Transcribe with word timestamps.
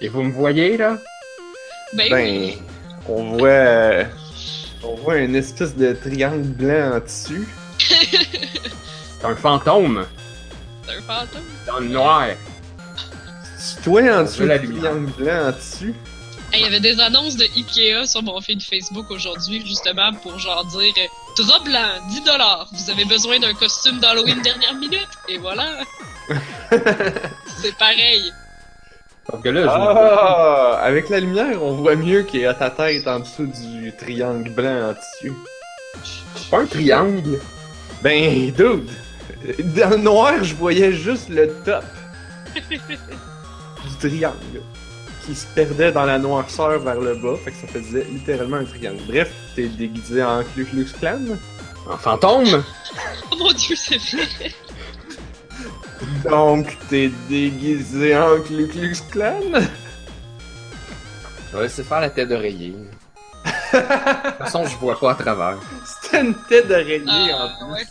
Et 0.00 0.08
vous 0.08 0.22
me 0.22 0.32
voyez, 0.32 0.76
là? 0.76 0.98
Ben, 1.94 2.10
Ben, 2.10 2.40
oui. 2.40 2.58
on 3.08 3.36
voit, 3.36 3.48
euh, 3.48 4.04
on 4.82 4.94
voit 4.96 5.16
une 5.18 5.34
espèce 5.36 5.74
de 5.74 5.92
triangle 5.94 6.48
blanc 6.48 6.96
en 6.96 7.00
dessus. 7.00 7.48
C'est 7.78 9.24
un 9.24 9.34
fantôme. 9.36 10.06
C'est 10.86 10.96
un 10.96 11.00
fantôme. 11.02 11.42
Dans 11.66 11.78
le 11.80 11.88
noir. 11.88 12.28
C'est 13.58 13.82
toi 13.82 14.02
en 14.02 14.22
dessous 14.22 14.46
la 14.46 14.58
du 14.58 14.66
lumière. 14.68 14.92
triangle 14.92 15.12
blanc 15.12 15.48
en 15.48 15.52
dessus. 15.52 15.94
Hey, 16.52 16.60
Il 16.60 16.62
y 16.62 16.64
avait 16.66 16.80
des 16.80 16.98
annonces 17.00 17.36
de 17.36 17.44
Ikea 17.44 18.06
sur 18.06 18.22
mon 18.22 18.40
feed 18.40 18.62
Facebook 18.62 19.10
aujourd'hui, 19.10 19.62
justement, 19.66 20.12
pour 20.22 20.38
genre 20.38 20.64
dire 20.66 20.94
euh, 20.98 21.42
Drap 21.44 21.64
blanc, 21.64 21.88
10 22.10 22.22
Vous 22.72 22.90
avez 22.90 23.04
besoin 23.04 23.38
d'un 23.38 23.54
costume 23.54 23.98
d'Halloween 24.00 24.40
dernière 24.42 24.74
minute? 24.74 25.08
Et 25.28 25.38
voilà! 25.38 25.78
C'est 27.62 27.76
pareil. 27.76 28.32
Parce 29.30 29.42
que 29.42 29.48
là, 29.50 29.62
je 29.62 29.68
Ah, 29.68 30.80
avec 30.82 31.10
la 31.10 31.20
lumière, 31.20 31.62
on 31.62 31.72
voit 31.72 31.96
mieux 31.96 32.22
qu'il 32.22 32.40
y 32.40 32.46
a 32.46 32.54
ta 32.54 32.70
tête 32.70 33.06
en 33.06 33.20
dessous 33.20 33.46
du 33.46 33.92
triangle 33.96 34.50
blanc 34.50 34.90
en 34.90 34.92
dessus. 34.92 35.34
C'est 36.02 36.50
pas 36.50 36.60
un 36.60 36.66
triangle. 36.66 37.38
Ben, 38.02 38.50
dude, 38.52 38.88
dans 39.76 39.90
le 39.90 39.96
noir, 39.98 40.42
je 40.42 40.54
voyais 40.54 40.92
juste 40.92 41.28
le 41.28 41.52
top 41.64 41.84
du 42.68 43.96
triangle 44.00 44.62
qui 45.26 45.34
se 45.34 45.46
perdait 45.48 45.92
dans 45.92 46.04
la 46.04 46.18
noirceur 46.18 46.78
vers 46.78 46.98
le 47.00 47.14
bas, 47.16 47.36
fait 47.44 47.50
que 47.50 47.56
ça 47.58 47.66
faisait 47.66 48.04
littéralement 48.04 48.56
un 48.56 48.64
triangle. 48.64 49.02
Bref, 49.06 49.30
t'es 49.54 49.66
déguisé 49.66 50.22
en 50.22 50.42
Ku 50.42 50.64
Klux 50.64 50.86
Klan. 50.98 51.20
Un 51.90 51.96
fantôme? 51.98 52.64
Oh 53.30 53.36
mon 53.38 53.52
dieu, 53.52 53.76
c'est 53.76 53.98
vrai! 53.98 54.50
Donc, 56.28 56.76
t'es 56.88 57.10
déguisé 57.28 58.16
en 58.16 58.40
Ku 58.40 58.66
Klux 58.68 58.96
Klan? 59.10 59.40
Je 61.52 61.56
vais 61.56 61.62
laisser 61.64 61.82
faire 61.82 62.00
la 62.00 62.10
tête 62.10 62.28
d'oreiller. 62.28 62.74
De 63.72 63.78
toute 63.78 64.38
façon, 64.38 64.64
je 64.66 64.76
vois 64.76 64.98
pas 64.98 65.12
à 65.12 65.14
travers. 65.14 65.58
C'était 65.84 66.20
une 66.24 66.34
tête 66.48 66.68
d'oreiller 66.68 67.02
Ah, 67.08 67.48
en 67.60 67.66
plus. 67.66 67.72
ouais. 67.74 67.86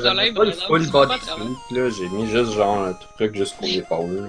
Problème, 0.00 0.34
pas 0.34 0.44
le 0.44 0.52
full 0.52 0.86
body 0.90 1.14
suit, 1.20 1.76
là. 1.76 1.88
J'ai 1.90 2.08
mis 2.08 2.28
juste 2.30 2.52
genre 2.52 2.78
un 2.86 2.92
truc 3.16 3.34
jusqu'aux 3.36 3.66
épaules. 3.66 4.16
là. 4.22 4.28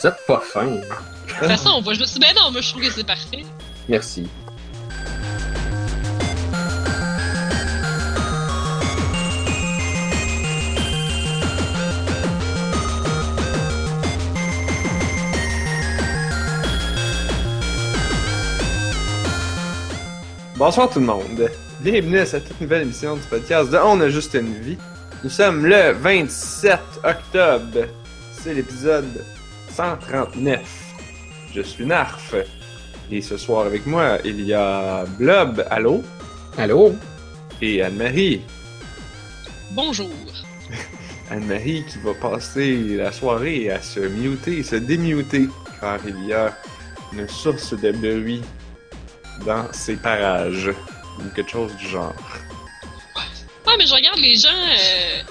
Vous 0.00 0.06
êtes 0.08 0.26
pas 0.26 0.40
fin. 0.40 0.66
hein. 0.66 0.80
De 0.80 1.28
toute 1.28 1.48
façon, 1.48 1.70
on 1.76 1.80
voit 1.82 1.94
juste. 1.94 2.18
Ben 2.20 2.34
non, 2.36 2.50
moi 2.50 2.60
je 2.60 2.70
trouve 2.70 2.82
que 2.82 2.90
c'est 2.90 3.04
parfait. 3.06 3.44
Merci. 3.88 4.28
Bonsoir 20.60 20.90
tout 20.90 21.00
le 21.00 21.06
monde. 21.06 21.50
Bienvenue 21.80 22.18
à 22.18 22.26
cette 22.26 22.46
toute 22.46 22.60
nouvelle 22.60 22.82
émission 22.82 23.16
du 23.16 23.22
podcast 23.22 23.70
de 23.70 23.78
On 23.78 23.98
a 24.02 24.10
juste 24.10 24.34
une 24.34 24.52
vie. 24.60 24.76
Nous 25.24 25.30
sommes 25.30 25.64
le 25.64 25.92
27 25.92 26.78
octobre. 27.02 27.86
C'est 28.30 28.52
l'épisode 28.52 29.24
139. 29.70 30.60
Je 31.54 31.62
suis 31.62 31.86
Narf. 31.86 32.34
Et 33.10 33.22
ce 33.22 33.38
soir 33.38 33.64
avec 33.64 33.86
moi, 33.86 34.18
il 34.22 34.42
y 34.42 34.52
a 34.52 35.06
Blob, 35.18 35.64
allô, 35.70 36.02
Allô? 36.58 36.92
et 37.62 37.82
Anne-Marie. 37.82 38.42
Bonjour. 39.70 40.10
Anne-Marie 41.30 41.86
qui 41.90 41.96
va 42.00 42.12
passer 42.12 42.96
la 42.98 43.12
soirée 43.12 43.70
à 43.70 43.80
se 43.80 44.00
muter 44.00 44.58
et 44.58 44.62
se 44.62 44.76
démuter 44.76 45.48
car 45.80 46.00
il 46.06 46.26
y 46.26 46.34
a 46.34 46.54
une 47.14 47.26
source 47.26 47.72
de 47.72 47.92
bruit 47.92 48.42
dans 49.44 49.72
ses 49.72 49.96
parages 49.96 50.70
ou 51.18 51.28
quelque 51.34 51.50
chose 51.50 51.74
du 51.76 51.88
genre. 51.88 52.14
Ouais, 53.66 53.74
mais 53.78 53.86
je 53.86 53.94
regarde 53.94 54.18
les 54.18 54.36
gens. 54.36 54.48
euh, 54.50 55.22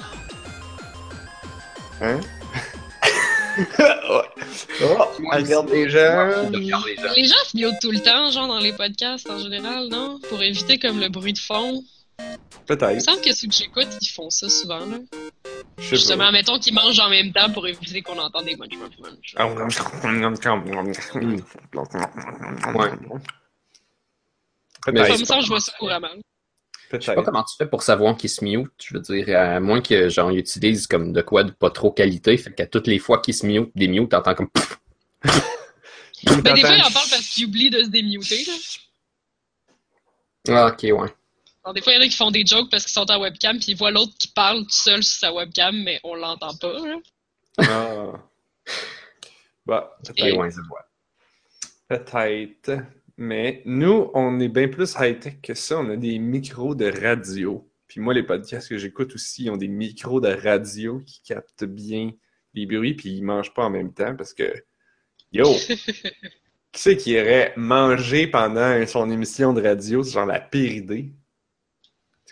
Hein? 2.01 2.19
oh, 4.09 4.21
oh, 4.83 5.03
regarde 5.33 5.69
les 5.69 5.89
gens. 5.89 6.27
Regarde 6.49 6.53
les 6.53 6.95
gens. 6.95 7.13
Les 7.15 7.25
gens 7.25 7.35
se 7.45 7.57
mutent 7.57 7.79
tout 7.81 7.91
le 7.91 7.99
temps, 7.99 8.31
genre 8.31 8.47
dans 8.47 8.59
les 8.59 8.71
podcasts 8.73 9.29
en 9.29 9.39
général, 9.39 9.87
non? 9.89 10.19
Pour 10.29 10.41
éviter 10.41 10.77
comme 10.79 10.99
le 10.99 11.09
bruit 11.09 11.33
de 11.33 11.39
fond. 11.39 11.83
Il 12.19 12.23
me 12.25 12.65
Peut-être. 12.77 13.01
semble 13.01 13.21
que 13.21 13.33
ceux 13.33 13.47
que 13.47 13.53
j'écoute, 13.53 13.87
ils 14.01 14.07
font 14.09 14.29
ça 14.29 14.47
souvent, 14.47 14.79
là. 14.79 14.97
Je 15.77 15.83
sais 15.83 15.95
Justement, 15.95 16.31
mettons 16.31 16.59
qu'ils 16.59 16.73
mangent 16.73 16.99
en 16.99 17.09
même 17.09 17.31
temps 17.33 17.49
pour 17.51 17.67
éviter 17.67 18.01
qu'on 18.01 18.17
entende 18.19 18.45
des 18.45 18.55
munch 18.55 18.73
munch 18.77 18.97
munch. 18.99 19.33
pas. 22.71 22.71
Ouais. 22.73 22.91
Ça 24.85 24.91
Peut-être. 24.91 25.19
me 25.19 25.25
semble 25.25 25.39
que 25.39 25.45
je 25.45 25.49
vois 25.49 25.59
ça 25.59 25.73
couramment. 25.77 26.07
Je 26.91 26.99
sais 26.99 27.13
pas 27.13 27.23
comment 27.23 27.43
tu 27.43 27.55
fais 27.55 27.67
pour 27.67 27.83
savoir 27.83 28.17
qu'il 28.17 28.29
se 28.29 28.43
mute. 28.43 28.71
Je 28.83 28.95
veux 28.95 29.01
dire, 29.01 29.37
à 29.37 29.59
moins 29.59 29.81
que 29.81 30.09
genre 30.09 30.31
ils 30.31 30.39
utilisent 30.39 30.87
comme 30.87 31.13
de 31.13 31.21
quoi 31.21 31.43
de 31.43 31.51
pas 31.51 31.69
trop 31.69 31.91
qualité, 31.91 32.35
fait 32.37 32.53
qu'à 32.53 32.65
toutes 32.65 32.87
les 32.87 32.97
fois 32.97 33.19
qu'ils 33.21 33.35
se 33.35 33.45
mute, 33.45 33.69
des 33.75 33.87
mute, 33.87 34.09
t'entends 34.09 34.33
comme 34.33 34.49
Ben, 35.23 36.53
des 36.53 36.61
fois, 36.61 36.75
ils 36.75 36.81
en 36.83 36.91
parlent 36.91 37.09
parce 37.09 37.29
qu'ils 37.29 37.45
oublient 37.45 37.69
de 37.69 37.83
se 37.83 37.89
démuter, 37.89 38.43
là. 38.45 38.53
Ah, 40.49 40.67
ok, 40.67 40.81
ouais. 40.83 41.13
Alors, 41.63 41.73
des 41.73 41.81
fois, 41.81 41.93
il 41.93 41.97
y 41.97 41.99
en 41.99 42.01
a 42.01 42.07
qui 42.07 42.15
font 42.15 42.31
des 42.31 42.45
jokes 42.45 42.69
parce 42.71 42.83
qu'ils 42.83 42.93
sont 42.93 43.09
en 43.11 43.21
webcam, 43.21 43.57
puis 43.59 43.71
ils 43.73 43.77
voient 43.77 43.91
l'autre 43.91 44.13
qui 44.17 44.29
parle 44.29 44.63
tout 44.63 44.69
seul 44.71 45.03
sur 45.03 45.19
sa 45.19 45.33
webcam, 45.33 45.75
mais 45.83 45.99
on 46.03 46.15
l'entend 46.15 46.55
pas, 46.55 46.73
là. 46.73 46.95
Ah. 47.59 48.13
Bah, 49.65 49.95
Et 50.03 50.13
peut-être. 50.13 50.37
ouais, 50.37 50.49
je 50.49 50.61
vois. 50.67 50.83
Peut-être. 51.87 52.81
Mais 53.21 53.61
nous, 53.65 54.09
on 54.13 54.39
est 54.39 54.47
bien 54.47 54.69
plus 54.69 54.95
high-tech 54.97 55.41
que 55.43 55.53
ça. 55.53 55.77
On 55.77 55.89
a 55.89 55.97
des 55.97 56.19
micros 56.19 56.73
de 56.73 56.85
radio. 56.89 57.69
Puis 57.85 57.99
moi, 57.99 58.13
les 58.13 58.23
podcasts 58.23 58.69
que 58.69 58.77
j'écoute 58.77 59.13
aussi, 59.13 59.43
ils 59.43 59.49
ont 59.49 59.57
des 59.57 59.67
micros 59.67 60.21
de 60.21 60.29
radio 60.29 61.01
qui 61.05 61.21
captent 61.23 61.65
bien 61.65 62.11
les 62.53 62.65
bruits, 62.65 62.93
puis 62.93 63.09
ils 63.09 63.21
mangent 63.21 63.53
pas 63.53 63.65
en 63.65 63.69
même 63.71 63.93
temps 63.93 64.15
parce 64.15 64.33
que, 64.33 64.53
yo, 65.33 65.53
qui 65.67 65.77
c'est 66.71 66.95
qui 66.95 67.11
irait 67.11 67.53
manger 67.57 68.27
pendant 68.27 68.87
son 68.87 69.11
émission 69.11 69.51
de 69.51 69.61
radio? 69.61 70.01
C'est 70.01 70.13
genre 70.13 70.25
la 70.25 70.39
pire 70.39 70.71
idée. 70.71 71.11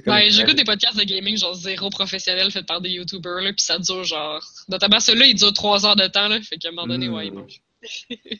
Ouais, 0.06 0.30
j'écoute 0.30 0.56
des 0.56 0.64
podcasts 0.64 0.97
de 0.97 1.03
gaming, 1.03 1.36
genre 1.38 1.53
zéro 1.56 1.90
professionnel, 1.90 2.50
fait 2.50 2.66
par 2.66 2.80
des 2.80 2.92
YouTubers, 2.92 3.42
là, 3.42 3.52
puis 3.52 3.62
ça 3.66 3.78
dure 3.78 4.06
genre. 4.06 4.42
Notamment 4.70 5.02
celui-là, 5.02 5.26
il 5.26 5.36
dure 5.36 5.52
trois 5.52 5.86
heures 5.86 5.97
de 5.97 6.08
temps, 6.08 6.30
là, 6.30 6.40
fait 6.42 6.58
qu'à 6.58 6.70
un 6.70 6.72
moment 6.72 6.88
donné, 6.88 7.09
Mm. 7.09 7.14
ouais, 7.14 7.28
il 7.28 7.34
mange. 7.34 7.62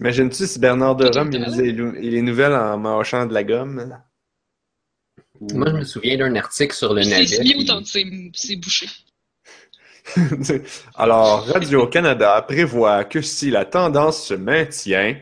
T'imagines-tu 0.00 0.46
si 0.46 0.58
Bernard 0.58 0.96
de 0.96 1.04
Rome 1.14 1.28
il 1.30 1.42
lisait 1.44 1.72
les 2.00 2.22
nouvelles 2.22 2.54
en 2.54 2.78
mâchant 2.78 3.26
de 3.26 3.34
la 3.34 3.44
gomme? 3.44 4.00
Ou- 5.40 5.52
Moi, 5.58 5.68
je 5.68 5.74
me 5.76 5.84
souviens 5.84 6.16
d'un 6.16 6.34
article 6.36 6.74
sur 6.74 6.94
le 6.94 7.02
C'est 7.02 7.10
navet. 7.10 7.26
semi 7.26 7.50
puis- 7.52 7.62
autant 7.64 7.82
de 7.82 7.86
ses, 7.86 8.30
ses 8.32 8.56
bouchées. 8.56 8.88
Alors, 10.94 11.44
Radio-Canada 11.48 12.40
prévoit 12.48 13.04
que 13.04 13.20
si 13.20 13.50
la 13.50 13.66
tendance 13.66 14.24
se 14.26 14.32
maintient, 14.32 15.18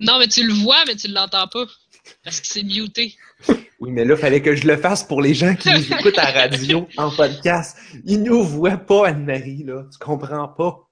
Non, 0.00 0.18
mais 0.18 0.28
tu 0.28 0.46
le 0.46 0.54
vois, 0.54 0.82
mais 0.86 0.96
tu 0.96 1.08
l'entends 1.08 1.46
pas. 1.48 1.66
Parce 2.24 2.40
que 2.40 2.46
c'est 2.46 2.62
muté. 2.62 3.16
oui, 3.80 3.90
mais 3.92 4.06
là, 4.06 4.16
fallait 4.16 4.40
que 4.40 4.56
je 4.56 4.66
le 4.66 4.78
fasse 4.78 5.04
pour 5.04 5.20
les 5.20 5.34
gens 5.34 5.54
qui 5.54 5.70
nous 5.70 5.92
écoutent 5.92 6.16
à 6.16 6.30
radio, 6.30 6.88
en 6.96 7.10
podcast. 7.10 7.76
Ils 8.06 8.22
nous 8.22 8.42
voient 8.42 8.78
pas, 8.78 9.08
Anne-Marie, 9.08 9.64
là. 9.64 9.84
Tu 9.92 9.98
comprends 9.98 10.48
pas? 10.48 10.87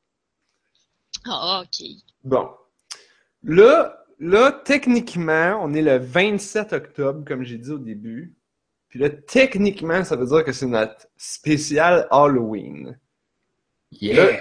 Ah, 1.29 1.63
ok. 1.65 1.87
Bon. 2.25 2.49
Là, 3.43 4.05
là, 4.19 4.53
techniquement, 4.65 5.59
on 5.63 5.73
est 5.75 5.83
le 5.83 5.99
27 5.99 6.73
octobre, 6.73 7.25
comme 7.27 7.45
j'ai 7.45 7.59
dit 7.59 7.71
au 7.71 7.79
début. 7.79 8.35
Puis 8.89 8.99
là, 8.99 9.11
techniquement, 9.11 10.05
ça 10.05 10.17
veut 10.17 10.27
dire 10.27 10.45
que 10.45 10.53
c'est 10.53 10.67
notre 10.67 11.07
spécial 11.17 12.07
Halloween. 12.11 12.99
Yeah! 13.93 14.41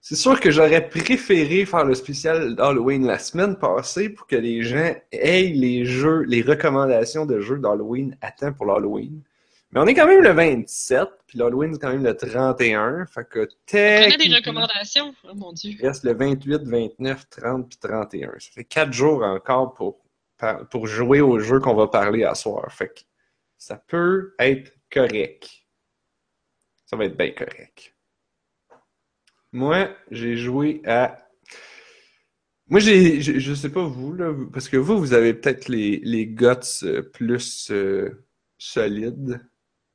C'est 0.00 0.16
sûr 0.16 0.38
que 0.38 0.50
j'aurais 0.50 0.86
préféré 0.86 1.64
faire 1.64 1.86
le 1.86 1.94
spécial 1.94 2.54
d'Halloween 2.54 3.06
la 3.06 3.18
semaine 3.18 3.56
passée 3.56 4.10
pour 4.10 4.26
que 4.26 4.36
les 4.36 4.62
gens 4.62 4.94
aient 5.10 5.50
les 5.54 5.86
jeux, 5.86 6.24
les 6.24 6.42
recommandations 6.42 7.24
de 7.24 7.40
jeux 7.40 7.58
d'Halloween 7.58 8.14
à 8.20 8.30
temps 8.30 8.52
pour 8.52 8.66
l'Halloween. 8.66 9.22
Mais 9.74 9.80
on 9.80 9.86
est 9.86 9.94
quand 9.94 10.06
même 10.06 10.22
le 10.22 10.30
27, 10.30 11.08
puis 11.26 11.36
l'Halloween 11.36 11.74
c'est 11.74 11.80
quand 11.80 11.90
même 11.90 12.04
le 12.04 12.16
31, 12.16 13.06
fait 13.06 13.28
que 13.28 13.48
Prenez 13.66 14.06
des 14.06 14.10
techniquement, 14.10 14.36
recommandations. 14.36 15.14
Oh 15.24 15.34
mon 15.34 15.52
dieu. 15.52 15.72
il 15.72 15.84
reste 15.84 16.04
le 16.04 16.14
28, 16.14 16.62
29, 16.62 17.28
30 17.28 17.68
puis 17.68 17.78
31. 17.78 18.34
Ça 18.38 18.50
fait 18.52 18.64
quatre 18.64 18.92
jours 18.92 19.24
encore 19.24 19.74
pour, 19.74 19.98
pour 20.70 20.86
jouer 20.86 21.20
au 21.20 21.40
jeu 21.40 21.58
qu'on 21.58 21.74
va 21.74 21.88
parler 21.88 22.22
à 22.22 22.36
soir. 22.36 22.70
Fait 22.72 22.86
que 22.86 23.00
ça 23.58 23.76
peut 23.76 24.36
être 24.38 24.72
correct. 24.92 25.50
Ça 26.86 26.96
va 26.96 27.06
être 27.06 27.16
bien 27.16 27.32
correct. 27.32 27.96
Moi, 29.50 29.88
j'ai 30.12 30.36
joué 30.36 30.82
à. 30.86 31.18
Moi, 32.68 32.78
j'ai, 32.78 33.20
je, 33.20 33.40
je 33.40 33.54
sais 33.54 33.70
pas 33.70 33.84
vous, 33.84 34.14
là, 34.14 34.32
parce 34.52 34.68
que 34.68 34.76
vous, 34.76 35.00
vous 35.00 35.14
avez 35.14 35.34
peut-être 35.34 35.66
les, 35.66 36.00
les 36.04 36.26
guts 36.26 36.84
euh, 36.84 37.02
plus 37.02 37.72
euh, 37.72 38.24
solides, 38.56 39.40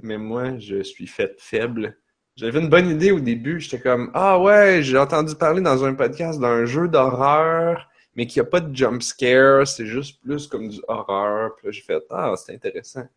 mais 0.01 0.17
moi, 0.17 0.57
je 0.59 0.81
suis 0.81 1.07
fait 1.07 1.35
faible. 1.39 1.97
J'avais 2.35 2.59
une 2.59 2.69
bonne 2.69 2.89
idée 2.89 3.11
au 3.11 3.19
début. 3.19 3.59
J'étais 3.59 3.81
comme, 3.81 4.11
ah 4.13 4.39
ouais, 4.39 4.81
j'ai 4.81 4.97
entendu 4.97 5.35
parler 5.35 5.61
dans 5.61 5.83
un 5.83 5.93
podcast 5.93 6.39
d'un 6.39 6.65
jeu 6.65 6.87
d'horreur, 6.87 7.89
mais 8.15 8.27
qui 8.27 8.39
a 8.39 8.45
pas 8.45 8.61
de 8.61 8.73
jump 8.75 9.01
scare, 9.01 9.67
c'est 9.67 9.85
juste 9.85 10.21
plus 10.21 10.47
comme 10.47 10.69
du 10.69 10.79
horreur. 10.87 11.55
Puis 11.55 11.67
là, 11.67 11.71
j'ai 11.71 11.81
fait, 11.81 12.03
ah, 12.09 12.33
c'est 12.37 12.53
intéressant. 12.53 13.07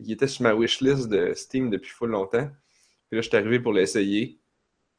Il 0.00 0.10
était 0.10 0.26
sur 0.26 0.42
ma 0.42 0.54
wishlist 0.54 1.08
de 1.08 1.32
Steam 1.34 1.70
depuis 1.70 1.90
full 1.90 2.10
longtemps. 2.10 2.48
Puis 3.08 3.16
là, 3.16 3.22
je 3.22 3.28
suis 3.28 3.36
arrivé 3.36 3.60
pour 3.60 3.72
l'essayer. 3.72 4.40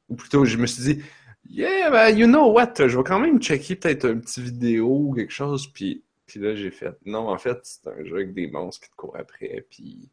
Ou 0.07 0.15
plutôt, 0.15 0.45
je 0.45 0.57
me 0.57 0.65
suis 0.65 0.83
dit, 0.83 1.03
yeah, 1.49 1.89
ben, 1.89 2.09
you 2.17 2.25
know 2.25 2.51
what, 2.51 2.73
je 2.77 2.97
vais 2.97 3.03
quand 3.03 3.19
même 3.19 3.41
checker 3.41 3.75
peut-être 3.75 4.05
un 4.05 4.19
petit 4.19 4.41
vidéo 4.41 4.87
ou 5.09 5.13
quelque 5.13 5.33
chose. 5.33 5.67
Puis, 5.67 6.03
puis 6.25 6.39
là, 6.39 6.55
j'ai 6.55 6.71
fait, 6.71 6.95
non, 7.05 7.27
en 7.27 7.37
fait, 7.37 7.59
c'est 7.63 7.87
un 7.87 8.03
jeu 8.05 8.15
avec 8.15 8.33
des 8.33 8.47
monstres 8.47 8.85
qui 8.85 8.91
te 8.91 8.95
courent 8.95 9.17
après. 9.17 9.65
Puis 9.69 10.09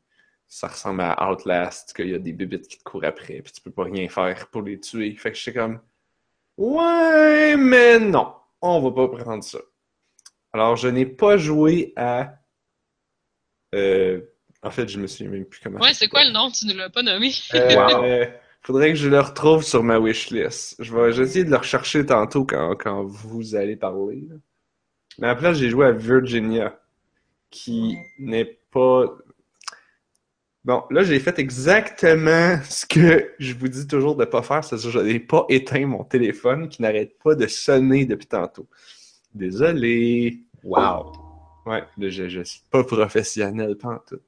ça 0.51 0.67
ressemble 0.67 1.03
à 1.03 1.31
Outlast, 1.31 1.95
qu'il 1.95 2.09
y 2.09 2.15
a 2.15 2.19
des 2.19 2.33
bibites 2.33 2.67
qui 2.67 2.77
te 2.77 2.83
courent 2.83 3.05
après, 3.05 3.41
puis 3.41 3.53
tu 3.53 3.61
peux 3.61 3.71
pas 3.71 3.85
rien 3.85 4.09
faire 4.09 4.49
pour 4.49 4.63
les 4.63 4.81
tuer. 4.81 5.15
Fait 5.15 5.31
que 5.31 5.39
j'étais 5.39 5.57
comme, 5.57 5.81
ouais, 6.59 7.57
mais 7.57 8.01
non, 8.01 8.35
on 8.61 8.81
va 8.81 8.91
pas 8.91 9.17
prendre 9.17 9.45
ça. 9.45 9.61
Alors, 10.53 10.75
je 10.75 10.89
n'ai 10.89 11.07
pas 11.07 11.37
joué 11.37 11.93
à. 11.95 12.35
Euh, 13.77 14.21
en 14.65 14.73
fait, 14.73 14.89
je 14.89 14.99
me 14.99 15.07
souviens 15.07 15.31
même 15.31 15.45
plus 15.45 15.61
comment. 15.61 15.79
Ouais, 15.79 15.95
c'est 15.95 16.09
quoi 16.09 16.25
le 16.25 16.33
nom? 16.33 16.51
Tu 16.51 16.67
ne 16.67 16.75
l'as 16.75 16.91
pas 16.91 17.03
nommé. 17.03 17.33
Euh, 17.55 18.27
Faudrait 18.63 18.91
que 18.91 18.99
je 18.99 19.09
le 19.09 19.21
retrouve 19.21 19.63
sur 19.63 19.85
ma 19.85 20.01
wishlist. 20.01 20.83
Je 20.83 20.95
vais, 20.95 21.23
essayer 21.23 21.45
de 21.45 21.51
le 21.51 21.57
rechercher 21.57 22.05
tantôt 22.05 22.45
quand, 22.45 22.75
quand 22.75 23.05
vous 23.05 23.55
allez 23.55 23.77
parler. 23.77 24.25
Mais 25.19 25.29
à 25.29 25.31
la 25.31 25.37
place, 25.37 25.59
j'ai 25.59 25.71
joué 25.71 25.87
à 25.87 25.93
Virginia, 25.93 26.77
qui 27.51 27.97
n'est 28.19 28.59
pas 28.73 29.07
Bon, 30.65 30.85
là, 30.91 31.03
j'ai 31.03 31.19
fait 31.21 31.39
exactement 31.39 32.59
ce 32.69 32.85
que 32.85 33.33
je 33.39 33.55
vous 33.55 33.69
dis 33.69 33.87
toujours 33.87 34.15
de 34.15 34.21
ne 34.21 34.27
pas 34.27 34.43
faire, 34.43 34.63
c'est-à-dire 34.63 34.91
je 34.91 34.99
n'ai 34.99 35.19
pas 35.19 35.47
éteint 35.49 35.87
mon 35.87 36.05
téléphone 36.05 36.69
qui 36.69 36.83
n'arrête 36.83 37.19
pas 37.19 37.35
de 37.35 37.47
sonner 37.47 38.05
depuis 38.05 38.27
tantôt. 38.27 38.69
Désolé. 39.35 40.41
Wow. 40.63 41.13
Ouais, 41.65 41.83
là, 41.97 42.09
je, 42.11 42.29
je 42.29 42.43
suis 42.43 42.63
pas 42.71 42.85
professionnel 42.85 43.77
pantoute. 43.77 44.23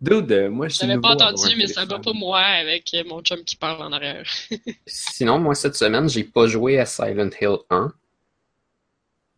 Dude, 0.00 0.30
euh, 0.30 0.48
moi, 0.48 0.68
je 0.68 0.74
suis 0.74 0.86
J'avais 0.86 1.00
pas 1.00 1.10
entendu, 1.14 1.56
mais 1.56 1.66
ça 1.66 1.84
va 1.84 1.98
pas 1.98 2.12
moi 2.12 2.38
avec 2.38 2.94
mon 3.06 3.20
chum 3.20 3.42
qui 3.42 3.56
parle 3.56 3.82
en 3.82 3.92
arrière. 3.92 4.24
Sinon, 4.86 5.38
moi, 5.40 5.54
cette 5.56 5.74
semaine, 5.74 6.08
j'ai 6.08 6.22
pas 6.22 6.46
joué 6.46 6.78
à 6.78 6.86
Silent 6.86 7.30
Hill 7.40 7.56
1. 7.70 7.92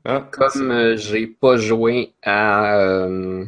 Ah, 0.05 0.29
Comme 0.31 0.71
euh, 0.71 0.97
j'ai 0.97 1.27
pas 1.27 1.57
joué 1.57 2.13
à... 2.23 2.79
Euh, 2.79 3.45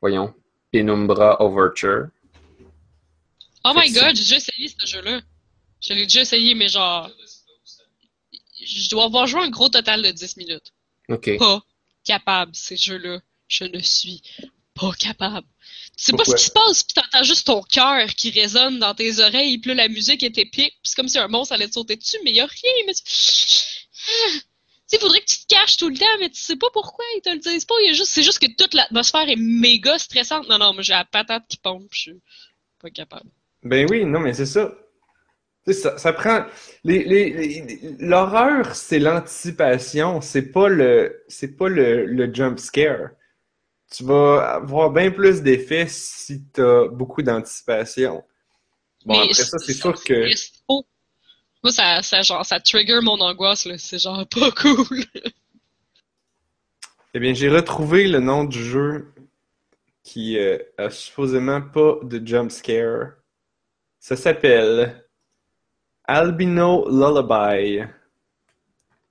voyons, 0.00 0.34
Penumbra 0.72 1.40
Overture. 1.40 2.08
Oh 3.64 3.72
my 3.74 3.90
god, 3.90 4.14
j'ai 4.14 4.22
déjà 4.22 4.36
essayé 4.36 4.68
ce 4.78 4.86
jeu-là. 4.86 5.20
Je 5.80 5.94
l'ai 5.94 6.04
déjà 6.04 6.22
essayé, 6.22 6.54
mais 6.54 6.68
genre. 6.68 7.10
Je 8.60 8.88
dois 8.90 9.04
avoir 9.04 9.26
joué 9.26 9.40
un 9.40 9.50
gros 9.50 9.68
total 9.68 10.02
de 10.02 10.10
10 10.10 10.36
minutes. 10.36 10.72
Ok. 11.08 11.38
Pas 11.38 11.62
capable, 12.04 12.54
ces 12.54 12.76
jeux-là. 12.76 13.20
Je 13.46 13.64
ne 13.64 13.78
suis 13.80 14.22
pas 14.74 14.92
capable. 14.98 15.46
Tu 15.96 16.04
sais 16.04 16.12
pas 16.12 16.24
ce 16.24 16.34
qui 16.34 16.44
se 16.44 16.50
passe, 16.50 16.82
puis 16.82 16.94
t'entends 16.94 17.24
juste 17.24 17.46
ton 17.46 17.62
cœur 17.62 18.08
qui 18.14 18.30
résonne 18.30 18.78
dans 18.78 18.94
tes 18.94 19.18
oreilles, 19.18 19.58
puis 19.58 19.70
là, 19.70 19.74
la 19.74 19.88
musique 19.88 20.22
est 20.22 20.38
épique, 20.38 20.78
c'est 20.82 20.94
comme 20.94 21.08
si 21.08 21.18
un 21.18 21.28
monstre 21.28 21.54
allait 21.54 21.66
te 21.66 21.72
sauter 21.72 21.96
dessus, 21.96 22.18
mais 22.24 22.32
y 22.32 22.40
a 22.40 22.46
rien, 22.46 22.72
mais 22.86 22.92
il 24.92 24.98
faudrait 24.98 25.20
que 25.20 25.26
tu 25.26 25.38
te 25.40 25.54
caches 25.54 25.76
tout 25.76 25.88
le 25.88 25.96
temps, 25.96 26.06
mais 26.18 26.30
tu 26.30 26.40
sais 26.40 26.56
pas 26.56 26.68
pourquoi 26.72 27.04
ils 27.16 27.20
te 27.20 27.30
le 27.30 27.38
disent 27.38 27.64
pas. 27.64 27.74
Il 27.86 27.94
juste, 27.94 28.10
c'est 28.12 28.22
juste 28.22 28.38
que 28.38 28.50
toute 28.56 28.74
l'atmosphère 28.74 29.28
est 29.28 29.36
méga 29.36 29.98
stressante. 29.98 30.48
Non, 30.48 30.58
non, 30.58 30.72
moi 30.72 30.82
j'ai 30.82 30.94
la 30.94 31.04
patate 31.04 31.44
qui 31.48 31.58
pompe, 31.58 31.88
je 31.90 31.98
suis 31.98 32.20
pas 32.80 32.90
capable. 32.90 33.30
Ben 33.62 33.86
oui, 33.90 34.04
non, 34.04 34.20
mais 34.20 34.34
c'est 34.34 34.46
ça. 34.46 34.72
Ça, 35.66 35.98
ça 35.98 36.12
prend. 36.14 36.46
L'horreur, 36.84 38.74
c'est 38.74 38.98
l'anticipation, 38.98 40.22
c'est 40.22 40.50
pas 40.50 40.68
le, 40.68 41.22
c'est 41.28 41.56
pas 41.56 41.68
le, 41.68 42.06
le 42.06 42.32
jump 42.32 42.58
scare. 42.58 43.10
Tu 43.90 44.04
vas 44.04 44.54
avoir 44.54 44.90
bien 44.90 45.10
plus 45.10 45.42
d'effets 45.42 45.86
si 45.88 46.42
tu 46.54 46.62
as 46.62 46.88
beaucoup 46.88 47.22
d'anticipation. 47.22 48.22
Bon, 49.04 49.18
après 49.20 49.34
ça, 49.34 49.58
c'est 49.58 49.74
sûr 49.74 50.02
que. 50.02 50.26
Moi, 51.62 51.72
ça, 51.72 52.02
ça, 52.02 52.22
genre, 52.22 52.44
ça 52.44 52.60
trigger 52.60 53.00
mon 53.02 53.20
angoisse, 53.20 53.64
là. 53.66 53.76
C'est 53.78 53.98
genre 53.98 54.26
pas 54.28 54.50
cool. 54.62 55.04
eh 57.14 57.20
bien, 57.20 57.34
j'ai 57.34 57.48
retrouvé 57.48 58.06
le 58.06 58.20
nom 58.20 58.44
du 58.44 58.62
jeu 58.62 59.12
qui 60.04 60.38
euh, 60.38 60.58
a 60.78 60.88
supposément 60.90 61.60
pas 61.60 61.96
de 62.02 62.24
jump 62.24 62.50
scare. 62.50 63.14
Ça 63.98 64.16
s'appelle 64.16 65.04
Albino 66.04 66.88
Lullaby. 66.88 67.84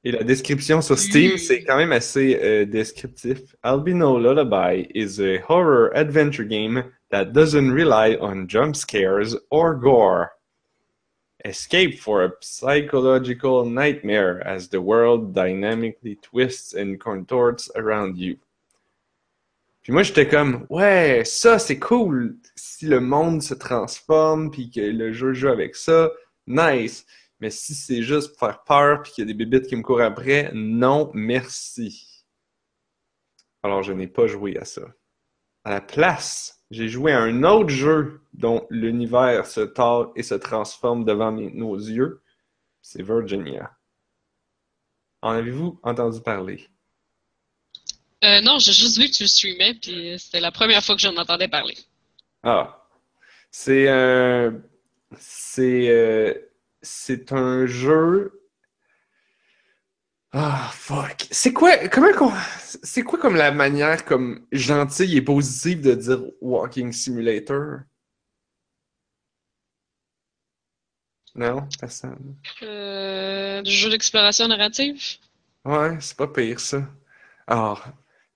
Et 0.03 0.11
la 0.11 0.23
description 0.23 0.81
sur 0.81 0.97
Steam, 0.97 1.37
c'est 1.37 1.63
quand 1.63 1.75
même 1.75 1.91
assez 1.91 2.39
euh, 2.41 2.65
descriptif. 2.65 3.55
Albino 3.61 4.17
Lullaby 4.17 4.87
is 4.95 5.19
a 5.19 5.39
horror 5.47 5.91
adventure 5.93 6.45
game 6.45 6.83
that 7.11 7.25
doesn't 7.25 7.71
rely 7.71 8.17
on 8.21 8.47
jump 8.47 8.75
scares 8.75 9.35
or 9.51 9.75
gore. 9.75 10.36
Escape 11.47 11.97
for 11.97 12.25
a 12.25 12.31
psychological 12.41 13.65
nightmare 13.65 14.45
as 14.45 14.67
the 14.67 14.81
world 14.81 15.33
dynamically 15.33 16.17
twists 16.21 16.73
and 16.73 16.99
contorts 16.99 17.71
around 17.75 18.17
you. 18.17 18.37
Puis 19.81 19.93
moi, 19.93 20.03
j'étais 20.03 20.27
comme, 20.27 20.67
ouais, 20.69 21.23
ça, 21.23 21.57
c'est 21.57 21.79
cool. 21.79 22.35
Si 22.57 22.85
le 22.85 22.99
monde 22.99 23.41
se 23.41 23.53
transforme, 23.53 24.51
puis 24.51 24.69
que 24.69 24.81
le 24.81 25.13
jeu 25.13 25.31
joue 25.31 25.47
avec 25.47 25.77
ça, 25.77 26.11
nice. 26.45 27.05
Mais 27.39 27.49
si 27.49 27.73
c'est 27.73 28.01
juste 28.01 28.31
pour 28.31 28.39
faire 28.39 28.63
peur, 28.65 29.01
puis 29.03 29.13
qu'il 29.13 29.21
y 29.21 29.25
a 29.25 29.33
des 29.33 29.45
bébites 29.45 29.67
qui 29.67 29.77
me 29.77 29.83
courent 29.83 30.01
après, 30.01 30.51
non, 30.53 31.09
merci. 31.13 32.25
Alors, 33.63 33.83
je 33.83 33.93
n'ai 33.93 34.07
pas 34.07 34.27
joué 34.27 34.57
à 34.57 34.65
ça. 34.65 34.81
À 35.63 35.71
la 35.71 35.81
place, 35.81 36.56
j'ai 36.71 36.89
joué 36.89 37.11
à 37.11 37.19
un 37.19 37.43
autre 37.43 37.69
jeu 37.69 38.21
dont 38.33 38.65
l'univers 38.69 39.45
se 39.45 39.61
tord 39.61 40.11
et 40.15 40.23
se 40.23 40.35
transforme 40.35 41.05
devant 41.05 41.31
nos 41.31 41.75
yeux. 41.75 42.21
C'est 42.81 43.01
Virginia. 43.01 43.71
En 45.21 45.31
avez-vous 45.31 45.79
entendu 45.83 46.21
parler? 46.21 46.67
Euh, 48.23 48.41
non, 48.41 48.59
j'ai 48.59 48.73
juste 48.73 48.97
vu 48.97 49.07
que 49.07 49.13
tu 49.13 49.23
le 49.23 49.27
streamais, 49.27 49.73
puis 49.75 50.17
c'était 50.19 50.39
la 50.39 50.51
première 50.51 50.83
fois 50.83 50.95
que 50.95 51.01
j'en 51.01 51.15
entendais 51.17 51.47
parler. 51.47 51.77
Ah. 52.43 52.87
C'est 53.51 53.87
un. 53.89 54.61
C'est. 55.17 55.89
Euh, 55.89 56.33
c'est 56.81 57.33
un 57.33 57.65
jeu 57.65 58.36
ah, 60.39 60.69
fuck. 60.71 61.27
C'est 61.31 61.51
quoi, 61.51 61.87
comment 61.87 62.13
qu'on, 62.13 62.31
c'est 62.83 63.01
quoi 63.01 63.17
comme 63.17 63.35
la 63.35 63.51
manière 63.51 64.05
comme 64.05 64.45
gentille 64.51 65.17
et 65.17 65.21
positive 65.23 65.81
de 65.81 65.95
dire 65.95 66.21
Walking 66.41 66.91
Simulator? 66.91 67.79
Non, 71.33 71.67
personne. 71.79 72.35
Euh, 72.61 73.63
du 73.63 73.71
jeu 73.71 73.89
d'exploration 73.89 74.47
narrative? 74.47 75.01
Ouais, 75.65 75.97
c'est 75.99 76.15
pas 76.15 76.27
pire 76.27 76.59
ça. 76.59 76.83
Alors, 77.47 77.83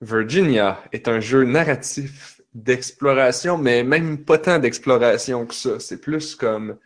Virginia 0.00 0.82
est 0.90 1.06
un 1.06 1.20
jeu 1.20 1.44
narratif 1.44 2.40
d'exploration, 2.52 3.58
mais 3.58 3.84
même 3.84 4.24
pas 4.24 4.38
tant 4.38 4.58
d'exploration 4.58 5.46
que 5.46 5.54
ça. 5.54 5.78
C'est 5.78 6.00
plus 6.00 6.34
comme 6.34 6.76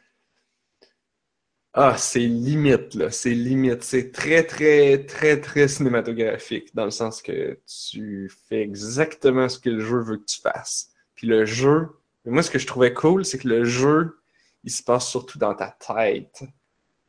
ah, 1.79 1.95
c'est 1.99 2.21
limite, 2.21 2.95
là. 2.95 3.11
C'est 3.11 3.35
limite. 3.35 3.83
C'est 3.83 4.11
très, 4.11 4.45
très, 4.45 5.05
très, 5.05 5.39
très 5.39 5.69
cinématographique, 5.69 6.75
dans 6.75 6.87
le 6.87 6.91
sens 6.91 7.21
que 7.21 7.61
tu 7.67 8.33
fais 8.49 8.63
exactement 8.63 9.47
ce 9.47 9.59
que 9.59 9.69
le 9.69 9.81
jeu 9.81 10.01
veut 10.01 10.17
que 10.17 10.25
tu 10.25 10.41
fasses. 10.41 10.91
Puis 11.15 11.27
le 11.27 11.45
jeu, 11.45 11.89
moi, 12.25 12.43
ce 12.43 12.51
que 12.51 12.59
je 12.59 12.67
trouvais 12.67 12.95
cool, 12.95 13.27
c'est 13.27 13.37
que 13.39 13.49
le 13.49 13.65
jeu, 13.65 14.19
il 14.65 14.71
se 14.71 14.83
passe 14.83 15.07
surtout 15.07 15.39
dans 15.39 15.55
ta 15.55 15.69
tête. 15.69 16.45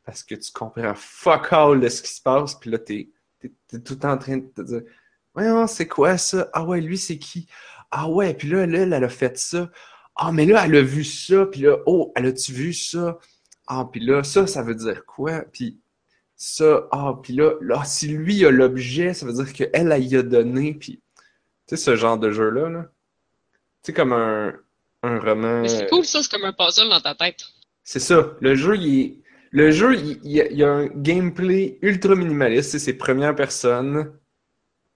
Parce 0.06 0.22
que 0.22 0.36
tu 0.36 0.52
comprends 0.52 0.94
fuck 0.96 1.54
all 1.54 1.80
de 1.80 1.88
ce 1.88 2.02
qui 2.02 2.12
se 2.14 2.22
passe, 2.22 2.56
puis 2.56 2.70
là, 2.70 2.78
t'es 2.78 3.10
es, 3.44 3.80
tout 3.80 4.06
en 4.06 4.18
train 4.18 4.38
de 4.38 4.48
te 4.54 4.62
dire 4.62 4.82
Voyons, 5.34 5.66
c'est 5.68 5.88
quoi 5.88 6.18
ça? 6.18 6.50
Ah 6.52 6.66
ouais, 6.66 6.82
lui, 6.82 6.98
c'est 6.98 7.18
qui? 7.20 7.48
Ah 7.90 8.10
ouais, 8.10 8.34
puis 8.34 8.50
là, 8.50 8.66
là, 8.66 8.80
elle 8.80 8.94
a 8.94 9.10
fait 9.10 9.38
ça. 9.38 9.72
Ah, 10.18 10.34
mais 10.34 10.46
là, 10.46 10.66
elle 10.66 10.76
a 10.76 10.82
vu 10.82 11.06
ça, 11.06 11.46
puis 11.46 11.62
là, 11.62 11.78
oh, 11.86 12.12
elle 12.18 12.26
a-tu 12.26 12.52
vu 12.52 12.74
ça? 12.74 13.18
Ah, 13.68 13.88
puis 13.92 14.02
là, 14.02 14.24
ça, 14.24 14.48
ça 14.48 14.64
veut 14.64 14.76
dire 14.76 15.06
quoi? 15.06 15.42
Puis 15.52 15.78
ça, 16.36 16.88
ah, 16.92 17.16
puis 17.22 17.34
là, 17.34 17.54
là, 17.62 17.84
si 17.84 18.08
lui 18.08 18.46
a 18.46 18.52
l'objet, 18.52 19.14
ça 19.14 19.26
veut 19.26 19.34
dire 19.34 19.52
qu'elle, 19.54 19.92
elle 19.92 20.06
y 20.06 20.16
a 20.16 20.24
donné. 20.24 20.74
Puis, 20.74 21.02
tu 21.68 21.76
sais, 21.76 21.78
ce 21.78 21.96
genre 21.96 22.18
de 22.18 22.32
jeu-là, 22.32 22.70
là. 22.70 22.84
Tu 23.84 23.88
sais, 23.88 23.94
comme 23.94 24.14
un, 24.14 24.54
un 25.04 25.20
roman. 25.20 25.62
Mais 25.62 25.68
c'est 25.68 25.90
cool, 25.90 26.06
ça, 26.06 26.22
c'est 26.22 26.32
comme 26.32 26.46
un 26.46 26.54
puzzle 26.54 26.90
dans 26.90 27.02
ta 27.02 27.16
tête. 27.16 27.46
C'est 27.84 28.00
ça. 28.00 28.36
Le 28.40 28.56
jeu, 28.56 28.78
il 28.78 29.00
est. 29.00 29.18
Le 29.52 29.72
jeu, 29.72 29.96
il, 29.96 30.20
il, 30.24 30.58
y 30.58 30.64
a, 30.64 30.72
un 30.72 30.88
gameplay 30.88 31.80
ultra 31.82 32.16
minimaliste. 32.16 32.78
C'est 32.78 32.94
première 32.94 33.34
personne. 33.34 34.14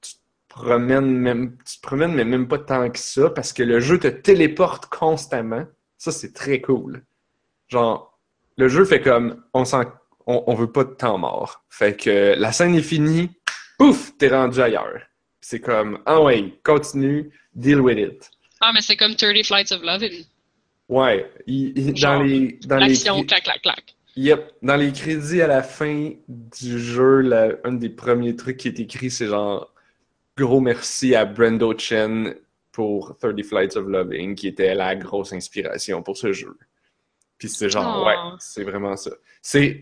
Tu 0.02 0.14
te 0.14 0.20
promènes 0.50 1.18
même, 1.18 1.58
tu 1.66 1.78
te 1.78 1.82
promènes, 1.82 2.14
mais 2.14 2.26
même 2.26 2.48
pas 2.48 2.60
tant 2.60 2.90
que 2.90 3.00
ça, 3.00 3.30
parce 3.30 3.54
que 3.54 3.64
le 3.64 3.80
jeu 3.80 3.98
te 3.98 4.08
téléporte 4.08 4.88
constamment. 4.88 5.66
Ça, 5.98 6.12
c'est 6.12 6.34
très 6.34 6.60
cool. 6.62 7.04
Genre, 7.70 8.11
le 8.62 8.68
jeu 8.68 8.86
fait 8.86 9.02
comme 9.02 9.44
on 9.56 9.66
sent 9.66 9.88
on, 10.28 10.44
on, 10.46 10.54
veut 10.54 10.72
pas 10.72 10.84
de 10.84 10.94
temps 10.94 11.18
mort. 11.18 11.64
Fait 11.72 11.96
que 11.98 12.36
la 12.38 12.52
scène 12.52 12.76
est 12.76 12.84
finie, 12.84 13.32
pouf, 13.80 14.16
t'es 14.20 14.28
rendu 14.28 14.62
ailleurs. 14.62 15.02
C'est 15.40 15.60
comme 15.60 16.00
ah 16.06 16.22
ouais, 16.22 16.54
continue, 16.64 17.32
deal 17.56 17.82
with 17.82 17.98
it. 17.98 18.30
Ah 18.60 18.70
mais 18.72 18.82
c'est 18.82 18.96
comme 18.96 19.16
30 19.16 19.44
Flights 19.44 19.72
of 19.72 19.82
Loving. 19.82 20.26
Ouais, 20.90 21.28
dans 21.48 22.22
les 22.22 22.60
dans 22.68 22.78
l'action 22.78 23.24
clac 23.24 23.44
clac 23.44 23.62
clac. 23.64 23.96
Yep, 24.16 24.52
dans 24.62 24.76
les 24.76 24.92
crédits 24.92 25.42
à 25.42 25.48
la 25.48 25.64
fin 25.64 26.12
du 26.28 26.80
jeu, 26.80 27.60
un 27.64 27.72
des 27.72 27.90
premiers 27.90 28.36
trucs 28.36 28.58
qui 28.58 28.68
est 28.68 28.80
écrit, 28.80 29.10
c'est 29.10 29.28
genre 29.28 29.74
gros 30.38 30.60
merci 30.60 31.16
à 31.16 31.26
Brendo 31.26 31.76
Chen 31.76 32.36
pour 32.72 33.18
30 33.18 33.44
Flights 33.44 33.76
of 33.76 33.88
Loving, 33.88 34.36
qui 34.36 34.48
était 34.48 34.76
la 34.76 34.96
grosse 34.96 35.34
inspiration 35.34 36.04
pour 36.04 36.18
ce 36.18 36.32
jeu. 36.32 36.56
Puis 37.42 37.50
c'est 37.50 37.72
genre, 37.72 38.06
ouais, 38.06 38.14
oh. 38.24 38.36
c'est 38.38 38.64
vraiment 38.64 38.96
ça. 38.96 39.10
C'est, 39.42 39.82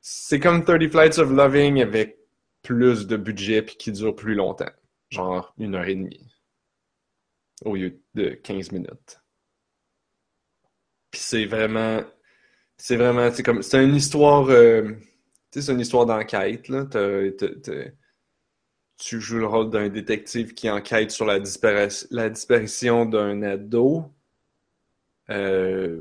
c'est 0.00 0.38
comme 0.38 0.64
30 0.64 0.88
Flights 0.88 1.18
of 1.18 1.32
Loving 1.32 1.82
avec 1.82 2.18
plus 2.62 3.08
de 3.08 3.16
budget 3.16 3.62
puis 3.62 3.74
qui 3.74 3.90
dure 3.90 4.14
plus 4.14 4.36
longtemps. 4.36 4.70
Genre 5.10 5.52
une 5.58 5.74
heure 5.74 5.88
et 5.88 5.96
demie. 5.96 6.32
Au 7.64 7.74
lieu 7.74 8.00
de 8.14 8.28
15 8.28 8.70
minutes. 8.70 9.20
Puis 11.10 11.20
c'est 11.20 11.46
vraiment. 11.46 12.04
C'est 12.76 12.94
vraiment. 12.94 13.28
C'est 13.32 13.42
comme. 13.42 13.62
C'est 13.62 13.82
une 13.82 13.96
histoire. 13.96 14.48
Euh, 14.48 14.84
tu 15.50 15.58
sais, 15.58 15.62
c'est 15.62 15.72
une 15.72 15.80
histoire 15.80 16.06
d'enquête, 16.06 16.68
là. 16.68 16.86
tu 18.98 19.20
joues 19.20 19.38
le 19.38 19.46
rôle 19.46 19.70
d'un 19.70 19.88
détective 19.88 20.54
qui 20.54 20.70
enquête 20.70 21.10
sur 21.10 21.26
la, 21.26 21.40
la 22.12 22.30
disparition 22.30 23.04
d'un 23.04 23.42
ado. 23.42 24.04
Euh, 25.28 26.00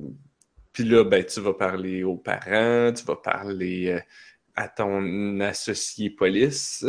puis 0.78 0.88
là, 0.88 1.04
ben, 1.04 1.26
tu 1.26 1.42
vas 1.42 1.56
parler 1.56 2.04
aux 2.04 2.18
parents, 2.18 2.94
tu 2.94 3.04
vas 3.04 3.16
parler 3.16 3.88
euh, 3.88 4.00
à 4.56 4.68
ton 4.68 5.40
associé 5.40 6.12
police. 6.12 6.86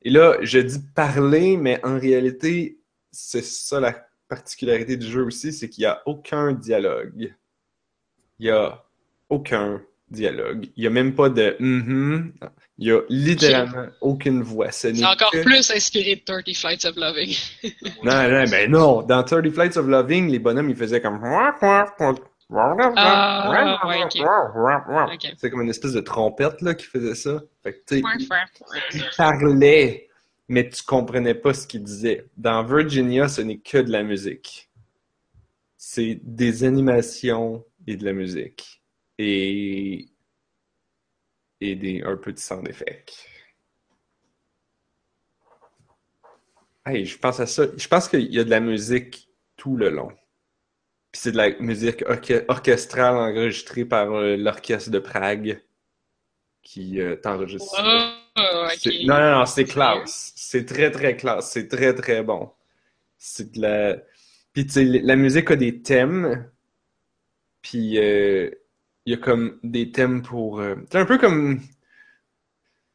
Et 0.00 0.08
là, 0.08 0.38
je 0.40 0.58
dis 0.58 0.78
parler, 0.94 1.58
mais 1.58 1.78
en 1.84 1.98
réalité, 1.98 2.78
c'est 3.12 3.44
ça 3.44 3.78
la 3.78 3.94
particularité 4.26 4.96
du 4.96 5.06
jeu 5.06 5.22
aussi, 5.22 5.52
c'est 5.52 5.68
qu'il 5.68 5.82
n'y 5.82 5.86
a 5.86 6.00
aucun 6.06 6.54
dialogue. 6.54 7.34
Il 8.38 8.46
n'y 8.46 8.50
a 8.50 8.82
aucun 9.28 9.82
dialogue. 10.08 10.70
Il 10.74 10.80
n'y 10.80 10.86
a 10.86 10.90
même 10.90 11.14
pas 11.14 11.28
de 11.28 11.56
mm 11.60 12.32
Il 12.78 12.86
n'y 12.86 12.90
a 12.90 13.02
littéralement 13.10 13.88
aucune 14.00 14.42
voix. 14.42 14.70
C'est 14.70 15.04
encore 15.04 15.32
plus 15.42 15.70
inspiré 15.70 16.16
de 16.16 16.22
30 16.24 16.56
Flights 16.56 16.86
of 16.86 16.96
Loving. 16.96 17.36
non, 18.02 18.30
non, 18.30 18.44
ben 18.50 18.70
non. 18.70 19.02
Dans 19.02 19.22
30 19.22 19.50
Flights 19.50 19.76
of 19.76 19.88
Loving, 19.88 20.30
les 20.30 20.38
bonhommes, 20.38 20.70
ils 20.70 20.76
faisaient 20.76 21.02
comme 21.02 21.18
ah, 22.96 23.50
c'est 25.36 25.50
comme 25.50 25.62
une 25.62 25.70
espèce 25.70 25.92
de 25.92 26.00
trompette 26.00 26.62
là, 26.62 26.74
qui 26.74 26.86
faisait 26.86 27.16
ça. 27.16 27.42
Fait 27.62 27.80
que, 27.80 27.96
tu 27.96 28.02
parlait, 29.16 30.08
mais 30.48 30.68
tu 30.68 30.82
comprenais 30.84 31.34
pas 31.34 31.54
ce 31.54 31.66
qu'il 31.66 31.82
disait. 31.82 32.28
Dans 32.36 32.62
Virginia, 32.62 33.28
ce 33.28 33.40
n'est 33.40 33.58
que 33.58 33.78
de 33.78 33.90
la 33.90 34.04
musique. 34.04 34.70
C'est 35.76 36.20
des 36.22 36.62
animations 36.62 37.64
et 37.86 37.96
de 37.96 38.04
la 38.04 38.12
musique. 38.12 38.82
Et, 39.18 40.08
et 41.60 41.74
des, 41.74 42.02
un 42.02 42.16
peu 42.16 42.32
de 42.32 42.38
sound 42.38 42.68
effect. 42.68 43.28
Hey, 46.84 47.04
je 47.04 47.18
pense 47.18 47.40
à 47.40 47.46
ça. 47.46 47.64
Je 47.76 47.88
pense 47.88 48.08
qu'il 48.08 48.32
y 48.32 48.38
a 48.38 48.44
de 48.44 48.50
la 48.50 48.60
musique 48.60 49.28
tout 49.56 49.76
le 49.76 49.90
long 49.90 50.12
c'est 51.16 51.32
de 51.32 51.36
la 51.36 51.50
musique 51.58 52.04
orchestrale 52.48 53.16
enregistrée 53.16 53.84
par 53.84 54.12
euh, 54.12 54.36
l'orchestre 54.36 54.90
de 54.90 54.98
Prague 54.98 55.62
qui 56.62 57.00
euh, 57.00 57.16
t'enregistre. 57.16 57.74
Oh, 57.78 58.42
non, 59.06 59.18
non, 59.18 59.38
non, 59.38 59.46
c'est 59.46 59.64
classe. 59.64 60.32
C'est 60.36 60.66
très, 60.66 60.90
très 60.90 61.16
classe. 61.16 61.52
C'est 61.52 61.68
très, 61.68 61.94
très 61.94 62.22
bon. 62.22 62.50
C'est 63.18 63.52
de 63.52 63.60
la. 63.60 63.96
Puis, 64.52 64.66
tu 64.66 64.72
sais, 64.72 64.84
la 64.84 65.16
musique 65.16 65.50
a 65.50 65.56
des 65.56 65.82
thèmes. 65.82 66.50
Puis, 67.62 67.98
euh, 67.98 68.50
il 69.06 69.12
y 69.12 69.14
a 69.14 69.18
comme 69.18 69.58
des 69.62 69.92
thèmes 69.92 70.22
pour. 70.22 70.62
c'est 70.90 70.98
un 70.98 71.06
peu 71.06 71.18
comme. 71.18 71.60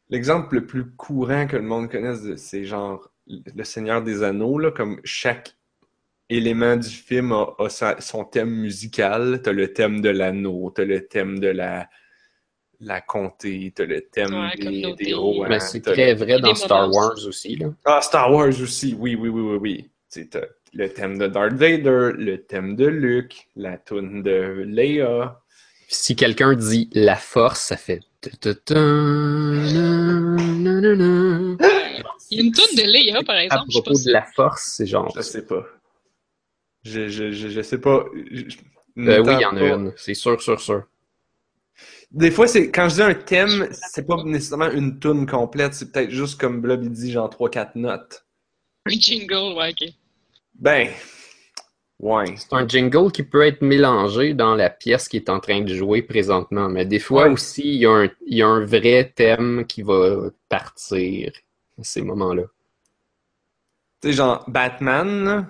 L'exemple 0.09 0.55
le 0.55 0.65
plus 0.65 0.91
courant 0.91 1.47
que 1.47 1.55
le 1.55 1.63
monde 1.63 1.89
connaisse, 1.89 2.35
c'est 2.35 2.65
genre 2.65 3.09
Le 3.27 3.63
Seigneur 3.63 4.03
des 4.03 4.23
Anneaux, 4.23 4.59
là, 4.59 4.71
comme 4.71 4.99
chaque 5.05 5.55
élément 6.31 6.75
du 6.77 6.89
film 6.89 7.31
a, 7.31 7.69
son 7.99 8.23
thème 8.23 8.49
musical. 8.49 9.41
T'as 9.43 9.51
le 9.51 9.73
thème 9.73 10.01
de 10.01 10.09
l'anneau, 10.09 10.71
t'as 10.73 10.85
le 10.85 11.05
thème 11.07 11.39
de 11.39 11.47
la, 11.47 11.89
la 12.79 13.01
comté, 13.01 13.71
t'as 13.75 13.85
le 13.85 14.01
thème 14.01 14.49
des, 14.57 14.93
des 14.97 15.09
héros. 15.09 15.45
Mais 15.47 15.59
c'est 15.59 15.81
très 15.81 16.13
vrai 16.13 16.39
dans 16.39 16.55
Star 16.55 16.91
Wars 16.91 17.19
aussi. 17.27 17.57
Là. 17.57 17.67
Ah, 17.85 18.01
Star 18.01 18.31
Wars 18.31 18.59
aussi, 18.61 18.95
oui, 18.97 19.15
oui, 19.15 19.29
oui, 19.29 19.41
oui, 19.41 19.57
oui. 19.61 19.89
T'as 20.29 20.41
le 20.73 20.89
thème 20.89 21.17
de 21.17 21.27
Darth 21.27 21.53
Vader, 21.53 22.11
le 22.17 22.37
thème 22.37 22.75
de 22.75 22.85
Luke, 22.85 23.47
la 23.55 23.77
tune 23.77 24.23
de 24.23 24.63
Leia. 24.65 25.41
Si 25.87 26.15
quelqu'un 26.15 26.53
dit 26.53 26.89
la 26.93 27.17
force, 27.17 27.59
ça 27.61 27.77
fait. 27.77 27.99
Il 28.23 28.31
y 32.31 32.39
a 32.39 32.43
une 32.43 32.51
tune 32.51 32.75
de 32.77 32.83
Leia, 32.83 33.23
par 33.23 33.35
exemple. 33.35 33.65
À 33.67 33.81
propos 33.81 33.93
de 33.93 34.11
la 34.11 34.23
force, 34.23 34.75
c'est 34.77 34.85
genre. 34.85 35.11
Je 35.15 35.21
sais 35.21 35.45
pas. 35.45 35.65
Je, 36.83 37.09
je, 37.09 37.31
je, 37.31 37.61
sais 37.61 37.79
pas. 37.79 38.05
Ben 38.95 39.21
oui, 39.21 39.33
il 39.35 39.41
y 39.41 39.45
en 39.45 39.55
a 39.55 39.61
une. 39.61 39.93
C'est 39.97 40.13
sûr, 40.13 40.41
sûr, 40.41 40.59
sûr. 40.59 40.83
Des 42.11 42.31
fois, 42.31 42.47
c'est 42.47 42.71
quand 42.71 42.89
je 42.89 42.95
dis 42.95 43.01
un 43.01 43.13
thème, 43.13 43.69
c'est 43.71 44.05
pas 44.05 44.21
nécessairement 44.23 44.69
une 44.71 44.99
tune 44.99 45.25
complète. 45.25 45.73
C'est 45.73 45.91
peut-être 45.91 46.09
juste 46.09 46.39
comme 46.39 46.59
Blob 46.59 46.83
il 46.83 46.91
dit, 46.91 47.11
genre 47.11 47.29
3-4 47.29 47.71
notes. 47.75 48.25
Un 48.85 48.91
jingle, 48.91 49.57
ouais, 49.57 49.69
ok. 49.71 49.89
Ben, 50.55 50.89
ouais. 51.99 52.35
C'est 52.35 52.53
un 52.53 52.67
jingle 52.67 53.11
qui 53.11 53.23
peut 53.23 53.45
être 53.45 53.61
mélangé 53.61 54.33
dans 54.33 54.55
la 54.55 54.69
pièce 54.69 55.07
qui 55.07 55.17
est 55.17 55.29
en 55.29 55.39
train 55.39 55.61
de 55.61 55.73
jouer 55.73 56.01
présentement. 56.01 56.67
Mais 56.67 56.85
des 56.85 56.99
fois 56.99 57.29
aussi, 57.29 57.61
il 57.63 57.79
y, 57.81 57.85
a 57.85 57.91
un, 57.91 58.09
il 58.25 58.37
y 58.37 58.41
a 58.41 58.47
un 58.47 58.65
vrai 58.65 59.13
thème 59.15 59.65
qui 59.65 59.81
va 59.81 60.31
partir 60.49 61.31
à 61.79 61.83
ces 61.83 62.01
moments-là. 62.01 62.43
Tu 64.01 64.09
sais, 64.09 64.13
genre 64.13 64.43
Batman, 64.49 65.47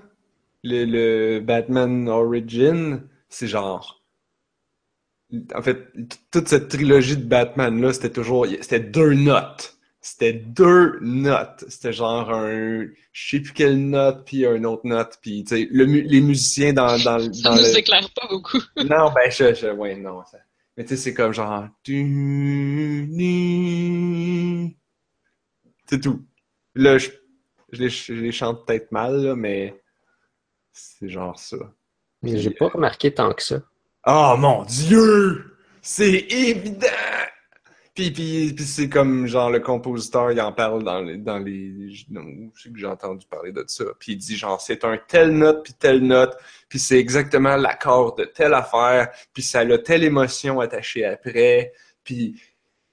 le, 0.63 0.85
le 0.85 1.39
Batman 1.39 2.07
Origin, 2.09 3.03
c'est 3.29 3.47
genre. 3.47 4.03
En 5.55 5.61
fait, 5.61 5.87
toute 6.31 6.49
cette 6.49 6.67
trilogie 6.67 7.17
de 7.17 7.23
Batman-là, 7.23 7.93
c'était 7.93 8.11
toujours. 8.11 8.45
C'était 8.61 8.81
deux 8.81 9.13
notes. 9.13 9.77
C'était 10.01 10.33
deux 10.33 10.99
notes. 11.01 11.63
C'était 11.69 11.93
genre 11.93 12.29
un. 12.31 12.85
Je 13.13 13.29
sais 13.29 13.39
plus 13.39 13.53
quelle 13.53 13.89
note, 13.89 14.25
puis 14.25 14.45
une 14.45 14.65
autre 14.65 14.85
note, 14.85 15.19
puis 15.21 15.43
tu 15.43 15.55
sais, 15.55 15.67
le, 15.71 15.85
les 15.85 16.21
musiciens 16.21 16.73
dans. 16.73 16.97
dans, 16.97 17.33
ça 17.33 17.55
nous 17.55 17.77
éclaire 17.77 18.09
pas 18.15 18.27
beaucoup. 18.29 18.59
non, 18.77 19.11
ben, 19.13 19.29
je. 19.29 19.53
je 19.53 19.67
ouais, 19.67 19.95
non. 19.95 20.23
Ça... 20.29 20.39
Mais 20.75 20.83
tu 20.83 20.89
sais, 20.89 20.97
c'est 20.97 21.13
comme 21.13 21.33
genre. 21.33 21.67
C'est 25.85 25.99
tout. 26.01 26.25
Là, 26.75 26.97
je, 26.97 27.09
je, 27.71 27.81
les, 27.83 27.89
je 27.89 28.13
les 28.13 28.31
chante 28.31 28.65
peut-être 28.65 28.91
mal, 28.91 29.23
là, 29.23 29.35
mais 29.35 29.80
c'est 30.99 31.09
genre 31.09 31.37
ça. 31.37 31.57
Mais 32.21 32.37
j'ai 32.37 32.51
pas 32.51 32.67
remarqué 32.67 33.13
tant 33.13 33.33
que 33.33 33.43
ça. 33.43 33.61
Oh 34.05 34.35
mon 34.37 34.63
Dieu! 34.63 35.57
C'est 35.81 36.25
évident! 36.29 36.87
Puis, 37.93 38.09
puis, 38.11 38.53
puis 38.55 38.63
c'est 38.63 38.87
comme 38.87 39.27
genre 39.27 39.49
le 39.49 39.59
compositeur, 39.59 40.31
il 40.31 40.39
en 40.39 40.53
parle 40.53 40.83
dans 40.83 41.01
les. 41.01 41.17
Dans 41.17 41.39
les 41.39 41.91
je 41.91 42.05
sais 42.55 42.69
que 42.69 42.77
j'ai 42.77 42.87
entendu 42.87 43.25
parler 43.27 43.51
de 43.51 43.65
ça. 43.67 43.83
Puis 43.99 44.13
il 44.13 44.17
dit 44.17 44.37
genre 44.37 44.61
c'est 44.61 44.85
un 44.85 44.97
telle 44.97 45.37
note 45.37 45.63
puis 45.63 45.73
telle 45.73 46.01
note, 46.01 46.37
puis 46.69 46.79
c'est 46.79 46.97
exactement 46.97 47.57
l'accord 47.57 48.15
de 48.15 48.23
telle 48.23 48.53
affaire, 48.53 49.09
puis 49.33 49.43
ça 49.43 49.59
a 49.59 49.77
telle 49.77 50.03
émotion 50.03 50.61
attachée 50.61 51.05
après. 51.05 51.73
Puis 52.03 52.41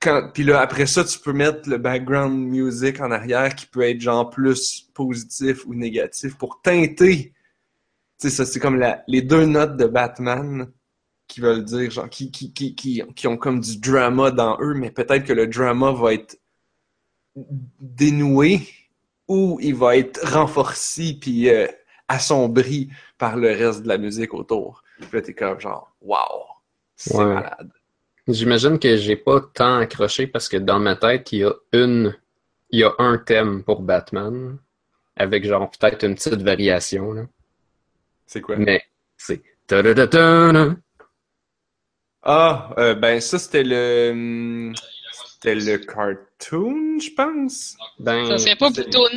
quand, 0.00 0.30
puis 0.33 0.42
là 0.45 0.61
après 0.61 0.87
ça 0.87 1.04
tu 1.04 1.18
peux 1.18 1.33
mettre 1.33 1.68
le 1.68 1.78
background 1.78 2.37
music 2.37 3.00
en 3.00 3.11
arrière 3.11 3.54
qui 3.54 3.66
peut 3.66 3.83
être 3.83 4.00
genre 4.00 4.28
plus 4.30 4.88
positif 4.95 5.64
ou 5.66 5.75
négatif 5.75 6.37
pour 6.37 6.61
teinter 6.61 7.33
sais, 8.18 8.30
ça, 8.30 8.46
c'est 8.46 8.60
comme 8.60 8.78
la, 8.78 9.02
les 9.06 9.22
deux 9.22 9.44
notes 9.46 9.76
de 9.76 9.87
Batman 9.87 10.70
qui 11.26 11.40
veulent 11.40 11.64
dire, 11.64 11.90
genre, 11.90 12.08
qui, 12.08 12.30
qui, 12.30 12.52
qui, 12.52 12.75
qui, 12.75 13.02
qui 13.14 13.26
ont 13.26 13.37
comme 13.37 13.60
du 13.60 13.78
drama 13.78 14.30
dans 14.30 14.58
eux, 14.60 14.75
mais 14.75 14.90
peut-être 14.90 15.25
que 15.25 15.32
le 15.32 15.46
drama 15.46 15.92
va 15.92 16.14
être 16.14 16.38
dénoué 17.80 18.66
ou 19.28 19.58
il 19.60 19.75
va 19.75 19.96
être 19.96 20.20
renforcé 20.26 21.18
puis 21.20 21.50
euh, 21.50 21.66
assombri 22.08 22.88
par 23.18 23.37
le 23.37 23.48
reste 23.48 23.82
de 23.82 23.88
la 23.88 23.98
musique 23.98 24.32
autour. 24.32 24.82
Puis 24.98 25.08
là, 25.12 25.20
t'es 25.20 25.34
comme 25.34 25.60
genre, 25.60 25.94
wow, 26.00 26.46
c'est 26.96 27.16
malade. 27.16 27.70
J'imagine 28.26 28.78
que 28.78 28.96
j'ai 28.96 29.16
pas 29.16 29.40
tant 29.40 29.78
accroché 29.78 30.26
parce 30.26 30.48
que 30.48 30.56
dans 30.56 30.78
ma 30.78 30.96
tête, 30.96 31.32
il 31.32 31.38
y 31.38 31.44
a 31.44 31.52
une, 31.72 32.14
il 32.70 32.80
y 32.80 32.84
a 32.84 32.92
un 32.98 33.16
thème 33.18 33.62
pour 33.62 33.80
Batman 33.80 34.58
avec 35.16 35.46
genre 35.46 35.70
peut-être 35.70 36.04
une 36.04 36.14
petite 36.14 36.42
variation. 36.42 37.12
Là. 37.12 37.26
C'est 38.28 38.40
quoi? 38.42 38.56
Mais 38.56 38.82
c'est. 39.16 39.42
Ah, 42.23 42.75
euh, 42.78 42.94
ben 42.94 43.20
ça, 43.20 43.38
c'était 43.38 43.64
le... 43.64 44.11
Hum, 44.12 44.75
c'était 45.32 45.54
le 45.54 45.78
cartoon, 45.78 46.99
je 47.00 47.11
pense. 47.14 47.76
Ben, 47.99 48.26
ça 48.28 48.38
serait 48.38 48.56
pas 48.56 48.70
plutôt 48.70 49.08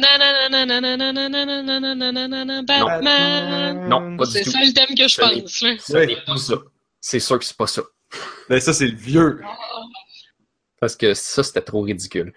Batman. 2.63 3.89
Non, 3.89 4.17
pas 4.17 4.25
C'est 4.25 4.43
ça 4.43 4.59
le 4.59 4.71
thème 4.71 4.95
que 4.95 5.07
je 5.07 5.19
pense. 5.19 5.65
C'est 5.79 6.25
pas 6.25 6.37
ça. 6.37 6.55
C'est 7.01 7.19
sûr 7.19 7.39
que 7.39 7.45
c'est 7.45 7.57
pas 7.57 7.67
ça. 7.67 7.81
Ben 8.49 8.59
ça, 8.59 8.71
c'est 8.73 8.87
le 8.87 8.95
vieux. 8.95 9.41
Parce 10.79 10.95
que 10.95 11.13
ça, 11.13 11.43
c'était 11.43 11.61
trop 11.61 11.81
ridicule. 11.81 12.33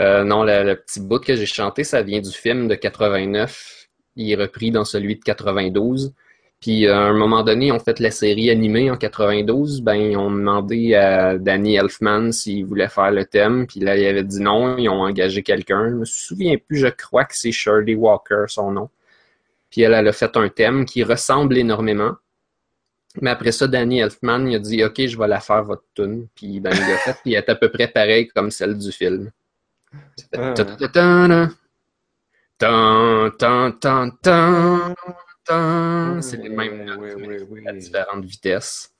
Euh, 0.00 0.24
non, 0.24 0.42
le, 0.42 0.74
petit 0.74 1.00
bout 1.00 1.20
que 1.20 1.36
j'ai 1.36 1.46
chanté, 1.46 1.84
ça 1.84 2.02
vient 2.02 2.20
du 2.20 2.32
film 2.32 2.68
de 2.68 2.74
89. 2.74 3.75
Il 4.16 4.30
est 4.30 4.36
repris 4.36 4.70
dans 4.70 4.84
celui 4.84 5.16
de 5.16 5.22
92. 5.22 6.12
Puis 6.60 6.86
à 6.88 6.98
un 6.98 7.12
moment 7.12 7.42
donné, 7.42 7.70
on 7.70 7.78
fait 7.78 8.00
la 8.00 8.10
série 8.10 8.50
animée 8.50 8.90
en 8.90 8.96
92. 8.96 9.82
Ben, 9.82 9.94
ils 9.94 10.16
ont 10.16 10.30
demandé 10.30 10.94
à 10.94 11.38
Danny 11.38 11.76
Elfman 11.76 12.32
s'il 12.32 12.64
voulait 12.64 12.88
faire 12.88 13.10
le 13.10 13.24
thème. 13.24 13.66
Puis 13.66 13.80
là, 13.80 13.96
il 13.96 14.06
avait 14.06 14.24
dit 14.24 14.40
non. 14.40 14.76
Ils 14.78 14.88
ont 14.88 15.02
engagé 15.02 15.42
quelqu'un. 15.42 15.90
Je 15.90 15.94
me 15.94 16.04
souviens 16.04 16.56
plus, 16.56 16.78
je 16.78 16.88
crois 16.88 17.24
que 17.24 17.36
c'est 17.36 17.52
Shirley 17.52 17.94
Walker, 17.94 18.44
son 18.48 18.72
nom. 18.72 18.88
Puis 19.70 19.82
elle, 19.82 19.92
elle 19.92 20.08
a 20.08 20.12
fait 20.12 20.36
un 20.36 20.48
thème 20.48 20.86
qui 20.86 21.02
ressemble 21.02 21.58
énormément. 21.58 22.16
Mais 23.20 23.30
après 23.30 23.52
ça, 23.52 23.66
Danny 23.66 24.00
Elfman, 24.00 24.46
il 24.46 24.56
a 24.56 24.58
dit 24.58 24.84
OK, 24.84 25.06
je 25.06 25.18
vais 25.18 25.28
la 25.28 25.40
faire 25.40 25.64
votre 25.64 25.84
tune. 25.94 26.28
Puis 26.34 26.60
ben, 26.60 26.70
il 26.72 26.80
l'a 26.80 26.98
fait, 26.98 27.16
puis 27.22 27.34
elle 27.34 27.44
est 27.44 27.50
à 27.50 27.54
peu 27.54 27.70
près 27.70 27.88
pareil 27.88 28.28
comme 28.28 28.50
celle 28.50 28.76
du 28.78 28.92
film. 28.92 29.30
C'est 32.58 32.68
les 36.36 36.48
mêmes 36.48 36.84
notes, 36.84 37.66
à 37.66 37.72
différentes 37.72 38.24
vitesses. 38.24 38.94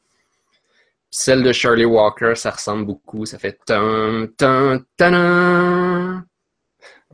Celle 1.11 1.43
de 1.43 1.53
Shirley 1.53 1.87
Walker, 1.87 2.35
ça 2.35 2.51
ressemble 2.51 2.85
beaucoup. 2.85 3.25
Ça 3.25 3.39
fait. 3.39 3.59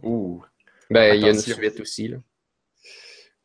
Ouh. 0.03 0.43
Ben, 0.91 1.15
il 1.15 1.23
y 1.23 1.25
a 1.27 1.31
une 1.31 1.39
suite 1.39 1.81
aussi 1.81 2.09
là. 2.09 2.19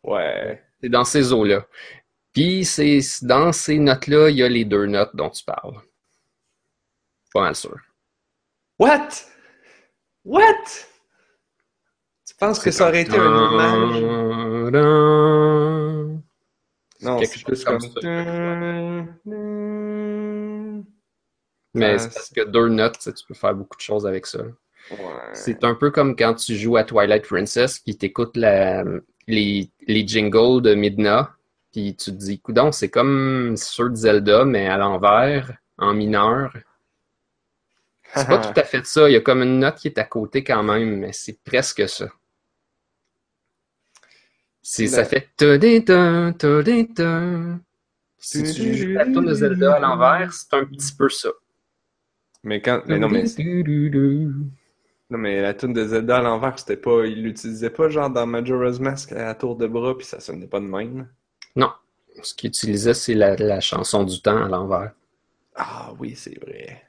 Ouais. 0.04 0.64
C'est 0.82 0.90
dans 0.90 1.04
ces 1.06 1.32
eaux-là. 1.32 1.68
Puis 2.34 2.66
c'est 2.66 3.00
dans 3.22 3.52
ces 3.52 3.78
notes-là, 3.78 4.30
il 4.30 4.38
y 4.38 4.44
a 4.44 4.50
les 4.50 4.66
deux 4.66 4.86
notes 4.86 5.16
dont 5.16 5.30
tu 5.30 5.44
parles. 5.44 5.82
Pas 7.34 7.42
mal 7.42 7.56
sûr. 7.56 7.78
What? 8.80 9.10
What? 10.24 10.88
Tu 12.38 12.46
penses 12.46 12.60
que 12.60 12.70
ça 12.70 12.88
aurait 12.88 13.02
été 13.02 13.18
un 13.18 13.52
image? 13.52 14.02
Non, 17.02 17.20
c'est 17.24 17.44
plus 17.44 17.64
comme, 17.64 17.80
ça. 17.80 17.90
Mais 21.74 21.98
c'est 21.98 22.14
parce 22.14 22.30
que 22.30 22.44
deux 22.44 22.70
notes, 22.70 23.00
tu 23.00 23.26
peux 23.28 23.34
faire 23.34 23.56
beaucoup 23.56 23.78
de 23.78 23.82
choses 23.82 24.06
avec 24.06 24.28
ça. 24.28 24.40
C'est 25.34 25.64
un 25.64 25.74
peu 25.74 25.90
comme 25.90 26.16
quand 26.16 26.36
tu 26.36 26.56
joues 26.56 26.78
à 26.78 26.84
Twilight 26.84 27.26
Princess 27.26 27.80
puis 27.80 27.98
t'écoutes 27.98 28.38
la, 28.38 28.84
les, 29.28 29.72
les 29.88 30.08
jingles 30.08 30.62
de 30.62 30.76
Midna, 30.76 31.36
puis 31.72 31.96
tu 31.96 32.12
te 32.12 32.16
dis, 32.16 32.40
coudon, 32.40 32.72
c'est 32.72 32.90
comme 32.90 33.56
sur 33.58 33.94
Zelda, 33.96 34.46
mais 34.46 34.68
à 34.68 34.78
l'envers, 34.78 35.54
en 35.80 35.96
mineur. 35.96 36.56
C'est 38.14 38.28
pas 38.28 38.38
tout 38.54 38.60
à 38.60 38.64
fait 38.64 38.86
ça. 38.86 39.10
Il 39.10 39.14
y 39.14 39.18
a 39.18 39.22
comme 39.22 39.42
une 39.42 39.60
note 39.60 39.78
qui 39.78 39.88
est 39.88 39.98
à 39.98 40.04
côté 40.04 40.44
quand 40.44 40.62
même, 40.62 40.98
mais 40.98 41.14
c'est 41.14 41.44
presque 41.44 41.90
ça. 41.90 42.08
C'est, 44.70 44.88
ça 44.88 45.06
fait 45.06 45.30
Si 48.18 48.44
tu 48.44 48.74
joues 48.74 48.92
la 48.92 49.06
tourne 49.06 49.28
de 49.28 49.34
Zelda 49.34 49.76
à 49.76 49.80
l'envers, 49.80 50.34
c'est 50.34 50.54
un 50.56 50.66
petit 50.66 50.94
peu 50.94 51.08
ça. 51.08 51.30
Mais 52.44 52.62
quand. 52.62 52.82
Mais 52.86 53.00
non, 53.00 53.08
mais. 53.08 53.24
Non, 55.10 55.18
mais 55.18 55.42
la 55.42 55.54
tune 55.54 55.72
de 55.72 55.88
Zelda 55.88 56.18
à 56.18 56.22
l'envers, 56.22 56.60
c'était 56.60 56.76
pas. 56.76 57.06
Il 57.06 57.24
l'utilisait 57.24 57.70
pas 57.70 57.88
genre 57.88 58.10
dans 58.10 58.26
Majora's 58.26 58.82
Mask 58.82 59.14
à 59.14 59.24
la 59.24 59.36
tour 59.36 59.56
de 59.56 59.68
bras, 59.68 59.98
puis 59.98 60.06
ça 60.06 60.20
sonnait 60.20 60.48
pas 60.48 60.60
de 60.60 60.66
même. 60.66 61.08
Non. 61.56 61.72
Ce 62.22 62.34
qu'il 62.34 62.50
utilisait, 62.50 62.94
c'est 62.94 63.14
la, 63.14 63.38
la 63.38 63.62
chanson 63.62 64.04
du 64.04 64.22
temps 64.22 64.44
à 64.44 64.50
l'envers. 64.50 64.92
Ah 65.56 65.94
oui, 65.98 66.14
c'est 66.18 66.38
vrai. 66.44 66.84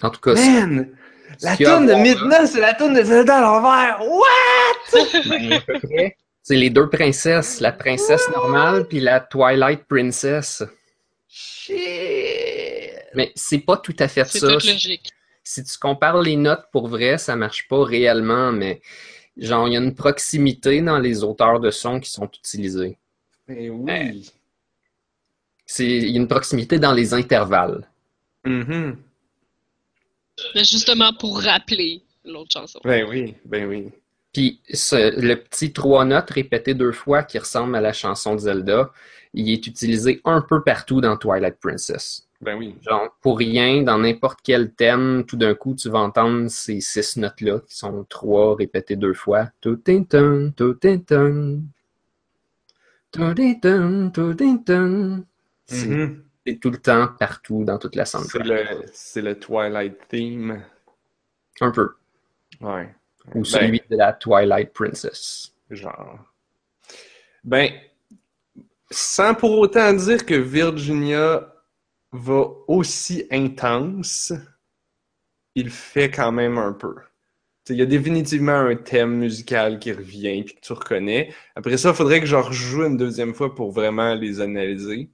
En 0.00 0.08
tout 0.08 0.20
cas, 0.20 0.34
Man! 0.34 0.96
La 1.40 1.56
toune 1.56 1.86
de 1.86 1.94
Midna, 1.94 2.46
c'est 2.46 2.60
la 2.60 2.74
toune 2.74 2.94
de 2.94 3.02
Zelda 3.02 3.38
à 3.38 3.40
l'envers! 3.40 4.00
What? 4.00 4.28
Ben, 5.88 6.10
c'est 6.42 6.56
les 6.56 6.70
deux 6.70 6.88
princesses, 6.88 7.60
la 7.60 7.72
princesse 7.72 8.28
normale 8.30 8.86
puis 8.88 9.00
la 9.00 9.20
Twilight 9.20 9.84
Princess. 9.84 10.62
Shit! 11.28 11.76
Mais 13.14 13.32
c'est 13.34 13.60
pas 13.60 13.76
tout 13.76 13.94
à 13.98 14.08
fait 14.08 14.24
ça. 14.24 14.38
C'est 14.38 14.72
logique. 14.72 15.10
Si 15.44 15.62
tu 15.64 15.78
compares 15.78 16.20
les 16.20 16.36
notes 16.36 16.66
pour 16.72 16.88
vrai, 16.88 17.18
ça 17.18 17.36
marche 17.36 17.68
pas 17.68 17.84
réellement, 17.84 18.52
mais 18.52 18.80
genre, 19.36 19.68
il 19.68 19.74
y 19.74 19.76
a 19.76 19.80
une 19.80 19.94
proximité 19.94 20.82
dans 20.82 20.98
les 20.98 21.24
auteurs 21.24 21.60
de 21.60 21.70
son 21.70 22.00
qui 22.00 22.10
sont 22.10 22.26
utilisés. 22.28 22.98
Mais 23.48 23.70
oui! 23.70 24.30
Il 25.78 26.10
y 26.10 26.16
a 26.16 26.20
une 26.20 26.28
proximité 26.28 26.78
dans 26.78 26.92
les 26.92 27.14
intervalles. 27.14 27.88
Mm 28.44 28.92
mais 30.54 30.64
justement 30.64 31.12
pour 31.12 31.40
rappeler 31.40 32.02
l'autre 32.24 32.50
chanson. 32.52 32.80
Ben 32.84 33.06
oui, 33.08 33.34
ben 33.44 33.66
oui. 33.66 33.90
Puis 34.32 34.60
le 34.68 35.34
petit 35.34 35.72
trois 35.72 36.04
notes 36.04 36.30
répété 36.30 36.74
deux 36.74 36.92
fois 36.92 37.22
qui 37.22 37.38
ressemble 37.38 37.76
à 37.76 37.80
la 37.80 37.92
chanson 37.92 38.34
de 38.34 38.40
Zelda, 38.40 38.90
il 39.34 39.50
est 39.50 39.66
utilisé 39.66 40.20
un 40.24 40.40
peu 40.40 40.62
partout 40.62 41.00
dans 41.00 41.16
Twilight 41.16 41.58
Princess. 41.60 42.26
Ben 42.40 42.56
oui. 42.56 42.74
Genre, 42.82 43.16
pour 43.20 43.38
rien, 43.38 43.82
dans 43.82 43.98
n'importe 43.98 44.40
quel 44.42 44.72
thème, 44.72 45.24
tout 45.26 45.36
d'un 45.36 45.54
coup, 45.54 45.76
tu 45.76 45.88
vas 45.88 46.00
entendre 46.00 46.48
ces 46.48 46.80
six 46.80 47.16
notes-là 47.16 47.60
qui 47.60 47.76
sont 47.76 48.04
trois 48.08 48.56
répétées 48.56 48.96
deux 48.96 49.14
fois. 49.14 49.48
Tout 49.60 49.76
tout 49.76 50.76
c'est 56.46 56.58
tout 56.58 56.70
le 56.70 56.78
temps, 56.78 57.08
partout, 57.18 57.64
dans 57.64 57.78
toute 57.78 57.94
la 57.94 58.04
soundtrack. 58.04 58.88
C'est 58.92 59.22
le, 59.22 59.38
Twilight 59.38 59.96
theme. 60.08 60.62
Un 61.60 61.70
peu. 61.70 61.90
Ouais. 62.60 62.94
Ou 63.34 63.40
ben, 63.40 63.44
celui 63.44 63.82
de 63.88 63.96
la 63.96 64.12
Twilight 64.12 64.72
Princess. 64.72 65.54
Genre. 65.70 66.18
Ben, 67.44 67.70
sans 68.90 69.34
pour 69.34 69.58
autant 69.58 69.92
dire 69.92 70.26
que 70.26 70.34
Virginia 70.34 71.52
va 72.12 72.44
aussi 72.68 73.26
intense, 73.30 74.32
il 75.54 75.70
fait 75.70 76.10
quand 76.10 76.32
même 76.32 76.58
un 76.58 76.72
peu. 76.72 76.94
Il 77.68 77.76
y 77.76 77.82
a 77.82 77.86
définitivement 77.86 78.52
un 78.52 78.74
thème 78.74 79.18
musical 79.18 79.78
qui 79.78 79.92
revient 79.92 80.42
puis 80.42 80.56
que 80.56 80.60
tu 80.60 80.72
reconnais. 80.72 81.32
Après 81.54 81.76
ça, 81.76 81.90
il 81.90 81.94
faudrait 81.94 82.20
que 82.20 82.26
je 82.26 82.34
rejoue 82.34 82.84
une 82.84 82.96
deuxième 82.96 83.34
fois 83.34 83.54
pour 83.54 83.70
vraiment 83.70 84.14
les 84.14 84.40
analyser. 84.40 85.10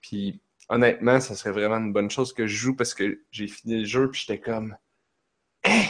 Puis 0.00 0.40
honnêtement, 0.70 1.20
ça 1.20 1.34
serait 1.34 1.50
vraiment 1.50 1.76
une 1.76 1.92
bonne 1.92 2.10
chose 2.10 2.32
que 2.32 2.46
je 2.46 2.56
joue 2.56 2.74
parce 2.74 2.94
que 2.94 3.20
j'ai 3.30 3.48
fini 3.48 3.80
le 3.80 3.84
jeu 3.84 4.10
puis 4.10 4.24
j'étais 4.26 4.40
comme 4.40 4.76
Hein? 5.64 5.82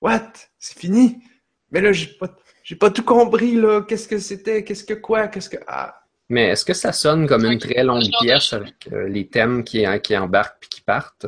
What? 0.00 0.32
C'est 0.58 0.78
fini? 0.78 1.18
Mais 1.70 1.80
là, 1.80 1.92
j'ai 1.92 2.06
pas, 2.06 2.36
j'ai 2.62 2.76
pas 2.76 2.90
tout 2.90 3.02
compris, 3.02 3.56
là. 3.56 3.82
Qu'est-ce 3.82 4.06
que 4.06 4.18
c'était? 4.18 4.62
Qu'est-ce 4.62 4.84
que 4.84 4.94
quoi? 4.94 5.26
Qu'est-ce 5.26 5.50
que. 5.50 5.56
Ah! 5.66 5.98
Mais 6.28 6.48
est-ce 6.50 6.64
que 6.64 6.74
ça 6.74 6.92
sonne 6.92 7.26
comme 7.26 7.44
une 7.44 7.58
très 7.58 7.82
longue 7.82 8.08
pièce 8.20 8.52
avec 8.52 8.88
euh, 8.92 9.08
les 9.08 9.28
thèmes 9.28 9.64
qui, 9.64 9.84
qui 10.02 10.16
embarquent 10.16 10.60
puis 10.60 10.68
qui 10.68 10.80
partent? 10.80 11.26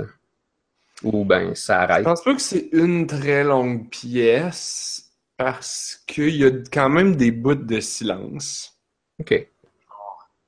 Ou 1.03 1.25
ben 1.25 1.55
ça 1.55 1.83
arrête? 1.83 1.99
Je 1.99 2.05
pense 2.05 2.23
pas 2.23 2.35
que 2.35 2.41
c'est 2.41 2.69
une 2.73 3.07
très 3.07 3.45
longue 3.45 3.89
pièce 3.91 5.11
parce 5.37 6.03
qu'il 6.07 6.37
y 6.37 6.45
a 6.45 6.51
quand 6.73 6.89
même 6.89 7.17
des 7.17 7.33
bouts 7.33 7.55
de 7.55 7.81
silence. 7.81 8.79
OK 9.21 9.49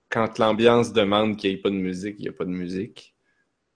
quand 0.09 0.39
l'ambiance 0.39 0.93
demande 0.93 1.37
qu'il 1.37 1.51
n'y 1.51 1.57
ait 1.57 1.61
pas 1.61 1.71
de 1.71 1.77
musique, 1.77 2.17
il 2.19 2.23
n'y 2.23 2.29
a 2.29 2.33
pas 2.33 2.45
de 2.45 2.51
musique. 2.51 3.15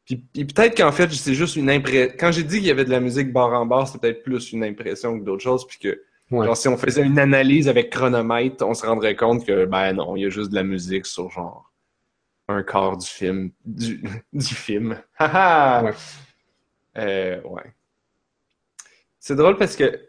Puis, 0.05 0.45
peut-être 0.45 0.77
qu'en 0.77 0.91
fait, 0.91 1.11
c'est 1.13 1.35
juste 1.35 1.57
une 1.57 1.71
impression. 1.71 2.13
Quand 2.19 2.33
j'ai 2.33 2.43
dit 2.43 2.59
qu'il 2.59 2.67
y 2.67 2.71
avait 2.71 2.85
de 2.85 2.91
la 2.91 3.01
musique 3.01 3.33
bar 3.33 3.53
en 3.53 3.65
bar, 3.65 3.87
c'est 3.87 4.01
peut-être 4.01 4.23
plus 4.25 4.53
une 4.53 4.65
impression 4.65 5.19
que 5.19 5.25
d'autres 5.25 5.43
choses. 5.43 5.67
Puis 5.67 5.79
que, 5.79 6.03
genre, 6.31 6.57
si 6.57 6.67
on 6.67 6.77
faisait 6.77 7.03
une 7.03 7.19
analyse 7.19 7.69
avec 7.69 7.91
chronomètre, 7.91 8.67
on 8.67 8.75
se 8.75 8.85
rendrait 8.85 9.15
compte 9.15 9.47
que, 9.47 9.67
ben 9.67 9.93
non, 9.93 10.17
il 10.17 10.23
y 10.23 10.27
a 10.27 10.29
juste 10.29 10.51
de 10.51 10.57
la 10.57 10.65
musique 10.65 11.07
sur 11.07 11.31
genre 11.31 11.73
un 12.49 12.65
quart 12.65 12.97
du 12.97 13.07
film. 13.07 13.53
Du, 13.65 14.03
du 14.33 14.55
film. 14.55 15.01
ouais. 15.21 15.93
Euh, 16.99 17.41
ouais. 17.43 17.75
C'est 19.21 19.37
drôle 19.37 19.57
parce 19.57 19.77
que 19.77 20.09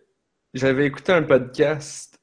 j'avais 0.53 0.87
écouté 0.87 1.11
un 1.11 1.21
podcast 1.21 2.19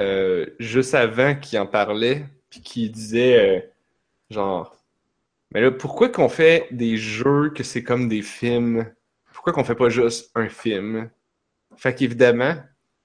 euh, 0.00 0.46
juste 0.58 0.94
avant 0.94 1.34
qui 1.34 1.58
en 1.58 1.66
parlait 1.66 2.24
puis 2.50 2.60
qui 2.60 2.90
disait 2.90 3.58
euh, 3.58 3.60
genre 4.30 4.76
mais 5.52 5.60
là 5.60 5.70
pourquoi 5.70 6.08
qu'on 6.08 6.28
fait 6.28 6.68
des 6.70 6.96
jeux 6.96 7.50
que 7.50 7.62
c'est 7.62 7.82
comme 7.82 8.08
des 8.08 8.22
films? 8.22 8.92
Pourquoi 9.32 9.52
qu'on 9.52 9.64
fait 9.64 9.74
pas 9.74 9.88
juste 9.88 10.30
un 10.34 10.48
film? 10.48 11.10
Fait 11.76 11.94
qu'évidemment 11.94 12.56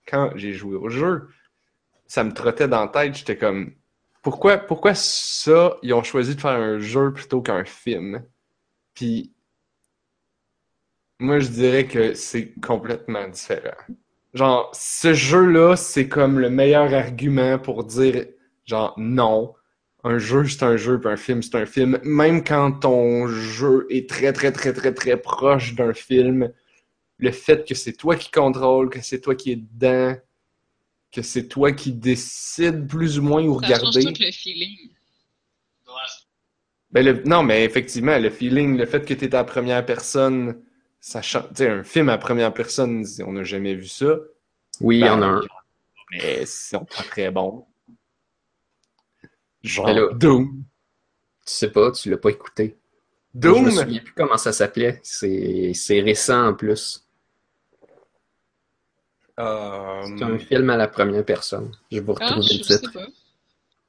quand 0.08 0.32
j'ai 0.36 0.54
joué 0.54 0.76
au 0.76 0.90
jeu 0.90 1.28
ça 2.08 2.24
me 2.24 2.34
trottait 2.34 2.68
dans 2.68 2.82
la 2.82 2.88
tête 2.90 3.16
j'étais 3.16 3.38
comme 3.38 3.74
pourquoi, 4.24 4.58
pourquoi 4.58 4.96
ça, 4.96 5.78
ils 5.84 5.94
ont 5.94 6.02
choisi 6.02 6.36
de 6.36 6.42
faire 6.42 6.52
un 6.52 6.80
jeu 6.80 7.12
plutôt 7.12 7.42
qu'un 7.42 7.66
film? 7.66 8.24
Puis, 8.94 9.34
moi, 11.20 11.40
je 11.40 11.50
dirais 11.50 11.88
que 11.88 12.14
c'est 12.14 12.54
complètement 12.62 13.28
différent. 13.28 13.76
Genre, 14.34 14.72
ce 14.74 15.14
jeu-là, 15.14 15.76
c'est 15.76 16.08
comme 16.08 16.40
le 16.40 16.50
meilleur 16.50 16.94
argument 16.94 17.60
pour 17.60 17.84
dire, 17.84 18.26
genre, 18.66 18.94
non, 18.98 19.54
un 20.04 20.18
jeu, 20.18 20.48
c'est 20.48 20.64
un 20.64 20.78
jeu, 20.78 21.00
puis 21.00 21.10
un 21.10 21.18
film, 21.18 21.42
c'est 21.42 21.56
un 21.56 21.66
film. 21.66 22.00
Même 22.04 22.44
quand 22.44 22.72
ton 22.72 23.28
jeu 23.28 23.88
est 23.90 24.10
très, 24.10 24.34
très, 24.34 24.52
très, 24.52 24.74
très, 24.74 24.94
très 24.94 25.18
proche 25.18 25.76
d'un 25.76 25.94
film, 25.94 26.52
le 27.18 27.32
fait 27.32 27.68
que 27.68 27.76
c'est 27.76 27.94
toi 27.94 28.16
qui 28.16 28.30
contrôle, 28.30 28.90
que 28.90 29.02
c'est 29.02 29.22
toi 29.22 29.36
qui 29.36 29.52
es 29.52 29.56
dedans, 29.56 30.16
que 31.12 31.22
c'est 31.22 31.48
toi 31.48 31.72
qui 31.72 31.94
décides 31.94 32.88
plus 32.88 33.20
ou 33.20 33.24
moins 33.24 33.44
où 33.44 33.56
regarder. 33.56 34.02
Ça 34.02 34.12
tout 34.12 34.20
le 34.20 34.32
feeling. 34.32 34.90
Ben 36.92 37.24
non, 37.26 37.42
mais 37.42 37.64
effectivement, 37.64 38.18
le 38.20 38.30
feeling, 38.30 38.78
le 38.78 38.86
fait 38.86 39.04
que 39.06 39.14
tu 39.14 39.26
es 39.26 39.36
en 39.36 39.46
première 39.46 39.86
personne, 39.86 40.62
ça 41.00 41.22
change. 41.22 41.50
Tu 41.50 41.56
sais, 41.56 41.70
un 41.70 41.84
film 41.84 42.10
à 42.10 42.18
première 42.18 42.54
personne, 42.54 43.06
on 43.26 43.34
n'a 43.34 43.44
jamais 43.44 43.74
vu 43.74 43.88
ça. 43.88 44.18
Oui, 44.80 44.98
il 44.98 45.06
y 45.06 45.10
en 45.10 45.22
a 45.22 45.32
ben, 45.32 45.38
un. 45.38 45.42
Mais 46.12 46.42
ils 46.42 46.48
sont 46.48 46.86
pas 46.86 47.04
très 47.04 47.32
bons. 47.32 47.66
Genre 49.64 50.14
Doom. 50.16 50.64
Tu 51.46 51.54
sais 51.54 51.72
pas, 51.72 51.92
tu 51.92 52.10
l'as 52.10 52.18
pas 52.18 52.30
écouté. 52.30 52.78
Doom? 53.34 53.70
Je 53.70 53.76
me 53.76 53.82
souviens 53.84 54.02
plus 54.02 54.14
comment 54.14 54.38
ça 54.38 54.54
s'appelait. 54.54 55.00
C'est 55.04 56.02
récent 56.02 56.50
en 56.50 56.54
plus. 56.54 57.04
Euh, 59.40 60.04
c'est 60.18 60.24
un 60.24 60.38
film 60.38 60.70
à 60.70 60.78
la 60.78 60.88
première 60.88 61.26
personne. 61.26 61.72
Je 61.92 61.98
vais 61.98 62.04
vous 62.04 62.16
ah, 62.20 62.26
retrouver 62.26 62.58
le 62.58 62.64
titre. 62.64 63.12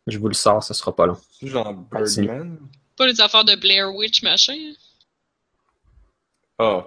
Je 0.07 0.19
vous 0.19 0.29
le 0.29 0.35
sors, 0.35 0.63
ça 0.63 0.75
sera 0.75 0.95
pas 0.95 1.07
long. 1.07 1.19
Genre 1.43 1.75
Birdman? 1.75 2.59
Pas 2.97 3.07
les 3.07 3.21
affaires 3.21 3.45
de 3.45 3.55
Blair 3.57 3.95
Witch, 3.95 4.23
machin? 4.23 4.73
Ah. 6.59 6.87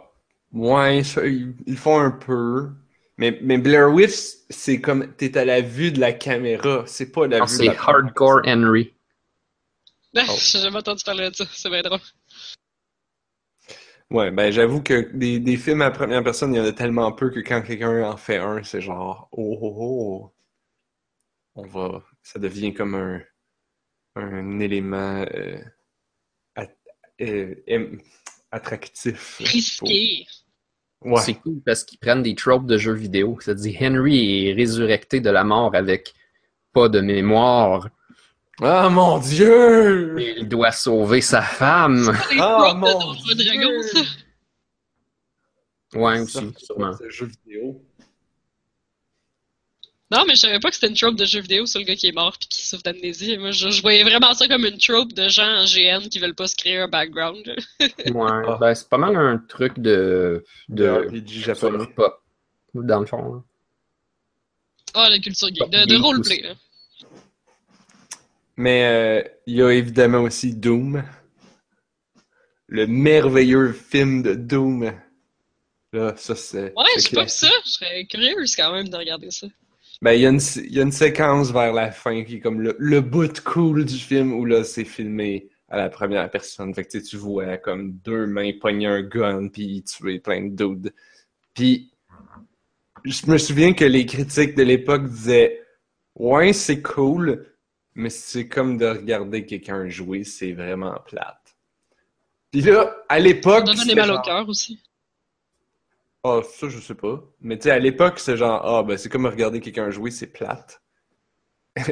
Ouais, 0.54 1.00
ils, 1.00 1.78
font 1.78 2.00
un 2.00 2.12
peu. 2.12 2.70
Mais, 3.18 3.40
mais 3.42 3.58
Blair 3.58 3.92
Witch, 3.92 4.14
c'est 4.50 4.80
comme 4.80 5.14
t'es 5.16 5.38
à 5.38 5.46
la 5.46 5.62
vue 5.62 5.92
de 5.92 6.00
la 6.00 6.14
caméra, 6.14 6.84
c'est 6.86 7.12
pas 7.12 7.28
la 7.28 7.40
ah, 7.42 7.46
vue 7.46 7.58
de 7.58 7.66
la 7.66 7.74
C'est 7.74 7.80
Hardcore 7.80 8.42
Henry. 8.46 8.94
Oh. 10.16 10.22
J'ai 10.40 10.60
jamais 10.60 10.78
entendu 10.78 11.04
parler 11.04 11.30
de 11.30 11.36
ça, 11.36 11.46
c'est 11.52 11.70
bien 11.70 11.82
drôle. 11.82 12.00
Ouais, 14.10 14.32
ben 14.32 14.52
j'avoue 14.52 14.82
que 14.82 15.12
des, 15.14 15.40
des 15.40 15.58
films 15.58 15.82
à 15.82 15.92
première 15.92 16.24
personne, 16.24 16.54
il 16.54 16.58
y 16.58 16.62
en 16.62 16.66
a 16.66 16.72
tellement 16.72 17.12
peu 17.12 17.30
que 17.30 17.42
quand 17.42 17.62
quelqu'un 17.62 18.04
en 18.04 18.18
fait 18.18 18.38
un, 18.38 18.64
c'est 18.64 18.82
genre 18.82 19.28
oh 19.32 19.58
oh 19.62 19.76
oh. 19.78 20.34
On 21.56 21.66
va. 21.66 22.04
Ça 22.22 22.40
devient 22.40 22.74
comme 22.74 22.94
un, 22.94 23.22
un 24.16 24.60
élément 24.60 25.26
euh, 25.34 25.60
euh, 27.22 27.98
attractif. 28.52 29.38
Risqué. 29.40 30.28
Ouais. 31.02 31.22
C'est 31.22 31.36
cool 31.36 31.62
parce 31.66 31.84
qu'ils 31.84 32.00
prennent 32.00 32.24
des 32.24 32.36
tropes 32.36 32.66
de 32.66 32.78
jeux 32.78 32.94
vidéo. 32.94 33.38
Ça 33.40 33.54
dit 33.54 33.76
Henry 33.80 34.48
est 34.48 34.54
résurrecté 34.54 35.20
de 35.20 35.30
la 35.30 35.44
mort 35.44 35.76
avec 35.76 36.14
pas 36.74 36.90
de 36.90 37.00
mémoire. 37.00 37.90
Ah 38.62 38.90
mon 38.90 39.20
dieu! 39.20 40.20
Il 40.20 40.48
doit 40.48 40.72
sauver 40.72 41.22
sa 41.22 41.42
femme. 41.42 42.12
Ah 42.40 42.74
mon 42.76 43.14
dieu! 43.14 44.04
Ouais, 45.94 46.20
aussi, 46.20 46.54
sûrement. 46.58 46.92
jeu 47.08 47.28
vidéo. 47.28 47.82
Non, 50.10 50.24
mais 50.26 50.36
je 50.36 50.42
savais 50.42 50.60
pas 50.60 50.70
que 50.70 50.76
c'était 50.76 50.88
une 50.88 50.96
trope 50.96 51.16
de 51.16 51.26
jeu 51.26 51.42
vidéo 51.42 51.66
sur 51.66 51.80
le 51.80 51.86
gars 51.86 51.96
qui 51.96 52.08
est 52.08 52.14
mort 52.14 52.38
puis 52.40 52.48
qui 52.48 52.66
souffre 52.66 52.84
d'amnésie. 52.84 53.38
Moi, 53.38 53.52
je, 53.52 53.82
voyais 53.82 54.04
vraiment 54.04 54.34
ça 54.34 54.48
comme 54.48 54.66
une 54.66 54.78
trope 54.78 55.12
de 55.12 55.28
gens 55.28 55.64
en 55.64 55.66
GN 55.66 56.08
qui 56.08 56.20
veulent 56.20 56.36
pas 56.36 56.48
se 56.48 56.56
créer 56.56 56.78
un 56.78 56.88
background. 56.88 57.44
ouais, 57.46 57.88
ah. 58.16 58.58
ben 58.60 58.74
c'est 58.74 58.88
pas 58.88 58.98
mal 58.98 59.18
un 59.18 59.38
truc 59.38 59.80
de. 59.80 60.46
de, 60.70 60.88
RPG 60.88 61.44
japonais. 61.44 61.86
Pop, 61.94 62.22
dans 62.74 63.02
le 63.02 63.06
fond. 63.06 63.44
Ah, 64.94 65.10
la 65.10 65.20
culture 65.20 65.50
geek, 65.50 65.70
de, 65.70 65.86
de 65.86 65.96
roleplay. 65.98 66.42
Là. 66.42 66.54
Mais 68.56 68.86
euh, 68.86 69.30
il 69.46 69.58
y 69.58 69.62
a 69.62 69.72
évidemment 69.72 70.22
aussi 70.22 70.56
Doom. 70.56 71.04
Le 72.68 72.88
merveilleux 72.88 73.74
film 73.74 74.24
de 74.24 74.36
Doom. 74.36 74.94
Là, 75.92 76.16
ça 76.16 76.36
c'est. 76.36 76.74
Ouais, 76.76 76.86
j'ai 76.98 77.10
pas 77.14 77.24
vu 77.24 77.30
ça. 77.30 77.50
Je 77.66 77.72
serais 77.72 78.06
curieuse 78.06 78.56
quand 78.56 78.74
même 78.74 78.88
de 78.88 78.96
regarder 78.96 79.32
ça. 79.32 79.48
Ben, 80.02 80.14
il 80.14 80.22
y, 80.22 80.26
a 80.28 80.30
une, 80.30 80.40
y 80.70 80.80
a 80.80 80.84
une 80.84 80.92
séquence 80.92 81.52
vers 81.52 81.74
la 81.74 81.92
fin 81.92 82.24
qui 82.24 82.36
est 82.36 82.40
comme 82.40 82.62
le, 82.62 82.76
le 82.78 83.02
bout 83.02 83.42
cool 83.44 83.84
du 83.84 83.98
film 83.98 84.32
où 84.32 84.46
là, 84.46 84.64
c'est 84.64 84.84
filmé 84.84 85.50
à 85.70 85.78
la 85.78 85.90
première 85.90 86.30
personne. 86.30 86.74
Fait 86.74 86.86
que 86.86 86.98
tu 86.98 87.18
vois 87.18 87.58
comme 87.58 87.94
deux 87.94 88.28
mains 88.28 88.52
pogner 88.60 88.88
un 88.88 89.02
gun 89.02 89.48
puis 89.48 89.84
tuer 89.84 90.20
plein 90.20 90.42
de 90.42 90.56
dudes. 90.56 90.94
Puis, 91.54 91.92
je 93.04 93.30
me 93.30 93.38
souviens 93.38 93.74
que 93.74 93.86
les 93.86 94.06
critiques 94.06 94.56
de 94.56 94.64
l'époque 94.64 95.08
disaient 95.08 95.62
Ouais, 96.16 96.54
c'est 96.54 96.82
cool, 96.82 97.46
mais 97.96 98.10
c'est 98.10 98.48
comme 98.48 98.78
de 98.78 98.88
regarder 98.88 99.46
quelqu'un 99.46 99.88
jouer, 99.88 100.24
c'est 100.24 100.52
vraiment 100.52 100.96
plate. 101.06 101.56
Puis 102.52 102.62
là, 102.62 102.96
à 103.10 103.20
l'époque. 103.20 103.68
Ça 103.68 103.86
donne 103.86 103.96
mal 103.96 104.12
au 104.12 104.22
cœur 104.22 104.48
aussi. 104.50 104.80
Ah, 106.28 106.42
ça, 106.44 106.68
je 106.68 106.80
sais 106.80 106.96
pas. 106.96 107.24
Mais 107.42 107.58
tu 107.58 107.64
sais, 107.64 107.72
à 107.72 107.80
l'époque, 107.80 108.20
c'est 108.20 108.36
genre, 108.36 108.62
ah, 108.66 108.84
ben, 108.84 108.98
c'est 108.98 109.10
comme 109.10 109.26
regarder 109.26 109.62
quelqu'un 109.62 109.90
jouer, 109.92 110.12
c'est 110.12 110.28
plate. 110.28 110.82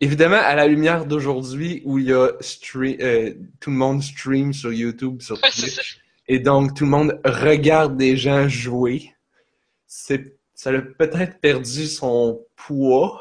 Évidemment, 0.00 0.36
à 0.36 0.54
la 0.54 0.66
lumière 0.66 1.06
d'aujourd'hui, 1.06 1.82
où 1.84 1.98
il 1.98 2.06
y 2.06 2.12
a 2.12 2.30
euh, 2.76 3.34
tout 3.58 3.70
le 3.70 3.76
monde 3.76 4.02
stream 4.02 4.52
sur 4.52 4.72
YouTube, 4.72 5.20
sur 5.20 5.40
Twitch, 5.40 6.00
et 6.28 6.38
donc 6.38 6.74
tout 6.74 6.84
le 6.84 6.90
monde 6.90 7.20
regarde 7.24 7.96
des 7.96 8.16
gens 8.16 8.48
jouer, 8.48 9.12
c'est, 9.86 10.36
ça 10.54 10.70
a 10.70 10.80
peut-être 10.80 11.40
perdu 11.40 11.86
son 11.86 12.46
poids 12.54 13.20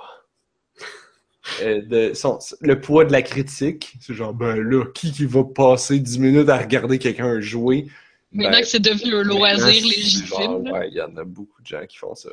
euh, 1.62 1.82
de 1.82 2.14
son, 2.14 2.38
le 2.62 2.80
poids 2.80 3.06
de 3.06 3.12
la 3.12 3.22
critique. 3.22 3.96
C'est 4.00 4.14
genre, 4.14 4.34
ben 4.34 4.56
là, 4.56 4.86
qui 4.94 5.12
qui 5.12 5.26
va 5.26 5.44
passer 5.44 6.00
10 6.00 6.20
minutes 6.20 6.50
à 6.50 6.58
regarder 6.58 7.00
quelqu'un 7.00 7.40
jouer? 7.40 7.88
Maintenant 8.32 8.52
ben, 8.52 8.62
que 8.62 8.68
c'est 8.68 8.80
devenu 8.80 9.16
un 9.16 9.24
loisir 9.24 9.68
légitime. 9.68 10.70
Ouais, 10.70 10.90
il 10.90 10.96
y 10.96 11.02
en 11.02 11.16
a 11.18 11.24
beaucoup 11.24 11.62
de 11.62 11.68
gens 11.68 11.86
qui 11.88 11.98
font 11.98 12.14
ça. 12.14 12.30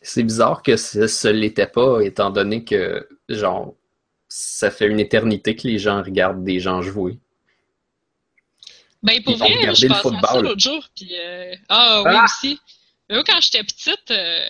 C'est 0.00 0.22
bizarre 0.22 0.62
que 0.62 0.76
ce, 0.76 1.28
ne 1.28 1.32
l'était 1.32 1.66
pas, 1.66 2.00
étant 2.00 2.30
donné 2.30 2.64
que, 2.64 3.06
genre, 3.28 3.74
ça 4.28 4.70
fait 4.70 4.86
une 4.86 5.00
éternité 5.00 5.54
que 5.56 5.66
les 5.66 5.78
gens 5.78 6.02
regardent 6.02 6.44
des 6.44 6.60
gens 6.60 6.80
jouer. 6.80 7.18
Ben, 9.02 9.22
pour 9.22 9.36
vrai, 9.36 9.74
je 9.74 9.86
pensais 9.86 10.16
à 10.16 10.26
ça 10.26 10.40
l'autre 10.40 10.60
jour, 10.60 10.84
puis... 10.94 11.10
Euh, 11.12 11.54
ah, 11.68 12.02
oui, 12.04 12.12
ah! 12.14 12.24
aussi. 12.24 12.58
Mais 13.08 13.16
moi, 13.16 13.24
quand 13.24 13.40
j'étais 13.40 13.62
petite, 13.62 14.10
euh, 14.10 14.46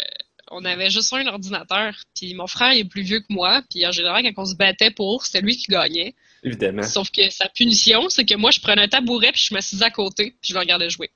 on 0.51 0.65
avait 0.65 0.91
juste 0.91 1.13
un 1.13 1.27
ordinateur. 1.27 1.95
Puis 2.15 2.35
mon 2.35 2.47
frère 2.47 2.73
est 2.73 2.85
plus 2.85 3.03
vieux 3.03 3.21
que 3.21 3.31
moi. 3.31 3.63
Puis 3.71 3.87
en 3.87 3.93
général, 3.93 4.23
quand 4.23 4.43
on 4.43 4.47
se 4.47 4.55
battait 4.55 4.91
pour, 4.91 5.25
c'était 5.27 5.41
lui 5.41 5.57
qui 5.57 5.71
gagnait. 5.71 6.15
Évidemment. 6.47 6.85
Sauf 6.85 7.11
que 7.11 7.29
sa 7.29 7.49
punition, 7.49 8.09
c'est 8.09 8.25
que 8.25 8.37
moi, 8.37 8.53
je 8.53 8.61
prenais 8.61 8.83
un 8.83 8.89
tabouret 8.89 9.33
puis 9.33 9.45
je 9.49 9.53
m'assisais 9.53 9.85
à 9.85 9.91
côté 9.91 10.37
puis 10.41 10.51
je 10.51 10.55
le 10.55 10.61
regardais 10.61 10.89
jouer. 10.89 11.11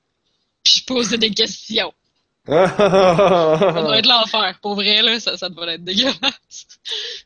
Puis 0.61 0.75
je 0.79 0.85
posais 0.85 1.17
des 1.17 1.31
questions. 1.31 1.93
ça 2.47 2.67
doit 2.77 3.99
être 3.99 4.07
l'enfer. 4.07 4.59
Pour 4.61 4.75
vrai, 4.75 5.01
là, 5.01 5.19
ça, 5.21 5.37
ça 5.37 5.47
devrait 5.47 5.75
être 5.75 5.83
dégueulasse. 5.85 6.67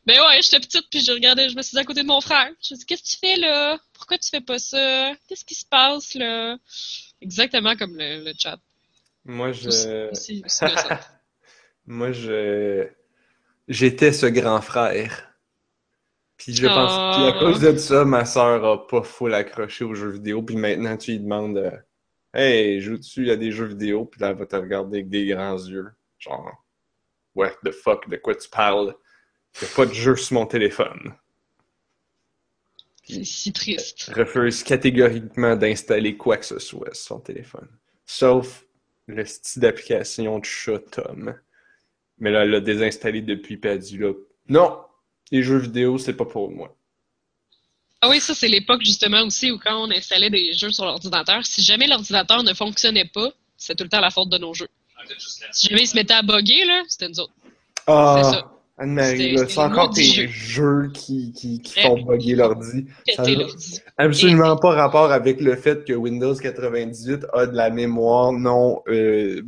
Mais 0.06 0.20
ouais, 0.20 0.40
j'étais 0.40 0.60
petite 0.60 0.86
puis 0.88 1.04
je 1.04 1.10
regardais, 1.10 1.48
je 1.48 1.56
me 1.56 1.62
suis 1.62 1.76
à 1.78 1.84
côté 1.84 2.02
de 2.02 2.06
mon 2.06 2.20
frère. 2.20 2.48
Je 2.62 2.74
me 2.74 2.78
dis, 2.78 2.86
qu'est-ce 2.86 3.02
que 3.02 3.08
tu 3.08 3.16
fais 3.16 3.40
là? 3.40 3.76
Pourquoi 3.92 4.18
tu 4.18 4.30
fais 4.30 4.40
pas 4.40 4.60
ça? 4.60 5.12
Qu'est-ce 5.28 5.44
qui 5.44 5.56
se 5.56 5.66
passe 5.66 6.14
là? 6.14 6.56
Exactement 7.20 7.74
comme 7.74 7.96
le, 7.98 8.32
chat. 8.38 8.58
Moi, 9.24 9.50
je. 9.50 10.10
Moi, 11.86 12.12
je 12.12 12.88
j'étais 13.66 14.12
ce 14.12 14.26
grand 14.26 14.60
frère. 14.60 15.35
Puis 16.36 16.54
je 16.54 16.66
pense 16.66 17.16
qu'à 17.16 17.26
à 17.26 17.38
cause 17.38 17.60
de 17.60 17.76
ça, 17.76 18.04
ma 18.04 18.24
soeur 18.24 18.64
a 18.64 18.86
pas 18.86 19.02
full 19.02 19.34
accroché 19.34 19.84
aux 19.84 19.94
jeux 19.94 20.10
vidéo. 20.10 20.42
Puis 20.42 20.56
maintenant, 20.56 20.96
tu 20.96 21.12
lui 21.12 21.20
demandes 21.20 21.56
euh, 21.56 21.70
Hey, 22.34 22.80
joues-tu 22.82 23.30
à 23.30 23.36
des 23.36 23.50
jeux 23.50 23.66
vidéo? 23.66 24.04
Puis 24.04 24.20
là, 24.20 24.28
elle 24.28 24.36
va 24.36 24.44
te 24.44 24.56
regarder 24.56 24.98
avec 24.98 25.08
des 25.08 25.26
grands 25.26 25.56
yeux. 25.56 25.88
Genre, 26.18 26.52
what 27.34 27.52
the 27.64 27.70
fuck, 27.70 28.08
de 28.10 28.16
quoi 28.16 28.34
tu 28.34 28.48
parles? 28.48 28.94
Il 29.62 29.68
pas 29.68 29.86
de 29.86 29.94
jeu 29.94 30.16
sur 30.16 30.34
mon 30.34 30.46
téléphone. 30.46 31.14
C'est 33.04 33.24
si 33.24 33.52
triste. 33.52 34.10
Refuse 34.14 34.62
catégoriquement 34.64 35.56
d'installer 35.56 36.16
quoi 36.16 36.36
que 36.36 36.44
ce 36.44 36.58
soit 36.58 36.92
sur 36.92 37.06
son 37.06 37.20
téléphone. 37.20 37.68
Sauf 38.04 38.66
le 39.06 39.24
style 39.24 39.62
d'application 39.62 40.38
de 40.38 40.44
chat 40.44 40.80
Tom. 40.90 41.34
Mais 42.18 42.30
là, 42.30 42.42
elle 42.42 42.50
l'a 42.50 42.60
désinstallé 42.60 43.22
depuis, 43.22 43.56
puis 43.56 43.70
elle 43.70 43.76
a 43.76 43.78
dit 43.78 43.98
là, 43.98 44.12
non, 44.48 44.80
les 45.30 45.42
jeux 45.42 45.58
vidéo, 45.58 45.98
c'est 45.98 46.14
pas 46.14 46.24
pour 46.24 46.50
moi. 46.50 46.74
Ah 48.00 48.08
oui, 48.08 48.20
ça, 48.20 48.34
c'est 48.34 48.48
l'époque 48.48 48.82
justement 48.84 49.22
aussi 49.22 49.50
où 49.50 49.58
quand 49.58 49.84
on 49.84 49.90
installait 49.90 50.30
des 50.30 50.52
jeux 50.52 50.70
sur 50.70 50.84
l'ordinateur, 50.84 51.44
si 51.44 51.62
jamais 51.62 51.86
l'ordinateur 51.86 52.42
ne 52.42 52.54
fonctionnait 52.54 53.10
pas, 53.12 53.30
c'était 53.56 53.74
tout 53.74 53.84
le 53.84 53.90
temps 53.90 54.00
la 54.00 54.10
faute 54.10 54.28
de 54.28 54.38
nos 54.38 54.54
jeux. 54.54 54.68
Si 55.52 55.68
jamais 55.68 55.82
il 55.82 55.86
se 55.86 55.96
mettait 55.96 56.14
à 56.14 56.22
bugger, 56.22 56.64
là, 56.64 56.82
c'était 56.88 57.08
nous 57.08 57.20
autres. 57.20 57.32
Ah, 57.86 58.50
Anne-Marie, 58.78 59.38
c'est 59.48 59.58
encore 59.58 59.90
tes 59.90 60.28
jeux, 60.28 60.90
qui, 60.92 61.32
qui, 61.32 61.60
qui 61.60 61.80
font 61.80 62.02
bugger 62.02 62.34
l'ordi. 62.34 62.86
Ça 63.14 63.22
n'a 63.22 63.46
absolument 63.96 64.56
pas 64.56 64.72
rapport 64.72 65.10
avec 65.12 65.40
le 65.40 65.56
fait 65.56 65.84
que 65.84 65.94
Windows 65.94 66.34
98 66.34 67.26
a 67.32 67.46
de 67.46 67.56
la 67.56 67.70
mémoire 67.70 68.32
non 68.32 68.82
euh, 68.88 69.42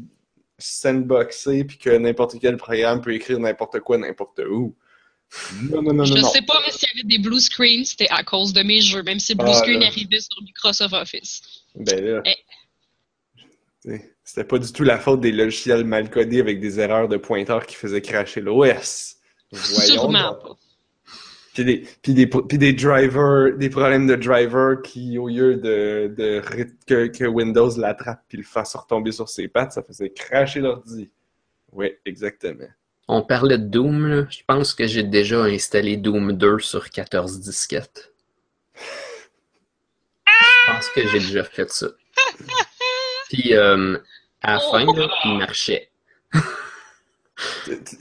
sandboxée 0.56 1.64
puis 1.64 1.76
que 1.76 1.90
n'importe 1.90 2.36
quel 2.40 2.56
programme 2.56 3.02
peut 3.02 3.12
écrire 3.12 3.38
n'importe 3.38 3.80
quoi 3.80 3.98
n'importe 3.98 4.40
où. 4.48 4.74
Non, 5.70 5.82
non, 5.82 5.92
non, 5.92 6.04
je 6.04 6.14
sais 6.14 6.42
pas 6.42 6.60
mais 6.64 6.72
s'il 6.72 6.88
y 6.94 7.00
avait 7.00 7.08
des 7.16 7.18
blue 7.18 7.40
screens, 7.40 7.84
c'était 7.84 8.08
à 8.10 8.22
cause 8.22 8.52
de 8.52 8.62
mes 8.62 8.80
jeux, 8.80 9.02
même 9.02 9.20
si 9.20 9.34
blue 9.34 9.46
ah, 9.48 9.54
screen 9.54 9.82
arrivait 9.82 10.20
sur 10.20 10.42
Microsoft 10.42 10.94
Office. 10.94 11.42
Ben 11.74 12.02
là. 12.02 12.22
Eh. 12.24 12.34
C'était 14.24 14.44
pas 14.44 14.58
du 14.58 14.70
tout 14.72 14.84
la 14.84 14.98
faute 14.98 15.20
des 15.20 15.32
logiciels 15.32 15.84
mal 15.84 16.10
codés 16.10 16.40
avec 16.40 16.60
des 16.60 16.80
erreurs 16.80 17.08
de 17.08 17.16
pointeur 17.16 17.64
qui 17.66 17.76
faisaient 17.76 18.02
cracher 18.02 18.40
l'OS. 18.40 19.16
Sûrement 19.52 20.34
pas. 20.34 20.56
Puis 21.54 21.64
des, 21.64 21.88
puis, 22.02 22.14
des, 22.14 22.26
puis 22.26 22.58
des 22.58 22.72
drivers, 22.72 23.56
des 23.56 23.70
problèmes 23.70 24.06
de 24.06 24.14
driver 24.14 24.80
qui, 24.82 25.18
au 25.18 25.28
lieu 25.28 25.56
de, 25.56 26.14
de 26.16 26.40
que, 26.86 27.06
que, 27.06 27.24
Windows 27.24 27.70
l'attrape 27.76 28.22
puis 28.28 28.38
le 28.38 28.44
fasse 28.44 28.76
retomber 28.76 29.10
sur 29.10 29.28
ses 29.28 29.48
pattes, 29.48 29.72
ça 29.72 29.82
faisait 29.82 30.10
cracher 30.10 30.60
l'ordi. 30.60 31.10
Oui, 31.72 31.92
exactement. 32.04 32.68
On 33.08 33.22
parlait 33.22 33.56
de 33.56 33.64
Doom, 33.64 34.06
là. 34.06 34.26
Je 34.28 34.40
pense 34.46 34.74
que 34.74 34.86
j'ai 34.86 35.02
déjà 35.02 35.42
installé 35.44 35.96
Doom 35.96 36.34
2 36.34 36.58
sur 36.58 36.90
14 36.90 37.40
disquettes. 37.40 38.12
Je 38.76 40.72
pense 40.72 40.88
que 40.90 41.08
j'ai 41.08 41.18
déjà 41.18 41.42
fait 41.42 41.70
ça. 41.70 41.88
Puis 43.30 43.54
euh, 43.54 43.96
à 44.42 44.54
la 44.54 44.60
fin, 44.60 44.84
là, 44.84 45.08
il 45.24 45.38
marchait. 45.38 45.90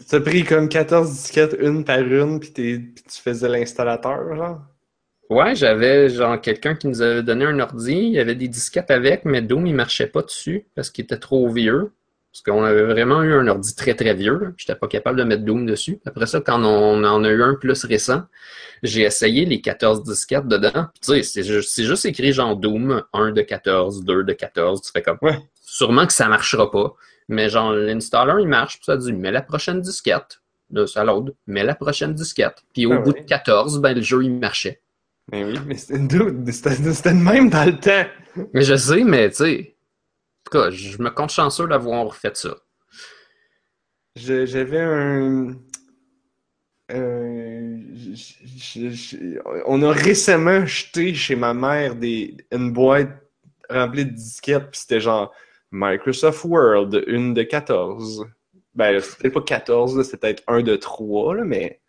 T'as 0.09 0.19
pris 0.19 0.43
comme 0.43 0.67
14 0.67 1.09
disquettes 1.09 1.55
une 1.59 1.85
par 1.85 1.99
une, 1.99 2.39
puis, 2.39 2.51
tu 2.53 3.21
faisais 3.21 3.47
l'installateur, 3.47 4.35
genre? 4.35 4.61
Ouais, 5.29 5.55
j'avais 5.55 6.09
genre 6.09 6.39
quelqu'un 6.39 6.75
qui 6.75 6.87
nous 6.87 7.01
avait 7.01 7.23
donné 7.23 7.45
un 7.45 7.59
ordi, 7.59 7.93
il 7.93 8.13
y 8.13 8.19
avait 8.19 8.35
des 8.35 8.47
disquettes 8.47 8.91
avec, 8.91 9.25
mais 9.25 9.41
Doom 9.41 9.67
il 9.67 9.75
marchait 9.75 10.07
pas 10.07 10.21
dessus 10.21 10.67
parce 10.75 10.89
qu'il 10.89 11.03
était 11.03 11.17
trop 11.19 11.49
vieux. 11.49 11.91
Parce 12.38 12.56
qu'on 12.56 12.63
avait 12.63 12.84
vraiment 12.84 13.23
eu 13.23 13.34
un 13.34 13.47
ordi 13.47 13.76
très 13.76 13.95
très 13.95 14.13
vieux, 14.13 14.54
j'étais 14.58 14.76
pas 14.76 14.88
capable 14.88 15.17
de 15.17 15.23
mettre 15.23 15.43
Doom 15.43 15.65
dessus. 15.65 16.00
Après 16.06 16.28
ça, 16.28 16.39
quand 16.39 16.63
on 16.63 17.04
en 17.04 17.23
a 17.23 17.30
eu 17.30 17.41
un 17.41 17.56
plus 17.56 17.84
récent, 17.86 18.23
j'ai 18.84 19.02
essayé 19.02 19.45
les 19.45 19.60
14 19.60 20.04
disquettes 20.04 20.47
dedans. 20.47 20.86
Tu 21.02 21.23
sais, 21.23 21.62
c'est 21.63 21.84
juste, 21.84 22.06
écrit 22.06 22.34
genre 22.34 22.56
Doom 22.56 23.02
1 23.13 23.32
de 23.32 23.41
14, 23.41 24.04
2 24.04 24.23
de 24.23 24.34
14, 24.34 24.82
tu 24.84 24.91
fais 24.91 25.02
comme 25.02 25.17
ouais. 25.23 25.39
sûrement 25.63 26.06
que 26.06 26.13
ça 26.13 26.28
marchera 26.28 26.69
pas. 26.69 26.93
Mais 27.28 27.50
genre, 27.50 27.73
l'installer, 27.73 28.43
il 28.43 28.47
marche, 28.47 28.76
puis 28.76 28.86
ça 28.86 28.97
dit, 28.97 29.13
mets 29.13 29.32
la 29.32 29.41
prochaine 29.41 29.82
disquette. 29.82 30.39
Là, 30.71 30.86
ça 30.86 31.04
mets 31.47 31.63
la 31.63 31.76
prochaine 31.76 32.13
disquette. 32.13 32.63
Puis 32.73 32.86
au 32.86 32.93
ah 32.93 32.97
bout 33.00 33.13
de 33.13 33.19
14, 33.19 33.82
ben, 33.82 33.95
le 33.95 34.02
jeu, 34.02 34.23
il 34.23 34.34
marchait. 34.34 34.82
Mais 35.32 35.43
oui, 35.43 35.60
mais 35.65 35.76
c'était 35.76 36.08
le 36.08 37.13
même 37.15 37.50
dans 37.50 37.65
le 37.65 37.78
temps. 37.78 38.06
Mais 38.54 38.62
je 38.62 38.76
sais, 38.76 39.04
mais 39.04 39.30
tu 39.30 39.36
sais. 39.38 39.76
En 40.47 40.49
tout 40.49 40.60
cas, 40.60 40.69
je 40.69 41.01
me 41.01 41.10
compte 41.10 41.31
chanceux 41.31 41.67
d'avoir 41.67 42.15
fait 42.15 42.38
ça. 42.38 42.55
J'avais 44.15 44.79
un. 44.79 45.57
on 49.65 49.81
a 49.83 49.91
récemment 49.91 50.62
acheté 50.62 51.13
chez 51.13 51.36
ma 51.36 51.53
mère 51.53 51.95
des, 51.95 52.38
une 52.53 52.71
boîte 52.71 53.10
remplie 53.69 54.05
de 54.05 54.12
disquettes, 54.12 54.71
puis 54.71 54.79
c'était 54.79 55.01
genre 55.01 55.33
Microsoft 55.71 56.45
World, 56.45 57.03
une 57.07 57.33
de 57.33 57.43
14. 57.43 58.25
Ben, 58.73 59.01
c'était 59.01 59.29
pas 59.29 59.41
14, 59.41 60.01
c'était 60.03 60.17
peut-être 60.17 60.43
un 60.47 60.62
de 60.62 60.77
3, 60.77 61.36
là, 61.36 61.43
mais 61.43 61.81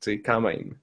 tu 0.00 0.12
sais, 0.12 0.20
quand 0.22 0.40
même. 0.40 0.74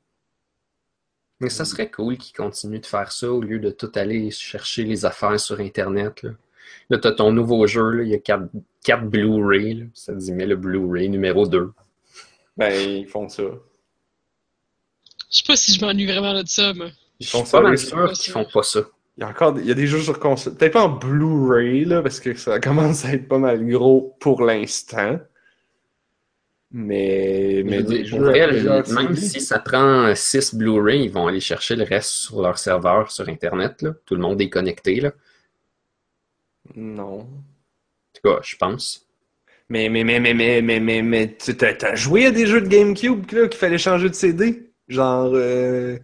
Mais 1.39 1.49
ça 1.49 1.65
serait 1.65 1.89
cool 1.89 2.17
qu'ils 2.17 2.35
continuent 2.35 2.79
de 2.79 2.85
faire 2.85 3.11
ça 3.11 3.31
au 3.31 3.41
lieu 3.41 3.57
de 3.57 3.71
tout 3.71 3.91
aller 3.95 4.29
chercher 4.29 4.83
les 4.83 5.03
affaires 5.03 5.39
sur 5.39 5.59
Internet. 5.59 6.21
Là, 6.21 6.31
là 6.89 6.97
t'as 6.97 7.11
ton 7.11 7.31
nouveau 7.31 7.67
jeu, 7.67 7.89
là, 7.91 8.03
il 8.03 8.09
y 8.09 8.15
a 8.15 8.19
4, 8.19 8.43
4 8.83 9.05
Blu-ray. 9.05 9.89
Ça 9.93 10.13
dit, 10.13 10.31
mais 10.31 10.45
le 10.45 10.55
Blu-ray 10.55 11.09
numéro 11.09 11.47
2. 11.47 11.71
Ben, 12.57 12.73
ils 12.73 13.07
font 13.07 13.29
ça. 13.29 13.43
Je 15.29 15.37
sais 15.37 15.43
pas 15.45 15.55
si 15.55 15.73
je 15.73 15.85
m'ennuie 15.85 16.05
vraiment 16.05 16.33
de 16.33 16.47
ça, 16.47 16.73
mais. 16.73 16.91
Ils 17.19 17.27
font 17.27 17.45
ça, 17.45 17.61
mais 17.61 17.77
sûr 17.77 18.11
qu'ils 18.13 18.31
font 18.31 18.45
pas 18.45 18.63
ça. 18.63 18.81
Il 19.17 19.21
y 19.21 19.23
a 19.23 19.29
encore 19.29 19.57
il 19.57 19.65
y 19.65 19.71
a 19.71 19.73
des 19.73 19.87
jeux 19.87 20.01
sur 20.01 20.19
console. 20.19 20.55
Peut-être 20.55 20.73
pas 20.73 20.83
en 20.83 20.89
Blu-ray, 20.89 21.85
là, 21.85 22.01
parce 22.01 22.19
que 22.19 22.35
ça 22.35 22.59
commence 22.61 23.05
à 23.05 23.13
être 23.13 23.27
pas 23.27 23.39
mal 23.39 23.65
gros 23.65 24.15
pour 24.19 24.43
l'instant. 24.43 25.19
Mais, 26.69 27.63
mais 27.65 27.81
même 27.81 29.15
si 29.15 29.39
ça 29.39 29.57
prend 29.57 30.13
6 30.13 30.55
Blu-ray, 30.55 31.05
ils 31.05 31.11
vont 31.11 31.27
aller 31.27 31.39
chercher 31.39 31.75
le 31.75 31.83
reste 31.83 32.09
sur 32.09 32.41
leur 32.41 32.57
serveur 32.57 33.09
sur 33.09 33.27
Internet. 33.29 33.81
Là. 33.81 33.93
Tout 34.05 34.15
le 34.15 34.21
monde 34.21 34.39
est 34.41 34.49
connecté. 34.49 34.99
Là. 34.99 35.11
Non. 36.77 37.21
En 37.21 37.25
tout 38.13 38.21
cas, 38.23 38.39
je 38.43 38.55
pense. 38.55 39.07
Mais, 39.67 39.89
mais, 39.89 40.03
mais, 40.03 40.19
mais, 40.19 40.33
mais, 40.33 40.61
mais, 40.61 40.79
mais, 40.79 41.01
mais, 41.01 41.35
tu 41.35 41.51
as 41.65 41.95
joué 41.95 42.27
à 42.27 42.31
des 42.31 42.45
jeux 42.45 42.61
de 42.61 42.67
GameCube 42.67 43.25
qu'il 43.25 43.51
fallait 43.53 43.79
changer 43.79 44.09
de 44.09 44.13
CD? 44.13 44.71
Genre. 44.87 45.31
Euh... 45.33 45.97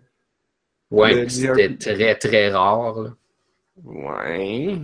Ouais, 0.92 1.30
c'était 1.30 1.76
très, 1.76 2.16
très 2.16 2.50
rare. 2.50 3.00
Là. 3.00 3.16
Ouais. 3.84 4.76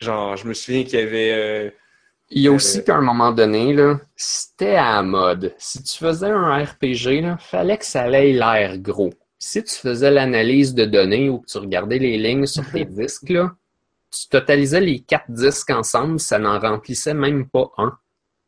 Genre, 0.00 0.36
je 0.36 0.46
me 0.48 0.52
souviens 0.52 0.84
qu'il 0.84 0.98
y 0.98 1.02
avait. 1.02 1.32
Euh, 1.32 1.70
il 2.30 2.42
y 2.42 2.48
a 2.48 2.52
aussi 2.52 2.82
qu'à 2.82 2.96
un 2.96 3.02
moment 3.02 3.30
donné, 3.30 3.72
là, 3.72 4.00
c'était 4.16 4.74
à 4.74 4.96
la 4.96 5.02
mode. 5.02 5.54
Si 5.58 5.80
tu 5.82 5.96
faisais 5.96 6.26
un 6.26 6.64
RPG, 6.64 7.22
là, 7.22 7.38
fallait 7.38 7.78
que 7.78 7.84
ça 7.84 8.10
ait 8.10 8.32
l'air 8.32 8.78
gros. 8.78 9.14
Si 9.38 9.62
tu 9.62 9.74
faisais 9.74 10.10
l'analyse 10.10 10.74
de 10.74 10.84
données 10.86 11.30
ou 11.30 11.38
que 11.38 11.46
tu 11.46 11.58
regardais 11.58 11.98
les 11.98 12.18
lignes 12.18 12.46
sur 12.46 12.68
tes 12.68 12.84
disques, 12.84 13.28
là, 13.28 13.54
tu 14.10 14.28
totalisais 14.28 14.80
les 14.80 15.00
quatre 15.00 15.30
disques 15.30 15.70
ensemble, 15.70 16.20
ça 16.20 16.38
n'en 16.38 16.58
remplissait 16.58 17.14
même 17.14 17.48
pas 17.48 17.70
un. 17.78 17.96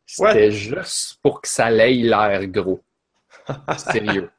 C'était 0.07 0.51
juste 0.51 1.19
pour 1.23 1.43
que 1.43 1.49
ça 1.49 1.71
ait 1.71 1.93
l'air 1.93 2.47
gros. 2.47 2.83
Sérieux. 3.77 4.31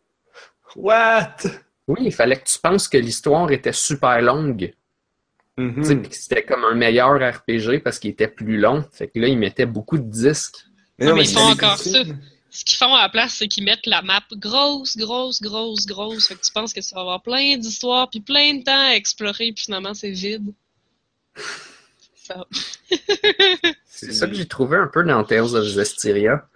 What? 0.75 1.35
Oui, 1.87 1.99
il 2.01 2.13
fallait 2.13 2.37
que 2.37 2.47
tu 2.47 2.59
penses 2.59 2.87
que 2.87 2.97
l'histoire 2.97 3.51
était 3.51 3.73
super 3.73 4.21
longue. 4.21 4.73
Mm 5.57 5.83
C'était 6.11 6.43
comme 6.43 6.63
un 6.63 6.75
meilleur 6.75 7.15
RPG 7.15 7.79
parce 7.83 7.99
qu'il 7.99 8.11
était 8.11 8.27
plus 8.27 8.57
long. 8.57 8.83
Fait 8.91 9.07
que 9.07 9.19
là, 9.19 9.27
ils 9.27 9.37
mettaient 9.37 9.65
beaucoup 9.65 9.97
de 9.97 10.09
disques. 10.09 10.57
Mais 10.97 11.05
non, 11.05 11.15
mais 11.15 11.23
ils 11.23 11.33
font 11.33 11.51
encore 11.51 11.77
ça. 11.77 12.03
Ce 12.51 12.65
qu'ils 12.65 12.77
font 12.77 12.93
à 12.95 13.03
la 13.03 13.09
place, 13.09 13.35
c'est 13.35 13.47
qu'ils 13.47 13.63
mettent 13.63 13.85
la 13.85 14.01
map 14.01 14.23
grosse, 14.31 14.97
grosse, 14.97 15.39
grosse, 15.39 15.85
grosse. 15.85 16.27
Fait 16.27 16.35
que 16.35 16.41
tu 16.41 16.51
penses 16.51 16.73
que 16.73 16.81
ça 16.81 16.95
va 16.95 17.01
avoir 17.01 17.21
plein 17.21 17.57
d'histoires 17.57 18.09
puis 18.09 18.21
plein 18.21 18.55
de 18.55 18.63
temps 18.63 18.89
à 18.89 18.95
explorer, 18.95 19.51
puis 19.51 19.65
finalement, 19.65 19.93
c'est 19.93 20.11
vide. 20.11 20.51
C'est 23.85 24.13
ça 24.13 24.27
que 24.27 24.33
j'ai 24.33 24.47
trouvé 24.47 24.77
un 24.77 24.87
peu 24.87 25.03
dans 25.03 25.23
Tales 25.23 25.55
of 25.55 25.65
Zestiria. 25.65 26.47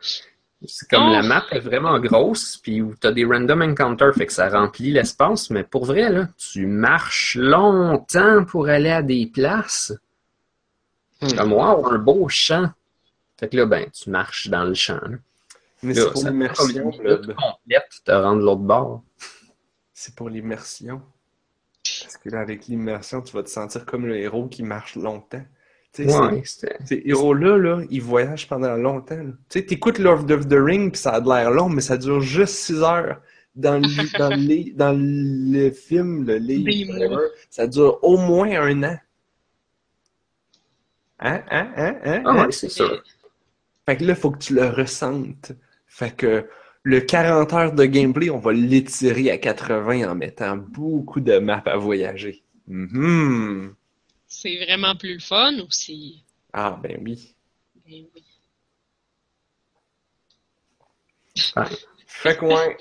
C'est 0.65 0.89
comme 0.89 1.11
la 1.11 1.19
oh! 1.21 1.27
map 1.27 1.45
est 1.51 1.59
vraiment 1.59 1.99
grosse, 1.99 2.57
puis 2.57 2.81
où 2.81 2.95
tu 2.95 3.05
as 3.07 3.11
des 3.11 3.25
random 3.25 3.61
encounters, 3.61 4.13
fait 4.13 4.27
que 4.27 4.33
ça 4.33 4.49
remplit 4.49 4.91
l'espace, 4.91 5.49
mais 5.49 5.63
pour 5.63 5.85
vrai, 5.85 6.09
là, 6.09 6.29
tu 6.37 6.65
marches 6.67 7.35
longtemps 7.35 8.45
pour 8.45 8.69
aller 8.69 8.91
à 8.91 9.01
des 9.01 9.25
places. 9.25 9.93
Hmm. 11.21 11.35
Comme, 11.35 11.53
wow, 11.53 11.87
un 11.91 11.97
beau 11.97 12.29
champ. 12.29 12.71
Fait 13.37 13.49
que 13.49 13.57
là, 13.57 13.65
ben, 13.65 13.89
tu 13.91 14.09
marches 14.09 14.47
dans 14.47 14.63
le 14.63 14.73
champ. 14.73 14.99
Mais 15.81 15.93
c'est 15.95 16.11
pour 16.11 16.23
l'immersion. 16.23 16.91
complète 16.91 17.89
te 18.05 18.11
rendre 18.11 18.41
l'autre 18.41 18.61
bord. 18.61 19.03
C'est 19.93 20.15
pour 20.15 20.29
l'immersion. 20.29 21.01
Parce 21.83 22.17
que 22.17 22.29
là, 22.29 22.39
avec 22.39 22.67
l'immersion, 22.67 23.21
tu 23.21 23.33
vas 23.33 23.43
te 23.43 23.49
sentir 23.49 23.85
comme 23.85 24.05
le 24.05 24.17
héros 24.17 24.47
qui 24.47 24.63
marche 24.63 24.95
longtemps. 24.95 25.43
Ouais, 25.99 26.41
ces 26.43 27.03
héros-là, 27.05 27.57
là, 27.57 27.81
ils 27.91 28.01
voyagent 28.01 28.47
pendant 28.47 28.75
longtemps. 28.75 29.23
Tu 29.49 29.59
sais, 29.59 29.65
t'écoutes 29.65 29.99
Lord 29.99 30.31
of 30.31 30.47
the 30.47 30.55
Ring, 30.57 30.91
puis 30.91 30.99
ça 30.99 31.11
a 31.11 31.19
l'air 31.19 31.51
long, 31.51 31.69
mais 31.69 31.81
ça 31.81 31.97
dure 31.97 32.21
juste 32.21 32.55
6 32.55 32.81
heures. 32.81 33.21
Dans 33.55 33.79
le, 33.79 34.17
dans 34.17 34.29
le, 34.29 34.73
dans 34.73 34.97
le 34.97 35.69
film, 35.69 36.25
le 36.25 36.37
livre, 36.37 37.21
ça 37.51 37.67
dure 37.67 37.99
au 38.01 38.17
moins 38.17 38.49
un 38.59 38.83
an. 38.83 38.97
Hein, 41.19 41.43
hein, 41.51 41.71
hein, 41.75 41.95
hein? 42.03 42.23
Ah 42.25 42.45
ouais, 42.45 42.51
c'est 42.51 42.69
ça. 42.69 42.85
Fait 43.85 43.97
que 43.97 44.03
là, 44.03 44.13
il 44.13 44.19
faut 44.19 44.31
que 44.31 44.39
tu 44.39 44.55
le 44.55 44.69
ressentes. 44.69 45.51
Fait 45.85 46.15
que 46.15 46.47
le 46.83 47.01
40 47.01 47.53
heures 47.53 47.73
de 47.73 47.85
gameplay, 47.85 48.29
on 48.29 48.39
va 48.39 48.53
l'étirer 48.53 49.31
à 49.31 49.37
80 49.37 50.09
en 50.09 50.15
mettant 50.15 50.57
beaucoup 50.57 51.21
de 51.21 51.39
maps 51.39 51.63
à 51.65 51.77
voyager. 51.77 52.43
Mm 52.67 53.71
c'est 54.33 54.65
vraiment 54.65 54.95
plus 54.95 55.13
le 55.13 55.19
fun 55.19 55.59
ou 55.59 55.67
c'est. 55.69 56.15
Ah, 56.51 56.79
ben 56.81 56.99
oui. 57.03 57.35
Ben 57.85 58.03
oui. 58.15 58.23
Fait 62.07 62.37
que, 62.37 62.45
ouais. 62.45 62.77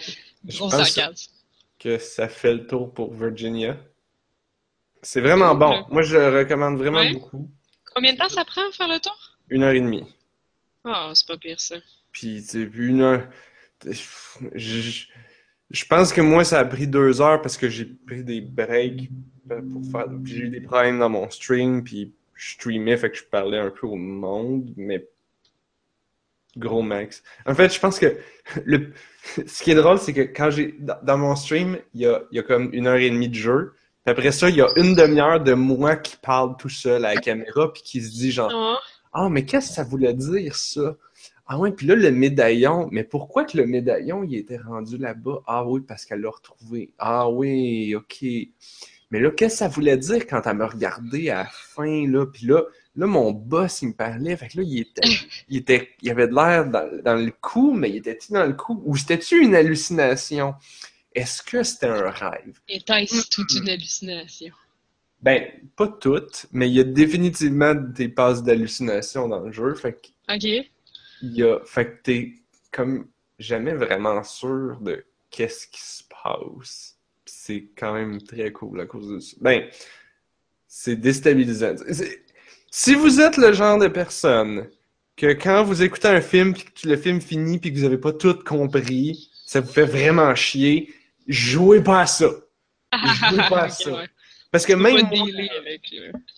je 0.46 0.58
pense 0.58 0.98
que 1.78 1.98
ça 1.98 2.28
fait 2.28 2.54
le 2.54 2.66
tour 2.66 2.92
pour 2.92 3.12
Virginia. 3.12 3.76
C'est 5.02 5.20
vraiment 5.20 5.54
bon. 5.54 5.84
Moi, 5.90 6.02
je 6.02 6.16
le 6.16 6.38
recommande 6.38 6.78
vraiment 6.78 7.04
beaucoup. 7.10 7.50
Combien 7.94 8.12
de 8.12 8.18
temps 8.18 8.28
ça 8.28 8.44
prend 8.44 8.66
à 8.68 8.72
faire 8.72 8.88
le 8.88 9.00
tour? 9.00 9.36
Une 9.48 9.62
heure 9.62 9.74
et 9.74 9.80
demie. 9.80 10.06
Ah, 10.84 11.10
c'est 11.14 11.26
pas 11.26 11.36
pire 11.36 11.60
ça. 11.60 11.76
Puis, 12.12 12.44
tu 12.48 12.70
une 12.76 13.00
heure. 13.00 13.28
Je, 14.54 15.04
je 15.70 15.84
pense 15.86 16.12
que 16.12 16.20
moi, 16.20 16.44
ça 16.44 16.58
a 16.58 16.64
pris 16.64 16.86
deux 16.86 17.20
heures 17.20 17.40
parce 17.40 17.56
que 17.56 17.68
j'ai 17.68 17.86
pris 17.86 18.24
des 18.24 18.40
breaks 18.40 19.10
pour 19.48 19.82
faire. 19.90 20.06
J'ai 20.24 20.38
eu 20.38 20.48
des 20.48 20.60
problèmes 20.60 20.98
dans 20.98 21.08
mon 21.08 21.28
stream, 21.30 21.82
puis 21.82 22.14
je 22.34 22.52
streamais, 22.52 22.96
fait 22.96 23.10
que 23.10 23.16
je 23.16 23.24
parlais 23.24 23.58
un 23.58 23.70
peu 23.70 23.86
au 23.86 23.96
monde, 23.96 24.72
mais 24.76 25.08
gros 26.56 26.82
max. 26.82 27.22
En 27.46 27.54
fait, 27.54 27.72
je 27.72 27.80
pense 27.80 27.98
que 27.98 28.18
le, 28.64 28.92
ce 29.46 29.62
qui 29.62 29.70
est 29.70 29.74
drôle, 29.74 29.98
c'est 29.98 30.12
que 30.12 30.20
quand 30.22 30.50
j'ai 30.50 30.74
dans 31.02 31.18
mon 31.18 31.34
stream, 31.36 31.78
il 31.94 32.02
y 32.02 32.06
a, 32.06 32.22
il 32.30 32.36
y 32.36 32.38
a 32.38 32.42
comme 32.42 32.70
une 32.72 32.86
heure 32.86 32.96
et 32.96 33.10
demie 33.10 33.28
de 33.28 33.34
jeu. 33.34 33.72
Puis 34.04 34.10
après 34.10 34.32
ça, 34.32 34.48
il 34.50 34.56
y 34.56 34.60
a 34.60 34.68
une 34.76 34.94
demi-heure 34.94 35.40
de 35.40 35.54
moi 35.54 35.96
qui 35.96 36.16
parle 36.16 36.56
tout 36.56 36.68
seul 36.68 37.04
à 37.04 37.14
la 37.14 37.20
caméra, 37.20 37.72
puis 37.72 37.82
qui 37.82 38.02
se 38.02 38.10
dit 38.10 38.32
genre, 38.32 38.50
ah, 39.12 39.24
oh, 39.24 39.28
mais 39.28 39.44
qu'est-ce 39.44 39.68
que 39.68 39.74
ça 39.74 39.84
voulait 39.84 40.14
dire 40.14 40.56
ça? 40.56 40.96
Ah 41.52 41.58
ouais, 41.58 41.70
puis 41.70 41.86
là, 41.86 41.94
le 41.94 42.10
médaillon, 42.10 42.88
mais 42.92 43.04
pourquoi 43.04 43.44
que 43.44 43.58
le 43.58 43.66
médaillon, 43.66 44.24
il 44.24 44.36
était 44.36 44.56
rendu 44.56 44.96
là-bas? 44.96 45.42
Ah 45.46 45.66
oui, 45.66 45.82
parce 45.86 46.06
qu'elle 46.06 46.22
l'a 46.22 46.30
retrouvé. 46.30 46.94
Ah 46.98 47.28
oui, 47.28 47.94
ok. 47.94 48.24
Mais 49.10 49.20
là, 49.20 49.30
qu'est-ce 49.30 49.56
que 49.56 49.58
ça 49.58 49.68
voulait 49.68 49.98
dire 49.98 50.26
quand 50.26 50.40
elle 50.46 50.56
me 50.56 50.64
regardait 50.64 51.28
à 51.28 51.42
la 51.42 51.48
fin, 51.52 52.08
là? 52.08 52.24
Puis 52.24 52.46
là, 52.46 52.62
là, 52.96 53.06
mon 53.06 53.32
boss, 53.32 53.82
il 53.82 53.88
me 53.88 53.92
parlait. 53.92 54.34
Fait 54.34 54.48
que 54.48 54.56
là, 54.56 54.62
il 54.66 54.80
était, 54.80 55.02
il 55.50 55.58
était, 55.58 55.90
il 56.00 56.10
avait 56.10 56.26
de 56.26 56.34
l'air 56.34 56.70
dans, 56.70 57.22
le 57.22 57.30
cou, 57.38 57.74
mais 57.74 57.90
il 57.90 57.96
était-tu 57.96 58.32
dans 58.32 58.46
le 58.46 58.54
cou? 58.54 58.82
Ou 58.86 58.96
c'était-tu 58.96 59.44
une 59.44 59.54
hallucination? 59.54 60.54
Est-ce 61.14 61.42
que 61.42 61.62
c'était 61.62 61.88
un 61.88 62.08
rêve? 62.08 62.60
Était-ce 62.66 63.28
toute 63.28 63.52
une 63.52 63.68
hallucination? 63.68 64.54
Ben, 65.20 65.48
pas 65.76 65.88
toutes, 65.88 66.46
mais 66.50 66.70
il 66.70 66.76
y 66.76 66.80
a 66.80 66.84
définitivement 66.84 67.74
des 67.74 68.08
passes 68.08 68.42
d'hallucination 68.42 69.28
dans 69.28 69.40
le 69.40 69.52
jeu. 69.52 69.74
Fait 69.74 69.92
que, 69.92 70.34
OK 70.34 70.71
il 71.22 71.36
y 71.36 71.42
a, 71.42 71.60
fait 71.64 71.86
que 71.86 72.02
t'es 72.02 72.34
comme 72.70 73.06
jamais 73.38 73.74
vraiment 73.74 74.22
sûr 74.22 74.78
de 74.80 75.04
qu'est-ce 75.30 75.66
qui 75.66 75.80
se 75.80 76.02
passe. 76.04 76.96
C'est 77.24 77.68
quand 77.76 77.94
même 77.94 78.20
très 78.22 78.52
cool 78.52 78.80
à 78.80 78.86
cause 78.86 79.08
de 79.08 79.18
ça. 79.18 79.36
Ben, 79.40 79.68
c'est 80.66 80.96
déstabilisant. 80.96 81.76
Si 82.70 82.94
vous 82.94 83.20
êtes 83.20 83.36
le 83.36 83.52
genre 83.52 83.78
de 83.78 83.88
personne 83.88 84.68
que 85.16 85.26
quand 85.34 85.62
vous 85.64 85.82
écoutez 85.82 86.08
un 86.08 86.20
film 86.20 86.54
puis 86.54 86.64
que 86.64 86.88
le 86.88 86.96
film 86.96 87.20
finit 87.20 87.58
puis 87.58 87.72
que 87.72 87.78
vous 87.78 87.84
avez 87.84 87.98
pas 87.98 88.12
tout 88.12 88.38
compris, 88.44 89.30
ça 89.44 89.60
vous 89.60 89.70
fait 89.70 89.84
vraiment 89.84 90.34
chier, 90.34 90.92
jouez 91.28 91.82
pas 91.82 92.02
à 92.02 92.06
ça. 92.06 92.30
Jouez 92.92 93.42
pas 93.48 93.64
à 93.64 93.68
ça. 93.70 94.04
Parce 94.50 94.66
que 94.66 94.72
même 94.72 95.06
moi, 95.06 95.26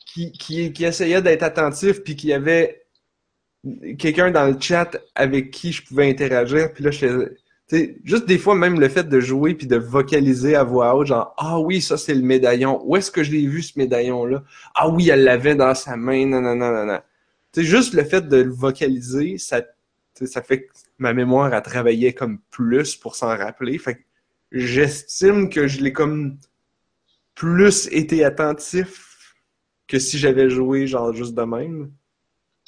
qui, 0.07 0.33
qui, 0.33 0.73
qui 0.73 0.85
essayait 0.85 1.23
d'être 1.23 1.43
attentif 1.43 2.03
puis 2.03 2.15
qui 2.17 2.33
avait 2.33 2.84
quelqu'un 3.99 4.31
dans 4.31 4.47
le 4.47 4.61
chat 4.61 4.97
avec 5.15 5.51
qui 5.51 5.73
je 5.73 5.85
pouvais 5.85 6.09
interagir. 6.09 6.73
Puis 6.73 6.85
là, 6.85 6.91
je 6.91 7.29
sais, 7.67 7.97
juste 8.05 8.27
des 8.27 8.39
fois, 8.39 8.55
même 8.55 8.79
le 8.79 8.89
fait 8.89 9.09
de 9.09 9.21
jouer 9.21 9.55
puis 9.55 9.67
de 9.67 9.77
vocaliser 9.77 10.55
à 10.55 10.65
voix 10.65 10.95
haute, 10.95 11.09
genre 11.09 11.35
Ah 11.39 11.59
oui, 11.61 11.81
ça 11.81 11.97
c'est 11.97 12.15
le 12.15 12.23
médaillon. 12.23 12.81
Où 12.85 12.97
est-ce 12.97 13.11
que 13.11 13.23
je 13.23 13.33
l'ai 13.33 13.47
vu 13.47 13.63
ce 13.63 13.79
médaillon-là? 13.79 14.43
Ah 14.75 14.89
oui, 14.89 15.09
elle 15.09 15.25
l'avait 15.25 15.55
dans 15.55 15.75
sa 15.75 15.97
main, 15.97 16.27
non, 16.27 16.41
non, 16.41 16.55
non, 16.55 16.85
non, 16.85 16.99
juste 17.57 17.95
le 17.95 18.05
fait 18.05 18.29
de 18.29 18.37
le 18.37 18.51
vocaliser, 18.51 19.39
ça, 19.39 19.63
ça 20.25 20.43
fait 20.43 20.65
que 20.65 20.73
ma 20.99 21.13
mémoire 21.13 21.53
a 21.53 21.61
travaillé 21.61 22.13
comme 22.13 22.39
plus 22.51 22.97
pour 22.97 23.17
s'en 23.17 23.29
rappeler. 23.29 23.79
Fait 23.79 23.97
que 23.97 24.03
j'estime 24.53 25.49
que 25.49 25.67
je 25.67 25.81
l'ai 25.81 25.93
comme 25.93 26.39
plus 27.35 27.89
été 27.91 28.25
attentif 28.25 29.35
que 29.89 29.99
si 29.99 30.19
j'avais 30.19 30.49
joué 30.49 30.87
genre 30.87 31.13
juste 31.13 31.35
de 31.35 31.43
même. 31.43 31.91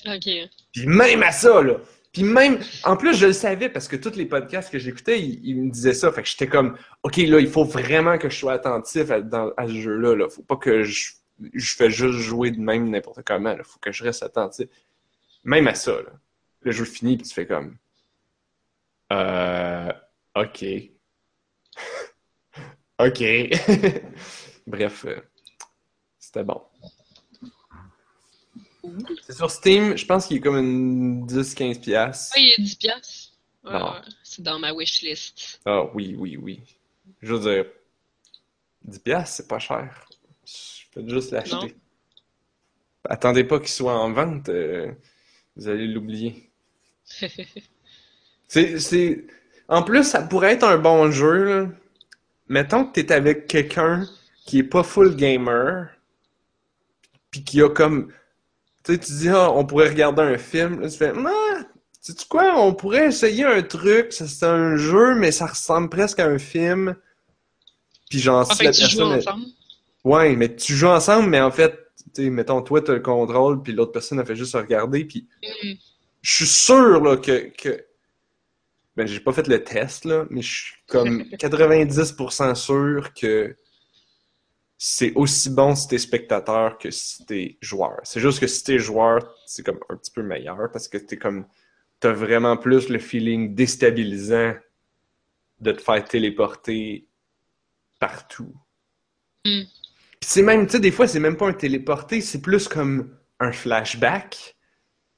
OK. 0.04 0.28
Puis 0.72 0.86
même 0.86 1.22
à 1.22 1.32
ça, 1.32 1.62
là. 1.62 1.76
Puis 2.12 2.24
même, 2.24 2.60
en 2.84 2.96
plus, 2.96 3.14
je 3.14 3.26
le 3.26 3.32
savais 3.32 3.68
parce 3.68 3.88
que 3.88 3.96
tous 3.96 4.16
les 4.16 4.24
podcasts 4.24 4.70
que 4.70 4.78
j'écoutais, 4.78 5.20
ils, 5.20 5.54
me 5.54 5.70
disaient 5.70 5.92
ça. 5.92 6.10
Fait 6.12 6.22
que 6.22 6.28
j'étais 6.28 6.46
comme, 6.46 6.78
OK, 7.02 7.16
là, 7.18 7.40
il 7.40 7.48
faut 7.48 7.64
vraiment 7.64 8.16
que 8.16 8.30
je 8.30 8.36
sois 8.38 8.54
attentif 8.54 9.10
à, 9.10 9.66
ce 9.66 9.72
jeu-là. 9.72 10.14
Là. 10.16 10.28
Faut 10.30 10.42
pas 10.42 10.56
que 10.56 10.82
je, 10.82 11.12
je 11.52 11.74
fais 11.76 11.90
juste 11.90 12.18
jouer 12.18 12.50
de 12.52 12.58
même 12.58 12.88
n'importe 12.88 13.22
comment. 13.22 13.54
Il 13.54 13.64
faut 13.64 13.78
que 13.80 13.92
je 13.92 14.02
reste 14.02 14.22
attentif. 14.22 14.66
Même 15.44 15.68
à 15.68 15.74
ça, 15.74 15.92
là. 15.92 16.12
Le 16.62 16.72
jeu 16.72 16.84
finit, 16.84 17.18
puis 17.18 17.26
tu 17.26 17.34
fais 17.34 17.46
comme, 17.46 17.76
euh, 19.12 19.92
OK. 20.34 20.64
OK. 22.98 23.22
Bref, 24.66 25.04
euh, 25.04 25.20
c'était 26.18 26.44
bon. 26.44 26.62
C'est 29.22 29.34
sur 29.34 29.50
Steam, 29.50 29.96
je 29.96 30.06
pense 30.06 30.26
qu'il 30.26 30.38
est 30.38 30.40
comme 30.40 30.56
une 30.56 31.26
10-15 31.26 31.80
pièces. 31.80 32.32
Oui, 32.36 32.52
il 32.56 32.62
est 32.62 32.64
10 32.64 32.74
pièces. 32.76 33.32
c'est 34.22 34.42
dans 34.42 34.58
ma 34.58 34.72
wishlist. 34.72 35.60
Ah 35.64 35.84
oui, 35.94 36.14
oui, 36.18 36.36
oui. 36.36 36.60
Je 37.22 37.34
veux 37.34 37.40
dire, 37.40 37.66
10 38.84 38.98
pièces, 39.00 39.34
c'est 39.36 39.48
pas 39.48 39.58
cher. 39.58 40.08
Je 40.44 40.84
peux 40.92 41.08
juste 41.08 41.32
l'acheter. 41.32 41.74
Attendez 43.08 43.44
pas 43.44 43.58
qu'il 43.58 43.68
soit 43.68 43.98
en 43.98 44.12
vente, 44.12 44.48
euh, 44.48 44.92
vous 45.56 45.68
allez 45.68 45.86
l'oublier. 45.86 46.50
c'est, 48.48 49.24
En 49.68 49.82
plus, 49.82 50.04
ça 50.04 50.22
pourrait 50.22 50.52
être 50.52 50.64
un 50.64 50.78
bon 50.78 51.10
jeu. 51.10 51.44
Là. 51.44 51.68
Mettons 52.48 52.84
que 52.84 53.00
t'es 53.00 53.12
avec 53.12 53.46
quelqu'un 53.46 54.06
qui 54.44 54.58
est 54.58 54.64
pas 54.64 54.82
full 54.82 55.16
gamer, 55.16 55.88
puis 57.30 57.42
qui 57.42 57.62
a 57.62 57.68
comme 57.68 58.12
tu 58.86 58.92
sais, 58.92 58.98
tu 58.98 59.12
dis, 59.12 59.28
ah, 59.28 59.50
on 59.50 59.64
pourrait 59.64 59.88
regarder 59.88 60.22
un 60.22 60.38
film. 60.38 60.80
Là, 60.80 60.88
tu 60.88 60.96
fais, 60.96 61.12
ah, 61.14 61.62
sais 62.00 62.12
-tu 62.12 62.28
quoi, 62.28 62.56
on 62.56 62.72
pourrait 62.72 63.06
essayer 63.06 63.44
un 63.44 63.62
truc. 63.62 64.12
C'est 64.12 64.46
un 64.46 64.76
jeu, 64.76 65.16
mais 65.16 65.32
ça 65.32 65.46
ressemble 65.46 65.88
presque 65.88 66.20
à 66.20 66.26
un 66.26 66.38
film. 66.38 66.94
Puis 68.08 68.20
genre, 68.20 68.46
ah, 68.48 68.54
si 68.54 68.62
la 68.62 68.70
tu 68.70 68.80
personne. 68.80 69.08
Joues 69.08 69.18
ensemble? 69.18 69.46
Ouais, 70.04 70.36
mais 70.36 70.54
tu 70.54 70.74
joues 70.76 70.86
ensemble, 70.86 71.28
mais 71.28 71.40
en 71.40 71.50
fait, 71.50 71.72
tu 72.14 72.22
sais, 72.22 72.30
mettons, 72.30 72.62
toi, 72.62 72.80
tu 72.80 72.92
as 72.92 72.94
le 72.94 73.00
contrôle, 73.00 73.60
puis 73.60 73.72
l'autre 73.72 73.90
personne 73.90 74.20
a 74.20 74.24
fait 74.24 74.36
juste 74.36 74.54
regarder. 74.54 75.04
Puis 75.04 75.26
mm. 75.42 75.72
je 76.22 76.32
suis 76.32 76.46
sûr 76.46 77.02
là, 77.02 77.16
que, 77.16 77.50
que. 77.58 77.84
Ben, 78.94 79.06
j'ai 79.06 79.18
pas 79.18 79.32
fait 79.32 79.48
le 79.48 79.64
test, 79.64 80.04
là, 80.04 80.26
mais 80.30 80.42
je 80.42 80.54
suis 80.54 80.74
comme 80.86 81.22
90% 81.32 82.54
sûr 82.54 83.12
que 83.14 83.56
c'est 84.78 85.12
aussi 85.14 85.50
bon 85.50 85.74
si 85.74 85.88
t'es 85.88 85.98
spectateur 85.98 86.78
que 86.78 86.90
si 86.90 87.24
t'es 87.24 87.56
joueur. 87.60 88.00
C'est 88.04 88.20
juste 88.20 88.40
que 88.40 88.46
si 88.46 88.62
t'es 88.62 88.78
joueur, 88.78 89.34
c'est 89.46 89.64
comme 89.64 89.80
un 89.88 89.96
petit 89.96 90.10
peu 90.10 90.22
meilleur 90.22 90.70
parce 90.72 90.88
que 90.88 90.98
t'es 90.98 91.16
comme 91.16 91.46
t'as 92.00 92.12
vraiment 92.12 92.56
plus 92.56 92.88
le 92.88 92.98
feeling 92.98 93.54
déstabilisant 93.54 94.54
de 95.60 95.72
te 95.72 95.80
faire 95.80 96.04
téléporter 96.04 97.08
partout. 97.98 98.54
Mm. 99.46 99.62
C'est 100.20 100.42
même, 100.42 100.66
tu 100.66 100.72
sais, 100.72 100.80
des 100.80 100.90
fois, 100.90 101.06
c'est 101.06 101.20
même 101.20 101.36
pas 101.36 101.48
un 101.48 101.52
téléporté, 101.52 102.20
c'est 102.20 102.42
plus 102.42 102.68
comme 102.68 103.16
un 103.40 103.52
flashback 103.52 104.56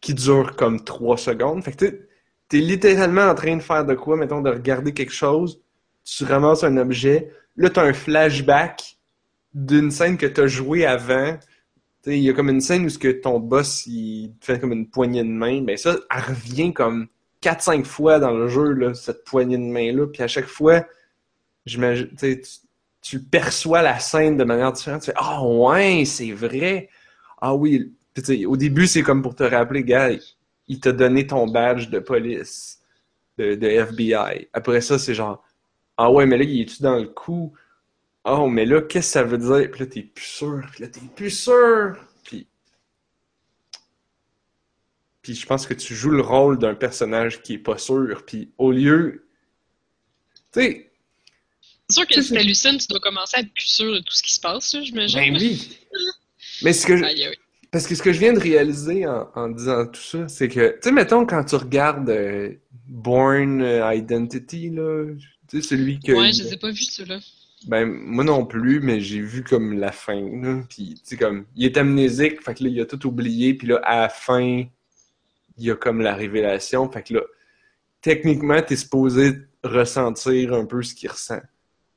qui 0.00 0.14
dure 0.14 0.54
comme 0.54 0.84
trois 0.84 1.16
secondes. 1.16 1.64
Fait 1.64 1.72
que 1.72 2.08
t'es 2.48 2.58
littéralement 2.58 3.28
en 3.28 3.34
train 3.34 3.56
de 3.56 3.62
faire 3.62 3.84
de 3.84 3.94
quoi, 3.94 4.16
mettons, 4.16 4.40
de 4.40 4.50
regarder 4.50 4.92
quelque 4.92 5.12
chose, 5.12 5.60
tu 6.04 6.24
ramasses 6.24 6.62
un 6.62 6.76
objet, 6.76 7.32
là, 7.56 7.70
t'as 7.70 7.84
un 7.84 7.92
flashback 7.92 8.97
d'une 9.54 9.90
scène 9.90 10.16
que 10.16 10.26
tu 10.26 10.40
as 10.40 10.46
jouée 10.46 10.86
avant. 10.86 11.38
Il 12.06 12.18
y 12.18 12.30
a 12.30 12.32
comme 12.32 12.48
une 12.48 12.60
scène 12.60 12.86
où 12.86 12.88
ce 12.88 12.98
que 12.98 13.08
ton 13.08 13.38
boss 13.40 13.86
il 13.86 14.32
fait 14.40 14.58
comme 14.60 14.72
une 14.72 14.88
poignée 14.88 15.22
de 15.22 15.28
main. 15.28 15.62
Ben 15.62 15.76
ça, 15.76 15.96
elle 16.14 16.22
revient 16.22 16.72
comme 16.72 17.08
4-5 17.42 17.84
fois 17.84 18.18
dans 18.18 18.32
le 18.32 18.48
jeu, 18.48 18.94
cette 18.94 19.24
poignée 19.24 19.58
de 19.58 19.62
main-là. 19.62 20.06
Puis 20.06 20.22
à 20.22 20.28
chaque 20.28 20.46
fois, 20.46 20.84
tu, 21.66 22.42
tu 23.02 23.20
perçois 23.22 23.82
la 23.82 23.98
scène 23.98 24.36
de 24.36 24.44
manière 24.44 24.72
différente. 24.72 25.02
Tu 25.02 25.06
fais 25.06 25.16
Ah 25.16 25.44
ouais, 25.44 26.04
c'est 26.04 26.32
vrai. 26.32 26.88
Ah 27.40 27.54
oui. 27.54 27.94
au 28.46 28.56
début, 28.56 28.86
c'est 28.86 29.02
comme 29.02 29.22
pour 29.22 29.34
te 29.34 29.44
rappeler, 29.44 29.84
gars, 29.84 30.10
il 30.66 30.80
t'a 30.80 30.92
donné 30.92 31.26
ton 31.26 31.46
badge 31.46 31.88
de 31.90 31.98
police, 31.98 32.80
de, 33.38 33.54
de 33.54 33.66
FBI. 33.68 34.48
Après 34.52 34.80
ça, 34.80 34.98
c'est 34.98 35.14
genre 35.14 35.42
Ah 35.96 36.10
ouais, 36.10 36.26
mais 36.26 36.38
là, 36.38 36.44
il 36.44 36.62
est-tu 36.62 36.82
dans 36.82 36.96
le 36.96 37.08
coup? 37.08 37.52
Oh, 38.30 38.46
mais 38.48 38.66
là, 38.66 38.82
qu'est-ce 38.82 39.08
que 39.08 39.12
ça 39.12 39.22
veut 39.22 39.38
dire? 39.38 39.70
Puis 39.70 39.80
là, 39.80 39.86
t'es 39.86 40.02
plus 40.02 40.24
sûr. 40.24 40.62
Puis 40.72 40.82
là, 40.82 40.88
t'es 40.88 41.00
plus 41.16 41.30
sûr. 41.30 41.96
Puis. 42.24 42.46
Puis 45.22 45.34
je 45.34 45.46
pense 45.46 45.66
que 45.66 45.74
tu 45.74 45.94
joues 45.94 46.10
le 46.10 46.20
rôle 46.20 46.58
d'un 46.58 46.74
personnage 46.74 47.42
qui 47.42 47.54
est 47.54 47.58
pas 47.58 47.78
sûr. 47.78 48.24
Puis 48.26 48.50
au 48.58 48.70
lieu. 48.70 49.26
Tu 50.52 50.60
sais. 50.60 50.92
C'est 51.88 51.94
sûr 52.00 52.06
que 52.06 52.20
si 52.20 52.34
t'hallucines, 52.34 52.76
tu 52.76 52.86
dois 52.88 53.00
commencer 53.00 53.38
à 53.38 53.40
être 53.40 53.54
plus 53.54 53.64
sûr 53.64 53.90
de 53.94 54.00
tout 54.00 54.12
ce 54.12 54.22
qui 54.22 54.34
se 54.34 54.40
passe, 54.40 54.76
j'imagine. 54.82 55.20
Ben 55.20 55.36
oui. 55.36 55.78
Mais 56.62 56.74
ce 56.74 56.86
que 56.86 56.96
je... 56.98 57.04
Parce 57.70 57.86
que 57.86 57.94
ce 57.94 58.02
que 58.02 58.12
je 58.12 58.18
viens 58.18 58.32
de 58.32 58.40
réaliser 58.40 59.06
en, 59.06 59.48
disant 59.48 59.86
tout 59.86 60.00
ça, 60.00 60.28
c'est 60.28 60.48
que, 60.48 60.72
tu 60.72 60.78
sais, 60.82 60.92
mettons, 60.92 61.26
quand 61.26 61.44
tu 61.44 61.54
regardes 61.54 62.08
euh, 62.08 62.54
Born 62.86 63.60
Identity, 63.60 64.70
là, 64.70 65.04
tu 65.48 65.60
sais, 65.60 65.68
celui 65.68 66.00
que. 66.00 66.12
Ouais, 66.12 66.32
je 66.32 66.44
les 66.44 66.54
ai 66.54 66.56
pas 66.56 66.70
vus, 66.70 66.84
ceux-là. 66.84 67.20
Ben, 67.66 67.86
moi 67.86 68.24
non 68.24 68.46
plus, 68.46 68.80
mais 68.80 69.00
j'ai 69.00 69.20
vu 69.20 69.42
comme 69.42 69.78
la 69.78 69.90
fin. 69.90 70.20
Là. 70.20 70.62
Puis, 70.68 70.94
tu 70.94 71.00
sais, 71.02 71.16
comme, 71.16 71.46
il 71.56 71.64
est 71.64 71.76
amnésique, 71.76 72.42
fait 72.42 72.54
que 72.54 72.64
là, 72.64 72.70
il 72.70 72.80
a 72.80 72.86
tout 72.86 73.06
oublié. 73.06 73.54
Puis 73.54 73.66
là, 73.66 73.80
à 73.82 74.02
la 74.02 74.08
fin, 74.08 74.64
il 75.56 75.64
y 75.64 75.70
a 75.70 75.74
comme 75.74 76.00
la 76.00 76.14
révélation. 76.14 76.90
Fait 76.90 77.02
que 77.02 77.14
là, 77.14 77.22
techniquement, 78.00 78.62
t'es 78.62 78.76
supposé 78.76 79.32
ressentir 79.64 80.54
un 80.54 80.66
peu 80.66 80.82
ce 80.82 80.94
qu'il 80.94 81.10
ressent. 81.10 81.40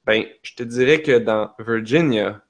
Ben, 0.05 0.25
je 0.41 0.55
te 0.55 0.63
dirais 0.63 1.01
que 1.03 1.19
dans 1.19 1.51
Virginia, 1.59 2.43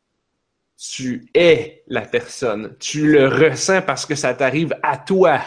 tu 0.77 1.27
es 1.35 1.83
la 1.87 2.01
personne. 2.01 2.75
Tu 2.79 3.11
le 3.11 3.27
ressens 3.27 3.81
parce 3.81 4.05
que 4.05 4.15
ça 4.15 4.33
t'arrive 4.33 4.73
à 4.81 4.97
toi. 4.97 5.41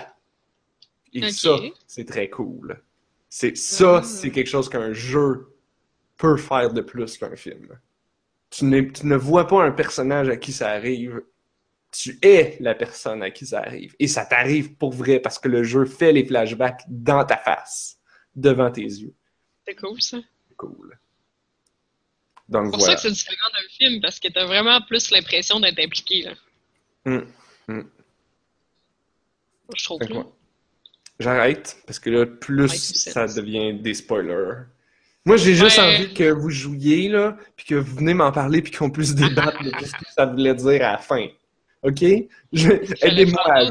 Et 1.13 1.31
ça, 1.31 1.57
c'est 1.87 2.05
très 2.05 2.29
cool. 2.29 2.81
C'est 3.29 3.57
ça, 3.57 3.97
ah. 3.99 4.03
c'est 4.03 4.31
quelque 4.31 4.49
chose 4.49 4.69
qu'un 4.69 4.93
jeu 4.93 5.54
peut 6.17 6.37
faire 6.37 6.73
de 6.73 6.81
plus 6.81 7.19
qu'un 7.19 7.37
film. 7.37 7.79
Tu, 8.51 8.93
tu 8.93 9.07
ne 9.07 9.17
vois 9.17 9.47
pas 9.47 9.65
un 9.65 9.73
personnage 9.73 10.29
à 10.29 10.37
qui 10.37 10.53
ça 10.53 10.71
arrive. 10.71 11.23
Tu 11.91 12.19
es 12.23 12.57
la 12.61 12.75
personne 12.75 13.23
à 13.23 13.31
qui 13.31 13.47
ça 13.47 13.61
arrive. 13.61 13.95
Et 13.99 14.09
ça 14.09 14.25
t'arrive 14.25 14.75
pour 14.75 14.93
vrai 14.93 15.21
parce 15.21 15.39
que 15.39 15.49
le 15.49 15.65
jeu 15.65 15.85
fait 15.85 16.13
les 16.13 16.25
flashbacks 16.25 16.83
dans 16.89 17.25
ta 17.25 17.37
face, 17.37 17.99
devant 18.35 18.71
tes 18.71 18.83
yeux. 18.83 19.15
C'est 19.67 19.75
cool, 19.77 20.01
ça. 20.01 20.19
C'est 20.49 20.57
cool. 20.57 20.99
Donc, 22.49 22.67
c'est 22.67 22.71
pour 22.73 22.83
ça 22.83 22.95
que 22.95 23.01
c'est 23.01 23.11
différent 23.11 23.51
d'un 23.53 23.69
film, 23.71 24.01
parce 24.03 24.21
que 24.21 24.29
t'as 24.29 24.45
vraiment 24.45 24.81
plus 24.83 25.11
l'impression 25.11 25.61
d'être 25.61 25.79
impliqué. 25.79 26.23
Là. 26.23 26.35
Hum, 27.07 27.27
hum. 27.69 27.91
Je 29.77 29.85
trouve 29.85 30.01
J'arrête, 31.19 31.79
parce 31.87 31.99
que 31.99 32.11
là, 32.11 32.27
plus 32.27 32.69
ça 32.69 33.27
devient 33.27 33.73
des 33.81 33.95
spoilers. 33.95 34.65
Moi, 35.25 35.37
j'ai 35.39 35.55
juste 35.55 35.79
envie 35.79 36.13
que 36.13 36.31
vous 36.31 36.51
jouiez, 36.51 37.09
là, 37.09 37.37
puis 37.57 37.67
que 37.67 37.75
vous 37.75 37.97
venez 37.97 38.13
m'en 38.13 38.31
parler, 38.31 38.61
puis 38.61 38.73
qu'on 38.73 38.91
puisse 38.91 39.15
débattre 39.15 39.63
de 39.63 39.71
ce 39.71 39.93
que 39.93 40.13
ça 40.15 40.27
voulait 40.27 40.55
dire 40.55 40.85
à 40.87 40.93
la 40.93 40.99
fin. 40.99 41.27
OK? 41.83 42.03
Aidez-moi, 42.03 43.43
là. 43.47 43.71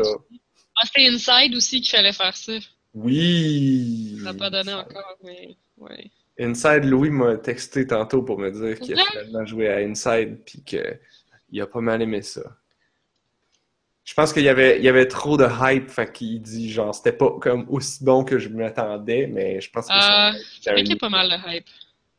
Ah, 0.76 0.88
c'est 0.92 1.08
Inside 1.08 1.56
aussi 1.56 1.82
qu'il 1.82 1.96
fallait 1.96 2.14
faire 2.14 2.36
ça. 2.36 2.54
Oui! 2.96 4.18
Ça 4.24 4.34
n'a 4.34 4.34
pas 4.34 4.50
donné 4.50 4.74
encore, 4.74 5.18
mais... 5.24 5.56
Ouais. 5.78 6.10
Inside, 6.40 6.86
Louis 6.86 7.12
m'a 7.12 7.38
texté 7.38 7.86
tantôt 7.86 8.24
pour 8.24 8.40
me 8.40 8.50
dire 8.50 8.80
qu'il 8.80 9.00
a 9.00 9.04
finalement 9.06 9.46
joué 9.46 9.70
à 9.70 9.78
Inside 9.78 10.40
puis 10.46 10.64
qu'il 10.64 11.62
a 11.62 11.68
pas 11.68 11.82
mal 11.82 12.02
aimé 12.02 12.24
ça. 12.24 12.42
Je 14.04 14.14
pense 14.14 14.34
qu'il 14.34 14.44
y 14.44 14.50
avait, 14.50 14.80
il 14.80 14.84
y 14.84 14.90
avait 14.90 15.08
trop 15.08 15.38
de 15.38 15.48
hype, 15.62 15.90
fait 15.90 16.12
qu'il 16.12 16.42
dit 16.42 16.70
genre 16.70 16.94
c'était 16.94 17.14
pas 17.14 17.32
comme 17.40 17.66
aussi 17.70 18.04
bon 18.04 18.26
que 18.26 18.38
je 18.38 18.50
m'attendais, 18.50 19.28
mais 19.28 19.62
je 19.62 19.70
pense 19.72 19.88
que 19.88 19.94
euh, 19.94 20.38
ça. 20.62 20.74
qu'il 20.74 20.90
y 20.90 20.94
a 20.94 20.96
pas 20.98 21.10
mal 21.10 21.30
de 21.30 21.36
hype. 21.48 21.68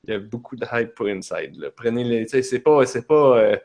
Il 0.05 0.11
y 0.11 0.16
a 0.16 0.18
beaucoup 0.18 0.57
de 0.57 0.66
hype 0.72 0.95
pour 0.95 1.07
Inside. 1.07 1.57
Là. 1.57 1.70
Prenez 1.74 2.05
les, 2.05 2.43
c'est 2.43 2.59
pas, 2.61 2.87
c'est 2.87 3.07
pas, 3.07 3.39
euh, 3.39 3.57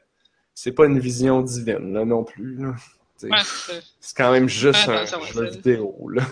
c'est 0.54 0.74
pas 0.74 0.86
une 0.86 1.00
vision 1.00 1.42
divine 1.42 1.94
là 1.94 2.04
non 2.04 2.26
plus. 2.26 2.60
c'est 3.16 4.16
quand 4.16 4.32
même 4.32 4.50
juste 4.50 4.88
un 4.90 5.06
jeu 5.06 5.50
vidéo 5.50 6.10
là. 6.10 6.24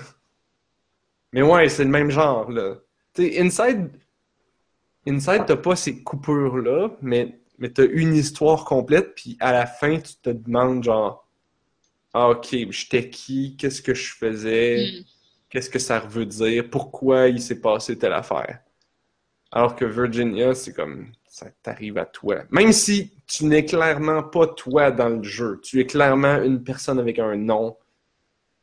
Mais 1.31 1.41
ouais, 1.41 1.69
c'est 1.69 1.83
le 1.83 1.89
même 1.89 2.09
genre 2.09 2.51
là. 2.51 2.75
sais, 3.13 3.39
Inside, 3.39 3.89
Inside, 5.07 5.45
t'as 5.47 5.55
pas 5.55 5.77
ces 5.77 6.03
coupures-là, 6.03 6.89
mais, 7.01 7.39
mais 7.59 7.69
t'as 7.69 7.85
une 7.85 8.13
histoire 8.13 8.65
complète, 8.65 9.15
puis 9.15 9.37
à 9.39 9.53
la 9.53 9.65
fin, 9.65 9.99
tu 9.99 10.15
te 10.15 10.29
demandes 10.29 10.83
genre 10.83 11.26
Ah 12.19 12.29
ok, 12.29 12.71
j'étais 12.71 13.09
qui, 13.09 13.55
qu'est-ce 13.57 13.81
que 13.81 13.93
je 13.93 14.15
faisais, 14.15 14.91
mm. 14.91 15.03
qu'est-ce 15.49 15.69
que 15.69 15.77
ça 15.77 15.99
veut 15.99 16.25
dire, 16.25 16.67
pourquoi 16.67 17.27
il 17.27 17.39
s'est 17.39 17.61
passé 17.61 17.95
telle 17.95 18.13
affaire? 18.13 18.59
Alors 19.51 19.75
que 19.75 19.85
Virginia, 19.85 20.55
c'est 20.55 20.73
comme 20.73 21.11
ça 21.27 21.51
t'arrive 21.61 21.99
à 21.99 22.05
toi. 22.05 22.37
Même 22.49 22.71
si 22.71 23.11
tu 23.27 23.45
n'es 23.45 23.65
clairement 23.65 24.23
pas 24.23 24.47
toi 24.47 24.89
dans 24.89 25.09
le 25.09 25.21
jeu, 25.21 25.59
tu 25.63 25.79
es 25.79 25.85
clairement 25.85 26.41
une 26.41 26.63
personne 26.63 26.97
avec 26.97 27.19
un 27.19 27.35
nom. 27.35 27.77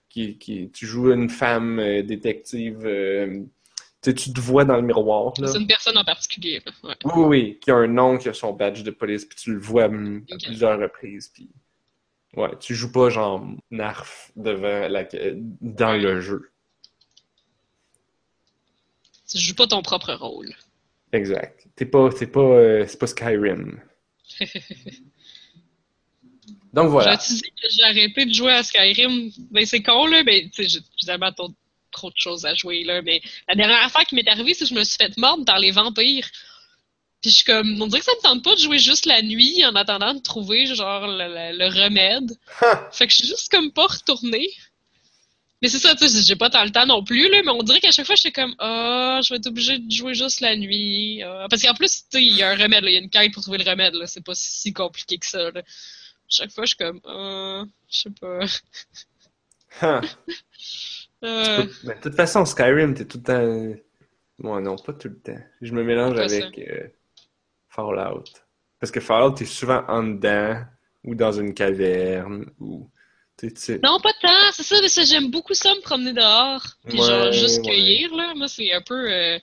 Qui, 0.08 0.38
qui 0.38 0.70
tu 0.70 0.86
joues 0.86 1.12
une 1.12 1.28
femme 1.28 1.80
euh, 1.80 2.04
détective 2.04 2.86
euh, 2.86 3.42
tu 4.12 4.32
te 4.32 4.40
vois 4.40 4.64
dans 4.64 4.76
le 4.76 4.82
miroir. 4.82 5.32
C'est 5.36 5.58
une 5.58 5.66
personne 5.66 5.96
en 5.96 6.04
particulier. 6.04 6.62
Oui, 7.04 7.24
oui, 7.24 7.58
qui 7.60 7.70
a 7.70 7.76
un 7.76 7.86
nom, 7.86 8.18
qui 8.18 8.28
a 8.28 8.32
son 8.32 8.52
badge 8.52 8.82
de 8.82 8.90
police, 8.90 9.24
puis 9.24 9.36
tu 9.36 9.52
le 9.52 9.58
vois 9.58 9.86
hum, 9.86 10.24
à 10.30 10.36
plusieurs 10.36 10.78
reprises. 10.78 11.28
Puis... 11.32 11.48
Ouais, 12.36 12.50
tu 12.60 12.74
joues 12.74 12.90
pas 12.92 13.10
genre 13.10 13.46
narf 13.70 14.32
devant 14.36 14.88
la... 14.88 15.06
dans 15.60 15.92
le 15.92 16.20
jeu. 16.20 16.50
Tu 19.30 19.38
joues 19.38 19.54
pas 19.54 19.66
ton 19.66 19.82
propre 19.82 20.12
rôle. 20.14 20.54
Exact. 21.12 21.66
T'es 21.76 21.86
pas, 21.86 22.10
c'est 22.10 22.26
pas, 22.26 22.40
euh, 22.40 22.84
c'est 22.88 22.98
pas 22.98 23.06
Skyrim. 23.06 23.80
Donc 26.72 26.88
voilà. 26.90 27.16
J'ai 27.70 27.84
arrêté 27.84 28.26
de 28.26 28.34
jouer 28.34 28.52
à 28.52 28.62
Skyrim? 28.64 29.30
Ben 29.52 29.64
c'est 29.64 29.82
con 29.82 30.06
là, 30.06 30.24
mais 30.24 30.50
tu 30.52 30.68
sais, 30.68 30.80
j'ai 30.96 31.16
trop 31.92 32.10
de 32.10 32.16
choses 32.16 32.44
à 32.44 32.54
jouer, 32.54 32.84
là. 32.84 33.00
Mais 33.00 33.22
la 33.48 33.54
dernière 33.54 33.84
affaire 33.84 34.04
qui 34.04 34.16
m'est 34.16 34.28
arrivée, 34.28 34.52
c'est 34.54 34.64
que 34.64 34.70
je 34.70 34.74
me 34.74 34.84
suis 34.84 34.96
fait 34.96 35.16
mordre 35.16 35.44
par 35.44 35.58
les 35.58 35.70
vampires. 35.70 36.28
Puis 37.24 37.30
je 37.30 37.36
suis 37.36 37.44
comme, 37.46 37.80
on 37.80 37.86
dirait 37.86 38.00
que 38.00 38.04
ça 38.04 38.12
me 38.12 38.20
tente 38.20 38.44
pas 38.44 38.54
de 38.54 38.60
jouer 38.60 38.76
juste 38.76 39.06
la 39.06 39.22
nuit 39.22 39.64
en 39.64 39.74
attendant 39.76 40.12
de 40.12 40.18
trouver, 40.18 40.66
genre, 40.66 41.06
le, 41.06 41.84
remède. 41.84 42.30
Fait 42.92 43.06
que 43.06 43.12
je 43.12 43.16
suis 43.16 43.26
juste 43.26 43.50
comme 43.50 43.72
pas 43.72 43.86
retournée. 43.86 44.50
Mais 45.62 45.70
c'est 45.70 45.78
ça, 45.78 45.94
tu 45.94 46.06
sais, 46.06 46.22
j'ai 46.22 46.36
pas 46.36 46.50
tant 46.50 46.62
le 46.64 46.70
temps 46.70 46.84
non 46.84 47.02
plus, 47.02 47.30
là, 47.30 47.40
mais 47.42 47.50
on 47.50 47.62
dirait 47.62 47.80
qu'à 47.80 47.92
chaque 47.92 48.04
fois, 48.04 48.14
j'étais 48.14 48.30
comme, 48.30 48.54
ah, 48.58 49.20
je 49.24 49.32
vais 49.32 49.38
être 49.38 49.46
obligée 49.46 49.78
de 49.78 49.90
jouer 49.90 50.12
juste 50.12 50.42
la 50.42 50.54
nuit. 50.54 51.22
Ah. 51.22 51.46
Parce 51.48 51.62
qu'en 51.62 51.72
plus, 51.72 52.02
tu 52.02 52.18
sais, 52.18 52.22
il 52.22 52.36
y 52.36 52.42
a 52.42 52.50
un 52.50 52.56
remède, 52.56 52.84
il 52.84 52.92
y 52.92 52.96
a 52.96 53.00
une 53.00 53.08
quête 53.08 53.32
pour 53.32 53.42
trouver 53.42 53.56
le 53.56 53.70
remède, 53.70 53.94
là. 53.94 54.06
C'est 54.06 54.22
pas 54.22 54.34
si 54.34 54.74
compliqué 54.74 55.16
que 55.16 55.24
ça, 55.24 55.50
là. 55.50 55.62
Chaque 56.28 56.50
fois, 56.50 56.66
je 56.66 56.74
suis 56.74 56.76
comme, 56.76 57.00
ah, 57.06 57.64
je 57.88 57.98
sais 58.00 58.10
pas. 58.20 60.00
Euh. 61.24 61.64
Mais 61.84 61.94
de 61.94 62.00
toute 62.02 62.16
façon, 62.16 62.44
Skyrim, 62.44 62.92
t'es 62.92 63.06
tout 63.06 63.16
le 63.16 63.22
temps. 63.22 63.80
Moi, 64.36 64.60
non, 64.60 64.76
pas 64.76 64.92
tout 64.92 65.08
le 65.08 65.18
temps. 65.18 65.40
Je 65.62 65.72
me 65.72 65.82
mélange 65.82 66.18
avec 66.18 66.58
euh, 66.58 66.88
Fallout. 67.74 68.24
Parce 68.80 68.90
que 68.90 69.00
Fallout, 69.00 69.32
t'es 69.32 69.44
souvent 69.44 69.84
en 69.88 70.02
dedans 70.02 70.62
ou 71.02 71.14
dans 71.14 71.32
une 71.32 71.54
caverne 71.54 72.46
ou. 72.58 72.90
Non, 73.82 73.98
pas 74.00 74.12
tant, 74.22 74.52
c'est 74.52 74.62
ça, 74.62 74.80
mais 74.80 74.88
ça, 74.88 75.02
j'aime 75.02 75.28
beaucoup 75.30 75.54
ça, 75.54 75.74
me 75.74 75.80
promener 75.80 76.12
dehors. 76.12 76.62
Puis 76.88 76.98
genre, 76.98 77.32
juste 77.32 77.64
cueillir, 77.64 78.14
là. 78.14 78.32
Moi, 78.36 78.46
c'est 78.46 78.72
un 78.72 78.80
peu. 78.80 79.10
Euh, 79.12 79.38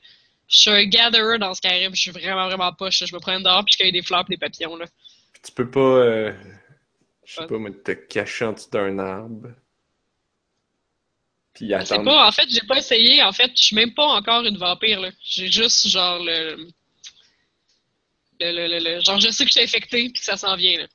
je 0.48 0.60
suis 0.60 0.70
un 0.70 0.86
gatherer 0.86 1.38
dans 1.38 1.54
Skyrim, 1.54 1.94
je 1.94 2.02
suis 2.02 2.12
vraiment, 2.12 2.48
vraiment 2.48 2.72
poche. 2.72 3.04
Je 3.06 3.14
me 3.14 3.20
promène 3.20 3.44
dehors, 3.44 3.64
puis 3.66 3.74
je 3.74 3.78
cueille 3.78 3.92
des 3.92 4.02
fleurs 4.02 4.22
et 4.22 4.32
des 4.32 4.38
papillons, 4.38 4.78
là. 4.78 4.86
tu 5.44 5.52
peux 5.52 5.70
pas. 5.70 6.32
je 7.26 7.34
sais 7.34 7.48
pas, 7.48 7.58
te 7.84 7.92
cacher 7.92 8.46
en 8.46 8.54
dessous 8.54 8.70
d'un 8.72 8.98
arbre. 8.98 9.50
Puis 11.54 11.70
pas, 11.70 12.28
en 12.28 12.32
fait, 12.32 12.48
j'ai 12.50 12.66
pas 12.66 12.78
essayé. 12.78 13.22
En 13.22 13.34
fait, 13.34 13.52
je 13.56 13.62
suis 13.62 13.76
même 13.76 13.94
pas 13.94 14.06
encore 14.06 14.46
une 14.46 14.58
vampire. 14.58 15.12
J'ai 15.22 15.52
juste 15.52 15.88
genre 15.90 16.24
le... 16.24 16.68
Le, 18.42 18.80
le, 18.80 19.02
Genre, 19.02 19.20
je 19.20 19.30
sais 19.30 19.44
que 19.44 19.50
je 19.50 19.54
suis 19.54 19.64
infecté 19.64 20.04
puis 20.06 20.14
que 20.14 20.24
ça 20.24 20.38
s'en 20.38 20.56
vient. 20.56 20.80
Là. 20.80 20.88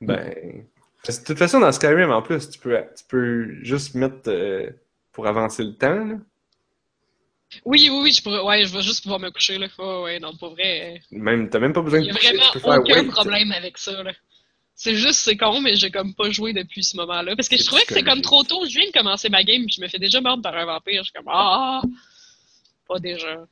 ben. 0.00 0.64
De 1.06 1.24
toute 1.24 1.38
façon, 1.38 1.60
dans 1.60 1.72
Skyrim, 1.72 2.10
en 2.10 2.22
plus, 2.22 2.50
tu 2.50 2.58
peux, 2.58 2.78
tu 2.96 3.04
peux 3.08 3.64
juste 3.64 3.94
mettre 3.94 4.28
euh, 4.28 4.70
pour 5.12 5.26
avancer 5.26 5.64
le 5.64 5.74
temps. 5.74 6.04
Là. 6.04 6.14
Oui, 7.64 7.88
oui, 7.90 8.00
oui, 8.02 8.12
je 8.12 8.22
pourrais, 8.22 8.40
ouais, 8.40 8.64
je 8.64 8.72
vais 8.72 8.82
juste 8.82 9.02
pouvoir 9.02 9.20
me 9.20 9.30
coucher, 9.30 9.58
là. 9.58 9.66
Oh, 9.78 10.02
ouais, 10.04 10.18
non, 10.20 10.34
pas 10.36 10.48
vrai. 10.48 11.02
Même, 11.10 11.50
t'as 11.50 11.58
même 11.58 11.72
pas 11.72 11.82
besoin 11.82 12.00
de 12.00 12.12
coucher. 12.12 12.36
Vraiment 12.60 12.78
aucun 12.78 13.08
problème 13.08 13.52
avec 13.52 13.78
ça, 13.78 14.02
là. 14.02 14.12
C'est 14.74 14.96
juste, 14.96 15.20
c'est 15.20 15.36
con, 15.36 15.60
mais 15.60 15.76
j'ai 15.76 15.90
comme 15.90 16.14
pas 16.14 16.30
joué 16.30 16.52
depuis 16.52 16.82
ce 16.82 16.96
moment-là. 16.96 17.36
Parce 17.36 17.48
que 17.48 17.56
je 17.56 17.64
trouvais 17.64 17.84
que 17.84 17.92
c'est 17.92 18.02
comme 18.02 18.22
trop 18.22 18.42
tôt. 18.42 18.64
Je 18.64 18.78
viens 18.78 18.86
de 18.86 18.92
commencer 18.92 19.28
ma 19.28 19.44
game, 19.44 19.64
puis 19.66 19.76
je 19.76 19.80
me 19.80 19.88
fais 19.88 19.98
déjà 19.98 20.20
mordre 20.20 20.42
par 20.42 20.56
un 20.56 20.64
vampire. 20.64 21.02
Je 21.02 21.10
suis 21.10 21.12
comme, 21.12 21.28
ah, 21.28 21.82
pas 22.92 22.98
déjà. 22.98 23.46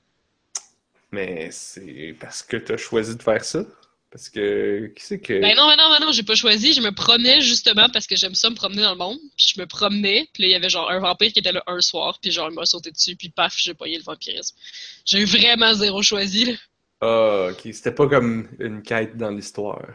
Mais 1.12 1.51
c'est 1.51 2.16
parce 2.20 2.43
que 2.43 2.57
t'as 2.57 2.76
choisi 2.76 3.16
de 3.16 3.22
faire 3.22 3.45
ça? 3.45 3.64
Parce 4.11 4.28
que, 4.28 4.93
qui 4.97 5.05
c'est 5.05 5.20
que. 5.20 5.41
Ben 5.41 5.57
non, 5.57 5.68
ben 5.68 5.76
non, 5.76 5.88
ben 5.91 6.05
non, 6.05 6.12
j'ai 6.12 6.24
pas 6.24 6.34
choisi. 6.34 6.72
Je 6.72 6.80
me 6.80 6.91
promenais 6.91 7.41
justement 7.41 7.88
parce 7.93 8.09
que 8.09 8.16
j'aime 8.16 8.34
ça 8.34 8.51
me 8.51 8.57
promener 8.57 8.82
dans 8.82 8.93
le 8.93 8.99
monde. 8.99 9.18
Puis 9.36 9.53
je 9.55 9.61
me 9.61 9.66
promenais, 9.66 10.28
puis 10.32 10.43
là, 10.43 10.49
il 10.49 10.53
y 10.53 10.55
avait 10.57 10.68
genre 10.68 10.91
un 10.91 10.99
vampire 10.99 11.32
qui 11.32 11.38
était 11.38 11.53
là 11.53 11.62
un 11.66 11.80
soir, 11.80 12.18
puis 12.20 12.32
genre, 12.32 12.51
il 12.51 12.55
m'a 12.55 12.66
sauté 12.66 12.91
dessus, 12.91 13.14
puis 13.14 13.28
paf, 13.28 13.57
j'ai 13.57 13.74
pogné 13.74 13.99
le 13.99 14.03
vampirisme. 14.03 14.57
J'ai 15.05 15.20
eu 15.20 15.26
vraiment 15.26 15.74
zéro 15.74 16.03
choisi. 16.03 16.57
Ah, 17.01 17.49
ok. 17.53 17.72
C'était 17.72 17.93
pas 17.93 18.09
comme 18.09 18.49
une 18.59 18.82
quête 18.82 19.16
dans 19.16 19.30
l'histoire. 19.30 19.86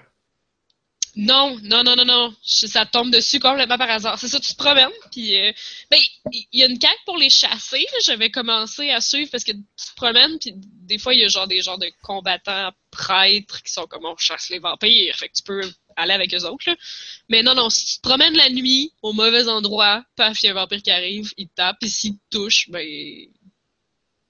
Non, 1.16 1.57
non, 1.63 1.84
non, 1.84 1.95
non, 1.95 2.03
non. 2.03 2.36
Ça 2.43 2.86
tombe 2.86 3.09
dessus 3.09 3.39
complètement 3.39 3.78
par 3.78 3.89
hasard. 3.89 4.20
C'est 4.20 4.28
ça, 4.28 4.39
tu 4.39 4.51
te 4.51 4.57
promènes, 4.57 4.89
puis 5.11 5.39
euh, 5.39 5.51
ben, 5.89 5.99
il 6.32 6.59
y 6.59 6.63
a 6.63 6.66
une 6.66 6.78
quête 6.78 6.99
pour 7.05 7.18
les 7.18 7.30
chasser. 7.30 7.86
J'avais 8.03 8.30
commencé 8.30 8.89
à 8.89 8.99
suivre 8.99 9.30
parce 9.32 9.45
que 9.45 9.53
tu 9.53 9.57
te 9.59 9.95
promènes, 9.95 10.38
puis 10.39 10.53
des 10.55 10.97
fois, 10.97 11.13
il 11.13 11.22
y 11.22 11.24
a 11.24 11.30
genre 11.30 11.47
des 11.47 11.61
genres 11.61 11.78
de 11.78 11.89
combattants 12.01 12.72
prêtres 12.91 13.63
qui 13.63 13.72
sont 13.72 13.86
comme 13.88 14.05
on 14.05 14.18
chasse 14.18 14.49
les 14.49 14.59
vampires. 14.59 15.16
Fait 15.16 15.30
que 15.30 15.36
tu 15.36 15.43
peux 15.43 15.61
aller 15.95 16.13
avec 16.13 16.34
eux 16.34 16.43
autres. 16.43 16.70
Là. 16.70 16.76
Mais 17.30 17.43
non, 17.43 17.55
non, 17.55 17.70
si 17.70 17.86
tu 17.86 17.95
te 17.95 18.01
promènes 18.01 18.36
la 18.36 18.49
nuit 18.49 18.91
au 19.01 19.13
mauvais 19.13 19.47
endroit, 19.47 20.03
paf, 20.18 20.43
il 20.43 20.47
y 20.47 20.49
a 20.49 20.51
un 20.51 20.55
vampire 20.55 20.82
qui 20.82 20.91
arrive, 20.91 21.32
il 21.38 21.47
te 21.47 21.55
tape, 21.55 21.78
et 21.82 21.88
s'il 21.88 22.18
te 22.18 22.38
touche, 22.38 22.70
ben 22.70 22.86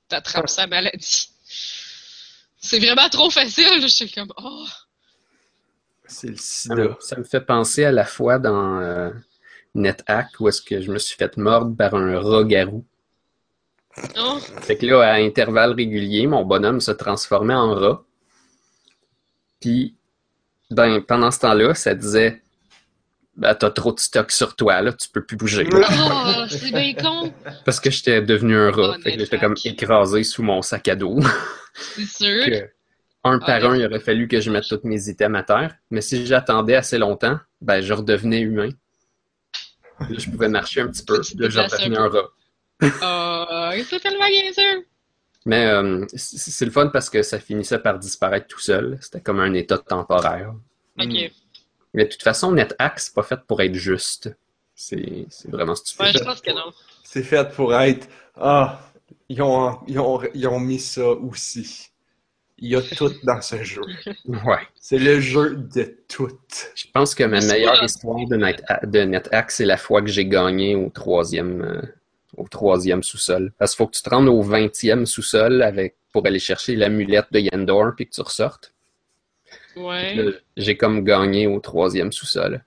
t'attrapes 0.07 0.49
sa 0.49 0.67
maladie. 0.67 1.29
C'est 2.57 2.79
vraiment 2.79 3.09
trop 3.09 3.31
facile. 3.31 3.81
Je 3.81 3.87
suis 3.87 4.11
comme 4.11 4.31
oh. 4.37 4.67
C'est 6.07 6.27
le 6.27 6.37
sida. 6.37 6.97
Ça 6.99 7.17
me 7.17 7.23
fait 7.23 7.41
penser 7.41 7.85
à 7.85 7.91
la 7.91 8.05
fois 8.05 8.39
dans, 8.39 8.79
euh, 8.79 9.11
NetHack 9.75 10.39
où 10.39 10.47
est-ce 10.47 10.61
que 10.61 10.81
je 10.81 10.91
me 10.91 10.97
suis 10.97 11.15
fait 11.15 11.37
mordre 11.37 11.75
par 11.75 11.93
un 11.93 12.19
rat-garou. 12.19 12.85
Oh. 14.17 14.39
Fait 14.61 14.77
que 14.77 14.85
là, 14.85 15.01
à 15.01 15.13
intervalles 15.15 15.73
réguliers, 15.73 16.27
mon 16.27 16.43
bonhomme 16.43 16.81
se 16.81 16.91
transformait 16.91 17.53
en 17.53 17.75
rat. 17.75 18.03
Puis, 19.61 19.95
ben, 20.71 21.01
pendant 21.01 21.31
ce 21.31 21.39
temps-là, 21.39 21.73
ça 21.75 21.93
disait 21.93 22.41
ben, 23.37 23.53
t'as 23.53 23.69
trop 23.69 23.93
de 23.93 23.99
stock 23.99 24.31
sur 24.31 24.55
toi, 24.55 24.81
là, 24.81 24.93
tu 24.93 25.09
peux 25.09 25.23
plus 25.23 25.37
bouger. 25.37 25.67
Oh, 25.71 26.45
c'est 26.49 26.71
bien 26.71 26.93
con! 26.93 27.33
Parce 27.65 27.79
que 27.79 27.89
j'étais 27.89 28.21
devenu 28.21 28.55
un 28.55 28.71
rat. 28.71 28.95
Oh, 28.97 29.01
fait 29.01 29.13
que 29.13 29.19
j'étais 29.19 29.37
comme 29.37 29.55
écrasé 29.63 30.23
sous 30.23 30.43
mon 30.43 30.61
sac 30.61 30.87
à 30.87 30.95
dos. 30.95 31.19
C'est 31.73 32.05
sûr. 32.05 32.67
Un 33.25 33.39
par 33.39 33.49
Ah, 33.49 33.69
un, 33.69 33.75
il 33.75 33.83
aurait 33.83 33.99
fallu 33.99 34.27
que 34.27 34.39
je 34.39 34.51
mette 34.51 34.65
tous 34.69 34.81
mes 34.83 35.09
items 35.09 35.37
à 35.37 35.41
terre. 35.41 35.75
Mais 35.89 36.01
si 36.01 36.27
j'attendais 36.27 36.75
assez 36.75 36.99
longtemps, 36.99 37.39
ben, 37.59 37.81
je 37.81 37.91
redevenais 37.91 38.39
humain. 38.39 38.69
Là, 39.99 40.07
je 40.15 40.29
pouvais 40.29 40.47
marcher 40.47 40.81
un 40.81 40.87
petit 40.89 41.03
peu. 41.03 41.17
Là, 41.17 41.49
je 41.49 41.59
redevenais 41.59 41.97
un 41.97 42.07
rat. 42.07 42.29
Oh, 42.83 43.83
c'est 43.89 43.99
tellement 43.99 44.27
bien 44.27 44.53
sûr! 44.53 44.83
Mais 45.47 45.65
euh, 45.65 46.05
c'est 46.15 46.65
le 46.65 46.71
fun 46.71 46.87
parce 46.87 47.09
que 47.09 47.23
ça 47.23 47.39
finissait 47.39 47.79
par 47.79 47.97
disparaître 47.97 48.47
tout 48.47 48.59
seul. 48.59 48.97
C'était 49.01 49.21
comme 49.21 49.39
un 49.39 49.53
état 49.53 49.79
temporaire. 49.79 50.53
Ok. 50.99 51.07
Mm. 51.07 51.27
Mais 51.95 52.05
de 52.05 52.09
toute 52.09 52.23
façon, 52.23 52.51
NetHack, 52.51 52.99
c'est 52.99 53.13
pas 53.13 53.23
fait 53.23 53.39
pour 53.47 53.61
être 53.61 53.73
juste. 53.73 54.35
C'est 54.75 55.25
c'est 55.29 55.49
vraiment 55.49 55.73
stupide. 55.75 56.05
Ouais, 56.05 56.11
je 56.13 56.23
pense 56.23 56.41
que 56.41 56.51
non. 56.51 56.71
C'est 57.03 57.23
fait 57.23 57.49
pour 57.55 57.73
être. 57.73 58.07
Ah, 58.35 58.81
ils 59.29 59.41
ont, 59.41 59.79
ils, 59.87 59.97
ont, 59.99 60.21
ils 60.33 60.47
ont 60.47 60.59
mis 60.59 60.79
ça 60.79 61.07
aussi. 61.07 61.89
Il 62.57 62.69
y 62.69 62.75
a 62.75 62.81
tout 62.81 63.11
dans 63.23 63.41
ce 63.41 63.63
jeu. 63.63 63.81
Ouais. 64.25 64.59
C'est 64.75 64.97
le 64.97 65.19
jeu 65.19 65.55
de 65.55 65.97
tout. 66.07 66.29
Je 66.75 66.85
pense 66.93 67.15
que 67.15 67.23
ma 67.23 67.41
meilleure 67.41 67.83
histoire 67.83 68.25
de, 68.27 68.35
Net, 68.35 68.63
de 68.83 68.99
NetHack, 68.99 69.51
c'est 69.51 69.65
la 69.65 69.77
fois 69.77 70.01
que 70.01 70.07
j'ai 70.07 70.25
gagné 70.25 70.75
au 70.75 70.89
troisième, 70.89 71.61
euh, 71.61 71.81
au 72.37 72.47
troisième 72.47 73.03
sous-sol. 73.03 73.51
Parce 73.57 73.71
qu'il 73.71 73.77
faut 73.77 73.87
que 73.87 73.97
tu 73.97 74.03
te 74.03 74.09
rendes 74.09 74.29
au 74.29 74.41
vingtième 74.41 75.05
sous-sol 75.05 75.61
avec, 75.63 75.95
pour 76.13 76.25
aller 76.25 76.39
chercher 76.39 76.75
l'amulette 76.75 77.27
de 77.31 77.39
Yendor 77.39 77.93
puis 77.95 78.07
que 78.07 78.13
tu 78.13 78.21
ressortes. 78.21 78.73
Ouais. 79.75 80.15
J'ai 80.55 80.77
comme 80.77 81.03
gagné 81.03 81.47
au 81.47 81.59
troisième 81.59 82.11
sous-sol. 82.11 82.63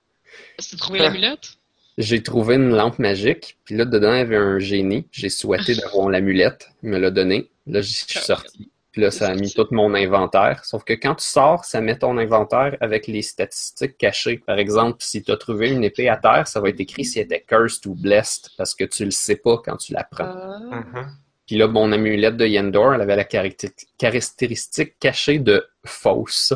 Tu 0.59 0.75
as 0.75 0.77
trouvé 0.77 0.99
l'amulette? 0.99 1.55
J'ai 1.97 2.23
trouvé 2.23 2.55
une 2.55 2.69
lampe 2.69 2.97
magique, 2.99 3.57
puis 3.65 3.75
là, 3.75 3.83
dedans, 3.83 4.13
il 4.13 4.19
y 4.19 4.21
avait 4.21 4.37
un 4.37 4.59
génie. 4.59 5.05
J'ai 5.11 5.29
souhaité 5.29 5.75
d'avoir 5.81 6.09
l'amulette. 6.09 6.69
Il 6.83 6.89
me 6.89 6.97
l'a 6.97 7.11
donné. 7.11 7.49
Là, 7.67 7.81
j'y 7.81 7.93
suis 7.93 8.19
sorti. 8.19 8.69
Puis 8.99 9.05
là, 9.05 9.11
ça 9.11 9.29
a 9.29 9.33
mis 9.33 9.53
tout 9.53 9.65
mon 9.71 9.93
inventaire. 9.93 10.65
Sauf 10.65 10.83
que 10.83 10.91
quand 10.91 11.15
tu 11.15 11.25
sors, 11.25 11.63
ça 11.63 11.79
met 11.79 11.97
ton 11.97 12.17
inventaire 12.17 12.75
avec 12.81 13.07
les 13.07 13.21
statistiques 13.21 13.97
cachées. 13.97 14.39
Par 14.45 14.59
exemple, 14.59 14.97
si 14.99 15.23
tu 15.23 15.31
as 15.31 15.37
trouvé 15.37 15.69
une 15.69 15.85
épée 15.85 16.09
à 16.09 16.17
terre, 16.17 16.49
ça 16.49 16.59
va 16.59 16.67
être 16.67 16.81
écrit 16.81 17.05
si 17.05 17.17
elle 17.19 17.27
était 17.27 17.39
cursed 17.39 17.87
ou 17.87 17.95
blessed, 17.95 18.49
parce 18.57 18.75
que 18.75 18.83
tu 18.83 19.05
le 19.05 19.11
sais 19.11 19.37
pas 19.37 19.57
quand 19.63 19.77
tu 19.77 19.93
la 19.93 20.03
prends. 20.03 20.25
Ah. 20.25 21.05
Puis 21.47 21.55
là, 21.55 21.69
mon 21.69 21.93
amulette 21.93 22.35
de 22.35 22.45
Yendor, 22.45 22.93
elle 22.93 22.99
avait 22.99 23.15
la 23.15 23.23
caracté- 23.23 23.71
caractéristique 23.97 24.99
cachée 24.99 25.39
de 25.39 25.65
fausse. 25.85 26.53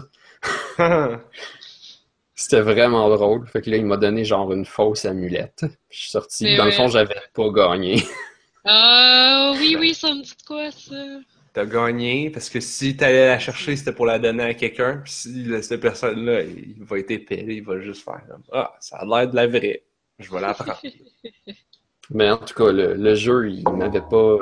C'était 2.36 2.60
vraiment 2.60 3.08
drôle. 3.08 3.48
Fait 3.48 3.62
que 3.62 3.70
là, 3.70 3.78
il 3.78 3.86
m'a 3.86 3.96
donné 3.96 4.26
genre 4.26 4.52
une 4.52 4.66
fausse 4.66 5.06
amulette. 5.06 5.64
Je 5.90 5.98
suis 5.98 6.10
sorti. 6.12 6.44
Mais 6.44 6.58
Dans 6.58 6.66
le 6.66 6.72
fond, 6.72 6.90
j'avais 6.90 7.16
pas 7.34 7.50
gagné. 7.52 8.04
Ah, 8.66 9.54
oui, 9.58 9.78
oui, 9.80 9.94
ça 9.94 10.14
me 10.14 10.22
dit 10.24 10.34
quoi, 10.46 10.70
ça? 10.72 11.22
T'as 11.54 11.66
gagné 11.66 12.32
parce 12.32 12.50
que 12.50 12.60
si 12.60 12.98
t'allais 12.98 13.28
la 13.28 13.38
chercher, 13.40 13.76
c'était 13.76 13.94
pour 13.94 14.08
la 14.08 14.18
donner 14.18 14.44
à 14.44 14.54
quelqu'un. 14.56 14.98
Puis 15.04 15.14
si 15.14 15.64
cette 15.64 15.82
personne-là, 15.82 16.42
il 16.42 16.84
va 16.84 16.98
être 16.98 17.12
épais, 17.12 17.46
il 17.48 17.64
va 17.64 17.80
juste 17.80 18.04
faire 18.04 18.22
comme, 18.28 18.42
Ah, 18.52 18.74
ça 18.80 18.98
a 18.98 19.06
l'air 19.06 19.30
de 19.30 19.36
la 19.36 19.46
vraie. 19.48 19.84
Je 20.18 20.32
vais 20.32 20.42
la 20.42 20.54
prendre. 20.56 20.82
Mais 22.10 22.30
en 22.30 22.38
tout 22.38 22.54
cas, 22.56 22.72
le, 22.72 22.96
le 22.96 23.16
jeu, 23.16 23.50
il 23.50 23.64
m'avait 23.70 24.02
pas, 24.02 24.38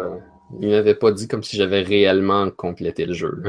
il 0.61 0.69
m'avait 0.69 0.95
pas 0.95 1.11
dit 1.11 1.27
comme 1.27 1.43
si 1.43 1.57
j'avais 1.57 1.81
réellement 1.81 2.49
complété 2.49 3.05
le 3.05 3.13
jeu. 3.13 3.43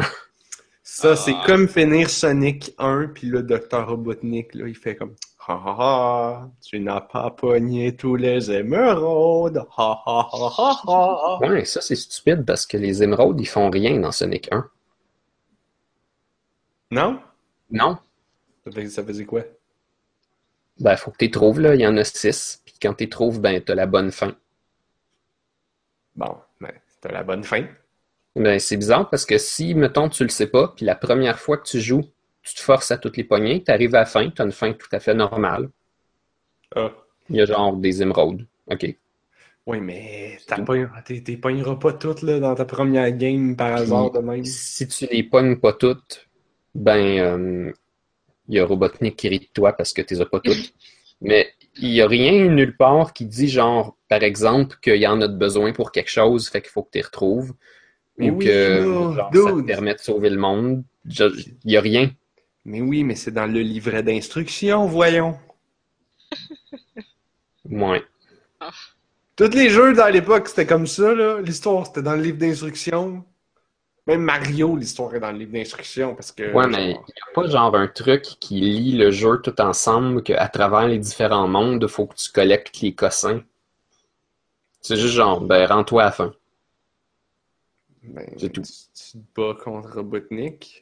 Ça, 0.83 1.15
c'est 1.17 1.35
Ah. 1.35 1.45
comme 1.47 1.69
finir 1.69 2.11
Sonic 2.11 2.75
1, 2.79 3.13
puis 3.15 3.29
le 3.29 3.43
Docteur 3.43 3.89
Robotnik, 3.89 4.55
là, 4.55 4.67
il 4.69 4.75
fait 4.77 4.97
comme 4.97 5.15
Ha 5.49 5.55
ha 5.55 5.77
ha, 5.79 6.51
tu 6.65 6.79
n'as 6.79 7.01
pas 7.01 7.31
pogné 7.31 7.97
tous 7.97 8.15
les 8.15 8.51
émeraudes. 8.53 9.59
Ha 9.77 10.03
ha 10.07 10.29
ha 10.33 10.51
ha 10.57 10.83
ha. 10.87 11.39
ouais, 11.41 11.65
ça 11.65 11.81
c'est 11.81 11.97
stupide 11.97 12.45
parce 12.47 12.65
que 12.65 12.77
les 12.77 13.03
émeraudes, 13.03 13.41
ils 13.41 13.49
font 13.49 13.69
rien 13.69 13.99
dans 13.99 14.13
Sonic 14.13 14.49
1. 14.53 14.71
Non? 16.93 17.21
Non. 17.71 17.99
Ça 18.89 19.05
faisait 19.05 19.25
quoi? 19.25 19.43
Ben, 20.79 20.97
faut 20.97 21.11
que 21.11 21.17
tu 21.19 21.31
trouves, 21.31 21.61
là. 21.61 21.75
Il 21.75 21.81
y 21.81 21.87
en 21.87 21.97
a 21.97 22.05
six. 22.05 22.63
Puis 22.65 22.75
quand 22.81 22.95
tu 22.95 23.09
trouves, 23.09 23.41
ben, 23.41 23.61
t'as 23.61 23.75
la 23.75 23.87
bonne 23.87 24.13
fin. 24.13 24.37
Bon, 26.15 26.37
ben, 26.61 26.73
t'as 27.01 27.11
la 27.11 27.25
bonne 27.25 27.43
fin. 27.43 27.67
Ben, 28.37 28.59
c'est 28.59 28.77
bizarre 28.77 29.11
parce 29.11 29.27
que 29.27 29.39
si, 29.39 29.75
mettons, 29.75 30.09
tu 30.09 30.23
le 30.23 30.29
sais 30.29 30.47
pas, 30.47 30.69
puis 30.69 30.85
la 30.85 30.95
première 30.95 31.39
fois 31.39 31.57
que 31.59 31.67
tu 31.67 31.81
joues, 31.81 32.05
tu 32.43 32.55
te 32.55 32.61
forces 32.61 32.91
à 32.91 32.99
toutes 32.99 33.17
les 33.17 33.25
poignées, 33.25 33.63
tu 33.63 33.71
arrives 33.71 33.95
à 33.95 34.01
la 34.01 34.07
fin, 34.07 34.29
tu 34.31 34.43
as 34.43 34.45
une 34.45 34.53
fin 34.53 34.73
tout 34.73 34.89
à 34.93 35.01
fait 35.01 35.15
normale. 35.15 35.69
Ah. 36.75 36.93
Il 37.29 37.37
y 37.37 37.41
a 37.41 37.47
genre 37.47 37.77
des 37.77 38.03
émeraudes. 38.03 38.47
OK. 38.71 38.97
Oui, 39.65 39.81
mais 39.81 40.39
t'es- 41.05 41.21
t'es 41.21 41.37
pogneras 41.37 41.77
pas 41.77 41.93
toutes 41.93 42.23
là, 42.23 42.41
dans 42.41 42.55
ta 42.55 42.65
première 42.65 43.13
game 43.13 43.55
par 43.55 43.75
hasard 43.75 44.11
de 44.11 44.19
même. 44.19 44.45
Si 44.45 44.89
tu 44.89 45.07
les 45.07 45.23
pognes 45.23 45.57
pas 45.57 45.73
toutes, 45.73 46.29
ben, 46.75 47.19
euh, 47.19 47.73
il 48.49 48.57
y 48.57 48.59
a 48.59 48.67
Robotnik 48.67 49.17
qui 49.17 49.29
rit 49.29 49.39
de 49.39 49.49
toi 49.55 49.73
parce 49.73 49.93
que 49.93 50.03
tu 50.03 50.15
les 50.15 50.21
as 50.21 50.27
pas 50.27 50.41
toutes. 50.41 50.75
Mais 51.21 51.53
il 51.77 51.91
y 51.91 52.03
a 52.03 52.09
rien 52.09 52.49
nulle 52.49 52.77
part 52.77 53.13
qui 53.13 53.25
dit, 53.27 53.49
genre, 53.49 53.97
par 54.09 54.25
exemple, 54.25 54.77
qu'il 54.83 54.97
y 54.97 55.07
en 55.07 55.21
a 55.21 55.29
de 55.29 55.37
besoin 55.37 55.73
pour 55.73 55.93
quelque 55.93 56.11
chose, 56.11 56.49
fait 56.49 56.61
qu'il 56.61 56.71
faut 56.71 56.83
que 56.83 56.91
tu 56.91 56.99
les 56.99 57.05
retrouves. 57.05 57.55
Mais 58.19 58.31
ou 58.31 58.37
oui, 58.37 58.47
que 58.47 58.81
genre, 58.81 59.31
ça 59.33 59.53
te 59.53 59.63
permet 59.63 59.95
de 59.95 60.01
sauver 60.01 60.31
le 60.31 60.39
monde. 60.39 60.83
Il 61.07 61.55
y 61.65 61.77
a 61.77 61.81
rien. 61.81 62.11
Mais 62.65 62.81
oui, 62.81 63.05
mais 63.05 63.17
c'est 63.17 63.33
dans 63.33 63.47
le 63.47 63.61
livret 63.61 64.03
d'instructions, 64.03 64.87
voyons. 64.87 65.39
Ouais. 67.71 68.03
Tous 69.37 69.51
les 69.55 69.71
jeux 69.71 69.95
dans 69.95 70.09
l'époque, 70.13 70.49
c'était 70.49 70.67
comme 70.67 70.87
ça, 70.87 71.15
là. 71.15 71.41
L'histoire, 71.41 71.87
c'était 71.87 72.03
dans 72.03 72.15
le 72.15 72.23
livre 72.23 72.39
d'instructions. 72.39 73.25
Même 74.07 74.23
Mario, 74.23 74.77
l'histoire 74.77 75.15
est 75.15 75.21
dans 75.21 75.31
le 75.31 75.39
livre 75.39 75.53
d'instructions 75.53 76.15
parce 76.15 76.33
que. 76.33 76.53
Ouais, 76.53 76.67
mais 76.67 76.91
il 76.91 76.95
n'y 76.95 76.95
a 76.95 77.35
pas 77.35 77.47
genre 77.47 77.75
un 77.77 77.87
truc 77.87 78.23
qui 78.41 78.61
lie 78.61 78.97
le 78.97 79.13
jeu 79.13 79.41
tout 79.41 79.59
ensemble, 79.61 80.23
qu'à 80.23 80.49
travers 80.49 80.89
les 80.89 80.99
différents 80.99 81.47
mondes, 81.47 81.83
il 81.83 81.89
faut 81.89 82.07
que 82.07 82.17
tu 82.17 82.31
collectes 82.33 82.81
les 82.81 82.95
cossins. 82.95 83.43
C'est 84.81 84.97
juste 84.97 85.15
genre, 85.15 85.41
ben, 85.41 85.65
rends-toi 85.67 86.03
à 86.03 86.07
la 86.07 86.13
fin. 86.13 86.35
Ben, 88.03 88.27
c'est 88.37 88.51
tout. 88.51 88.63
Tu, 88.63 88.73
tu 88.73 89.19
te 89.19 89.41
bats 89.41 89.57
contre 89.63 89.95
Robotnik. 89.95 90.82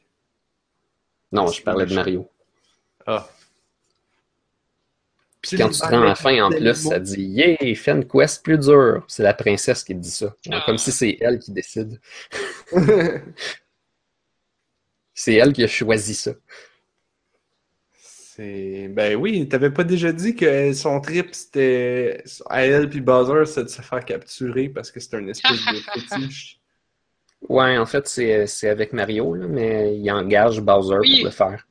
Non, 1.33 1.47
je 1.49 1.63
parlais 1.63 1.87
de 1.87 1.95
Mario. 1.95 2.29
Ah. 3.07 3.29
Puis 5.43 5.57
quand 5.57 5.71
tu 5.71 5.81
te 5.81 5.87
rends 5.87 6.03
à 6.03 6.07
la 6.07 6.15
fin, 6.15 6.45
en 6.45 6.51
plus, 6.51 6.75
ça 6.75 6.99
dit 6.99 7.23
Yeah, 7.23 7.75
fais 7.75 7.93
une 7.93 8.07
quest 8.07 8.43
plus 8.45 8.59
dure. 8.59 9.05
C'est 9.09 9.23
la 9.23 9.33
princesse 9.33 9.85
qui 9.85 9.95
te 9.95 10.01
dit 10.01 10.11
ça. 10.11 10.35
Ah. 10.51 10.63
Comme 10.67 10.79
si 10.79 10.93
c'est 10.93 11.17
elle 11.21 11.39
qui 11.39 11.53
décide. 11.53 12.01
C'est 15.13 15.35
elle 15.35 15.53
qui 15.53 15.63
a 15.63 15.67
choisi 15.67 16.15
ça. 16.15 16.33
C'est. 17.93 18.89
Ben 18.89 19.17
oui, 19.17 19.47
t'avais 19.49 19.71
pas 19.71 19.85
déjà 19.85 20.13
dit 20.13 20.35
que 20.35 20.73
son 20.73 20.99
trip 21.03 21.35
c'était. 21.35 22.25
À 22.49 22.65
elle 22.65 22.89
puis 22.89 23.03
Bowser, 23.03 23.45
c'était 23.45 23.65
de 23.65 23.69
se 23.69 23.83
faire 23.83 24.03
capturer 24.03 24.71
parce 24.71 24.91
que 24.91 24.99
c'était 24.99 25.19
un 25.19 25.27
espèce 25.29 25.51
de 25.51 25.77
fétiche. 26.17 26.60
Ouais, 27.49 27.79
en 27.79 27.87
fait, 27.87 28.07
c'est 28.07 28.47
c'est 28.47 28.69
avec 28.69 28.93
Mario, 28.93 29.35
là, 29.35 29.47
mais 29.49 29.97
il 29.97 30.11
engage 30.11 30.61
Bowser 30.61 30.99
Oui. 31.01 31.17
pour 31.17 31.25
le 31.27 31.31
faire. 31.31 31.67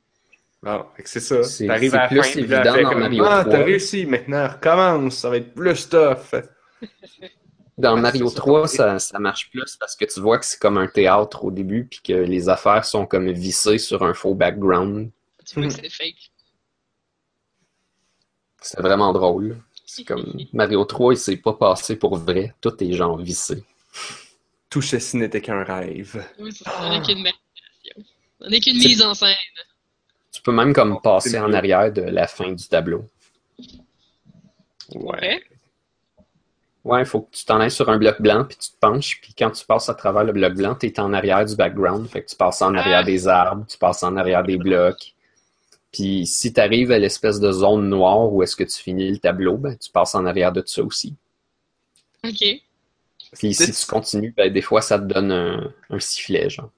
Bon, 0.62 0.84
c'est 1.04 1.20
ça. 1.20 1.42
C'est- 1.42 1.66
T'arrives 1.66 1.92
c'est 1.92 1.96
à 1.96 2.02
la 2.02 2.08
plus 2.08 2.22
fin, 2.22 2.38
évident 2.40 2.62
dans 2.82 2.88
comme, 2.90 2.98
Mario 3.00 3.24
Ah, 3.26 3.40
3. 3.44 3.52
t'as 3.52 3.64
réussi, 3.64 4.04
maintenant 4.06 4.48
recommence, 4.48 5.14
ça 5.16 5.30
va 5.30 5.36
être 5.38 5.54
plus 5.54 5.88
tough. 5.88 6.34
Dans 7.78 7.94
Ouais, 7.94 8.00
Mario 8.02 8.28
c'est 8.28 8.34
ça. 8.34 8.40
3, 8.40 8.68
ça, 8.68 8.98
ça 8.98 9.18
marche 9.18 9.48
plus 9.50 9.76
parce 9.78 9.96
que 9.96 10.04
tu 10.04 10.20
vois 10.20 10.38
que 10.38 10.44
c'est 10.44 10.58
comme 10.60 10.76
un 10.76 10.86
théâtre 10.86 11.44
au 11.44 11.50
début, 11.50 11.86
puis 11.86 12.00
que 12.04 12.12
les 12.12 12.48
affaires 12.50 12.84
sont 12.84 13.06
comme 13.06 13.30
vissées 13.30 13.78
sur 13.78 14.02
un 14.02 14.12
faux 14.12 14.34
background. 14.34 15.10
Tu 15.46 15.54
vois 15.60 15.68
que 15.68 15.74
c'est 15.74 15.88
fake. 15.88 16.30
C'est 18.60 18.80
vraiment 18.80 19.12
drôle. 19.12 19.56
C'est 19.86 20.04
comme 20.04 20.26
Mario 20.52 20.84
3, 20.84 21.14
il 21.14 21.16
s'est 21.16 21.36
pas 21.38 21.54
passé 21.54 21.96
pour 21.96 22.16
vrai. 22.16 22.54
Tout 22.60 22.82
est 22.84 22.92
genre 22.92 23.16
vissé. 23.16 23.64
Tout 24.70 24.82
ceci 24.82 25.16
n'était 25.16 25.40
qu'un 25.40 25.64
rêve. 25.64 26.24
Oui, 26.38 26.52
c'est 26.52 26.64
ça. 26.64 26.78
On 26.82 26.90
n'est 26.90 27.02
qu'une 27.02 27.22
n'est 28.48 28.60
qu'une 28.60 28.78
mise 28.78 29.02
en 29.02 29.14
scène. 29.14 29.34
Tu 30.32 30.40
peux 30.42 30.52
même 30.52 30.72
comme 30.72 31.00
passer 31.02 31.38
en 31.38 31.52
arrière 31.52 31.92
de 31.92 32.02
la 32.02 32.26
fin 32.26 32.52
du 32.52 32.66
tableau. 32.68 33.04
Ouais. 34.94 35.42
Ouais, 36.82 37.02
il 37.02 37.06
faut 37.06 37.22
que 37.22 37.36
tu 37.36 37.44
t'en 37.44 37.60
ailles 37.60 37.70
sur 37.70 37.90
un 37.90 37.98
bloc 37.98 38.22
blanc, 38.22 38.44
puis 38.46 38.56
tu 38.56 38.70
te 38.70 38.76
penches, 38.80 39.20
puis 39.20 39.34
quand 39.36 39.50
tu 39.50 39.66
passes 39.66 39.88
à 39.90 39.94
travers 39.94 40.24
le 40.24 40.32
bloc 40.32 40.54
blanc, 40.54 40.74
tu 40.74 40.86
es 40.86 40.98
en 40.98 41.12
arrière 41.12 41.44
du 41.44 41.54
background. 41.54 42.08
Fait 42.08 42.22
que 42.22 42.30
tu 42.30 42.36
passes 42.36 42.62
en 42.62 42.74
arrière 42.74 43.00
Ah. 43.00 43.04
des 43.04 43.28
arbres, 43.28 43.66
tu 43.68 43.76
passes 43.76 44.02
en 44.02 44.16
arrière 44.16 44.42
des 44.44 44.56
blocs. 44.56 45.14
Puis 45.92 46.26
si 46.26 46.52
tu 46.52 46.60
arrives 46.60 46.92
à 46.92 46.98
l'espèce 46.98 47.38
de 47.40 47.50
zone 47.52 47.88
noire 47.88 48.32
où 48.32 48.42
est-ce 48.42 48.56
que 48.56 48.64
tu 48.64 48.78
finis 48.80 49.10
le 49.10 49.18
tableau, 49.18 49.56
ben, 49.58 49.76
tu 49.76 49.90
passes 49.90 50.14
en 50.14 50.24
arrière 50.24 50.52
de 50.52 50.62
ça 50.64 50.82
aussi. 50.82 51.14
OK. 52.24 52.44
Puis 53.32 53.54
si 53.54 53.72
tu 53.72 53.86
continues, 53.86 54.34
ben, 54.36 54.52
des 54.52 54.62
fois, 54.62 54.80
ça 54.82 54.98
te 54.98 55.04
donne 55.04 55.30
un, 55.32 55.72
un 55.90 56.00
sifflet, 56.00 56.50
genre. 56.50 56.70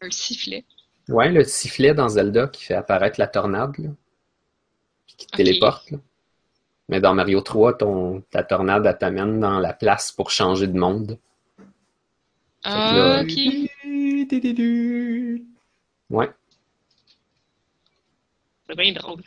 Un 0.00 0.10
sifflet. 0.10 0.64
Ouais, 1.08 1.30
le 1.30 1.44
sifflet 1.44 1.92
dans 1.94 2.08
Zelda 2.08 2.46
qui 2.48 2.64
fait 2.64 2.74
apparaître 2.74 3.20
la 3.20 3.26
tornade, 3.26 3.76
là. 3.78 3.90
Puis 5.06 5.16
qui 5.16 5.26
te 5.26 5.36
téléporte, 5.36 5.90
là. 5.90 5.98
Mais 6.88 7.00
dans 7.00 7.14
Mario 7.14 7.40
3, 7.40 7.78
ton, 7.78 8.20
ta 8.30 8.42
tornade, 8.42 8.84
elle 8.86 8.98
t'amène 8.98 9.38
dans 9.40 9.60
la 9.60 9.72
place 9.72 10.10
pour 10.10 10.30
changer 10.30 10.66
de 10.66 10.78
monde. 10.78 11.18
Ah, 12.64 12.92
là- 12.94 13.22
ok. 13.22 13.30
Ouais. 16.10 16.30
C'est 18.68 18.76
bien 18.76 18.92
drôle. 18.92 19.22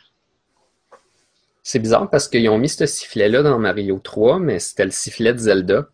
C'est 1.66 1.78
bizarre 1.78 2.10
parce 2.10 2.28
qu'ils 2.28 2.48
ont 2.50 2.58
mis 2.58 2.68
ce 2.68 2.84
sifflet-là 2.84 3.42
dans 3.42 3.58
Mario 3.58 3.98
3, 3.98 4.38
mais 4.38 4.58
c'était 4.58 4.84
le 4.84 4.90
sifflet 4.90 5.32
de 5.32 5.38
Zelda. 5.38 5.88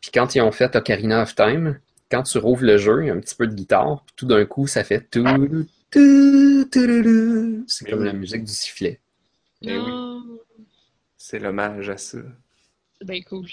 Puis 0.00 0.12
quand 0.14 0.36
ils 0.36 0.40
ont 0.40 0.52
fait 0.52 0.76
Ocarina 0.76 1.22
of 1.22 1.34
Time, 1.34 1.80
quand 2.10 2.22
tu 2.22 2.38
rouvres 2.38 2.64
le 2.64 2.78
jeu, 2.78 3.02
il 3.02 3.08
y 3.08 3.10
a 3.10 3.14
un 3.14 3.18
petit 3.18 3.34
peu 3.34 3.48
de 3.48 3.54
guitare, 3.54 4.04
puis 4.06 4.14
tout 4.16 4.26
d'un 4.26 4.44
coup, 4.44 4.68
ça 4.68 4.84
fait 4.84 5.00
tout, 5.10 5.24
tout, 5.90 6.64
tout, 6.70 7.64
C'est 7.66 7.90
comme 7.90 8.00
oui. 8.00 8.06
la 8.06 8.12
musique 8.12 8.44
du 8.44 8.52
sifflet. 8.52 9.00
Oui. 9.62 9.76
C'est 11.16 11.40
l'hommage 11.40 11.90
à 11.90 11.96
ça. 11.96 12.18
C'est 12.98 13.06
bien 13.06 13.20
cool. 13.22 13.48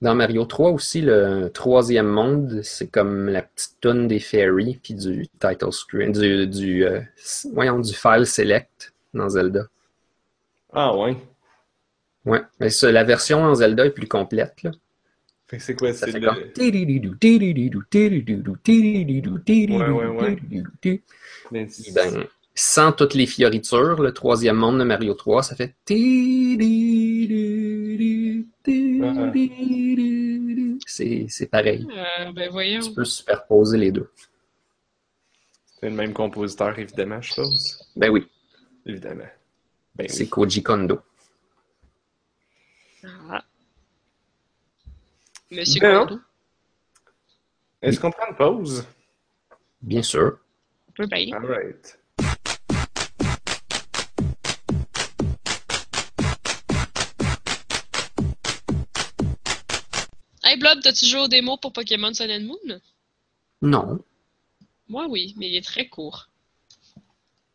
Dans 0.00 0.16
Mario 0.16 0.44
3 0.44 0.70
aussi, 0.72 1.02
le 1.02 1.50
troisième 1.54 2.08
monde, 2.08 2.62
c'est 2.64 2.88
comme 2.88 3.28
la 3.28 3.42
petite 3.42 3.76
toune 3.80 4.08
des 4.08 4.18
fairies 4.18 4.80
puis 4.82 4.94
du 4.94 5.28
title 5.38 5.70
screen, 5.70 6.10
du, 6.10 6.48
du, 6.48 6.84
euh, 6.84 7.00
voyons, 7.52 7.78
du 7.78 7.94
file 7.94 8.26
select 8.26 8.92
dans 9.14 9.28
Zelda. 9.28 9.68
Ah 10.74 10.96
ouais. 10.96 11.16
Ouais, 12.24 12.40
mais 12.58 12.70
ça, 12.70 12.90
la 12.90 13.04
version 13.04 13.42
en 13.42 13.54
Zelda 13.54 13.86
est 13.86 13.90
plus 13.90 14.08
complète, 14.08 14.62
là. 14.62 14.70
Fait 15.46 15.58
que 15.58 15.62
c'est 15.62 15.74
quoi? 15.74 15.92
Ça 15.92 16.06
C'est 16.06 16.12
fait 16.12 16.20
le... 16.20 16.26
comme... 16.26 16.38
Ouais, 19.76 19.88
ouais, 19.88 20.06
ouais. 20.06 20.36
Mais 21.50 21.66
Puis 21.66 21.92
ben, 21.92 22.26
sans 22.54 22.92
toutes 22.92 23.14
les 23.14 23.26
fioritures, 23.26 24.00
le 24.00 24.12
troisième 24.12 24.56
monde 24.56 24.78
de 24.78 24.84
Mario 24.84 25.14
3, 25.14 25.42
ça 25.42 25.54
fait... 25.54 25.74
C'est 30.86 31.26
c'est 31.28 31.46
pareil. 31.46 31.86
Euh, 31.90 32.32
ben 32.32 32.50
voyons. 32.50 32.80
Tu 32.80 32.92
peux 32.92 33.04
superposer 33.04 33.78
les 33.78 33.92
deux. 33.92 34.10
C'est 35.80 35.90
le 35.90 35.96
même 35.96 36.14
compositeur, 36.14 36.78
évidemment, 36.78 37.20
je 37.20 37.28
suppose. 37.30 37.78
Ben 37.96 38.10
oui, 38.10 38.26
Évidemment. 38.86 39.24
Ben 39.96 40.08
c'est 40.08 40.24
oui. 40.24 40.28
Koji 40.28 40.62
Kondo. 40.62 41.02
Ah. 43.04 43.44
Monsieur 45.50 45.80
Ben, 45.80 46.06
Kondo. 46.06 46.20
Est-ce 47.80 48.00
qu'on 48.00 48.10
prend 48.10 48.26
une 48.28 48.36
pause? 48.36 48.86
Bien 49.80 50.02
sûr. 50.02 50.38
On 50.88 50.92
peut 50.92 51.06
bien. 51.06 51.36
Alright. 51.36 51.98
Hey 60.42 60.58
Blood, 60.58 60.82
t'as-tu 60.82 61.06
joué 61.06 61.20
au 61.20 61.28
démo 61.28 61.56
pour 61.56 61.72
Pokémon 61.72 62.12
Sun 62.12 62.30
and 62.30 62.40
Moon? 62.40 62.80
Non. 63.62 64.04
Moi 64.88 65.06
oui, 65.08 65.34
mais 65.36 65.48
il 65.48 65.56
est 65.56 65.64
très 65.64 65.88
court. 65.88 66.28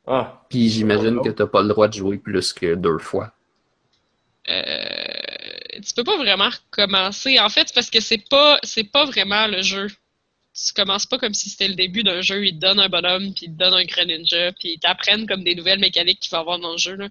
Ah, 0.07 0.43
Puis 0.49 0.69
j'imagine 0.69 1.17
Oh, 1.19 1.23
que 1.23 1.29
t'as 1.29 1.45
pas 1.47 1.61
le 1.61 1.67
droit 1.69 1.87
de 1.87 1.93
jouer 1.93 2.17
plus 2.17 2.53
que 2.53 2.75
deux 2.75 2.97
fois. 2.97 3.33
Euh, 4.49 5.83
tu 5.85 5.93
peux 5.93 6.03
pas 6.03 6.17
vraiment 6.17 6.49
recommencer. 6.49 7.39
En 7.39 7.49
fait, 7.49 7.67
c'est 7.67 7.75
parce 7.75 7.89
que 7.89 7.99
c'est 7.99 8.27
pas 8.29 8.59
c'est 8.63 8.83
pas 8.85 9.05
vraiment 9.05 9.47
le 9.47 9.61
jeu. 9.61 9.87
Tu 10.53 10.73
commences 10.73 11.05
pas 11.05 11.19
comme 11.19 11.33
si 11.33 11.49
c'était 11.49 11.67
le 11.67 11.75
début 11.75 12.03
d'un 12.03 12.21
jeu. 12.21 12.45
Ils 12.45 12.55
te 12.55 12.59
donnent 12.59 12.79
un 12.79 12.89
bonhomme, 12.89 13.33
puis 13.33 13.45
ils 13.45 13.53
te 13.53 13.57
donnent 13.57 13.75
un 13.75 13.85
Greninja, 13.85 14.51
puis 14.53 14.73
ils 14.73 14.79
t'apprennent 14.79 15.27
comme 15.27 15.43
des 15.43 15.55
nouvelles 15.55 15.79
mécaniques 15.79 16.19
qu'il 16.19 16.31
va 16.31 16.39
y 16.39 16.41
avoir 16.41 16.59
dans 16.59 16.71
le 16.71 16.77
jeu. 16.77 16.95
Là. 16.95 17.07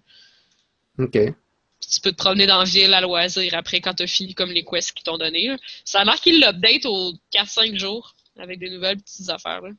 OK. 0.98 1.12
Puis 1.12 1.90
tu 1.90 2.00
peux 2.00 2.10
te 2.10 2.16
promener 2.16 2.46
dans 2.46 2.58
la 2.58 2.64
ville 2.64 2.92
à 2.92 3.00
loisir 3.00 3.54
après 3.54 3.80
quand 3.80 3.94
t'as 3.94 4.08
fini 4.08 4.34
comme 4.34 4.50
les 4.50 4.64
quests 4.64 4.92
qu'ils 4.92 5.04
t'ont 5.04 5.18
donné. 5.18 5.46
là. 5.46 5.56
Ça 5.84 6.00
a 6.00 6.04
l'air 6.04 6.16
qu'ils 6.20 6.40
l'update 6.40 6.84
aux 6.86 7.12
4-5 7.32 7.78
jours 7.78 8.14
avec 8.36 8.58
des 8.58 8.70
nouvelles 8.70 8.98
petites 8.98 9.30
affaires. 9.30 9.60
Là. 9.62 9.70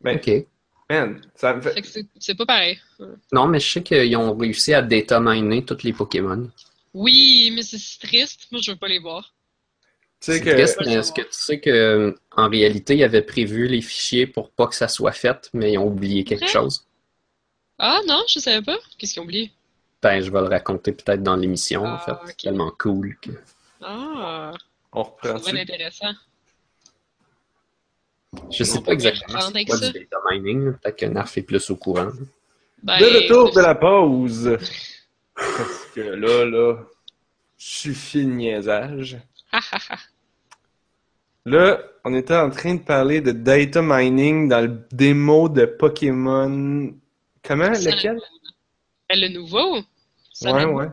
ben, 0.00 0.16
OK. 0.16 0.46
Man, 0.90 1.20
ça 1.34 1.54
me 1.54 1.60
fait... 1.60 1.84
C'est- 1.84 2.06
c'est 2.18 2.34
pas 2.34 2.46
pareil. 2.46 2.78
Non, 3.32 3.46
mais 3.46 3.60
je 3.60 3.70
sais 3.70 3.82
qu'ils 3.82 4.16
ont 4.16 4.36
réussi 4.36 4.74
à 4.74 4.82
data 4.82 5.20
miner 5.20 5.64
tous 5.64 5.82
les 5.82 5.92
Pokémon. 5.92 6.50
Oui, 6.94 7.50
mais 7.54 7.62
c'est 7.62 7.78
si 7.78 7.98
triste. 7.98 8.46
Moi, 8.52 8.60
je 8.62 8.70
veux 8.72 8.78
pas 8.78 8.88
les 8.88 8.98
voir. 8.98 9.34
C'est 10.20 10.40
que... 10.40 10.50
triste, 10.50 10.78
mais 10.86 10.94
est-ce 10.94 11.12
que 11.12 11.22
tu 11.22 11.28
sais 11.30 11.60
que 11.60 12.14
en 12.32 12.48
réalité, 12.48 12.96
ils 12.96 13.04
avaient 13.04 13.22
prévu 13.22 13.66
les 13.68 13.82
fichiers 13.82 14.26
pour 14.26 14.50
pas 14.50 14.66
que 14.66 14.74
ça 14.74 14.88
soit 14.88 15.12
fait, 15.12 15.50
mais 15.52 15.72
ils 15.72 15.78
ont 15.78 15.86
oublié 15.88 16.24
quelque 16.24 16.48
chose? 16.48 16.86
Ah 17.78 18.00
non, 18.06 18.24
je 18.28 18.40
savais 18.40 18.62
pas. 18.62 18.78
Qu'est-ce 18.98 19.12
qu'ils 19.14 19.20
ont 19.20 19.24
oublié? 19.24 19.52
Ben, 20.02 20.20
je 20.20 20.30
vais 20.30 20.40
le 20.40 20.46
raconter 20.48 20.92
peut-être 20.92 21.22
dans 21.22 21.36
l'émission, 21.36 21.82
en 21.84 21.94
Ah, 21.94 21.98
fait. 21.98 22.16
C'est 22.26 22.36
tellement 22.38 22.70
cool 22.78 23.16
que... 23.20 23.30
Ah, 23.80 24.52
On 24.92 25.04
c'est 25.22 25.32
reprend 25.32 25.38
vraiment 25.38 25.60
intéressant. 25.60 26.12
Je 28.50 28.64
sais 28.64 28.78
On 28.78 28.82
pas 28.82 28.92
exactement 28.92 29.40
c'est 29.52 29.64
quoi 29.64 29.76
ça. 29.76 29.90
du 29.90 29.98
data 30.00 30.16
mining. 30.30 30.72
Peut-être 30.74 30.96
que 30.98 31.06
Narf 31.06 31.36
est 31.38 31.42
plus 31.42 31.70
au 31.70 31.76
courant. 31.76 32.08
Ben, 32.82 32.98
De 32.98 33.04
retour 33.06 33.52
de 33.52 33.60
la 33.60 33.74
pause. 33.74 34.56
Parce 35.34 35.86
que 35.94 36.00
là, 36.00 36.44
là, 36.44 36.76
suffit 37.56 38.24
de 38.24 38.30
niaisage. 38.30 39.18
Là, 41.46 41.78
on 42.04 42.14
était 42.14 42.34
en 42.36 42.48
train 42.50 42.74
de 42.74 42.80
parler 42.80 43.20
de 43.20 43.30
data 43.30 43.82
mining 43.82 44.48
dans 44.48 44.62
le 44.62 44.80
démo 44.92 45.48
de 45.50 45.66
Pokémon. 45.66 46.94
Comment? 47.42 47.74
Ça- 47.74 47.90
Lequel? 47.90 48.18
Ben, 49.10 49.20
le 49.20 49.28
nouveau? 49.28 49.82
Ça 50.32 50.52
Ouais, 50.54 50.64
ouais. 50.64 50.86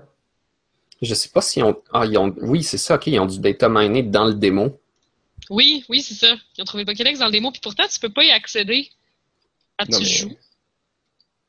Je 1.02 1.14
sais 1.14 1.30
pas 1.30 1.39
si 1.42 1.64
on... 1.64 1.82
Ah, 1.94 2.06
ils 2.06 2.18
ont... 2.18 2.36
Oui, 2.42 2.64
c'est 2.64 2.78
ça, 2.78 2.96
ok, 2.96 3.08
ils 3.08 3.20
ont 3.20 3.26
du 3.26 3.39
data 3.39 3.70
mining 3.70 4.12
dans 4.12 4.26
le 4.26 4.34
démo. 4.34 4.78
Oui, 5.52 5.84
oui, 5.89 6.02
c'est 6.02 6.14
ça. 6.14 6.36
Ils 6.58 6.62
ont 6.62 6.66
trouvé 6.66 6.86
Pokédex 6.86 7.20
dans 7.20 7.26
le 7.26 7.32
démo, 7.34 7.52
puis 7.52 7.60
pourtant, 7.62 7.84
tu 7.88 7.99
peux 7.99 8.10
pas 8.10 8.24
y 8.24 8.32
accéder 8.32 8.89
quand 9.78 9.89
Non, 9.89 9.97
tu 9.97 10.04
mais- 10.04 10.10
joues. 10.10 10.38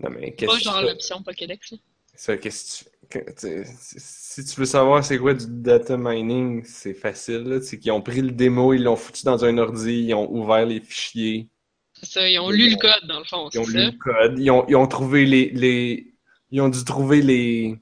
Non, 0.00 0.10
mais 0.10 0.30
Pas 0.32 0.36
qu'est-ce 0.36 0.58
que 0.58 0.64
genre 0.64 0.80
tu 0.80 0.86
l'option 0.86 1.22
Pokédex. 1.22 1.74
Ça, 2.16 2.36
qu'est-ce 2.36 2.84
que 3.08 3.18
tu 3.38 3.64
Si 3.96 4.44
tu 4.44 4.60
veux 4.60 4.66
savoir 4.66 5.04
c'est 5.04 5.18
quoi 5.18 5.34
du 5.34 5.44
data 5.48 5.96
mining, 5.96 6.64
c'est 6.64 6.94
facile. 6.94 7.42
là. 7.44 7.60
C'est 7.62 7.78
qu'ils 7.78 7.92
ont 7.92 8.02
pris 8.02 8.20
le 8.22 8.32
démo, 8.32 8.72
ils 8.74 8.82
l'ont 8.82 8.96
foutu 8.96 9.24
dans 9.24 9.44
un 9.44 9.56
ordi, 9.58 10.06
ils 10.08 10.14
ont 10.14 10.28
ouvert 10.30 10.66
les 10.66 10.80
fichiers, 10.80 11.48
C'est 11.94 12.06
ça, 12.06 12.28
ils 12.28 12.38
ont 12.40 12.50
Ils 12.50 12.56
lu 12.56 12.66
ont- 12.66 12.70
le 12.70 12.76
code, 12.76 13.08
dans 13.08 13.18
le 13.20 13.24
fond, 13.24 13.48
ils 13.54 13.60
ont 13.60 13.64
c'est 13.64 13.70
lu 13.70 13.78
ça? 13.78 13.86
le 13.86 13.92
code, 13.98 14.38
ils 14.40 14.50
ont, 14.50 14.66
ils 14.68 14.74
ont 14.76 14.86
trouvé 14.88 15.24
les, 15.26 15.50
les. 15.50 16.12
Ils 16.50 16.60
ont 16.60 16.68
dû 16.68 16.84
trouver 16.84 17.22
les. 17.22 17.78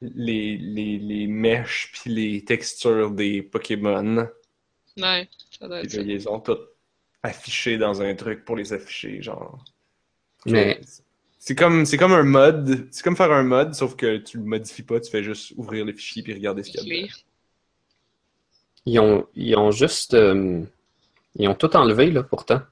Les, 0.00 0.56
les, 0.56 0.98
les 0.98 1.26
mèches 1.26 1.90
puis 1.92 2.10
les 2.14 2.44
textures 2.44 3.10
des 3.10 3.42
Pokémon. 3.42 4.28
Ouais, 4.98 5.28
ça 5.58 5.66
doit 5.68 5.80
Puis 5.80 5.86
être 5.86 5.94
là, 5.94 6.02
ça. 6.02 6.02
ils 6.02 6.06
les 6.08 6.26
ont 6.28 6.40
toutes 6.40 6.68
affichées 7.22 7.78
dans 7.78 8.02
un 8.02 8.14
truc 8.14 8.44
pour 8.44 8.56
les 8.56 8.72
afficher, 8.72 9.22
genre. 9.22 9.64
Mais 10.46 10.80
C'est 11.38 11.54
comme, 11.56 11.86
c'est 11.86 11.96
comme 11.98 12.12
un 12.12 12.22
mod. 12.24 12.88
C'est 12.92 13.02
comme 13.04 13.16
faire 13.16 13.32
un 13.32 13.42
mod, 13.44 13.74
sauf 13.74 13.96
que 13.96 14.18
tu 14.18 14.38
le 14.38 14.44
modifies 14.44 14.84
pas, 14.84 15.00
tu 15.00 15.10
fais 15.10 15.22
juste 15.24 15.52
ouvrir 15.56 15.84
les 15.84 15.92
fichiers 15.94 16.22
puis 16.22 16.34
regarder 16.34 16.62
ce 16.64 16.70
qu'il 16.70 16.80
y 16.80 16.84
a 16.84 16.86
dedans. 16.86 17.08
Ils 18.86 18.98
ont, 18.98 19.28
ils 19.36 19.56
ont 19.56 19.70
juste... 19.70 20.14
euh, 20.14 20.64
Ils 21.36 21.48
ont 21.48 21.54
tout 21.54 21.76
enlevé, 21.76 22.10
là, 22.10 22.22
pourtant. 22.24 22.62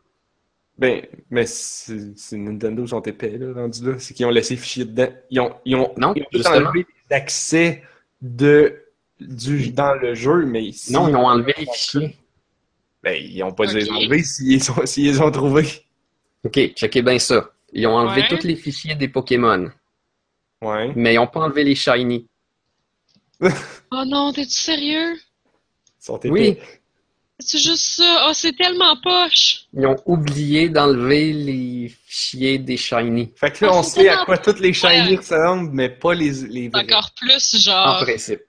Ben, 0.79 1.07
mais 1.31 1.47
c'est 1.47 2.17
c'est 2.19 2.37
Nintendo 2.37 2.83
ils 2.85 2.89
sont 2.89 3.01
épais, 3.03 3.39
là, 3.39 3.53
rendu 3.55 3.83
là. 3.93 3.99
C'est 3.99 4.13
qu'ils 4.15 4.27
ont 4.27 4.31
laissé 4.31 4.55
les 4.55 4.61
fichiers 4.61 4.85
dedans. 4.85 5.09
Ils 5.31 5.41
ont, 5.41 5.55
ils 5.65 5.75
ont, 5.77 5.93
Non, 5.97 6.15
ils 6.15 6.23
ont 6.23 6.27
tout 6.33 6.47
enlevé 6.47 6.87
l'accès 7.11 7.83
de, 8.21 8.83
du, 9.21 9.71
dans 9.71 9.95
le 9.95 10.15
jeu, 10.15 10.45
mais 10.47 10.65
ici, 10.65 10.93
Non, 10.93 11.09
ils 11.09 11.17
ont 11.17 11.27
enlevé 11.27 11.55
les 11.59 11.67
fichiers. 11.67 12.17
ben, 13.03 13.17
ils 13.23 13.43
ont 13.43 13.53
pas 13.53 13.67
dû 13.67 13.77
les 13.77 13.91
enlever 13.91 14.23
s'ils 14.23 14.49
les 14.59 14.71
ont, 14.71 14.85
s'ils 14.87 15.07
les 15.07 15.21
ont 15.21 15.31
trouvés. 15.31 15.69
OK, 16.45 16.75
checkez 16.75 17.03
bien 17.03 17.19
ça. 17.19 17.51
Ils 17.73 17.87
ont 17.87 17.97
enlevé 17.97 18.23
Ouais. 18.23 18.29
tous 18.29 18.47
les 18.47 18.57
fichiers 18.57 18.95
des 18.95 19.09
Pokémon, 19.09 19.71
Ouais. 20.63 20.93
mais 20.95 21.15
ils 21.15 21.19
ont 21.19 21.27
pas 21.27 21.41
enlevé 21.41 21.65
les 21.65 21.75
shiny. 21.75 22.27
Oh 23.93 24.03
non, 24.07 24.33
t'es-tu 24.33 24.51
sérieux? 24.53 25.15
Ils 25.15 26.05
sont 26.05 26.17
épais. 26.19 26.31
Oui, 26.31 26.59
C'est 27.39 27.59
juste 27.59 27.85
ça? 27.97 28.27
Oh, 28.29 28.33
c'est 28.35 28.55
tellement 28.57 28.97
poche. 29.03 29.67
ils 29.75 29.87
ont 29.87 29.97
oublié 30.07 30.69
d'enlever 30.71 31.33
les 31.35 31.95
fichiers 32.07 32.59
des 32.59 32.77
shiny. 32.79 33.33
Fait 33.37 33.51
que 33.53 33.65
là, 33.67 33.71
Ah, 33.75 33.79
on 33.79 33.83
sait 33.83 34.09
à 34.09 34.25
quoi 34.25 34.39
toutes 34.39 34.59
les 34.61 34.73
shiny 34.73 35.11
Ouais. 35.11 35.17
ressemblent, 35.17 35.71
mais 35.73 35.89
pas 35.91 36.15
les, 36.15 36.31
les 36.49 36.71
encore 36.75 37.11
plus 37.15 37.55
En 37.57 37.59
genre. 37.59 38.01
principe. 38.05 38.41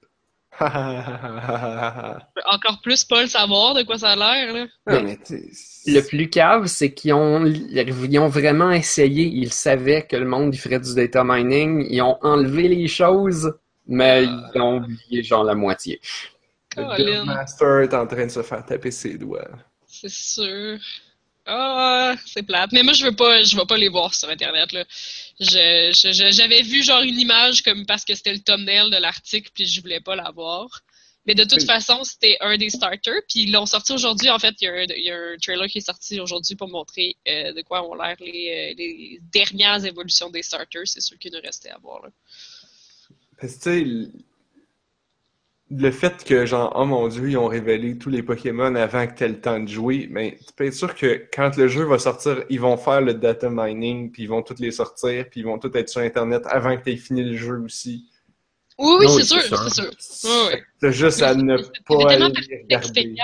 Encore 2.51 2.81
plus 2.81 3.03
pas 3.03 3.21
le 3.21 3.27
savoir 3.27 3.75
de 3.75 3.83
quoi 3.83 3.99
ça 3.99 4.11
a 4.11 4.15
l'air. 4.15 4.53
Là. 4.53 4.65
le 4.87 6.07
plus 6.07 6.29
cave, 6.29 6.65
c'est 6.65 6.93
qu'ils 6.93 7.13
ont, 7.13 7.45
ils 7.45 8.19
ont 8.19 8.27
vraiment 8.27 8.71
essayé. 8.71 9.25
Ils 9.25 9.53
savaient 9.53 10.07
que 10.07 10.15
le 10.15 10.25
monde 10.25 10.55
il 10.55 10.57
ferait 10.57 10.79
du 10.79 10.95
data 10.95 11.23
mining. 11.23 11.85
Ils 11.89 12.01
ont 12.01 12.17
enlevé 12.21 12.67
les 12.67 12.87
choses, 12.87 13.53
mais 13.85 14.25
ah. 14.27 14.51
ils 14.55 14.61
ont 14.61 14.77
oublié 14.77 15.23
genre 15.23 15.43
la 15.43 15.55
moitié. 15.55 16.01
Le 16.75 17.23
Master 17.23 17.81
est 17.81 17.93
en 17.93 18.07
train 18.07 18.25
de 18.25 18.31
se 18.31 18.41
faire 18.41 18.65
taper 18.65 18.91
ses 18.91 19.17
doigts. 19.17 19.49
C'est 19.85 20.09
sûr. 20.09 20.79
Ah, 21.45 22.15
c'est 22.25 22.43
plate. 22.43 22.71
Mais 22.73 22.83
moi, 22.83 22.93
je 22.93 23.05
veux 23.05 23.15
pas, 23.15 23.41
je 23.41 23.55
vais 23.55 23.65
pas 23.65 23.77
les 23.77 23.87
voir 23.87 24.13
sur 24.13 24.29
Internet, 24.29 24.73
là. 24.73 24.83
J'avais 25.39 26.61
vu, 26.61 26.83
genre, 26.83 27.01
une 27.01 27.19
image 27.19 27.61
comme 27.61 27.85
parce 27.85 28.05
que 28.05 28.15
c'était 28.15 28.33
le 28.33 28.39
thumbnail 28.39 28.89
de 28.89 28.97
l'article, 28.97 29.51
puis 29.53 29.65
je 29.65 29.81
voulais 29.81 29.99
pas 30.01 30.15
la 30.15 30.31
voir. 30.31 30.83
Mais 31.27 31.35
de 31.35 31.43
toute 31.43 31.63
façon, 31.63 32.05
c'était 32.05 32.37
un 32.39 32.57
des 32.57 32.69
starters. 32.69 33.21
Puis 33.27 33.41
ils 33.43 33.51
l'ont 33.51 33.65
sorti 33.65 33.91
aujourd'hui. 33.91 34.29
En 34.29 34.39
fait, 34.39 34.55
il 34.61 34.65
y, 34.97 35.11
a 35.11 35.15
un 35.15 35.37
trailer 35.37 35.67
qui 35.67 35.79
est 35.79 35.85
sorti 35.85 36.21
aujourd'hui 36.21 36.55
pour 36.55 36.69
montrer 36.69 37.17
euh, 37.27 37.51
de 37.51 37.61
quoi 37.63 37.85
ont 37.85 37.93
l'air 37.95 38.15
les, 38.21 38.71
euh, 38.71 38.75
les, 38.77 39.19
dernières 39.33 39.83
évolutions 39.83 40.29
des 40.29 40.41
starters. 40.41 40.87
C'est 40.87 41.01
sûr 41.01 41.19
qu'il 41.19 41.33
nous 41.33 41.41
restait 41.41 41.69
à 41.69 41.77
voir. 41.79 42.01
Là. 42.01 42.09
Parce 43.39 43.55
que, 43.55 43.63
tu 43.63 44.09
sais, 44.09 44.11
le 45.69 45.91
fait 45.91 46.23
que, 46.23 46.45
genre, 46.45 46.71
oh 46.75 46.85
mon 46.85 47.07
dieu, 47.09 47.29
ils 47.29 47.37
ont 47.37 47.47
révélé 47.47 47.97
tous 47.97 48.09
les 48.09 48.23
Pokémon 48.23 48.73
avant 48.75 49.05
que 49.05 49.15
tu 49.15 49.23
aies 49.23 49.29
le 49.29 49.41
temps 49.41 49.59
de 49.59 49.67
jouer, 49.67 50.07
mais 50.09 50.37
tu 50.37 50.53
peux 50.55 50.65
être 50.65 50.73
sûr 50.73 50.95
que 50.95 51.27
quand 51.33 51.57
le 51.57 51.67
jeu 51.67 51.83
va 51.83 51.99
sortir, 51.99 52.45
ils 52.49 52.59
vont 52.59 52.77
faire 52.77 53.01
le 53.01 53.13
data 53.13 53.49
mining, 53.51 54.11
puis 54.11 54.23
ils 54.23 54.29
vont 54.29 54.41
tous 54.41 54.59
les 54.59 54.71
sortir, 54.71 55.29
puis 55.29 55.41
ils 55.41 55.45
vont 55.45 55.59
tous 55.59 55.75
être 55.75 55.89
sur 55.89 56.01
Internet 56.01 56.43
avant 56.45 56.77
que 56.77 56.83
tu 56.83 56.91
aies 56.91 56.97
fini 56.97 57.23
le 57.23 57.35
jeu 57.35 57.59
aussi. 57.59 58.05
Oui, 58.77 58.95
oui, 58.99 59.07
c'est 59.17 59.23
sûr, 59.23 59.41
c'est 59.69 59.73
sûr. 59.73 60.51
C'est 60.79 60.91
juste 60.91 61.21
à 61.21 61.35
ne 61.35 61.57
pas 61.57 62.11
aller 62.11 62.25
regarder. 62.63 63.15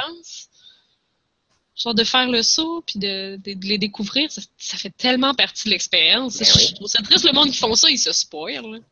Genre 1.75 1.95
de 1.95 2.03
faire 2.03 2.29
le 2.29 2.43
saut, 2.43 2.83
puis 2.85 2.99
de, 2.99 3.37
de, 3.37 3.55
les 3.67 3.77
découvrir, 3.77 4.31
ça, 4.31 4.77
fait 4.77 4.91
tellement 4.95 5.33
partie 5.33 5.65
de 5.65 5.71
l'expérience. 5.71 6.37
Ben 6.37 6.45
je 6.45 6.75
trouve 6.75 6.87
ça 6.87 7.01
triste, 7.01 7.25
le 7.25 7.33
monde 7.33 7.49
qui 7.49 7.57
font 7.57 7.73
ça, 7.75 7.89
ils 7.89 7.97
se 7.97 8.11
spoilent. 8.11 8.83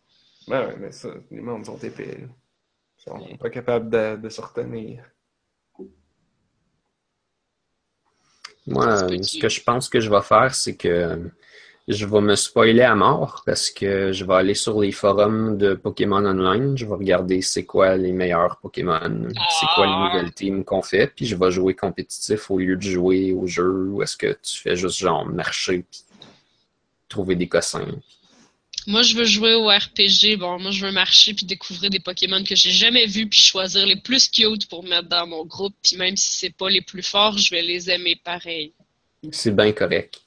Ouais, 0.47 0.57
ouais, 0.57 0.75
mais 0.79 0.91
ça, 0.91 1.09
les 1.29 1.41
mondes 1.41 1.65
sont 1.65 1.77
épais. 1.77 2.17
Ils 3.05 3.09
sont 3.09 3.37
pas 3.37 3.49
capables 3.49 3.89
de, 3.89 4.15
de 4.15 4.29
se 4.29 4.41
retenir. 4.41 5.03
Moi, 8.67 8.97
ce 9.23 9.39
que 9.39 9.49
je 9.49 9.63
pense 9.63 9.89
que 9.89 9.99
je 9.99 10.09
vais 10.09 10.21
faire, 10.21 10.53
c'est 10.53 10.75
que 10.75 11.31
je 11.87 12.05
vais 12.05 12.21
me 12.21 12.35
spoiler 12.35 12.83
à 12.83 12.95
mort 12.95 13.41
parce 13.45 13.71
que 13.71 14.11
je 14.11 14.23
vais 14.23 14.35
aller 14.35 14.53
sur 14.53 14.79
les 14.79 14.91
forums 14.91 15.57
de 15.57 15.73
Pokémon 15.73 16.23
Online. 16.23 16.77
Je 16.77 16.85
vais 16.85 16.93
regarder 16.93 17.41
c'est 17.41 17.65
quoi 17.65 17.95
les 17.97 18.11
meilleurs 18.11 18.57
Pokémon, 18.57 19.27
c'est 19.29 19.67
quoi 19.75 19.87
les 19.87 19.93
ah! 19.93 20.11
nouvelles 20.13 20.33
teams 20.33 20.63
qu'on 20.63 20.83
fait, 20.83 21.07
puis 21.07 21.25
je 21.25 21.35
vais 21.35 21.51
jouer 21.51 21.73
compétitif 21.73 22.51
au 22.51 22.59
lieu 22.59 22.75
de 22.75 22.81
jouer 22.81 23.33
au 23.33 23.47
jeu 23.47 23.89
où 23.89 24.03
est-ce 24.03 24.15
que 24.15 24.37
tu 24.41 24.59
fais 24.61 24.75
juste 24.75 24.99
genre 24.99 25.25
marcher 25.25 25.83
puis 25.89 26.03
trouver 27.09 27.35
des 27.35 27.47
cossins. 27.47 27.87
Moi, 28.87 29.03
je 29.03 29.15
veux 29.15 29.25
jouer 29.25 29.53
au 29.53 29.67
RPG. 29.67 30.37
Bon, 30.39 30.59
moi, 30.59 30.71
je 30.71 30.85
veux 30.85 30.91
marcher 30.91 31.33
puis 31.33 31.45
découvrir 31.45 31.89
des 31.89 31.99
Pokémon 31.99 32.43
que 32.43 32.55
j'ai 32.55 32.71
jamais 32.71 33.05
vus 33.05 33.27
puis 33.27 33.39
choisir 33.39 33.85
les 33.85 33.95
plus 33.95 34.29
cute 34.29 34.67
pour 34.69 34.83
mettre 34.83 35.07
dans 35.07 35.27
mon 35.27 35.45
groupe. 35.45 35.75
Puis 35.83 35.97
même 35.97 36.17
si 36.17 36.39
c'est 36.39 36.55
pas 36.55 36.69
les 36.69 36.81
plus 36.81 37.03
forts, 37.03 37.37
je 37.37 37.51
vais 37.51 37.61
les 37.61 37.89
aimer 37.89 38.19
pareil. 38.23 38.73
C'est 39.31 39.55
bien 39.55 39.71
correct. 39.71 40.21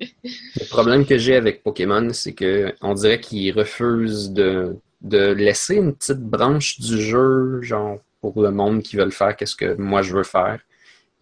Le 0.00 0.68
problème 0.70 1.04
que 1.04 1.18
j'ai 1.18 1.36
avec 1.36 1.62
Pokémon, 1.62 2.10
c'est 2.12 2.32
que 2.32 2.74
on 2.80 2.94
dirait 2.94 3.20
qu'ils 3.20 3.52
refusent 3.52 4.30
de, 4.30 4.78
laisser 5.02 5.76
une 5.76 5.94
petite 5.94 6.20
branche 6.20 6.80
du 6.80 7.00
jeu, 7.00 7.60
genre 7.60 7.98
pour 8.22 8.40
le 8.40 8.50
monde 8.50 8.82
qui 8.82 8.96
veut 8.96 9.04
le 9.04 9.10
faire, 9.10 9.36
qu'est-ce 9.36 9.54
que 9.54 9.74
moi 9.74 10.00
je 10.00 10.14
veux 10.14 10.24
faire. 10.24 10.60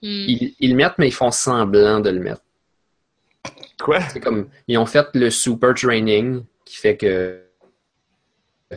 Hmm. 0.03 0.25
Ils, 0.29 0.55
ils 0.61 0.71
le 0.71 0.77
mettent, 0.77 0.99
mais 0.99 1.09
ils 1.09 1.15
font 1.15 1.33
semblant 1.33 1.99
de 1.99 2.11
le 2.11 2.21
mettre. 2.21 2.44
Quoi? 3.81 4.01
C'est 4.13 4.21
comme, 4.21 4.49
ils 4.69 4.79
ont 4.79 4.87
fait 4.87 5.09
le 5.15 5.31
super 5.31 5.75
training 5.75 6.43
qui 6.65 6.77
fait 6.77 6.97
que 6.97 7.45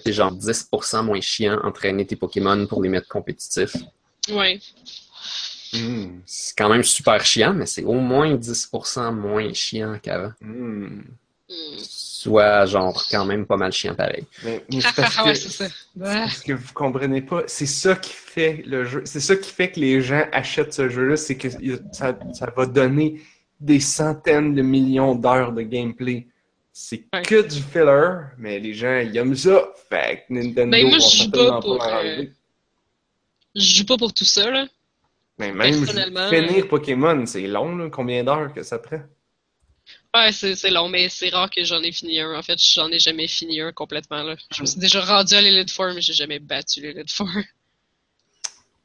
c'est 0.03 0.13
genre 0.13 0.33
10% 0.33 1.03
moins 1.03 1.21
chiant 1.21 1.59
entraîner 1.63 2.05
tes 2.05 2.15
Pokémon 2.15 2.67
pour 2.67 2.81
les 2.83 2.89
mettre 2.89 3.07
compétitifs. 3.07 3.75
Ouais. 4.29 4.59
Hmm. 5.73 6.19
C'est 6.25 6.55
quand 6.57 6.69
même 6.69 6.83
super 6.83 7.23
chiant, 7.25 7.53
mais 7.53 7.65
c'est 7.65 7.83
au 7.83 7.93
moins 7.93 8.35
10% 8.35 9.13
moins 9.13 9.53
chiant 9.53 9.97
qu'avant. 10.01 10.31
Hmm. 10.41 11.01
Soit 11.49 12.65
genre 12.65 13.05
quand 13.09 13.25
même 13.25 13.45
pas 13.45 13.57
mal 13.57 13.71
chiant 13.71 13.95
pareil. 13.95 14.25
Mais, 14.43 14.63
c'est 14.69 14.93
parce, 14.95 16.41
que, 16.41 16.53
vous 16.53 16.73
comprenez 16.73 17.21
pas. 17.21 17.43
C'est 17.47 17.65
ça 17.65 17.95
qui 17.95 18.11
fait 18.11 18.63
le 18.65 18.83
jeu. 18.85 19.01
C'est 19.05 19.19
ça 19.19 19.35
qui 19.35 19.51
fait 19.51 19.71
que 19.71 19.79
les 19.79 20.01
gens 20.01 20.25
achètent 20.31 20.73
ce 20.73 20.89
jeu-là, 20.89 21.15
c'est 21.15 21.35
que 21.35 21.47
ça, 21.91 22.17
ça 22.33 22.53
va 22.55 22.65
donner 22.65 23.21
des 23.59 23.79
centaines 23.79 24.53
de 24.53 24.61
millions 24.61 25.15
d'heures 25.15 25.51
de 25.51 25.61
gameplay. 25.61 26.27
C'est 26.71 27.05
que 27.25 27.41
du 27.41 27.61
filler, 27.61 28.35
mais 28.37 28.59
les 28.59 28.73
gens 28.73 28.99
ils 28.99 29.15
aiment 29.17 29.35
ça. 29.35 29.67
Fait 29.89 30.25
que 30.27 30.33
Nintendo 30.33 30.69
ben, 30.69 30.87
moi, 30.87 30.99
je 30.99 31.23
joue 31.23 31.31
pas 31.31 31.59
pour. 31.59 31.83
Euh, 31.83 32.23
je 33.55 33.75
joue 33.75 33.85
pas 33.85 33.97
pour 33.97 34.13
tout 34.13 34.25
ça, 34.25 34.51
là. 34.51 34.67
Mais 35.39 35.51
même 35.51 35.85
finir 35.85 36.67
Pokémon, 36.67 37.25
c'est 37.25 37.47
long, 37.47 37.75
là. 37.75 37.89
Combien 37.89 38.23
d'heures 38.23 38.53
que 38.53 38.61
ça 38.63 38.77
prend? 38.77 39.01
Ouais, 40.15 40.31
c'est 40.31 40.69
long, 40.69 40.89
mais 40.89 41.09
c'est 41.09 41.29
rare 41.29 41.49
que 41.49 41.63
j'en 41.63 41.81
ai 41.81 41.91
fini 41.91 42.19
un. 42.19 42.35
En 42.35 42.41
fait, 42.41 42.59
j'en 42.59 42.89
ai 42.89 42.99
jamais 42.99 43.27
fini 43.27 43.61
un 43.61 43.71
complètement, 43.71 44.23
là. 44.23 44.35
Je 44.51 44.61
me 44.61 44.67
suis 44.67 44.79
déjà 44.79 45.01
rendu 45.01 45.33
à 45.33 45.41
l'Elite 45.41 45.71
Four, 45.71 45.93
mais 45.93 46.01
j'ai 46.01 46.13
jamais 46.13 46.39
battu 46.39 46.81
l'Elite 46.81 47.11
Four. 47.11 47.27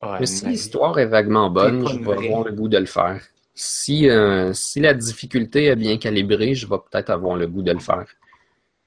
Ouais, 0.03 0.18
mais 0.20 0.27
si 0.27 0.47
l'histoire 0.47 0.99
est 0.99 1.07
vaguement 1.07 1.49
bonne, 1.49 1.87
je 1.89 1.99
vais 1.99 2.27
avoir 2.27 2.45
le 2.45 2.53
goût 2.53 2.68
de 2.68 2.79
le 2.79 2.87
faire. 2.87 3.20
Si, 3.55 4.09
euh, 4.09 4.53
si 4.55 4.80
la 4.80 4.94
difficulté 4.94 5.66
est 5.66 5.76
bien 5.76 5.98
calibrée, 5.98 6.55
je 6.55 6.66
vais 6.66 6.78
peut-être 6.90 7.11
avoir 7.11 7.36
le 7.36 7.46
goût 7.46 7.62
de 7.62 7.72
le 7.72 7.80
faire. 7.80 8.07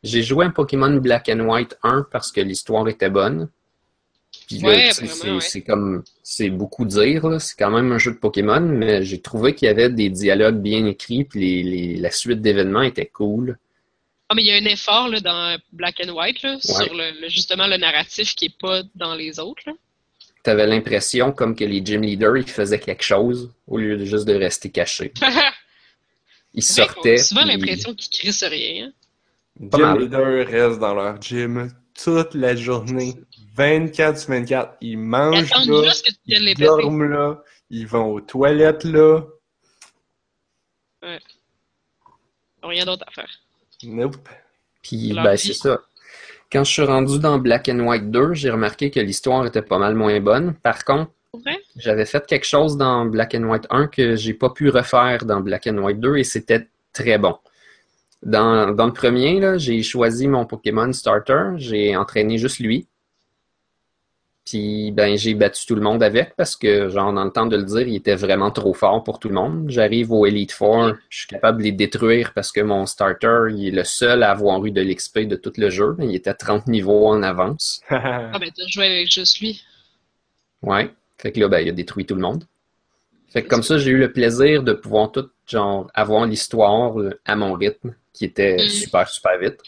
J'ai 0.03 0.23
joué 0.23 0.45
un 0.45 0.49
Pokémon 0.49 0.95
Black 0.97 1.29
and 1.29 1.39
White 1.39 1.77
1 1.83 2.07
parce 2.11 2.31
que 2.31 2.41
l'histoire 2.41 2.87
était 2.87 3.09
bonne. 3.09 3.49
Puis 4.47 4.61
c'est 5.39 5.61
comme 5.61 6.03
c'est 6.21 6.49
beaucoup 6.49 6.85
dire, 6.85 7.39
c'est 7.39 7.55
quand 7.57 7.71
même 7.71 7.91
un 7.91 7.97
jeu 7.97 8.11
de 8.11 8.17
Pokémon, 8.17 8.59
mais 8.59 9.03
j'ai 9.03 9.21
trouvé 9.21 9.55
qu'il 9.55 9.67
y 9.67 9.69
avait 9.69 9.89
des 9.89 10.09
dialogues 10.09 10.61
bien 10.61 10.85
écrits, 10.85 11.23
puis 11.23 11.63
les, 11.63 11.95
la 11.95 12.11
suite 12.11 12.41
d'événements 12.41 12.81
était 12.81 13.05
cool. 13.05 13.57
Ah, 14.29 14.35
mais 14.35 14.43
il 14.43 14.47
y 14.47 14.51
a 14.51 14.55
un 14.55 14.65
effort 14.65 15.07
là, 15.07 15.19
dans 15.21 15.57
Black 15.71 16.01
and 16.05 16.13
White 16.13 16.43
là, 16.43 16.57
sur 16.59 16.93
le, 16.93 17.29
justement 17.29 17.67
le 17.67 17.77
narratif 17.77 18.35
qui 18.35 18.45
n'est 18.45 18.55
pas 18.59 18.83
dans 18.95 19.15
les 19.15 19.39
autres. 19.39 19.63
Là 19.67 19.73
tu 20.45 20.51
avais 20.51 20.67
l'impression 20.67 21.31
comme 21.31 21.55
que 21.55 21.65
les 21.65 21.83
gym 21.83 22.03
leaders, 22.03 22.37
ils 22.37 22.49
faisaient 22.49 22.79
quelque 22.79 23.03
chose 23.03 23.51
au 23.67 23.77
lieu 23.77 23.97
de 23.97 24.05
juste 24.05 24.25
de 24.25 24.35
rester 24.35 24.69
cachés. 24.69 25.11
Ils 26.53 26.63
sortaient. 26.63 27.17
souvent 27.17 27.43
l'impression 27.43 27.93
qu'ils 27.93 28.09
crissent 28.11 28.43
rien. 28.43 28.93
Les 29.59 29.69
gym 29.69 29.99
leaders 29.99 30.47
restent 30.47 30.79
dans 30.79 30.93
leur 30.93 31.19
gym 31.21 31.69
toute 32.01 32.33
la 32.35 32.55
journée, 32.55 33.15
24 33.55 34.19
sur 34.19 34.29
24. 34.29 34.77
Ils 34.81 34.97
mangent 34.97 35.49
là, 35.49 35.93
ils 36.25 36.55
dorment 36.55 37.09
là, 37.09 37.43
ils 37.69 37.87
vont 37.87 38.13
aux 38.13 38.21
toilettes 38.21 38.83
là. 38.83 39.21
Ouais. 41.01 41.19
Rien 42.63 42.85
d'autre 42.85 43.03
à 43.07 43.11
faire. 43.11 43.29
Nope. 43.83 44.29
Puis, 44.81 45.13
ben, 45.13 45.35
c'est 45.35 45.53
ça. 45.53 45.81
Quand 46.51 46.63
je 46.63 46.71
suis 46.71 46.83
rendu 46.83 47.19
dans 47.19 47.37
Black 47.37 47.69
and 47.69 47.79
White 47.79 48.11
2, 48.11 48.33
j'ai 48.33 48.49
remarqué 48.49 48.91
que 48.91 48.99
l'histoire 48.99 49.45
était 49.45 49.61
pas 49.61 49.77
mal 49.77 49.95
moins 49.95 50.19
bonne. 50.19 50.53
Par 50.53 50.85
contre, 50.85 51.11
j'avais 51.75 52.05
fait 52.05 52.25
quelque 52.25 52.45
chose 52.45 52.77
dans 52.77 53.05
Black 53.05 53.35
and 53.35 53.43
White 53.43 53.67
1 53.69 53.87
que 53.87 54.15
j'ai 54.15 54.33
pas 54.33 54.49
pu 54.49 54.69
refaire 54.69 55.25
dans 55.25 55.41
Black 55.41 55.67
and 55.67 55.77
White 55.77 55.99
2 55.99 56.17
et 56.17 56.23
c'était 56.23 56.67
très 56.93 57.17
bon. 57.17 57.35
Dans, 58.23 58.71
dans 58.73 58.85
le 58.85 58.93
premier, 58.93 59.59
j'ai 59.59 59.83
choisi 59.83 60.27
mon 60.27 60.45
Pokémon 60.45 60.91
Starter, 60.93 61.51
j'ai 61.57 61.95
entraîné 61.95 62.37
juste 62.37 62.59
lui. 62.59 62.87
Puis 64.45 64.91
ben 64.91 65.17
j'ai 65.17 65.33
battu 65.33 65.65
tout 65.65 65.73
le 65.73 65.81
monde 65.81 66.03
avec 66.03 66.35
parce 66.35 66.55
que, 66.55 66.89
genre, 66.89 67.11
dans 67.11 67.25
le 67.25 67.31
temps 67.31 67.47
de 67.47 67.57
le 67.57 67.63
dire, 67.63 67.87
il 67.87 67.95
était 67.95 68.15
vraiment 68.15 68.51
trop 68.51 68.75
fort 68.75 69.03
pour 69.03 69.17
tout 69.17 69.27
le 69.27 69.33
monde. 69.33 69.65
J'arrive 69.69 70.11
au 70.11 70.27
Elite 70.27 70.51
Four, 70.51 70.93
je 71.09 71.19
suis 71.19 71.27
capable 71.27 71.59
de 71.59 71.63
les 71.63 71.71
détruire 71.71 72.31
parce 72.33 72.51
que 72.51 72.61
mon 72.61 72.85
starter, 72.85 73.47
il 73.49 73.69
est 73.69 73.71
le 73.71 73.83
seul 73.83 74.21
à 74.21 74.29
avoir 74.29 74.63
eu 74.63 74.71
de 74.71 74.81
l'XP 74.81 75.21
de 75.21 75.35
tout 75.35 75.53
le 75.57 75.71
jeu. 75.71 75.95
Il 75.99 76.13
était 76.13 76.29
à 76.29 76.35
30 76.35 76.67
niveaux 76.67 77.07
en 77.07 77.23
avance. 77.23 77.81
ah 77.89 78.37
ben 78.39 78.51
t'as 78.55 78.67
joué 78.67 78.85
avec 78.85 79.11
juste 79.11 79.39
lui. 79.39 79.63
Ouais. 80.61 80.91
Fait 81.17 81.31
que 81.31 81.39
là, 81.39 81.47
ben, 81.47 81.59
il 81.59 81.69
a 81.69 81.71
détruit 81.71 82.05
tout 82.05 82.15
le 82.15 82.21
monde. 82.21 82.43
Fait 83.29 83.43
que 83.43 83.47
comme 83.47 83.63
ça, 83.63 83.77
j'ai 83.77 83.91
eu 83.91 83.97
le 83.97 84.11
plaisir 84.11 84.61
de 84.61 84.73
pouvoir 84.73 85.11
tout, 85.11 85.29
genre, 85.47 85.89
avoir 85.93 86.25
l'histoire 86.25 86.93
à 87.25 87.35
mon 87.35 87.53
rythme, 87.53 87.95
qui 88.13 88.25
était 88.25 88.57
mm. 88.57 88.69
super, 88.69 89.09
super 89.09 89.37
vite. 89.39 89.59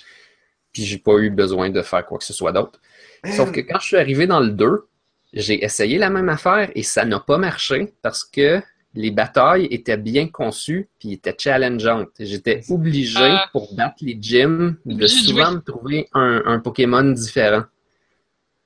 Puis 0.72 0.86
j'ai 0.86 1.00
pas 1.00 1.18
eu 1.18 1.32
besoin 1.32 1.70
de 1.72 1.82
faire 1.82 2.06
quoi 2.06 2.18
que 2.20 2.24
ce 2.24 2.34
soit 2.34 2.52
d'autre. 2.52 2.80
Sauf 3.26 3.52
que 3.52 3.62
quand 3.62 3.80
je 3.80 3.88
suis 3.88 3.98
arrivé 3.98 4.28
dans 4.28 4.40
le 4.40 4.52
2, 4.52 4.88
j'ai 5.34 5.64
essayé 5.64 5.98
la 5.98 6.10
même 6.10 6.30
affaire 6.30 6.72
et 6.76 6.84
ça 6.84 7.06
n'a 7.06 7.20
pas 7.20 7.38
marché 7.38 7.94
parce 8.02 8.24
que 8.24 8.62
les 8.94 9.12
batailles 9.12 9.68
étaient 9.70 9.98
bien 9.98 10.28
conçues 10.28 10.90
puis 11.00 11.14
étaient 11.14 11.36
challengeantes. 11.38 12.10
J'étais 12.20 12.62
obligé, 12.70 13.20
ah. 13.20 13.50
pour 13.52 13.74
battre 13.76 13.98
les 14.02 14.18
gyms, 14.20 14.78
de 14.86 15.08
souvent 15.08 15.52
me 15.52 15.60
trouver 15.60 16.08
un, 16.14 16.60
Pokémon 16.60 17.04
différent. 17.04 17.64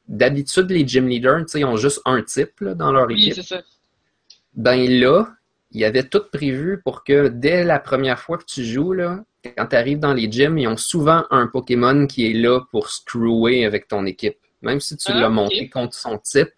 d'habitude, 0.08 0.70
les 0.70 0.88
gym 0.88 1.08
leaders, 1.08 1.46
ils 1.56 1.66
ont 1.66 1.78
juste 1.78 2.02
un 2.06 2.22
type 2.22 2.64
dans 2.64 2.92
leur 2.92 3.08
oui, 3.08 3.30
équipe. 3.30 3.44
ça. 3.44 3.62
Ben 4.54 4.90
là, 4.90 5.28
il 5.72 5.82
y 5.82 5.86
avait 5.86 6.04
tout 6.04 6.24
prévu 6.32 6.82
pour 6.84 7.04
que 7.04 7.28
dès 7.28 7.64
la 7.64 7.80
première 7.80 8.20
fois 8.20 8.38
que 8.38 8.46
tu 8.46 8.64
joues, 8.64 8.94
là, 8.94 9.24
quand 9.44 9.68
tu 9.68 9.76
arrives 9.76 10.00
dans 10.00 10.14
les 10.14 10.32
gyms, 10.32 10.58
ils 10.58 10.68
ont 10.68 10.78
souvent 10.78 11.26
un 11.32 11.48
Pokémon 11.48 12.08
qui 12.08 12.28
est 12.30 12.34
là 12.34 12.62
pour 12.72 12.90
screwer 12.90 13.66
avec 13.66 13.88
ton 13.88 14.06
équipe. 14.06 14.38
Même 14.62 14.80
si 14.80 14.98
tu 14.98 15.12
Ah, 15.12 15.20
l'as 15.20 15.30
monté 15.30 15.70
contre 15.70 15.96
son 15.96 16.18
type, 16.20 16.52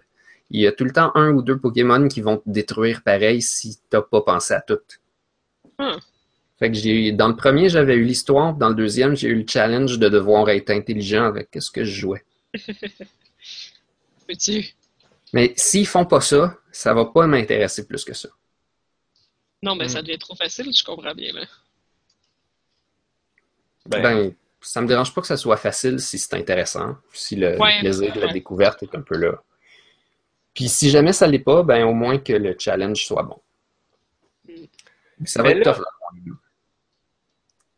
il 0.50 0.62
y 0.62 0.68
a 0.68 0.72
tout 0.72 0.84
le 0.86 0.92
temps 0.92 1.12
un 1.16 1.32
ou 1.32 1.42
deux 1.42 1.58
Pokémon 1.58 2.08
qui 2.08 2.22
vont 2.22 2.38
te 2.38 2.44
détruire 2.50 3.02
pareil 3.04 3.42
si 3.42 3.80
t'as 3.90 4.02
pas 4.02 4.22
pensé 4.22 4.54
à 4.54 4.62
tout. 4.62 4.80
Hmm. 5.80 5.98
Fait 6.60 6.72
que 6.72 6.78
j'ai 6.78 7.12
dans 7.12 7.28
le 7.28 7.36
premier, 7.36 7.70
j'avais 7.70 7.96
eu 7.96 8.04
l'histoire, 8.04 8.56
dans 8.56 8.70
le 8.70 8.76
deuxième, 8.76 9.16
j'ai 9.16 9.30
eu 9.30 9.36
le 9.36 9.46
challenge 9.48 10.00
de 10.00 10.10
devoir 10.10 10.50
être 10.50 10.72
intelligent 10.72 11.26
avec 11.26 11.50
ce 11.60 11.70
que 11.72 11.84
je 11.84 11.92
jouais. 12.02 12.24
Peux-tu? 14.28 14.76
Mais 15.34 15.54
s'ils 15.58 15.86
font 15.88 16.06
pas 16.06 16.22
ça, 16.22 16.58
ça 16.72 16.94
va 16.94 17.06
pas 17.06 17.28
m'intéresser 17.28 17.86
plus 17.86 18.06
que 18.06 18.14
ça. 18.14 18.30
Non, 19.64 19.76
mais 19.76 19.86
Hmm. 19.86 19.90
ça 19.90 20.02
devient 20.04 20.20
trop 20.20 20.36
facile, 20.36 20.72
je 20.74 20.84
comprends 20.84 21.16
bien, 21.16 21.34
là. 21.34 21.46
Ben, 23.86 24.02
Ben, 24.02 24.34
ça 24.62 24.82
me 24.82 24.88
dérange 24.88 25.14
pas 25.14 25.22
que 25.22 25.28
ça 25.28 25.38
soit 25.38 25.58
facile 25.58 26.00
si 26.00 26.18
c'est 26.18 26.36
intéressant, 26.36 26.96
si 27.14 27.36
le 27.36 27.58
Ouais, 27.60 27.80
plaisir 27.82 28.14
de 28.14 28.20
la 28.22 28.32
découverte 28.32 28.82
est 28.84 28.96
un 28.96 29.02
peu 29.02 29.18
là. 29.18 29.42
Puis 30.54 30.70
si 30.70 30.90
jamais 30.90 31.14
ça 31.14 31.28
l'est 31.28 31.40
pas, 31.40 31.64
ben 31.64 31.84
au 31.86 31.94
moins 31.94 32.18
que 32.20 32.34
le 32.34 32.56
challenge 32.58 33.06
soit 33.06 33.24
bon. 33.24 33.42
Mm. 34.48 35.26
Ça 35.26 35.42
va 35.42 35.50
Mais 35.50 35.58
être 35.60 35.66
là- 35.66 35.74
tough. 35.74 35.82
là. 35.84 36.34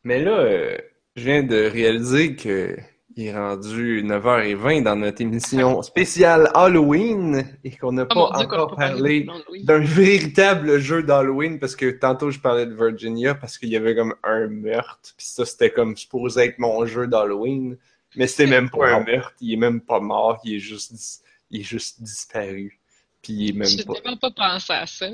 Mais 0.04 0.20
là, 0.24 0.38
euh, 0.40 0.78
je 1.16 1.24
viens 1.24 1.42
de 1.44 1.66
réaliser 1.66 2.36
que 2.36 2.78
il 3.18 3.28
est 3.28 3.34
rendu 3.34 4.04
9h20 4.04 4.84
dans 4.84 4.98
notre 4.98 5.22
émission 5.22 5.82
spéciale 5.82 6.52
Halloween 6.54 7.46
et 7.64 7.72
qu'on 7.72 7.94
n'a 7.94 8.04
Oh 8.12 8.14
pas 8.14 8.40
encore 8.44 8.76
pas 8.76 8.88
parlé 8.90 9.26
d'un 9.64 9.80
véritable 9.80 10.80
jeu 10.80 11.02
d'Halloween 11.02 11.60
parce 11.60 11.76
que 11.78 11.92
tantôt 11.92 12.30
je 12.30 12.40
parlais 12.40 12.66
de 12.66 12.74
Virginia 12.74 13.34
parce 13.34 13.58
qu'il 13.58 13.70
y 13.70 13.78
avait 13.78 13.96
comme 13.96 14.16
un 14.24 14.48
meurtre 14.48 15.14
puis 15.18 15.26
ça 15.28 15.46
c'était 15.46 15.72
comme 15.72 15.96
supposé 15.96 16.44
être 16.46 16.60
mon 16.60 16.86
jeu 16.86 17.08
d'Halloween 17.08 17.78
mais 18.18 18.28
c'était 18.28 18.48
même 18.48 18.70
pas 18.70 18.90
un 18.90 19.04
meurtre 19.04 19.34
il 19.40 19.54
est 19.54 19.58
même 19.58 19.80
pas 19.82 20.00
mort 20.02 20.42
il 20.44 20.56
est 20.56 20.60
juste 20.60 20.94
dis- 20.94 21.20
il 21.52 21.62
est 21.62 21.64
juste 21.64 22.02
disparu 22.02 22.80
puis 23.22 23.34
il 23.34 23.50
est 23.50 23.54
même 23.54 23.68
J'ai 23.68 23.86
pas 23.86 23.94
tellement 23.94 24.18
pas 24.18 24.32
pensé 24.32 24.74
à 24.74 24.86
ça. 24.88 25.08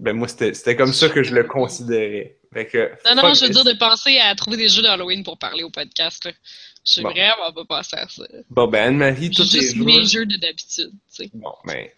ben 0.00 0.14
moi 0.16 0.26
c'était 0.26 0.52
c'était 0.54 0.74
comme 0.74 0.92
ça 0.92 1.08
que 1.10 1.22
je 1.22 1.32
le 1.32 1.44
considérais 1.44 2.38
fait 2.52 2.66
que 2.66 2.90
Non, 3.06 3.22
non, 3.22 3.32
je 3.34 3.46
veux 3.46 3.50
dire 3.50 3.64
de 3.64 3.72
penser 3.78 4.18
à 4.18 4.34
trouver 4.34 4.58
des 4.58 4.68
jeux 4.68 4.82
d'Halloween 4.82 5.22
pour 5.24 5.38
parler 5.38 5.62
au 5.62 5.70
podcast. 5.70 6.26
là. 6.26 6.32
Je 6.84 6.92
suis 6.92 7.02
Bon. 7.02 7.10
vraiment 7.10 7.52
pas 7.52 7.64
pensé 7.64 7.96
à 7.96 8.08
ça. 8.08 8.24
bon 8.50 8.66
ben 8.68 8.88
Anne-Marie 8.88 9.30
tous 9.30 9.50
tes 9.52 9.60
juste 9.60 9.76
mes 9.76 10.04
jeux 10.04 10.26
de 10.26 10.36
d'habitude, 10.36 10.90
tu 11.14 11.24
sais. 11.24 11.30
bon 11.32 11.54
ben 11.64 11.88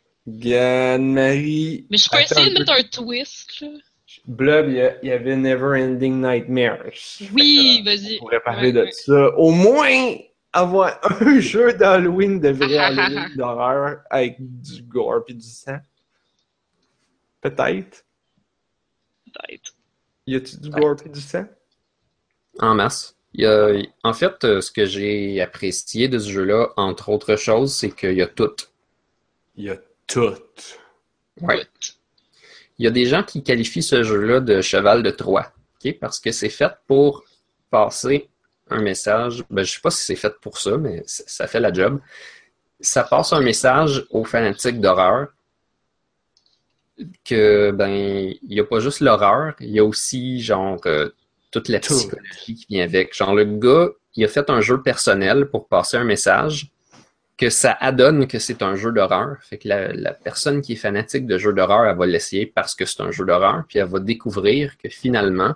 Anne-Marie 0.55 1.87
Mais 1.91 1.97
je 1.99 2.09
peux 2.11 2.21
essayer 2.21 2.51
un 2.51 2.55
de 2.55 2.59
mettre 2.59 2.73
un 2.73 2.83
twist, 2.83 3.61
là. 3.61 3.69
Blob, 4.27 4.69
il 4.69 4.75
y, 4.77 4.81
a- 4.81 4.97
il 5.03 5.09
y 5.09 5.13
avait 5.13 5.37
Never 5.37 5.83
Ending 5.83 6.21
Nightmares. 6.21 6.93
Oui, 7.33 7.81
euh, 7.81 7.85
vas-y. 7.85 8.17
On 8.17 8.19
pourrait 8.21 8.41
parler 8.41 8.69
Ouais, 8.69 8.73
de 8.73 8.81
ouais. 8.85 8.93
ça. 8.93 9.37
Au 9.37 9.51
moins, 9.51 10.15
avoir 10.53 10.99
un 11.21 11.41
jeu 11.41 11.73
d'Halloween, 11.75 12.41
de 12.41 12.51
vrai 12.51 12.79
Halloween 12.79 13.35
d'horreur, 13.37 13.99
avec 14.11 14.37
du 14.39 14.83
gore 14.83 15.25
puis 15.27 15.35
du 15.35 15.47
sang. 15.49 15.79
Peut-être. 17.41 18.05
Peut-être. 19.27 19.75
Y 20.27 20.37
a-tu 20.37 20.57
du 20.59 20.71
gore 20.71 20.97
puis 20.97 21.11
du 21.11 21.21
sang? 21.21 21.45
En 22.61 22.75
masse. 22.75 23.17
Il 23.35 23.43
y 23.43 23.47
a- 23.47 23.73
en 24.05 24.13
fait, 24.15 24.45
euh, 24.45 24.61
ce 24.61 24.71
que 24.71 24.87
j'ai 24.87 25.41
apprécié 25.41 26.09
de 26.09 26.19
ce 26.19 26.31
jeu-là, 26.31 26.69
entre 26.77 27.09
autres 27.11 27.37
choses, 27.37 27.75
c'est 27.75 27.91
qu'il 27.91 28.15
y 28.15 28.23
a 28.23 28.27
tout. 28.27 28.55
Y 29.57 29.71
a 29.71 29.77
tout. 30.07 30.35
Ouais. 31.41 31.67
Il 32.79 32.85
y 32.85 32.89
a 32.89 32.91
des 32.91 33.07
gens 33.07 33.23
qui 33.23 33.43
qualifient 33.43 33.83
ce 33.83 34.03
jeu-là 34.03 34.41
de 34.41 34.61
cheval 34.61 35.03
de 35.03 35.11
Troie, 35.11 35.53
parce 36.01 36.19
que 36.21 36.33
c'est 36.33 36.49
fait 36.49 36.73
pour 36.87 37.25
passer 37.71 38.29
un 38.71 38.81
message. 38.81 39.45
Ben, 39.51 39.63
je 39.65 39.73
sais 39.73 39.81
pas 39.81 39.91
si 39.91 40.03
c'est 40.05 40.17
fait 40.17 40.35
pour 40.41 40.59
ça, 40.59 40.77
mais 40.79 41.03
ça 41.07 41.47
fait 41.47 41.61
la 41.61 41.73
job. 41.73 42.01
Ça 42.81 43.05
passe 43.05 43.33
un 43.33 43.41
message 43.41 44.07
aux 44.11 44.25
fanatiques 44.25 44.81
d'horreur 44.81 45.29
que 47.25 47.73
ben 47.73 47.89
il 47.91 48.49
n'y 48.49 48.61
a 48.61 48.65
pas 48.65 48.79
juste 48.81 49.01
l'horreur, 49.01 49.55
il 49.61 49.71
y 49.71 49.79
a 49.81 49.85
aussi 49.85 50.41
genre 50.41 50.81
euh, 50.87 51.11
toute 51.55 51.69
la 51.69 51.79
psychologie 51.79 52.57
qui 52.57 52.67
vient 52.69 52.83
avec. 52.83 53.15
Genre 53.15 53.33
le 53.33 53.45
gars, 53.45 53.91
il 54.17 54.25
a 54.25 54.29
fait 54.29 54.51
un 54.51 54.61
jeu 54.61 54.83
personnel 54.83 55.47
pour 55.47 55.69
passer 55.69 55.97
un 55.97 56.03
message 56.05 56.73
que 57.37 57.49
ça 57.49 57.77
adonne 57.81 58.27
que 58.27 58.41
c'est 58.41 58.61
un 58.63 58.75
jeu 58.75 58.91
d'horreur. 58.91 59.37
Fait 59.43 59.59
que 59.59 59.69
la, 59.69 59.93
la 59.93 60.13
personne 60.13 60.61
qui 60.63 60.73
est 60.73 60.77
fanatique 60.77 61.27
de 61.27 61.39
jeux 61.39 61.53
d'horreur, 61.53 61.87
elle 61.87 61.97
va 61.97 62.07
l'essayer 62.07 62.47
parce 62.47 62.75
que 62.75 62.85
c'est 62.85 63.01
un 63.03 63.13
jeu 63.13 63.25
d'horreur, 63.25 63.65
puis 63.69 63.79
elle 63.79 63.87
va 63.87 64.01
découvrir 64.01 64.77
que 64.79 64.89
finalement, 64.89 65.55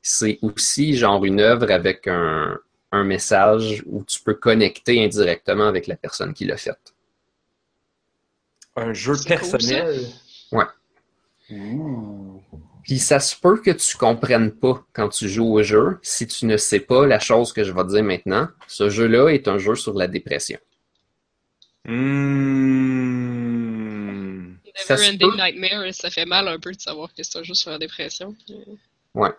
c'est 0.00 0.38
aussi 0.40 0.96
genre 0.96 1.22
une 1.24 1.40
œuvre 1.40 1.70
avec 1.70 2.06
un, 2.08 2.58
un 2.92 3.04
message 3.04 3.82
où 3.86 4.04
tu 4.04 4.20
peux 4.22 4.34
connecter 4.34 5.04
indirectement 5.04 5.66
avec 5.66 5.86
la 5.86 5.96
personne 5.96 6.32
qui 6.32 6.46
l'a 6.46 6.56
fait. 6.56 6.94
Un 8.74 8.94
jeu 8.94 9.14
C'est 9.14 9.36
cool, 9.36 9.50
personnel? 9.50 10.00
Ouais. 10.52 10.64
Ouh. 11.50 12.42
Puis 12.86 13.00
ça 13.00 13.18
se 13.18 13.34
peut 13.34 13.60
que 13.60 13.72
tu 13.72 13.96
comprennes 13.96 14.52
pas 14.52 14.84
quand 14.92 15.08
tu 15.08 15.28
joues 15.28 15.58
au 15.58 15.62
jeu 15.64 15.98
si 16.02 16.28
tu 16.28 16.46
ne 16.46 16.56
sais 16.56 16.78
pas 16.78 17.04
la 17.04 17.18
chose 17.18 17.52
que 17.52 17.64
je 17.64 17.72
vais 17.72 17.82
te 17.82 17.88
dire 17.88 18.04
maintenant. 18.04 18.46
Ce 18.68 18.88
jeu-là 18.88 19.30
est 19.30 19.48
un 19.48 19.58
jeu 19.58 19.74
sur 19.74 19.94
la 19.94 20.06
dépression. 20.06 20.60
Mmh. 21.84 22.86
Ça 24.76 24.96
se 24.96 25.02
Never 25.02 25.14
Ending 25.14 25.30
peut. 25.30 25.36
Nightmare, 25.36 25.92
ça 25.94 26.10
fait 26.10 26.26
mal 26.26 26.46
un 26.46 26.60
peu 26.60 26.70
de 26.70 26.80
savoir 26.80 27.12
que 27.12 27.24
c'est 27.24 27.38
un 27.38 27.42
jeu 27.42 27.54
sur 27.54 27.72
la 27.72 27.78
dépression. 27.78 28.36
Ouais. 29.14 29.32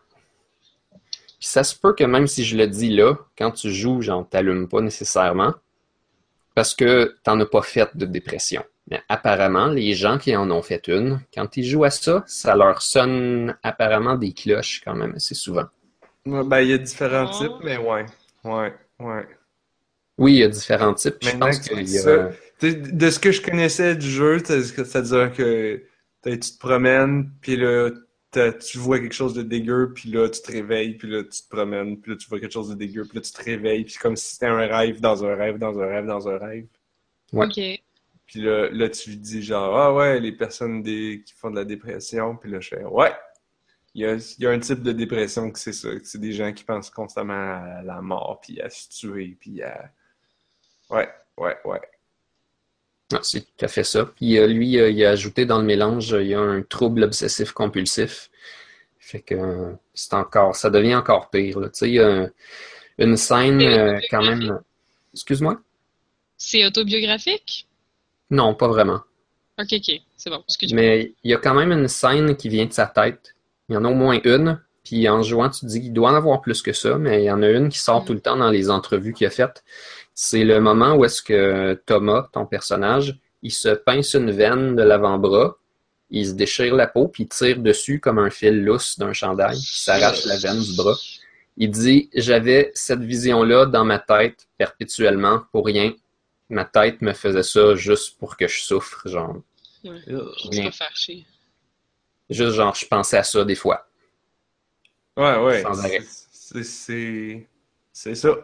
Puis 0.92 1.48
ça 1.48 1.64
se 1.64 1.74
peut 1.74 1.94
que 1.94 2.04
même 2.04 2.28
si 2.28 2.44
je 2.44 2.58
le 2.58 2.68
dis 2.68 2.90
là, 2.90 3.16
quand 3.38 3.52
tu 3.52 3.72
joues, 3.72 4.02
genre, 4.02 4.28
t'allumes 4.30 4.68
pas 4.68 4.82
nécessairement 4.82 5.54
parce 6.54 6.76
que 6.76 7.16
t'en 7.24 7.40
as 7.40 7.46
pas 7.46 7.62
fait 7.62 7.96
de 7.96 8.06
dépression. 8.06 8.64
Mais 8.90 9.02
apparemment, 9.10 9.68
les 9.68 9.94
gens 9.94 10.18
qui 10.18 10.36
en 10.36 10.50
ont 10.50 10.62
fait 10.62 10.88
une, 10.88 11.20
quand 11.34 11.58
ils 11.58 11.66
jouent 11.66 11.84
à 11.84 11.90
ça, 11.90 12.24
ça 12.28 12.56
leur 12.56 12.82
sonne 12.82 13.58
apparemment 13.64 14.16
des 14.16 14.34
cloches 14.34 14.82
quand 14.86 14.96
même 14.96 15.14
assez 15.16 15.36
souvent. 15.36 15.66
Ben, 16.26 16.62
il 16.62 16.70
y 16.70 16.74
a 16.74 16.78
différents 16.78 17.30
Oh. 17.30 17.38
types, 17.44 17.64
mais 17.64 17.78
ouais. 17.78 18.06
Ouais, 18.44 18.74
ouais. 19.00 19.28
Oui, 20.18 20.34
il 20.34 20.40
y 20.40 20.44
a 20.44 20.48
différents 20.48 20.94
types. 20.94 21.20
puis 21.20 21.30
Je 21.30 21.34
Maintenant 21.36 21.48
pense 21.48 21.60
que 21.60 21.76
y 21.76 21.98
a... 21.98 22.02
ça, 22.02 22.30
De 22.62 23.10
ce 23.10 23.20
que 23.20 23.32
je 23.32 23.42
connaissais 23.42 23.96
du 23.96 24.10
jeu, 24.10 24.40
c'est-à-dire 24.40 25.32
que 25.34 25.84
tu 26.24 26.40
te 26.40 26.58
promènes, 26.60 27.30
puis 27.42 27.56
là, 27.56 27.92
t'as- 28.32 28.54
tu 28.54 28.78
vois 28.78 29.00
quelque 29.00 29.14
chose 29.14 29.34
de 29.34 29.44
dégueu, 29.44 29.94
puis 29.94 30.10
là, 30.12 30.28
tu 30.30 30.42
te 30.42 30.52
réveilles, 30.52 30.96
puis 30.98 31.10
là, 31.10 31.24
tu 31.24 31.44
te 31.44 31.50
promènes, 31.50 32.00
puis 32.00 32.12
là, 32.12 32.18
tu 32.18 32.28
vois 32.30 32.40
quelque 32.40 32.52
chose 32.54 32.70
de 32.70 32.76
dégueu, 32.76 33.04
puis 33.06 33.18
là, 33.18 33.22
tu 33.22 33.32
te 33.32 33.44
réveilles, 33.44 33.84
puis 33.84 33.94
c'est 33.94 34.02
comme 34.02 34.16
si 34.16 34.34
c'était 34.34 34.48
un 34.48 34.58
rêve 34.66 35.00
dans 35.02 35.24
un 35.24 35.36
rêve, 35.36 35.58
dans 35.60 35.80
un 35.80 35.86
rêve, 35.88 36.06
dans 36.06 36.28
un 36.28 36.38
rêve. 36.38 36.66
Ouais. 37.34 37.46
Ok. 37.46 37.84
Puis 38.28 38.42
là, 38.42 38.70
là, 38.72 38.90
tu 38.90 39.12
lui 39.12 39.18
dis 39.18 39.42
genre, 39.42 39.78
ah 39.78 39.94
ouais, 39.94 40.20
les 40.20 40.34
personnes 40.34 40.84
des... 40.84 41.24
qui 41.26 41.34
font 41.34 41.50
de 41.50 41.56
la 41.56 41.66
dépression, 41.66 42.36
puis 42.36 42.52
là, 42.52 42.60
je 42.60 42.70
fais, 42.70 42.84
ouais. 42.84 43.14
Il 43.96 44.02
y 44.02 44.06
a, 44.06 44.14
il 44.16 44.44
y 44.44 44.48
a 44.48 44.52
un 44.52 44.60
type 44.60 44.84
de 44.84 44.92
dépression 44.92 45.50
que 45.50 45.58
c'est 45.60 45.74
ça, 45.74 45.90
que 45.96 46.06
c'est 46.06 46.20
des 46.22 46.34
gens 46.34 46.54
qui 46.54 46.64
pensent 46.64 46.90
constamment 46.92 47.34
à 47.34 47.82
la 47.84 48.02
mort, 48.02 48.40
puis 48.42 48.62
à 48.62 48.70
se 48.70 48.90
tuer, 48.90 49.38
puis 49.40 49.64
à... 49.64 49.92
Ouais, 50.90 51.10
ouais, 51.38 51.58
ouais. 51.66 51.82
Ah, 53.14 53.20
c'est 53.24 53.42
tout 53.42 53.66
à 53.66 53.70
fait 53.70 53.86
ça. 53.86 54.06
Puis 54.06 54.38
euh, 54.38 54.48
lui, 54.48 54.78
euh, 54.78 54.90
il 54.90 55.04
a 55.06 55.12
ajouté 55.12 55.46
dans 55.46 55.60
le 55.60 55.64
mélange, 55.64 56.14
euh, 56.14 56.22
il 56.22 56.30
y 56.30 56.34
a 56.34 56.42
un 56.42 56.62
trouble 56.62 57.04
obsessif 57.04 57.54
compulsif. 57.54 58.30
Fait 59.00 59.22
que 59.22 59.74
c'est 59.94 60.14
encore, 60.14 60.56
ça 60.58 60.70
devient 60.70 60.96
encore 60.96 61.30
pire. 61.30 61.60
là. 61.62 61.70
Tu 61.70 61.80
sais, 61.80 61.88
il 61.90 61.94
y 61.96 62.00
a 62.02 62.08
un- 62.08 62.32
une 62.98 63.16
scène 63.16 63.62
quand 64.12 64.24
même. 64.24 64.60
Excuse-moi? 65.14 65.62
C'est 66.36 66.66
autobiographique? 66.66 67.67
Non, 68.30 68.54
pas 68.54 68.68
vraiment. 68.68 69.02
Ok, 69.60 69.68
ok. 69.74 70.02
C'est 70.16 70.30
bon. 70.30 70.44
Excuse-moi. 70.48 70.82
Mais 70.82 71.14
il 71.24 71.32
y 71.32 71.34
a 71.34 71.38
quand 71.38 71.54
même 71.54 71.72
une 71.72 71.88
scène 71.88 72.36
qui 72.36 72.50
vient 72.50 72.66
de 72.66 72.74
sa 72.74 72.88
tête. 72.88 73.36
Il 73.70 73.74
y 73.74 73.78
en 73.78 73.86
a 73.86 73.90
au 73.90 73.94
moins 73.96 74.20
une. 74.24 74.62
Puis 74.84 75.10
en 75.10 75.22
jouant, 75.22 75.50
tu 75.50 75.62
te 75.62 75.66
dis 75.66 75.82
qu'il 75.82 75.94
doit 75.94 76.12
en 76.12 76.16
avoir 76.16 76.40
plus 76.42 76.62
que 76.62 76.72
ça, 76.72 76.98
mais 76.98 77.24
il 77.24 77.26
y 77.26 77.32
en 77.32 77.42
a 77.42 77.50
une 77.50 77.68
qui 77.70 77.78
sort 77.80 78.04
Mm. 78.04 78.06
tout 78.06 78.14
le 78.14 78.22
temps 78.22 78.38
dans 78.38 78.50
les 78.50 78.70
entrevues 78.70 79.14
qu'il 79.14 79.28
a 79.28 79.30
faites. 79.30 79.64
C'est 80.14 80.46
le 80.46 80.62
moment 80.62 80.96
où 80.96 81.04
est-ce 81.04 81.22
que 81.22 81.74
Thomas, 81.86 82.30
ton 82.32 82.46
personnage, 82.46 83.18
il 83.44 83.52
se 83.52 83.70
pince 83.70 84.14
une 84.14 84.32
veine 84.32 84.76
de 84.76 84.84
l'avant-bras, 84.84 85.58
il 86.10 86.26
se 86.26 86.32
déchire 86.34 86.74
la 86.76 86.88
peau, 86.88 87.10
puis 87.10 87.24
il 87.24 87.28
tire 87.28 87.60
dessus 87.60 88.00
comme 88.00 88.18
un 88.18 88.30
fil 88.30 88.64
lousse 88.64 88.98
d'un 88.98 89.12
chandail, 89.12 89.58
qui 89.58 89.82
s'arrache 89.82 90.26
la 90.26 90.38
veine 90.38 90.62
du 90.62 90.74
bras. 90.76 90.96
Il 91.58 91.70
dit 91.72 92.10
J'avais 92.16 92.72
cette 92.74 93.02
vision-là 93.02 93.66
dans 93.66 93.84
ma 93.84 94.00
tête 94.00 94.48
perpétuellement 94.58 95.42
pour 95.52 95.66
rien. 95.66 95.92
Ma 96.50 96.66
tête 96.66 97.02
me 97.02 97.14
faisait 97.14 97.44
ça 97.44 97.76
juste 97.76 98.18
pour 98.18 98.38
que 98.38 98.48
je 98.48 98.62
souffre, 98.62 99.08
genre. 99.08 99.36
Ouais. 99.84 100.02
Juste 100.52 100.74
faire 100.76 100.96
chier. 100.96 101.26
Juste 102.30 102.54
genre, 102.54 102.76
je 102.76 102.86
pensais 102.86 103.18
à 103.18 103.24
ça 103.24 103.44
des 103.46 103.56
fois. 103.56 103.88
Ouais, 105.16 105.38
ouais. 105.38 105.62
Sans 105.62 105.80
arrêt. 105.80 106.02
C'est, 106.32 106.64
c'est, 106.64 107.48
c'est 107.92 108.16
ça. 108.16 108.38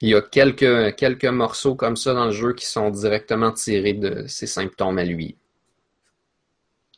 Il 0.00 0.08
y 0.08 0.14
a 0.14 0.22
quelques, 0.22 0.96
quelques 0.96 1.26
morceaux 1.26 1.74
comme 1.74 1.96
ça 1.96 2.14
dans 2.14 2.26
le 2.26 2.30
jeu 2.30 2.54
qui 2.54 2.64
sont 2.64 2.90
directement 2.90 3.52
tirés 3.52 3.92
de 3.92 4.26
ses 4.26 4.46
symptômes 4.46 4.98
à 4.98 5.04
lui. 5.04 5.36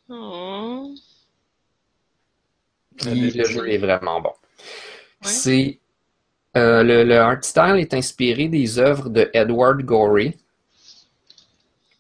Oh. 0.08 0.94
le 3.04 3.44
jeu 3.44 3.68
est 3.68 3.78
vraiment 3.78 4.20
bon. 4.20 4.32
C'est 5.22 5.80
euh, 6.56 6.82
le, 6.82 7.04
le, 7.04 7.18
art 7.18 7.42
style 7.42 7.76
est 7.78 7.94
inspiré 7.94 8.48
des 8.48 8.78
œuvres 8.78 9.08
de 9.08 9.30
Edward 9.32 9.82
Gorey. 9.82 10.36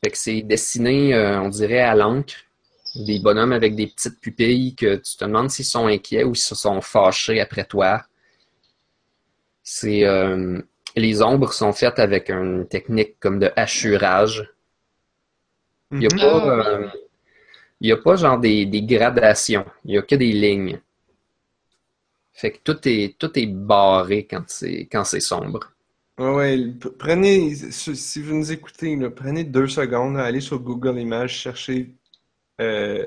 Fait 0.04 0.10
que 0.10 0.18
c'est 0.18 0.42
dessiné, 0.42 1.14
euh, 1.14 1.40
on 1.40 1.48
dirait, 1.48 1.80
à 1.80 1.94
l'encre. 1.94 2.34
Des 2.94 3.20
bonhommes 3.20 3.52
avec 3.52 3.74
des 3.74 3.86
petites 3.86 4.20
pupilles 4.20 4.74
que 4.74 4.96
tu 4.96 5.16
te 5.16 5.24
demandes 5.24 5.50
s'ils 5.50 5.64
sont 5.64 5.86
inquiets 5.86 6.24
ou 6.24 6.34
s'ils 6.34 6.58
sont 6.58 6.82
fâchés 6.82 7.40
après 7.40 7.64
toi. 7.64 8.04
C'est 9.62 10.04
euh, 10.04 10.60
les 10.96 11.22
ombres 11.22 11.54
sont 11.54 11.72
faites 11.72 11.98
avec 11.98 12.28
une 12.28 12.68
technique 12.68 13.18
comme 13.18 13.38
de 13.38 13.50
hachurage. 13.56 14.52
Il 15.90 16.00
n'y 16.00 16.06
a, 16.06 16.08
mm-hmm. 16.08 16.90
pas, 17.80 17.92
a 17.92 17.96
pas 17.96 18.16
genre 18.16 18.38
des, 18.38 18.66
des 18.66 18.82
gradations. 18.82 19.64
Il 19.86 19.92
n'y 19.92 19.98
a 19.98 20.02
que 20.02 20.14
des 20.14 20.32
lignes. 20.32 20.78
Fait 22.32 22.52
que 22.52 22.58
tout 22.64 22.78
est, 22.88 23.16
tout 23.18 23.38
est 23.38 23.46
barré 23.46 24.26
quand 24.26 24.44
c'est, 24.48 24.88
quand 24.90 25.04
c'est 25.04 25.20
sombre. 25.20 25.72
Ouais, 26.18 26.58
prenez, 26.98 27.54
si 27.54 28.22
vous 28.22 28.34
nous 28.34 28.52
écoutez, 28.52 28.96
prenez 29.10 29.44
deux 29.44 29.66
secondes, 29.66 30.16
allez 30.18 30.40
sur 30.40 30.60
Google 30.60 30.98
Images, 30.98 31.32
cherchez. 31.32 31.94
Euh, 32.60 33.06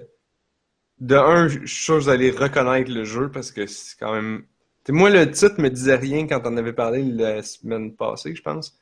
de 1.00 1.16
un, 1.16 1.48
je 1.48 1.60
suis 1.66 1.84
sûr 1.84 1.96
que 1.96 2.04
vous 2.04 2.10
allez 2.10 2.32
reconnaître 2.32 2.92
le 2.92 3.04
jeu 3.04 3.30
parce 3.30 3.52
que 3.52 3.68
c'est 3.68 3.98
quand 4.00 4.14
même. 4.14 4.46
moi, 4.90 5.10
le 5.10 5.30
titre 5.30 5.62
me 5.62 5.70
disait 5.70 5.96
rien 5.96 6.28
quand 6.28 6.42
on 6.46 6.58
avait 6.58 6.74
parlé 6.74 7.04
la 7.04 7.44
semaine 7.44 7.96
passée, 7.96 8.34
je 8.36 8.42
pense. 8.42 8.80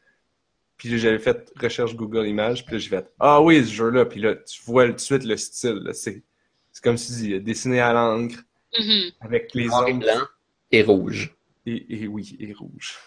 Puis 0.77 0.97
j'avais 0.97 1.19
fait 1.19 1.51
recherche 1.59 1.95
Google 1.95 2.27
Images, 2.27 2.65
puis 2.65 2.73
là, 2.75 2.79
j'ai 2.79 2.89
fait 2.89 3.11
Ah 3.19 3.41
oui, 3.41 3.65
ce 3.65 3.71
jeu-là. 3.71 4.05
Puis 4.05 4.21
là, 4.21 4.35
tu 4.35 4.61
vois 4.65 4.87
tout 4.87 4.93
de 4.93 4.99
suite 4.99 5.25
le 5.25 5.37
style. 5.37 5.89
C'est, 5.93 6.23
c'est 6.71 6.83
comme 6.83 6.97
si 6.97 7.13
dit, 7.13 7.41
dessiné 7.41 7.81
à 7.81 7.93
l'encre, 7.93 8.39
mm-hmm. 8.79 9.13
avec 9.21 9.53
les 9.53 9.69
ombres 9.69 10.05
et 10.73 10.81
rouge. 10.81 11.33
Et, 11.65 12.07
oui, 12.07 12.35
et 12.39 12.51
rouge. 12.51 12.97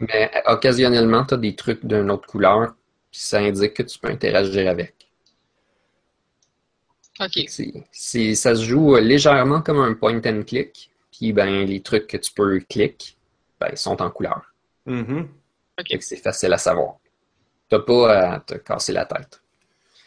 Mais 0.00 0.30
occasionnellement, 0.46 1.24
tu 1.24 1.34
as 1.34 1.36
des 1.38 1.54
trucs 1.54 1.84
d'une 1.86 2.10
autre 2.10 2.26
couleur, 2.26 2.74
puis 3.10 3.20
ça 3.20 3.38
indique 3.38 3.74
que 3.74 3.82
tu 3.82 3.98
peux 3.98 4.08
interagir 4.08 4.68
avec. 4.68 4.94
OK. 7.20 7.46
C'est, 7.92 8.34
ça 8.34 8.54
se 8.54 8.62
joue 8.62 8.96
légèrement 8.96 9.62
comme 9.62 9.78
un 9.80 9.94
point 9.94 10.20
and 10.24 10.42
click, 10.46 10.90
puis 11.10 11.32
ben, 11.32 11.64
les 11.64 11.80
trucs 11.80 12.06
que 12.06 12.16
tu 12.16 12.32
peux 12.32 12.60
cliquer, 12.60 13.14
ben, 13.60 13.74
sont 13.76 14.02
en 14.02 14.10
couleur. 14.10 14.42
Mm 14.84 15.24
c'est 16.00 16.16
facile 16.16 16.52
à 16.52 16.58
savoir. 16.58 16.96
T'as 17.68 17.78
pas 17.78 18.32
à 18.32 18.40
te 18.40 18.54
casser 18.54 18.92
la 18.92 19.04
tête. 19.04 19.40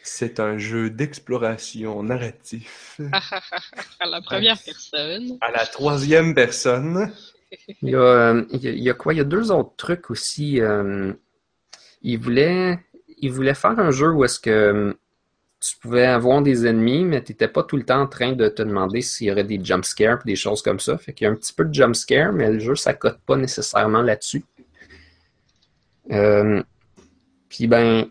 C'est 0.03 0.39
un 0.39 0.57
jeu 0.57 0.89
d'exploration 0.89 2.01
narratif. 2.03 2.99
à 3.99 4.07
la 4.07 4.21
première 4.21 4.57
personne. 4.59 5.37
À 5.41 5.51
la 5.51 5.65
troisième 5.65 6.33
personne. 6.33 7.11
Il 7.81 7.89
y, 7.89 7.95
a, 7.95 7.99
euh, 7.99 8.45
il 8.53 8.79
y 8.79 8.89
a, 8.89 8.93
quoi? 8.93 9.13
Il 9.13 9.17
y 9.17 9.19
a 9.19 9.25
deux 9.25 9.51
autres 9.51 9.75
trucs 9.75 10.09
aussi. 10.09 10.61
Euh, 10.61 11.11
il, 12.01 12.17
voulait, 12.17 12.79
il 13.17 13.29
voulait 13.29 13.53
faire 13.53 13.77
un 13.77 13.91
jeu 13.91 14.09
où 14.09 14.23
est-ce 14.23 14.39
que 14.39 14.49
euh, 14.49 14.93
tu 15.59 15.75
pouvais 15.77 16.05
avoir 16.05 16.41
des 16.41 16.65
ennemis, 16.65 17.03
mais 17.03 17.21
tu 17.21 17.33
n'étais 17.33 17.49
pas 17.49 17.63
tout 17.63 17.75
le 17.75 17.83
temps 17.83 17.99
en 17.99 18.07
train 18.07 18.31
de 18.31 18.47
te 18.47 18.61
demander 18.61 19.01
s'il 19.01 19.27
y 19.27 19.31
aurait 19.31 19.43
des 19.43 19.61
jumpscares 19.61 20.21
et 20.23 20.29
des 20.29 20.37
choses 20.37 20.61
comme 20.61 20.79
ça. 20.79 20.97
Fait 20.97 21.11
qu'il 21.11 21.25
y 21.25 21.27
a 21.27 21.31
un 21.33 21.35
petit 21.35 21.51
peu 21.51 21.65
de 21.65 21.73
jumpscare, 21.73 22.31
mais 22.31 22.49
le 22.49 22.59
jeu, 22.59 22.75
ça 22.75 22.93
cote 22.93 23.19
pas 23.25 23.35
nécessairement 23.35 24.01
là-dessus. 24.01 24.45
puis 27.49 27.67
ben, 27.67 28.09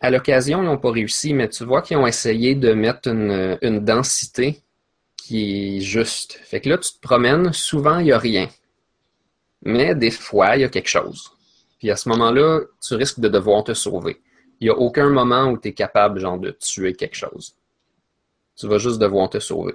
à 0.00 0.10
l'occasion, 0.10 0.62
ils 0.62 0.66
n'ont 0.66 0.78
pas 0.78 0.92
réussi, 0.92 1.34
mais 1.34 1.48
tu 1.48 1.64
vois 1.64 1.82
qu'ils 1.82 1.96
ont 1.96 2.06
essayé 2.06 2.54
de 2.54 2.72
mettre 2.72 3.08
une, 3.08 3.80
densité 3.80 4.62
qui 5.16 5.78
est 5.78 5.80
juste. 5.80 6.38
Fait 6.44 6.60
que 6.60 6.68
là, 6.68 6.78
tu 6.78 6.92
te 6.92 7.00
promènes, 7.00 7.52
souvent, 7.52 7.98
il 7.98 8.04
n'y 8.04 8.12
a 8.12 8.18
rien. 8.18 8.48
Mais 9.62 9.94
des 9.94 10.12
fois, 10.12 10.56
il 10.56 10.62
y 10.62 10.64
a 10.64 10.68
quelque 10.68 10.88
chose. 10.88 11.32
Puis 11.78 11.90
à 11.90 11.96
ce 11.96 12.08
moment-là, 12.10 12.60
tu 12.80 12.94
risques 12.94 13.20
de 13.20 13.28
devoir 13.28 13.64
te 13.64 13.74
sauver. 13.74 14.20
Il 14.60 14.64
n'y 14.64 14.70
a 14.70 14.76
aucun 14.76 15.10
moment 15.10 15.46
où 15.46 15.58
tu 15.58 15.68
es 15.68 15.72
capable, 15.72 16.20
genre, 16.20 16.38
de 16.38 16.50
tuer 16.50 16.94
quelque 16.94 17.16
chose. 17.16 17.54
Tu 18.56 18.66
vas 18.66 18.78
juste 18.78 18.98
devoir 18.98 19.30
te 19.30 19.38
sauver. 19.38 19.74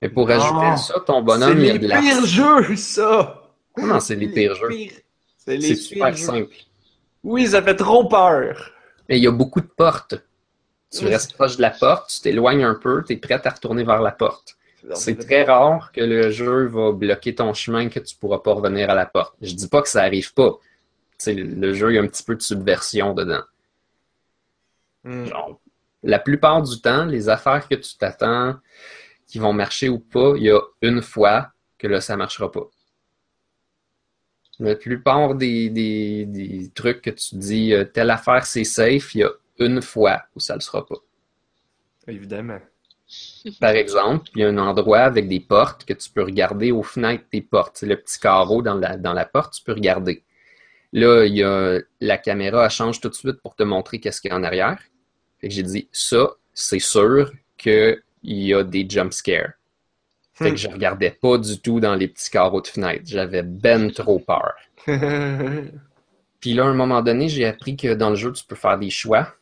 Mais 0.00 0.08
pour 0.08 0.30
ajouter 0.30 0.66
à 0.66 0.76
ça, 0.76 1.00
ton 1.00 1.22
bonhomme, 1.22 1.58
il 1.58 1.66
y 1.66 1.70
a 1.70 1.78
de 1.78 1.86
la... 1.86 1.96
C'est 1.96 2.02
les 2.02 2.10
pires 2.10 2.26
jeux, 2.26 2.76
ça! 2.76 3.42
Comment 3.74 4.00
c'est 4.00 4.16
les 4.16 4.28
pires 4.28 4.54
jeux? 4.54 4.70
C'est 5.38 5.74
super 5.74 6.16
simple. 6.16 6.54
Oui, 7.22 7.46
ça 7.46 7.62
fait 7.62 7.76
trop 7.76 8.06
peur. 8.06 8.70
Mais 9.08 9.18
il 9.18 9.24
y 9.24 9.26
a 9.26 9.32
beaucoup 9.32 9.60
de 9.60 9.66
portes. 9.66 10.14
Tu 10.90 11.06
restes 11.06 11.34
proche 11.34 11.56
de 11.56 11.62
la 11.62 11.70
porte, 11.70 12.10
tu 12.10 12.20
t'éloignes 12.20 12.64
un 12.64 12.76
peu, 12.76 13.02
tu 13.04 13.14
es 13.14 13.16
prêt 13.16 13.40
à 13.44 13.50
retourner 13.50 13.82
vers 13.82 14.00
la 14.00 14.12
porte. 14.12 14.56
C'est 14.94 15.16
très 15.16 15.44
rare 15.44 15.90
que 15.92 16.00
le 16.00 16.30
jeu 16.30 16.66
va 16.66 16.92
bloquer 16.92 17.34
ton 17.34 17.54
chemin 17.54 17.88
que 17.88 17.98
tu 18.00 18.14
pourras 18.16 18.38
pas 18.38 18.52
revenir 18.52 18.90
à 18.90 18.94
la 18.94 19.06
porte. 19.06 19.34
Je 19.40 19.54
dis 19.54 19.68
pas 19.68 19.82
que 19.82 19.88
ça 19.88 20.02
arrive 20.02 20.32
pas. 20.34 20.58
le 21.26 21.72
jeu, 21.72 21.92
il 21.92 21.94
y 21.96 21.98
a 21.98 22.02
un 22.02 22.06
petit 22.06 22.22
peu 22.22 22.36
de 22.36 22.42
subversion 22.42 23.14
dedans. 23.14 23.42
Hmm. 25.04 25.26
la 26.02 26.18
plupart 26.18 26.62
du 26.62 26.80
temps, 26.80 27.04
les 27.04 27.28
affaires 27.28 27.68
que 27.68 27.74
tu 27.74 27.98
t'attends 27.98 28.56
qui 29.26 29.38
vont 29.38 29.52
marcher 29.52 29.90
ou 29.90 29.98
pas, 29.98 30.32
il 30.36 30.44
y 30.44 30.50
a 30.50 30.60
une 30.80 31.02
fois 31.02 31.50
que 31.76 31.86
là, 31.86 32.00
ça 32.00 32.16
marchera 32.16 32.50
pas. 32.50 32.70
La 34.64 34.76
plupart 34.76 35.34
des, 35.34 36.70
trucs 36.74 37.02
que 37.02 37.10
tu 37.10 37.36
dis, 37.36 37.74
euh, 37.74 37.84
telle 37.84 38.10
affaire 38.10 38.46
c'est 38.46 38.64
safe, 38.64 39.14
il 39.14 39.18
y 39.18 39.24
a 39.24 39.30
une 39.58 39.82
fois 39.82 40.22
où 40.34 40.40
ça 40.40 40.54
ne 40.54 40.58
le 40.58 40.62
sera 40.62 40.86
pas. 40.86 40.96
Évidemment. 42.08 42.60
Par 43.60 43.70
exemple, 43.70 44.30
il 44.34 44.40
y 44.40 44.44
a 44.44 44.48
un 44.48 44.58
endroit 44.58 45.00
avec 45.00 45.28
des 45.28 45.40
portes 45.40 45.84
que 45.84 45.92
tu 45.92 46.10
peux 46.10 46.22
regarder 46.22 46.72
aux 46.72 46.82
fenêtres 46.82 47.24
des 47.30 47.42
portes. 47.42 47.76
C'est 47.76 47.86
le 47.86 47.96
petit 47.96 48.18
carreau 48.18 48.62
dans 48.62 48.74
la, 48.74 48.96
dans 48.96 49.12
la 49.12 49.26
porte, 49.26 49.54
tu 49.54 49.62
peux 49.62 49.74
regarder. 49.74 50.24
Là, 50.92 51.24
il 51.24 51.34
y 51.34 51.42
a, 51.42 51.80
la 52.00 52.18
caméra 52.18 52.64
elle 52.64 52.70
change 52.70 53.00
tout 53.00 53.08
de 53.08 53.14
suite 53.14 53.40
pour 53.42 53.54
te 53.54 53.62
montrer 53.62 54.00
qu'est-ce 54.00 54.20
qu'il 54.20 54.30
y 54.30 54.32
a 54.32 54.36
en 54.36 54.44
arrière. 54.44 54.80
Fait 55.40 55.48
que 55.48 55.54
j'ai 55.54 55.62
dit, 55.62 55.88
ça, 55.92 56.30
c'est 56.54 56.78
sûr 56.78 57.32
qu'il 57.58 58.02
y 58.22 58.54
a 58.54 58.62
des 58.62 58.86
jump 58.88 59.12
scares. 59.12 59.52
Fait 60.34 60.50
que 60.50 60.54
hmm. 60.54 60.58
je 60.58 60.68
regardais 60.68 61.10
pas 61.10 61.38
du 61.38 61.60
tout 61.60 61.80
dans 61.80 61.94
les 61.94 62.08
petits 62.08 62.30
carreaux 62.30 62.60
de 62.60 62.66
fenêtre. 62.66 63.04
J'avais 63.06 63.42
ben 63.42 63.90
trop 63.92 64.18
peur. 64.18 64.54
Puis 66.40 66.52
là, 66.52 66.64
à 66.64 66.68
un 66.68 66.74
moment 66.74 67.02
donné, 67.02 67.28
j'ai 67.28 67.46
appris 67.46 67.76
que 67.76 67.94
dans 67.94 68.10
le 68.10 68.16
jeu, 68.16 68.32
tu 68.32 68.44
peux 68.44 68.56
faire 68.56 68.78
des 68.78 68.90
choix. 68.90 69.32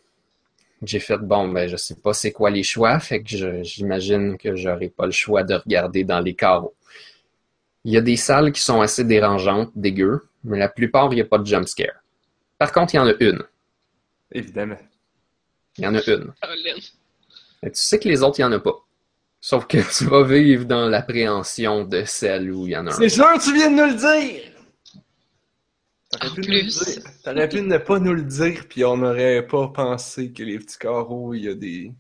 J'ai 0.83 1.01
fait, 1.01 1.17
bon, 1.17 1.49
ben, 1.49 1.69
je 1.69 1.77
sais 1.77 1.95
pas 1.95 2.13
c'est 2.13 2.33
quoi 2.33 2.51
les 2.51 2.63
choix, 2.63 2.99
fait 2.99 3.23
que 3.23 3.63
j'imagine 3.63 4.37
que 4.37 4.57
j'aurai 4.57 4.89
pas 4.89 5.07
le 5.07 5.13
choix 5.13 5.45
de 5.45 5.55
regarder 5.55 6.05
dans 6.05 6.21
les 6.21 6.35
carreaux. 6.35 6.75
Il 7.85 7.93
y 7.93 7.97
a 7.97 8.01
des 8.01 8.17
salles 8.17 8.53
qui 8.53 8.61
sont 8.61 8.81
assez 8.81 9.05
dérangeantes, 9.05 9.71
dégueu, 9.75 10.29
mais 10.45 10.59
la 10.59 10.69
plupart, 10.69 11.13
il 11.13 11.17
n'y 11.17 11.21
a 11.23 11.25
pas 11.25 11.39
de 11.39 11.47
jump 11.47 11.67
scare. 11.67 12.03
Par 12.59 12.73
contre, 12.73 12.95
il 12.95 12.97
y 12.99 13.01
en 13.01 13.07
a 13.07 13.15
une. 13.21 13.43
Évidemment. 14.33 14.79
Il 15.79 15.85
y 15.85 15.87
en 15.87 15.95
a 15.95 16.01
une. 16.07 16.33
tu 17.63 17.71
sais 17.73 17.99
que 17.99 18.09
les 18.09 18.23
autres, 18.23 18.39
il 18.39 18.43
n'y 18.43 18.49
en 18.49 18.53
a 18.53 18.61
pas. 18.61 18.77
Sauf 19.45 19.67
que 19.67 19.79
tu 19.99 20.05
vas 20.05 20.23
vivre 20.23 20.67
dans 20.67 20.89
l'appréhension 20.89 21.85
de 21.85 22.05
celle 22.05 22.53
où 22.53 22.69
il 22.69 22.71
y 22.71 22.77
en 22.77 22.87
a 22.87 22.91
un. 22.91 22.93
C'est 22.93 23.09
sûr 23.09 23.27
que 23.35 23.43
tu 23.43 23.53
viens 23.53 23.73
de 23.73 23.77
nous 23.77 23.87
le 23.87 23.97
dire! 23.97 24.43
T'aurais 26.13 26.35
pu, 26.35 26.69
T'aurais 27.25 27.49
pu 27.49 27.63
ne 27.63 27.79
pas 27.79 27.99
nous 27.99 28.13
le 28.13 28.23
dire, 28.23 28.67
puis 28.69 28.85
on 28.85 28.99
n'aurait 28.99 29.45
pas 29.45 29.67
pensé 29.67 30.31
que 30.31 30.45
les 30.45 30.61
petits 30.61 30.79
carreaux, 30.79 31.35
il 31.35 31.43
y 31.43 31.49
a 31.49 31.55
des. 31.55 31.93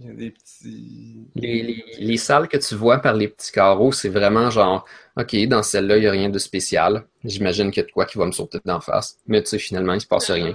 Il 0.00 0.06
y 0.06 0.10
a 0.10 0.12
des 0.12 0.30
petits. 0.32 1.28
Les, 1.34 1.82
les, 1.98 2.16
salles 2.18 2.48
que 2.48 2.58
tu 2.58 2.74
vois 2.74 2.98
par 2.98 3.14
les 3.14 3.28
petits 3.28 3.52
carreaux, 3.52 3.92
c'est 3.92 4.10
vraiment 4.10 4.50
genre, 4.50 4.84
OK, 5.16 5.34
dans 5.46 5.62
celle-là, 5.62 5.96
il 5.96 6.00
n'y 6.00 6.06
a 6.08 6.10
rien 6.10 6.28
de 6.28 6.38
spécial. 6.38 7.06
J'imagine 7.24 7.70
qu'il 7.70 7.80
y 7.80 7.84
a 7.84 7.86
de 7.86 7.92
quoi 7.92 8.04
qui 8.04 8.18
va 8.18 8.26
me 8.26 8.32
sauter 8.32 8.58
d'en 8.66 8.80
face. 8.80 9.16
Mais 9.26 9.42
tu 9.42 9.48
sais, 9.48 9.58
finalement, 9.58 9.94
il 9.94 10.00
se 10.02 10.06
passe 10.06 10.30
rien. 10.30 10.52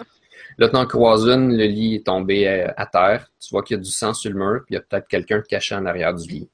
Là, 0.59 0.67
tu 0.67 0.75
en 0.75 0.85
croises 0.85 1.25
une, 1.25 1.55
le 1.55 1.63
lit 1.67 1.95
est 1.95 2.05
tombé 2.05 2.45
euh, 2.45 2.67
à, 2.75 2.85
terre. 2.85 3.31
Tu 3.39 3.49
vois 3.51 3.63
qu'il 3.63 3.77
y 3.77 3.79
a 3.79 3.81
du 3.81 3.89
sang 3.89 4.13
sur 4.13 4.29
le 4.29 4.37
mur, 4.37 4.61
puis 4.65 4.73
il 4.73 4.75
y 4.75 4.77
a 4.77 4.81
peut-être 4.81 5.07
quelqu'un 5.07 5.41
caché 5.41 5.73
en 5.73 5.85
arrière 5.85 6.13
du 6.13 6.27
lit. 6.27 6.49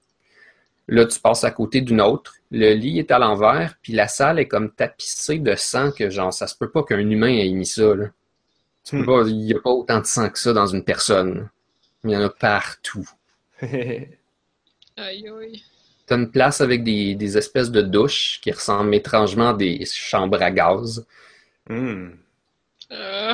Là, 0.88 1.08
tu 1.08 1.20
passes 1.20 1.44
à 1.44 1.50
côté 1.50 1.82
d'une 1.82 2.00
autre. 2.00 2.36
Le 2.52 2.74
lit 2.74 3.00
est 3.00 3.10
à 3.10 3.18
l'envers, 3.18 3.76
puis 3.82 3.94
la 3.94 4.08
salle 4.08 4.38
est 4.38 4.48
comme 4.48 4.72
tapissée 4.72 5.40
de 5.40 5.56
sang 5.56 5.92
que, 5.92 6.12
genre, 6.12 6.32
ça 6.32 6.46
se 6.46 6.56
peut 6.56 6.70
pas 6.70 6.84
qu'un 6.84 7.00
humain 7.00 7.30
ait 7.30 7.50
mis 7.50 7.66
ça. 7.66 7.96
Là. 7.96 8.06
Tu 8.84 8.96
hmm. 8.96 9.28
il 9.28 9.38
n'y 9.38 9.56
a 9.56 9.60
pas 9.60 9.72
autant 9.72 10.00
de 10.00 10.06
sang 10.06 10.30
que 10.30 10.38
ça 10.38 10.54
dans 10.54 10.68
une 10.68 10.84
personne. 10.84 11.50
Il 12.04 12.12
y 12.12 12.16
en 12.16 12.22
a 12.22 12.30
partout. 12.30 13.10
aïe 13.64 14.08
aïe. 14.98 15.64
T'as 16.06 16.18
une 16.18 16.30
place 16.30 16.62
avec 16.62 16.84
des, 16.84 17.38
espèces 17.40 17.72
de 17.72 17.82
douches 17.82 18.40
qui 18.44 18.52
ressemblent 18.52 18.94
étrangement 18.94 19.50
à 19.50 19.54
des 19.56 19.84
chambres 19.88 20.40
à 20.44 20.52
gaz. 20.52 21.04
Hmm. 21.68 22.10
Euh, 22.92 23.34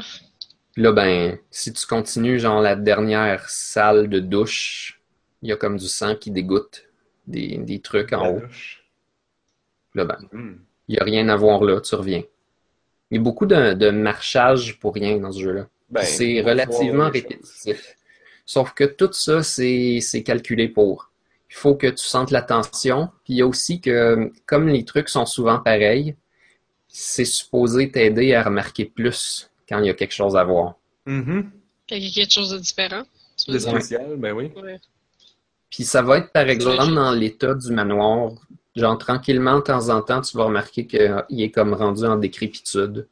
Là, 0.78 0.92
ben, 0.92 1.38
si 1.50 1.74
tu 1.74 1.86
continues, 1.86 2.40
genre 2.40 2.62
la 2.62 2.76
dernière 2.76 3.50
salle 3.50 4.08
de 4.10 4.20
douche, 4.20 5.02
il 5.42 5.50
y 5.50 5.52
a 5.52 5.58
comme 5.58 5.78
du 5.78 5.88
sang 5.88 6.16
qui 6.16 6.32
dégoûte 6.32 6.86
des, 7.28 7.82
trucs 7.84 8.14
en 8.14 8.36
haut. 8.36 8.42
Là, 9.94 10.06
ben, 10.06 10.18
hmm. 10.32 10.60
Il 10.88 10.96
n'y 10.96 11.00
a 11.00 11.04
rien 11.04 11.30
à 11.30 11.36
voir 11.36 11.64
là, 11.64 11.80
tu 11.80 11.96
reviens. 11.96 12.24
Il 13.12 13.18
y 13.18 13.20
a 13.20 13.22
beaucoup 13.22 13.46
de, 13.46 13.90
marchage 13.92 14.80
pour 14.80 14.94
rien 14.94 15.18
dans 15.18 15.32
ce 15.32 15.42
jeu-là. 15.42 15.68
Ben, 15.90 16.04
c'est 16.04 16.42
relativement 16.42 17.10
répétitif. 17.10 17.96
Sauf 18.46 18.74
que 18.74 18.84
tout 18.84 19.12
ça, 19.14 19.44
c'est 19.44 20.24
calculé 20.26 20.68
pour. 20.68 21.12
Il 21.50 21.56
faut 21.56 21.76
que 21.76 21.88
tu 21.88 22.06
sentes 22.06 22.32
la 22.32 22.42
tension. 22.42 23.10
Puis 23.24 23.34
il 23.34 23.38
y 23.38 23.42
a 23.42 23.48
aussi 23.48 23.82
que, 23.82 24.32
comme 24.46 24.68
les 24.68 24.86
trucs 24.86 25.10
sont 25.10 25.26
souvent 25.26 25.60
pareils, 25.60 26.16
c'est 26.88 27.26
supposé 27.26 27.92
t'aider 27.92 28.34
à 28.34 28.44
remarquer 28.44 28.86
plus 28.86 29.51
quand 29.72 29.80
il 29.80 29.86
y 29.86 29.90
a 29.90 29.94
quelque 29.94 30.14
chose 30.14 30.36
à 30.36 30.44
voir. 30.44 30.76
Mm-hmm. 31.08 31.44
Quand 31.90 31.96
il 31.96 32.04
y 32.04 32.08
a 32.08 32.12
quelque 32.12 32.34
chose 32.34 32.52
de 32.52 32.58
différent. 32.60 33.04
De 33.48 33.58
spécial, 33.58 34.18
ben 34.18 34.34
oui. 34.34 34.52
Puis 35.70 35.86
ça 35.86 36.02
va 36.02 36.18
être, 36.18 36.32
par 36.32 36.50
exemple, 36.50 36.94
dans 36.94 37.12
l'état 37.12 37.56
du 37.56 37.72
manoir. 37.72 38.34
Genre, 38.76 38.98
tranquillement, 38.98 39.56
de 39.56 39.62
temps 39.62 39.88
en 39.90 40.02
temps, 40.02 40.20
tu 40.22 40.36
vas 40.36 40.44
remarquer 40.46 40.86
qu'il 40.86 41.42
est 41.42 41.52
comme 41.52 41.74
rendu 41.74 42.04
en 42.04 42.18
décrépitude. 42.18 43.08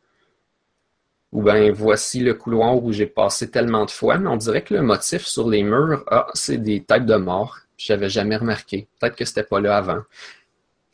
Ou 1.31 1.43
bien, 1.43 1.71
voici 1.71 2.19
le 2.19 2.33
couloir 2.33 2.83
où 2.83 2.91
j'ai 2.91 3.05
passé 3.05 3.49
tellement 3.49 3.85
de 3.85 3.91
fois, 3.91 4.17
mais 4.17 4.27
on 4.29 4.35
dirait 4.35 4.63
que 4.63 4.73
le 4.73 4.81
motif 4.81 5.25
sur 5.25 5.47
les 5.47 5.63
murs, 5.63 6.03
ah, 6.07 6.27
c'est 6.33 6.57
des 6.57 6.83
têtes 6.83 7.05
de 7.05 7.15
mort. 7.15 7.59
J'avais 7.77 8.09
jamais 8.09 8.35
remarqué. 8.35 8.87
Peut-être 8.99 9.15
que 9.15 9.23
c'était 9.25 9.43
pas 9.43 9.61
là 9.61 9.77
avant. 9.77 10.01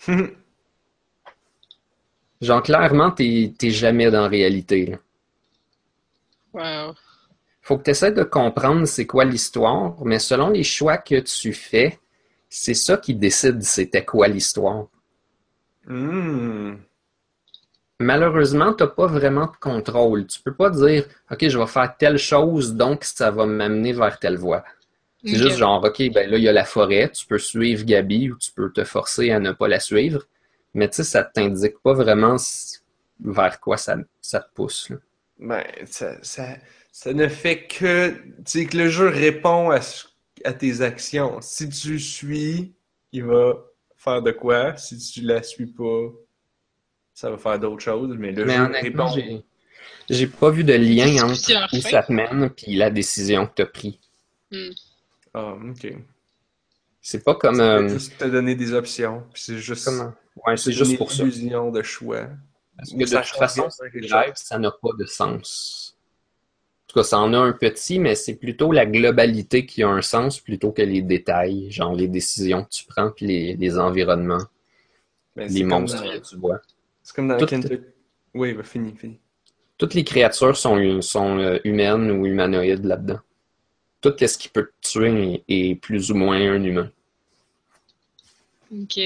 Genre, 2.41 2.61
clairement, 2.61 3.11
t'es 3.11 3.55
jamais 3.61 4.11
dans 4.11 4.21
la 4.23 4.27
réalité. 4.27 4.97
Wow. 6.55 6.95
Faut 7.61 7.77
que 7.77 7.83
tu 7.83 7.89
essaies 7.91 8.11
de 8.11 8.23
comprendre 8.23 8.85
c'est 8.85 9.05
quoi 9.05 9.25
l'histoire, 9.25 9.95
mais 10.05 10.19
selon 10.19 10.49
les 10.49 10.63
choix 10.63 10.97
que 10.97 11.19
tu 11.19 11.51
fais, 11.51 11.99
c'est 12.47 12.73
ça 12.73 12.97
qui 12.97 13.13
décide 13.13 13.61
c'était 13.63 14.05
quoi 14.05 14.27
l'histoire. 14.27 14.87
Hmm. 15.85 16.75
Malheureusement, 17.99 18.73
tu 18.73 18.83
n'as 18.83 18.89
pas 18.89 19.07
vraiment 19.07 19.47
de 19.47 19.57
contrôle. 19.59 20.27
Tu 20.27 20.39
peux 20.41 20.53
pas 20.53 20.69
dire 20.69 21.05
OK, 21.31 21.47
je 21.47 21.57
vais 21.57 21.67
faire 21.67 21.95
telle 21.97 22.17
chose, 22.17 22.75
donc 22.75 23.03
ça 23.03 23.31
va 23.31 23.45
m'amener 23.45 23.93
vers 23.93 24.17
telle 24.19 24.37
voie. 24.37 24.63
C'est 25.23 25.37
juste 25.37 25.57
genre 25.57 25.83
OK, 25.83 26.03
ben 26.13 26.29
là, 26.29 26.37
il 26.37 26.43
y 26.43 26.49
a 26.49 26.53
la 26.53 26.65
forêt, 26.65 27.09
tu 27.09 27.25
peux 27.25 27.39
suivre 27.39 27.83
Gabi 27.83 28.29
ou 28.29 28.37
tu 28.37 28.51
peux 28.51 28.71
te 28.71 28.83
forcer 28.83 29.31
à 29.31 29.39
ne 29.39 29.51
pas 29.51 29.67
la 29.67 29.79
suivre. 29.79 30.23
Mais 30.75 30.87
tu 30.87 30.97
sais, 30.97 31.03
ça 31.03 31.23
t'indique 31.23 31.79
pas 31.79 31.93
vraiment 31.93 32.35
vers 33.23 33.59
quoi 33.59 33.77
ça, 33.77 33.97
ça 34.21 34.39
te 34.39 34.53
pousse. 34.53 34.91
Ben, 35.39 35.63
ça, 35.85 36.17
ça, 36.21 37.13
ne 37.13 37.27
fait 37.27 37.67
que, 37.67 38.15
tu 38.45 38.65
que 38.67 38.77
le 38.77 38.89
jeu 38.89 39.07
répond 39.07 39.71
à, 39.71 39.79
à 40.43 40.53
tes 40.53 40.81
actions. 40.81 41.39
Si 41.41 41.69
tu 41.69 41.99
suis, 41.99 42.73
il 43.11 43.23
va 43.23 43.57
faire 43.97 44.21
de 44.21 44.31
quoi. 44.31 44.77
Si 44.77 44.97
tu 44.97 45.21
la 45.21 45.43
suis 45.43 45.67
pas, 45.67 46.09
ça 47.13 47.29
va 47.29 47.37
faire 47.37 47.59
d'autres 47.59 47.83
choses. 47.83 48.15
Mais 48.17 48.31
le 48.31 48.47
jeu 48.47 48.63
répond. 48.81 49.09
J'ai 50.09 50.27
pas 50.27 50.51
vu 50.51 50.63
de 50.63 50.73
lien 50.73 51.23
entre 51.23 51.75
où 51.75 51.81
ça 51.81 52.03
te 52.03 52.11
mène 52.11 52.51
et 52.67 52.75
la 52.75 52.91
décision 52.91 53.47
que 53.47 53.53
tu 53.55 53.61
as 53.63 53.65
prise. 53.65 53.95
Hmm. 54.51 54.69
Ah, 55.33 55.55
ok. 55.69 55.93
C'est 57.01 57.23
pas 57.23 57.35
comme. 57.35 57.59
Euh, 57.59 57.87
juste 57.89 58.17
te 58.17 58.25
donner 58.25 58.55
des 58.55 58.73
options. 58.73 59.23
c'est 59.33 59.57
juste. 59.57 59.89
Ouais, 60.45 60.57
c'est 60.57 60.71
juste 60.71 60.97
pour 60.97 61.11
ça. 61.11 61.23
illusion 61.23 61.71
de 61.71 61.81
choix. 61.81 62.27
Parce 62.77 62.91
que 62.91 62.97
de 62.97 63.05
toute 63.05 63.37
façon, 63.37 63.69
ça 64.35 64.59
n'a 64.59 64.71
pas 64.71 64.89
de 64.97 65.05
sens. 65.05 65.97
En 66.83 66.87
tout 66.87 66.99
cas, 66.99 67.03
ça 67.03 67.19
en 67.19 67.33
a 67.33 67.37
un 67.37 67.51
petit, 67.53 67.99
mais 67.99 68.15
c'est 68.15 68.35
plutôt 68.35 68.71
la 68.71 68.85
globalité 68.85 69.65
qui 69.65 69.83
a 69.83 69.89
un 69.89 70.01
sens 70.01 70.39
plutôt 70.39 70.71
que 70.71 70.81
les 70.81 71.01
détails, 71.01 71.71
genre 71.71 71.93
les 71.93 72.07
décisions 72.07 72.63
que 72.63 72.69
tu 72.69 72.85
prends 72.85 73.11
puis 73.11 73.25
les, 73.25 73.55
les 73.55 73.77
environnements, 73.77 74.45
ben, 75.35 75.51
les 75.51 75.63
monstres 75.63 76.03
que 76.03 76.17
tu 76.19 76.37
vois. 76.37 76.61
C'est 77.03 77.15
comme 77.15 77.27
dans 77.27 77.37
Kentucky. 77.37 77.83
Oui, 78.33 78.53
bah, 78.53 78.63
fini, 78.63 78.95
fini. 78.95 79.19
Toutes 79.77 79.93
les 79.93 80.03
créatures 80.03 80.55
sont, 80.55 81.01
sont 81.01 81.37
euh, 81.37 81.59
humaines 81.63 82.11
ou 82.11 82.25
humanoïdes 82.25 82.85
là-dedans. 82.85 83.19
Tout 84.01 84.13
ce 84.17 84.37
qui 84.37 84.49
peut 84.49 84.71
te 84.81 84.89
tuer 84.89 85.43
est 85.47 85.75
plus 85.75 86.11
ou 86.11 86.15
moins 86.15 86.37
un 86.37 86.63
humain. 86.63 86.91
Ok. 88.71 88.99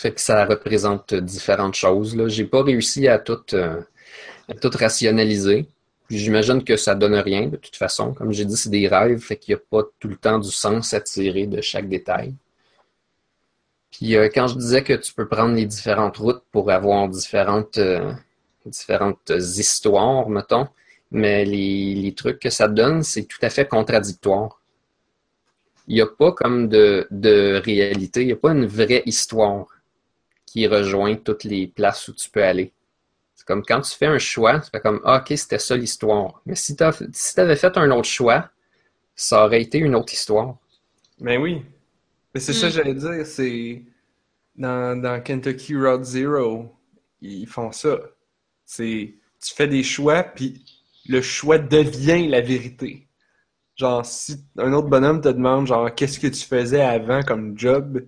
Fait 0.00 0.12
que 0.12 0.20
ça 0.22 0.46
représente 0.46 1.12
différentes 1.12 1.74
choses. 1.74 2.16
Là. 2.16 2.26
J'ai 2.26 2.46
pas 2.46 2.62
réussi 2.62 3.06
à 3.06 3.18
tout, 3.18 3.44
euh, 3.52 3.82
à 4.48 4.68
rationaliser. 4.78 5.66
J'imagine 6.08 6.64
que 6.64 6.78
ça 6.78 6.94
donne 6.94 7.16
rien 7.16 7.48
de 7.48 7.56
toute 7.56 7.76
façon. 7.76 8.14
Comme 8.14 8.32
j'ai 8.32 8.46
dit, 8.46 8.56
c'est 8.56 8.70
des 8.70 8.88
rêves, 8.88 9.18
fait 9.18 9.36
qu'il 9.36 9.54
n'y 9.54 9.60
a 9.60 9.62
pas 9.70 9.86
tout 9.98 10.08
le 10.08 10.16
temps 10.16 10.38
du 10.38 10.50
sens 10.50 10.94
à 10.94 11.02
tirer 11.02 11.46
de 11.46 11.60
chaque 11.60 11.86
détail. 11.86 12.32
Puis 13.90 14.16
euh, 14.16 14.30
quand 14.34 14.46
je 14.46 14.54
disais 14.56 14.82
que 14.82 14.94
tu 14.94 15.12
peux 15.12 15.28
prendre 15.28 15.54
les 15.54 15.66
différentes 15.66 16.16
routes 16.16 16.44
pour 16.50 16.70
avoir 16.70 17.06
différentes, 17.06 17.76
euh, 17.76 18.14
différentes 18.64 19.30
histoires, 19.36 20.30
mettons, 20.30 20.66
mais 21.10 21.44
les, 21.44 21.94
les 21.94 22.14
trucs 22.14 22.38
que 22.38 22.48
ça 22.48 22.68
donne, 22.68 23.02
c'est 23.02 23.24
tout 23.24 23.40
à 23.42 23.50
fait 23.50 23.68
contradictoire. 23.68 24.62
Il 25.88 25.94
n'y 25.96 26.00
a 26.00 26.06
pas 26.06 26.32
comme 26.32 26.68
de, 26.68 27.06
de 27.10 27.60
réalité, 27.62 28.22
il 28.22 28.28
n'y 28.28 28.32
a 28.32 28.36
pas 28.36 28.52
une 28.52 28.64
vraie 28.64 29.02
histoire 29.04 29.66
qui 30.50 30.66
rejoint 30.66 31.14
toutes 31.14 31.44
les 31.44 31.68
places 31.68 32.08
où 32.08 32.12
tu 32.12 32.28
peux 32.28 32.42
aller. 32.42 32.72
C'est 33.36 33.46
comme 33.46 33.64
quand 33.64 33.80
tu 33.82 33.96
fais 33.96 34.06
un 34.06 34.18
choix, 34.18 34.58
tu 34.58 34.68
fais 34.68 34.80
comme 34.80 35.00
ah, 35.04 35.18
OK, 35.20 35.38
c'était 35.38 35.60
ça 35.60 35.76
l'histoire. 35.76 36.42
Mais 36.44 36.56
si 36.56 36.74
tu 36.74 36.82
avais 36.82 37.54
fait 37.54 37.76
un 37.76 37.88
autre 37.92 38.08
choix, 38.08 38.50
ça 39.14 39.44
aurait 39.44 39.62
été 39.62 39.78
une 39.78 39.94
autre 39.94 40.12
histoire. 40.12 40.56
Mais 41.20 41.36
ben 41.36 41.42
oui. 41.42 41.62
Mais 42.34 42.40
c'est 42.40 42.52
ça 42.52 42.66
que 42.66 42.72
hmm. 42.72 42.76
j'allais 42.76 42.94
dire, 42.94 43.26
c'est 43.26 43.82
dans, 44.56 45.00
dans, 45.00 45.22
Kentucky 45.22 45.76
Road 45.76 46.02
Zero, 46.02 46.74
ils 47.20 47.46
font 47.46 47.70
ça. 47.70 47.96
C'est 48.64 49.14
tu 49.40 49.54
fais 49.54 49.68
des 49.68 49.84
choix, 49.84 50.24
puis 50.24 50.64
le 51.06 51.22
choix 51.22 51.58
devient 51.58 52.26
la 52.26 52.40
vérité. 52.40 53.06
Genre, 53.76 54.04
si 54.04 54.44
un 54.58 54.72
autre 54.72 54.88
bonhomme 54.88 55.20
te 55.20 55.28
demande, 55.28 55.68
genre, 55.68 55.94
qu'est-ce 55.94 56.18
que 56.18 56.26
tu 56.26 56.44
faisais 56.44 56.82
avant 56.82 57.22
comme 57.22 57.56
job, 57.56 58.04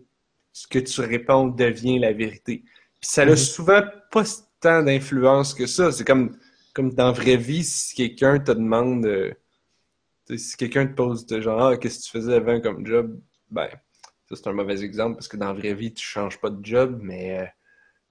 ce 0.53 0.67
que 0.67 0.79
tu 0.79 1.01
réponds 1.01 1.49
devient 1.49 1.99
la 1.99 2.13
vérité. 2.13 2.63
Puis 3.01 3.11
ça 3.11 3.25
n'a 3.25 3.33
mhm. 3.33 3.37
souvent 3.37 3.83
pas 4.11 4.25
tant 4.61 4.83
d'influence 4.83 5.55
que 5.55 5.67
ça. 5.67 5.91
C'est 5.91 6.05
comme, 6.05 6.37
comme 6.75 6.93
dans 6.95 7.07
la 7.07 7.13
vraie 7.13 7.37
vie, 7.37 7.65
si 7.65 7.95
quelqu'un 7.95 8.39
te 8.39 8.53
demande, 8.53 9.05
euh, 9.07 9.33
si 10.37 10.57
quelqu'un 10.57 10.87
te 10.87 10.95
pose 10.95 11.27
de 11.27 11.41
genre, 11.41 11.61
ah, 11.61 11.77
qu'est-ce 11.77 11.99
que 11.99 12.05
tu 12.05 12.11
faisais 12.11 12.35
avant 12.35 12.61
comme 12.61 12.87
job, 12.87 13.19
ben, 13.51 13.69
ça 14.29 14.37
c'est 14.37 14.47
un 14.47 14.53
mauvais 14.53 14.83
exemple 14.83 15.17
parce 15.17 15.29
que 15.29 15.37
dans 15.37 15.49
la 15.49 15.53
vraie 15.55 15.75
vie, 15.75 15.93
tu 15.93 16.07
changes 16.07 16.41
pas 16.41 16.51
de 16.51 16.65
job, 16.65 16.99
mais 17.03 17.53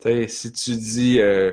euh, 0.06 0.28
si 0.28 0.52
tu 0.52 0.76
dis, 0.76 1.22
euh, 1.22 1.52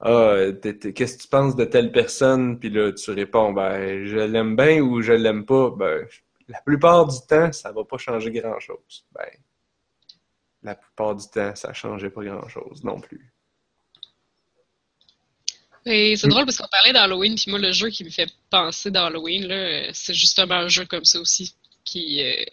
ah, 0.00 0.36
qu'est-ce 0.62 1.16
que 1.16 1.22
tu 1.22 1.28
penses 1.28 1.56
de 1.56 1.64
telle 1.64 1.92
personne, 1.92 2.58
puis 2.58 2.70
là, 2.70 2.92
tu 2.92 3.10
réponds, 3.10 3.52
ben, 3.52 4.06
je 4.06 4.18
l'aime 4.18 4.56
bien 4.56 4.80
ou 4.80 5.02
je 5.02 5.12
l'aime 5.12 5.44
pas, 5.44 5.70
ben, 5.70 6.06
la 6.48 6.60
plupart 6.62 7.06
du 7.06 7.18
temps, 7.28 7.52
ça 7.52 7.72
va 7.72 7.84
pas 7.84 7.98
changer 7.98 8.30
grand-chose. 8.30 9.06
Ben, 9.12 9.28
la 10.62 10.74
plupart 10.74 11.14
du 11.16 11.26
temps, 11.28 11.54
ça 11.54 11.72
changeait 11.72 12.10
pas 12.10 12.22
grand-chose 12.22 12.84
non 12.84 13.00
plus. 13.00 13.32
c'est 15.84 16.28
drôle 16.28 16.44
parce 16.44 16.58
qu'on 16.58 16.68
parlait 16.68 16.92
d'Halloween, 16.92 17.34
puis 17.34 17.50
moi, 17.50 17.58
le 17.58 17.72
jeu 17.72 17.88
qui 17.88 18.04
me 18.04 18.10
fait 18.10 18.30
penser 18.50 18.90
d'Halloween, 18.90 19.90
c'est 19.92 20.14
justement 20.14 20.56
un 20.56 20.68
jeu 20.68 20.84
comme 20.84 21.04
ça 21.04 21.18
aussi, 21.20 21.54
qui, 21.84 22.22
euh, 22.22 22.44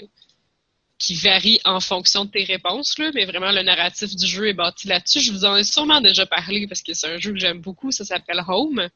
qui 0.98 1.16
varie 1.16 1.60
en 1.66 1.80
fonction 1.80 2.26
de 2.26 2.32
tes 2.32 2.44
réponses, 2.44 2.98
là, 2.98 3.12
mais 3.14 3.26
vraiment, 3.26 3.52
le 3.52 3.62
narratif 3.62 4.16
du 4.16 4.26
jeu 4.26 4.48
est 4.48 4.54
bâti 4.54 4.88
là-dessus. 4.88 5.20
Je 5.20 5.32
vous 5.32 5.46
en 5.46 5.56
ai 5.58 5.64
sûrement 5.64 6.02
déjà 6.02 6.26
parlé 6.26 6.68
parce 6.68 6.82
que 6.82 6.94
c'est 6.94 7.08
un 7.08 7.18
jeu 7.18 7.34
que 7.34 7.40
j'aime 7.40 7.60
beaucoup, 7.60 7.92
ça 7.92 8.06
s'appelle 8.06 8.44
Home. 8.48 8.90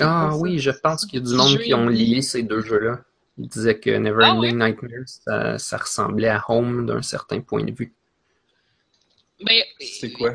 Ah 0.00 0.36
oui, 0.36 0.58
je 0.58 0.70
pense 0.70 1.06
qu'il 1.06 1.20
y 1.20 1.22
a 1.22 1.26
du 1.26 1.34
monde 1.34 1.58
qui 1.58 1.72
ont 1.72 1.88
lié 1.88 2.20
ces 2.20 2.42
deux 2.42 2.62
jeux-là. 2.62 3.00
Il 3.38 3.48
disait 3.48 3.78
que 3.78 3.90
Neverending 3.90 4.60
ah 4.60 4.68
Nightmares, 4.68 5.58
ça, 5.58 5.76
ressemblait 5.76 6.28
à 6.28 6.44
Home 6.48 6.86
d'un 6.86 7.02
certain 7.02 7.40
point 7.40 7.64
de 7.64 7.72
vue. 7.72 7.94
Ben, 9.40 9.62
c'est 9.80 10.12
quoi? 10.12 10.34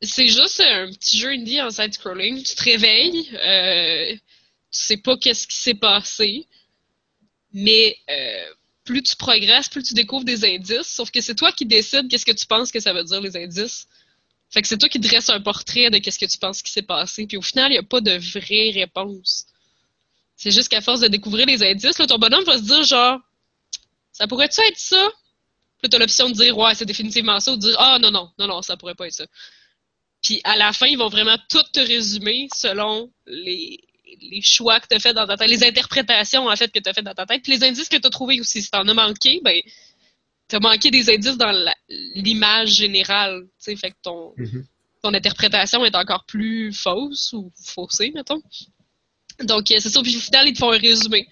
C'est 0.00 0.28
juste 0.28 0.60
un 0.60 0.90
petit 0.90 1.18
jeu 1.18 1.30
indie 1.30 1.60
en 1.60 1.70
side-scrolling. 1.70 2.42
Tu 2.42 2.54
te 2.54 2.64
réveilles, 2.64 3.30
euh, 3.34 4.14
tu 4.14 4.20
sais 4.70 4.96
pas 4.96 5.16
qu'est-ce 5.16 5.46
qui 5.46 5.56
s'est 5.56 5.74
passé, 5.74 6.46
mais 7.52 7.96
euh, 8.10 8.44
plus 8.84 9.02
tu 9.02 9.16
progresses, 9.16 9.68
plus 9.68 9.82
tu 9.82 9.94
découvres 9.94 10.24
des 10.24 10.44
indices, 10.44 10.88
sauf 10.88 11.10
que 11.10 11.20
c'est 11.20 11.34
toi 11.34 11.52
qui 11.52 11.66
décides 11.66 12.08
qu'est-ce 12.08 12.26
que 12.26 12.32
tu 12.32 12.46
penses 12.46 12.72
que 12.72 12.80
ça 12.80 12.92
veut 12.92 13.04
dire 13.04 13.20
les 13.20 13.36
indices. 13.36 13.86
Fait 14.50 14.62
que 14.62 14.68
c'est 14.68 14.78
toi 14.78 14.88
qui 14.88 14.98
dresses 14.98 15.30
un 15.30 15.40
portrait 15.40 15.90
de 15.90 15.98
qu'est-ce 15.98 16.18
que 16.18 16.26
tu 16.26 16.38
penses 16.38 16.62
qui 16.62 16.70
s'est 16.70 16.82
passé. 16.82 17.26
Puis 17.26 17.36
au 17.36 17.42
final, 17.42 17.70
il 17.70 17.74
n'y 17.74 17.78
a 17.78 17.82
pas 17.82 18.00
de 18.00 18.12
vraie 18.12 18.70
réponse. 18.70 19.46
C'est 20.36 20.50
juste 20.50 20.68
qu'à 20.68 20.80
force 20.80 21.00
de 21.00 21.08
découvrir 21.08 21.46
les 21.46 21.62
indices, 21.62 21.98
là, 21.98 22.06
ton 22.06 22.18
bonhomme 22.18 22.44
va 22.44 22.58
se 22.58 22.62
dire 22.62 22.82
genre 22.82 23.20
ça 24.12 24.26
pourrait-tu 24.26 24.60
être 24.62 24.78
ça? 24.78 25.08
Puis 25.80 25.90
t'as 25.90 25.98
l'option 25.98 26.28
de 26.28 26.34
dire 26.34 26.56
ouais, 26.56 26.74
c'est 26.74 26.86
définitivement 26.86 27.40
ça, 27.40 27.52
ou 27.52 27.56
de 27.56 27.60
dire 27.60 27.76
Ah 27.78 27.98
non, 28.00 28.10
non, 28.10 28.30
non, 28.38 28.46
non, 28.46 28.62
ça 28.62 28.76
pourrait 28.76 28.94
pas 28.94 29.06
être 29.06 29.12
ça. 29.12 29.26
Puis 30.22 30.40
à 30.44 30.56
la 30.56 30.72
fin, 30.72 30.86
ils 30.86 30.96
vont 30.96 31.08
vraiment 31.08 31.36
tout 31.50 31.62
te 31.72 31.80
résumer 31.80 32.48
selon 32.54 33.12
les, 33.26 33.78
les 34.20 34.40
choix 34.40 34.80
que 34.80 34.86
tu 34.88 34.96
as 34.96 35.00
fait 35.00 35.12
dans 35.12 35.26
ta 35.26 35.36
tête, 35.36 35.48
les 35.48 35.64
interprétations 35.64 36.48
en 36.48 36.56
fait 36.56 36.72
que 36.72 36.78
tu 36.78 36.88
as 36.88 36.94
fait 36.94 37.02
dans 37.02 37.14
ta 37.14 37.26
tête, 37.26 37.42
puis 37.42 37.52
les 37.52 37.64
indices 37.64 37.88
que 37.88 37.96
tu 37.96 38.06
as 38.06 38.10
trouvés 38.10 38.40
aussi. 38.40 38.62
Si 38.62 38.70
t'en 38.70 38.86
as 38.88 38.94
manqué, 38.94 39.40
ben 39.42 39.60
t'as 40.48 40.60
manqué 40.60 40.90
des 40.90 41.10
indices 41.10 41.36
dans 41.36 41.52
l'image 41.88 42.70
générale, 42.70 43.42
tu 43.42 43.50
sais, 43.58 43.76
fait 43.76 43.90
que 43.90 43.96
ton, 44.02 44.34
mm-hmm. 44.36 44.64
ton 45.02 45.14
interprétation 45.14 45.84
est 45.84 45.94
encore 45.94 46.24
plus 46.26 46.72
fausse 46.72 47.32
ou 47.32 47.52
faussée, 47.62 48.12
mettons. 48.14 48.42
Donc, 49.40 49.70
euh, 49.70 49.76
c'est 49.80 49.88
ça. 49.88 50.00
Puis 50.02 50.16
au 50.16 50.20
final, 50.20 50.48
ils 50.48 50.52
te 50.52 50.58
font 50.58 50.72
un 50.72 50.78
résumé. 50.78 51.28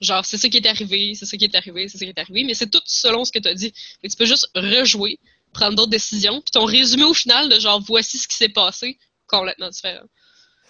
Genre, 0.00 0.24
c'est 0.24 0.36
ça 0.36 0.48
qui 0.48 0.56
est 0.56 0.66
arrivé, 0.66 1.14
c'est 1.14 1.26
ça 1.26 1.36
qui 1.36 1.44
est 1.44 1.54
arrivé, 1.54 1.88
c'est 1.88 1.98
ça 1.98 2.04
qui 2.04 2.10
est 2.10 2.18
arrivé. 2.18 2.44
Mais 2.44 2.54
c'est 2.54 2.70
tout 2.70 2.82
selon 2.84 3.24
ce 3.24 3.32
que 3.32 3.38
tu 3.38 3.48
as 3.48 3.54
dit. 3.54 3.72
Fait 4.02 4.08
tu 4.08 4.16
peux 4.16 4.26
juste 4.26 4.50
rejouer, 4.54 5.18
prendre 5.52 5.76
d'autres 5.76 5.90
décisions. 5.90 6.40
Puis 6.40 6.50
ton 6.52 6.64
résumé 6.64 7.04
au 7.04 7.14
final 7.14 7.48
de 7.48 7.58
genre, 7.58 7.80
voici 7.80 8.18
ce 8.18 8.26
qui 8.26 8.36
s'est 8.36 8.48
passé, 8.48 8.98
complètement 9.26 9.70
différent. 9.70 10.06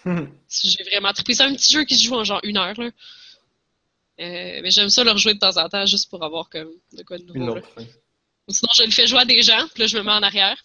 J'ai 0.05 0.83
vraiment 0.91 1.11
trippé. 1.13 1.33
C'est 1.33 1.43
un 1.43 1.55
petit 1.55 1.73
jeu 1.73 1.83
qui 1.83 1.95
se 1.95 2.03
joue 2.03 2.13
en 2.13 2.23
genre 2.23 2.41
une 2.43 2.57
heure. 2.57 2.79
Là. 2.79 2.91
Euh, 4.19 4.59
mais 4.61 4.71
j'aime 4.71 4.89
ça 4.89 5.03
le 5.03 5.11
rejouer 5.11 5.33
de 5.33 5.39
temps 5.39 5.57
en 5.57 5.67
temps 5.67 5.85
juste 5.85 6.09
pour 6.09 6.23
avoir 6.23 6.49
comme 6.49 6.69
de 6.93 7.03
quoi 7.03 7.17
de 7.17 7.23
nouveau. 7.23 7.59
Sinon, 8.47 8.69
je 8.75 8.83
le 8.83 8.91
fais 8.91 9.07
jouer 9.07 9.19
à 9.19 9.25
des 9.25 9.41
gens, 9.41 9.67
puis 9.73 9.81
là, 9.81 9.87
je 9.87 9.97
me 9.97 10.03
mets 10.03 10.11
en 10.11 10.21
arrière. 10.21 10.63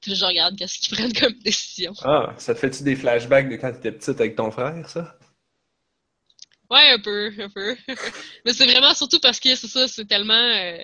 Puis 0.00 0.14
je 0.14 0.24
regarde 0.24 0.56
qu'est-ce 0.56 0.78
qu'ils 0.78 0.96
prennent 0.96 1.12
comme 1.12 1.38
décision. 1.44 1.92
Ah, 2.02 2.34
ça 2.38 2.54
te 2.54 2.58
fait-tu 2.58 2.82
des 2.82 2.96
flashbacks 2.96 3.48
de 3.48 3.56
quand 3.56 3.70
tu 3.70 3.78
étais 3.78 3.92
petite 3.92 4.20
avec 4.20 4.34
ton 4.34 4.50
frère, 4.50 4.88
ça? 4.88 5.16
Ouais, 6.70 6.90
un 6.90 6.98
peu, 7.00 7.32
un 7.38 7.48
peu. 7.48 7.76
Mais 8.44 8.52
c'est 8.52 8.66
vraiment 8.66 8.94
surtout 8.94 9.18
parce 9.18 9.40
que 9.40 9.54
c'est 9.56 9.66
ça, 9.66 9.88
c'est 9.88 10.06
tellement. 10.06 10.34
Euh, 10.34 10.78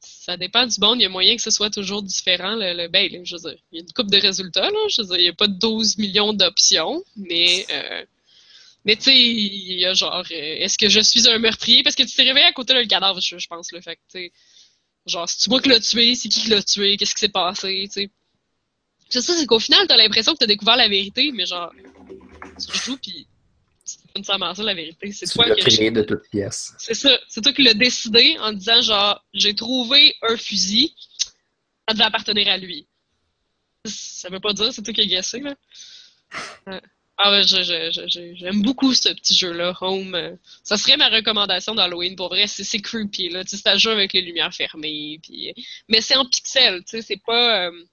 ça 0.00 0.36
dépend 0.36 0.66
du 0.66 0.80
monde, 0.80 0.98
il 0.98 1.02
y 1.02 1.06
a 1.06 1.08
moyen 1.08 1.36
que 1.36 1.42
ce 1.42 1.50
soit 1.50 1.70
toujours 1.70 2.02
différent. 2.02 2.54
Le, 2.54 2.88
ben, 2.88 3.24
je 3.24 3.34
veux 3.34 3.40
dire, 3.50 3.58
il 3.72 3.78
y 3.78 3.80
a 3.80 3.82
une 3.82 3.92
coupe 3.92 4.10
de 4.10 4.18
résultats, 4.18 4.70
là. 4.70 4.78
Je 4.88 5.02
veux 5.02 5.18
il 5.18 5.22
n'y 5.22 5.28
a 5.28 5.32
pas 5.32 5.48
12 5.48 5.98
millions 5.98 6.32
d'options, 6.32 7.02
mais. 7.16 7.66
Euh, 7.70 8.04
mais 8.84 8.96
tu 8.96 9.02
sais, 9.02 9.18
il 9.18 9.78
y 9.78 9.84
a 9.84 9.92
genre, 9.92 10.24
euh, 10.30 10.34
est-ce 10.34 10.78
que 10.78 10.88
je 10.88 11.00
suis 11.00 11.28
un 11.28 11.38
meurtrier? 11.38 11.82
Parce 11.82 11.96
que 11.96 12.02
tu 12.02 12.14
t'es 12.14 12.22
réveillé 12.22 12.46
à 12.46 12.52
côté 12.52 12.72
d'un 12.72 12.86
cadavre, 12.86 13.20
je, 13.20 13.46
pense, 13.46 13.72
là. 13.72 13.82
Fait 13.82 13.96
que, 13.96 14.00
tu 14.10 14.32
genre, 15.06 15.28
c'est-tu 15.28 15.50
moi 15.50 15.60
qui 15.60 15.68
l'ai 15.68 15.80
tué? 15.80 16.14
C'est 16.14 16.28
qui 16.28 16.42
qui 16.42 16.48
l'a 16.48 16.62
tué? 16.62 16.96
Qu'est-ce 16.96 17.14
qui 17.14 17.20
s'est 17.20 17.28
passé? 17.28 17.88
Tu 17.92 18.02
sais. 18.02 18.10
C'est 19.10 19.20
ça, 19.22 19.36
c'est 19.36 19.46
qu'au 19.46 19.58
final, 19.58 19.86
t'as 19.88 19.96
l'impression 19.96 20.32
que 20.34 20.38
t'as 20.38 20.46
découvert 20.46 20.76
la 20.76 20.88
vérité, 20.88 21.32
mais 21.32 21.44
genre, 21.44 21.72
tu 22.84 22.96
puis 22.96 23.26
c'est 24.14 24.26
pas 24.38 24.54
ça 24.54 24.62
la 24.62 24.74
vérité. 24.74 25.12
C'est 25.12 25.26
toi 25.26 25.54
qui 25.54 25.62
créé 25.62 25.90
de 25.90 26.02
toute 26.02 26.28
pièce. 26.30 26.74
C'est 26.78 26.94
ça. 26.94 27.18
C'est 27.28 27.40
toi 27.40 27.52
qui 27.52 27.62
l'as 27.62 27.74
décidé 27.74 28.36
en 28.40 28.52
disant 28.52 28.80
genre 28.82 29.24
j'ai 29.32 29.54
trouvé 29.54 30.14
un 30.22 30.36
fusil, 30.36 30.94
ça 31.88 31.94
devait 31.94 32.04
appartenir 32.04 32.48
à 32.48 32.58
lui. 32.58 32.86
Ça 33.84 34.28
veut 34.28 34.40
pas 34.40 34.52
dire 34.52 34.72
c'est 34.72 34.82
toi 34.82 34.92
qui 34.92 35.00
as 35.00 35.06
guessé 35.06 35.40
là. 35.40 35.54
Ah 37.22 37.32
ouais, 37.32 37.42
j'aime 37.44 38.62
beaucoup 38.62 38.94
ce 38.94 39.10
petit 39.10 39.34
jeu-là, 39.34 39.76
Home. 39.82 40.38
Ça 40.64 40.78
serait 40.78 40.96
ma 40.96 41.10
recommandation 41.10 41.74
d'Halloween. 41.74 42.16
Pour 42.16 42.28
vrai, 42.28 42.46
c'est 42.46 42.80
creepy, 42.80 43.28
là. 43.28 43.44
Tu 43.44 43.50
sais, 43.50 43.56
c'est 43.58 43.68
un 43.68 43.76
jeu 43.76 43.90
avec 43.90 44.14
les 44.14 44.22
lumières 44.22 44.54
fermées. 44.54 45.20
Puis... 45.22 45.52
Mais 45.86 46.00
c'est 46.00 46.16
en 46.16 46.24
pixels, 46.24 46.82
tu 46.84 46.92
sais, 46.92 47.02
c'est 47.02 47.20
pas... 47.22 47.66
Euh, 47.66 47.84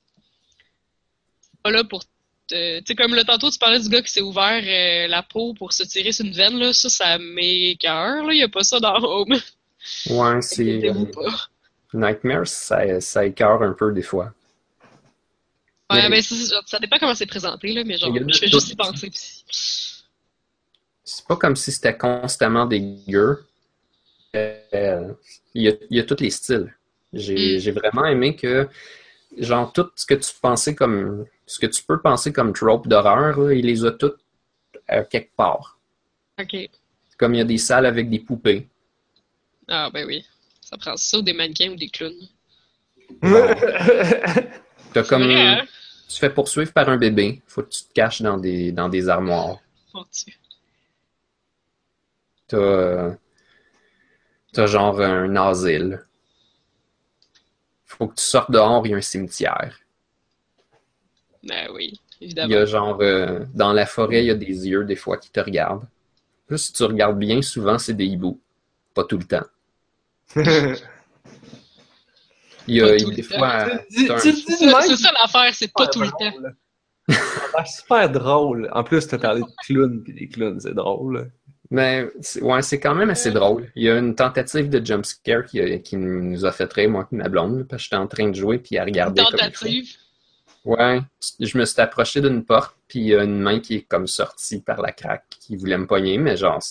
pas 1.61 1.71
là 1.71 1.83
pour 1.83 2.05
tu 2.47 2.55
sais, 2.85 2.95
comme 2.95 3.13
le 3.13 3.23
tantôt, 3.23 3.49
tu 3.49 3.59
parlais 3.59 3.79
du 3.79 3.89
gars 3.89 4.01
qui 4.01 4.11
s'est 4.11 4.21
ouvert 4.21 4.63
euh, 4.63 5.07
la 5.07 5.23
peau 5.23 5.53
pour 5.53 5.73
se 5.73 5.83
tirer 5.83 6.11
sur 6.11 6.25
une 6.25 6.33
veine, 6.33 6.57
là. 6.57 6.73
Ça, 6.73 6.89
ça 6.89 7.17
m'écœure, 7.17 8.23
là. 8.25 8.33
Il 8.33 8.37
n'y 8.37 8.43
a 8.43 8.49
pas 8.49 8.63
ça 8.63 8.79
dans 8.79 8.95
Home. 9.03 9.37
Ouais, 10.09 10.41
c'est. 10.41 10.89
Euh, 10.89 11.05
Nightmares, 11.93 12.47
ça, 12.47 12.99
ça 12.99 13.25
écœure 13.25 13.61
un 13.61 13.73
peu 13.73 13.91
des 13.91 14.01
fois. 14.01 14.33
Ouais, 15.89 16.03
mais... 16.03 16.17
ben, 16.17 16.21
ça, 16.21 16.61
ça 16.65 16.79
dépend 16.79 16.97
comment 16.99 17.15
c'est 17.15 17.25
présenté, 17.25 17.71
là, 17.71 17.83
mais 17.85 17.97
genre, 17.97 18.13
je 18.13 18.37
fais 18.37 18.47
juste 18.47 18.69
y 18.69 18.75
penser. 18.75 19.09
C'est 21.03 21.25
pas 21.25 21.37
comme 21.37 21.55
si 21.55 21.71
c'était 21.71 21.97
constamment 21.97 22.65
dégueu. 22.65 23.45
Il 24.33 24.41
y, 25.55 25.69
a, 25.69 25.73
y, 25.89 25.99
a, 25.99 26.03
tous 26.03 26.19
les 26.19 26.29
styles. 26.29 26.75
J'ai 27.13 27.57
mm. 27.57 27.71
vraiment 27.71 28.05
aimé 28.05 28.35
que, 28.35 28.67
genre, 29.37 29.71
tout 29.71 29.89
ce 29.95 30.05
que 30.05 30.15
tu 30.15 30.29
pensais 30.41 30.75
comme 30.75 31.25
ce 31.47 31.59
que 31.59 31.65
tu 31.65 31.81
peux 31.81 31.99
penser 31.99 32.31
comme 32.31 32.53
trope 32.53 32.87
d'horreur, 32.87 33.51
il 33.51 33.65
les 33.65 33.85
a 33.85 33.91
toutes 33.91 34.19
à 34.87 35.03
quelque 35.03 35.35
part. 35.35 35.79
OK. 36.39 36.69
Comme 37.17 37.33
il 37.33 37.37
y 37.37 37.41
a 37.41 37.45
des 37.45 37.57
salles 37.57 37.85
avec 37.87 38.09
des 38.09 38.19
poupées. 38.19 38.67
Ah, 39.67 39.89
ben 39.91 40.05
oui. 40.05 40.23
Ça 40.61 40.77
prend 40.77 40.97
ça 40.97 41.17
ou 41.17 41.21
des 41.21 41.33
mannequins 41.33 41.71
ou 41.71 41.75
des 41.75 41.89
clowns. 41.89 42.27
T'as 44.93 45.03
comme. 45.03 45.23
Hein? 45.23 45.65
Tu 46.07 46.15
te 46.15 46.19
fais 46.19 46.29
poursuivre 46.29 46.71
par 46.73 46.89
un 46.89 46.97
bébé. 46.97 47.41
Faut 47.47 47.63
que 47.63 47.69
tu 47.69 47.83
te 47.83 47.93
caches 47.93 48.21
dans 48.21 48.37
des, 48.37 48.71
dans 48.71 48.89
des 48.89 49.09
armoires. 49.09 49.57
Oh, 49.93 50.03
T'as. 52.47 52.57
Euh, 52.57 53.13
t'as 54.51 54.67
genre 54.67 54.99
un 55.01 55.35
asile. 55.35 56.05
Faut 57.85 58.07
que 58.07 58.15
tu 58.15 58.23
sortes 58.23 58.51
dehors, 58.51 58.85
il 58.85 58.91
y 58.91 58.93
a 58.93 58.97
un 58.97 59.01
cimetière. 59.01 59.79
Ben 61.47 61.69
oui, 61.73 61.99
évidemment. 62.21 62.49
Il 62.49 62.53
y 62.53 62.57
a 62.57 62.65
genre, 62.65 62.97
euh, 63.01 63.39
dans 63.53 63.73
la 63.73 63.85
forêt, 63.85 64.23
il 64.23 64.27
y 64.27 64.31
a 64.31 64.35
des 64.35 64.67
yeux 64.67 64.83
des 64.83 64.95
fois 64.95 65.17
qui 65.17 65.31
te 65.31 65.39
regardent. 65.39 65.87
Là, 66.49 66.57
si 66.57 66.73
tu 66.73 66.83
regardes 66.83 67.19
bien, 67.19 67.41
souvent, 67.41 67.77
c'est 67.77 67.93
des 67.93 68.05
hiboux. 68.05 68.39
Pas 68.93 69.03
tout 69.03 69.17
le 69.17 69.23
temps. 69.23 69.45
il 70.35 70.75
y 72.67 72.81
a, 72.81 72.97
des 72.97 73.23
fois. 73.23 73.67
C'est 73.89 74.07
ça 74.07 75.11
l'affaire, 75.21 75.53
c'est 75.53 75.71
pas 75.71 75.87
tout 75.87 76.01
le 76.01 76.09
temps. 76.09 76.33
C'est 77.65 77.79
super 77.79 78.11
drôle. 78.11 78.69
En 78.73 78.83
plus, 78.83 79.07
tu 79.07 79.15
as 79.15 79.17
parlé 79.17 79.39
de 79.39 79.47
clowns, 79.65 80.03
puis 80.03 80.13
des 80.13 80.27
clowns, 80.27 80.59
c'est 80.59 80.73
drôle. 80.73 81.31
Mais 81.71 82.05
ouais, 82.41 82.61
c'est 82.61 82.81
quand 82.81 82.95
même 82.95 83.09
assez 83.09 83.31
drôle. 83.31 83.71
Il 83.75 83.83
y 83.83 83.89
a 83.89 83.97
une 83.97 84.13
tentative 84.13 84.69
de 84.69 84.85
jumpscare 84.85 85.45
qui, 85.45 85.81
qui 85.83 85.95
nous 85.95 86.45
a 86.45 86.51
fait 86.51 86.71
rire, 86.71 86.89
moi 86.89 87.07
et 87.09 87.15
ma 87.15 87.29
blonde, 87.29 87.65
parce 87.67 87.81
que 87.81 87.83
j'étais 87.85 87.95
en 87.95 88.07
train 88.07 88.29
de 88.29 88.35
jouer 88.35 88.57
puis 88.57 88.77
à 88.77 88.83
regarder. 88.83 89.21
Une 89.21 89.37
tentative? 89.37 89.95
Ouais, 90.65 90.99
je 91.39 91.57
me 91.57 91.65
suis 91.65 91.81
approché 91.81 92.21
d'une 92.21 92.43
porte, 92.43 92.75
puis 92.87 92.99
il 92.99 93.05
y 93.07 93.15
a 93.15 93.23
une 93.23 93.39
main 93.39 93.59
qui 93.59 93.75
est 93.75 93.81
comme 93.83 94.07
sortie 94.07 94.59
par 94.59 94.81
la 94.81 94.91
craque, 94.91 95.25
qui 95.39 95.55
voulait 95.55 95.77
me 95.77 95.87
pogner, 95.87 96.17
mais 96.17 96.35
genre, 96.35 96.61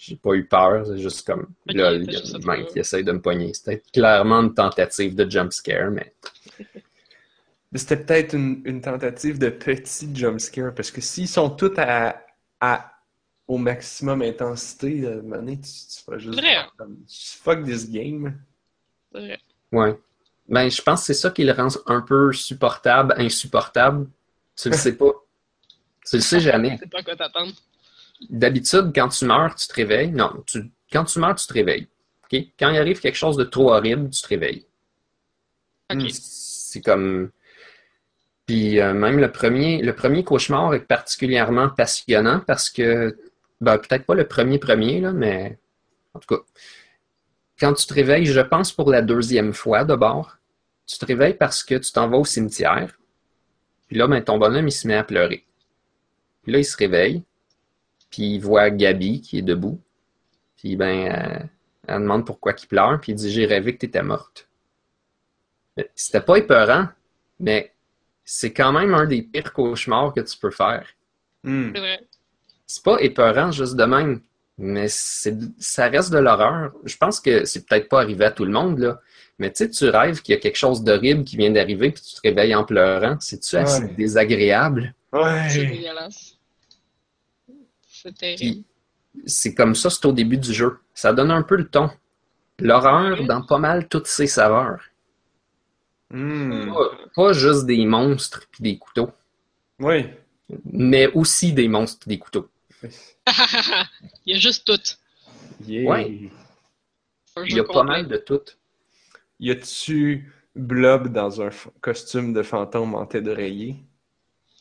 j'ai 0.00 0.16
pas 0.16 0.34
eu 0.34 0.44
peur, 0.44 0.86
c'est 0.86 0.98
juste 0.98 1.26
comme, 1.26 1.48
là, 1.66 1.92
il 1.92 2.10
y 2.10 2.16
a 2.16 2.20
une 2.20 2.44
main 2.44 2.64
qui 2.64 2.78
essaye 2.78 3.04
de 3.04 3.12
me 3.12 3.20
pogner. 3.20 3.52
C'était 3.54 3.82
clairement 3.92 4.40
une 4.40 4.54
tentative 4.54 5.14
de 5.14 5.28
jump 5.28 5.52
scare, 5.52 5.90
mais... 5.90 6.14
C'était 7.74 7.96
peut-être 7.96 8.34
une, 8.34 8.80
tentative 8.82 9.38
de 9.38 9.48
petit 9.48 10.14
jump 10.14 10.38
scare, 10.38 10.74
parce 10.74 10.90
que 10.90 11.00
s'ils 11.00 11.28
sont 11.28 11.50
tous 11.50 11.72
à, 11.78 12.22
à, 12.60 12.92
au 13.48 13.58
maximum 13.58 14.22
intensité, 14.22 15.04
euh, 15.04 15.20
tu, 15.20 15.56
tu 15.56 16.10
vas 16.10 16.18
juste... 16.18 16.40
Comme, 16.76 16.98
fuck 17.08 17.64
this 17.64 17.90
game. 17.90 18.38
Vrai. 19.12 19.38
Ouais. 19.72 19.98
Ben, 20.52 20.70
je 20.70 20.82
pense 20.82 21.00
que 21.00 21.06
c'est 21.06 21.14
ça 21.14 21.30
qui 21.30 21.44
le 21.44 21.52
rend 21.52 21.68
un 21.86 22.02
peu 22.02 22.30
supportable, 22.34 23.14
insupportable. 23.16 24.06
Tu 24.54 24.68
le 24.68 24.76
sais 24.76 24.94
pas. 24.94 25.12
tu 26.06 26.16
le 26.16 26.22
sais 26.22 26.40
jamais. 26.50 26.76
sais 26.76 26.86
pas 26.86 27.02
quoi 27.02 27.16
t'attendre. 27.16 27.52
D'habitude, 28.28 28.92
quand 28.94 29.08
tu 29.08 29.24
meurs, 29.24 29.54
tu 29.54 29.66
te 29.66 29.72
réveilles. 29.72 30.10
Non, 30.12 30.44
tu... 30.46 30.70
quand 30.92 31.04
tu 31.04 31.18
meurs, 31.20 31.34
tu 31.36 31.46
te 31.46 31.54
réveilles. 31.54 31.88
Quand 32.30 32.70
il 32.70 32.78
arrive 32.78 33.00
quelque 33.00 33.16
chose 33.16 33.36
de 33.36 33.44
trop 33.44 33.72
horrible, 33.72 34.10
tu 34.10 34.20
te 34.20 34.28
réveilles. 34.28 34.66
Hmm, 35.90 36.06
c'est 36.10 36.82
comme. 36.82 37.30
Puis 38.46 38.78
euh, 38.78 38.92
même 38.92 39.18
le 39.18 39.32
premier, 39.32 39.80
le 39.80 39.94
premier 39.94 40.22
cauchemar 40.22 40.74
est 40.74 40.80
particulièrement 40.80 41.70
passionnant 41.70 42.40
parce 42.40 42.68
que, 42.68 43.18
ben, 43.60 43.78
peut-être 43.78 44.04
pas 44.04 44.14
le 44.14 44.26
premier 44.28 44.58
premier, 44.58 45.00
là, 45.00 45.12
mais 45.12 45.58
en 46.14 46.20
tout 46.20 46.34
cas, 46.34 46.42
quand 47.58 47.72
tu 47.72 47.86
te 47.86 47.94
réveilles, 47.94 48.26
je 48.26 48.40
pense 48.40 48.72
pour 48.72 48.90
la 48.90 49.02
deuxième 49.02 49.52
fois 49.52 49.84
d'abord, 49.84 50.38
tu 50.92 50.98
te 50.98 51.06
réveilles 51.06 51.34
parce 51.34 51.62
que 51.64 51.74
tu 51.74 51.92
t'en 51.92 52.08
vas 52.08 52.18
au 52.18 52.24
cimetière. 52.24 52.98
Puis 53.88 53.96
là, 53.96 54.06
ben, 54.06 54.22
ton 54.22 54.38
bonhomme, 54.38 54.68
il 54.68 54.72
se 54.72 54.86
met 54.86 54.94
à 54.94 55.04
pleurer. 55.04 55.44
Puis 56.42 56.52
là, 56.52 56.58
il 56.58 56.64
se 56.64 56.76
réveille. 56.76 57.22
Puis 58.10 58.34
il 58.34 58.38
voit 58.40 58.70
Gabi 58.70 59.20
qui 59.20 59.38
est 59.38 59.42
debout. 59.42 59.80
Puis 60.56 60.76
ben, 60.76 61.12
euh, 61.12 61.46
elle, 61.88 62.00
demande 62.00 62.26
pourquoi 62.26 62.54
il 62.60 62.66
pleure. 62.66 63.00
Puis 63.00 63.12
il 63.12 63.14
dit 63.16 63.30
J'ai 63.30 63.46
rêvé 63.46 63.74
que 63.74 63.80
tu 63.80 63.86
étais 63.86 64.02
morte. 64.02 64.48
C'était 65.94 66.20
pas 66.20 66.36
épeurant, 66.36 66.88
mais 67.40 67.72
c'est 68.24 68.52
quand 68.52 68.72
même 68.72 68.94
un 68.94 69.06
des 69.06 69.22
pires 69.22 69.52
cauchemars 69.52 70.12
que 70.12 70.20
tu 70.20 70.36
peux 70.36 70.50
faire. 70.50 70.86
Hmm. 71.42 71.70
C'est 71.74 71.80
vrai. 71.80 72.06
C'est 72.66 72.84
pas 72.84 72.98
épeurant 73.00 73.50
juste 73.50 73.76
de 73.76 73.84
même. 73.84 74.20
Mais 74.58 74.86
ça 74.88 75.88
reste 75.88 76.12
de 76.12 76.18
l'horreur. 76.18 76.72
Je 76.84 76.96
pense 76.96 77.20
que 77.20 77.44
c'est 77.44 77.66
peut-être 77.66 77.88
pas 77.88 78.00
arrivé 78.00 78.26
à 78.26 78.30
tout 78.30 78.44
le 78.44 78.52
monde, 78.52 78.78
là. 78.78 79.00
Mais 79.42 79.50
tu 79.50 79.64
sais, 79.64 79.70
tu 79.70 79.88
rêves 79.88 80.22
qu'il 80.22 80.36
y 80.36 80.38
a 80.38 80.40
quelque 80.40 80.56
chose 80.56 80.84
d'horrible 80.84 81.24
qui 81.24 81.36
vient 81.36 81.50
d'arriver, 81.50 81.90
puis 81.90 82.00
tu 82.00 82.14
te 82.14 82.20
réveilles 82.22 82.54
en 82.54 82.62
pleurant. 82.62 83.16
C'est-tu 83.18 83.56
assez 83.56 83.88
désagréable? 83.88 84.94
Ouais. 85.12 85.48
C'est 85.48 85.66
dégueulasse. 85.66 86.38
C'est 87.88 88.16
terrible. 88.16 88.62
C'est 89.26 89.52
comme 89.52 89.74
ça, 89.74 89.90
c'est 89.90 90.06
au 90.06 90.12
début 90.12 90.36
du 90.36 90.52
jeu. 90.52 90.78
Ça 90.94 91.12
donne 91.12 91.32
un 91.32 91.42
peu 91.42 91.56
le 91.56 91.66
ton. 91.66 91.90
L'horreur 92.60 93.24
dans 93.24 93.42
pas 93.42 93.58
mal 93.58 93.88
toutes 93.88 94.06
ses 94.06 94.28
saveurs. 94.28 94.80
Hmm. 96.10 96.72
Pas, 97.16 97.32
juste 97.32 97.66
des 97.66 97.84
monstres 97.84 98.46
puis 98.48 98.62
des 98.62 98.78
couteaux. 98.78 99.10
Oui. 99.80 100.06
Mais 100.70 101.08
aussi 101.14 101.52
des 101.52 101.66
monstres 101.66 102.06
et 102.06 102.10
des 102.10 102.18
couteaux. 102.20 102.48
Il 104.24 104.34
y 104.34 104.36
a 104.36 104.38
juste 104.38 104.64
tout. 104.64 104.80
Oui. 105.66 106.30
Il 107.44 107.56
y 107.56 107.58
a 107.58 107.64
pas 107.64 107.82
mal 107.82 108.06
de 108.06 108.18
tout. 108.18 108.38
Y 109.42 109.50
a-tu 109.50 110.32
Blob 110.54 111.08
dans 111.08 111.42
un 111.42 111.50
costume 111.80 112.32
de 112.32 112.42
fantôme 112.42 112.94
en 112.94 113.06
tête 113.06 113.24
d'oreiller? 113.24 113.76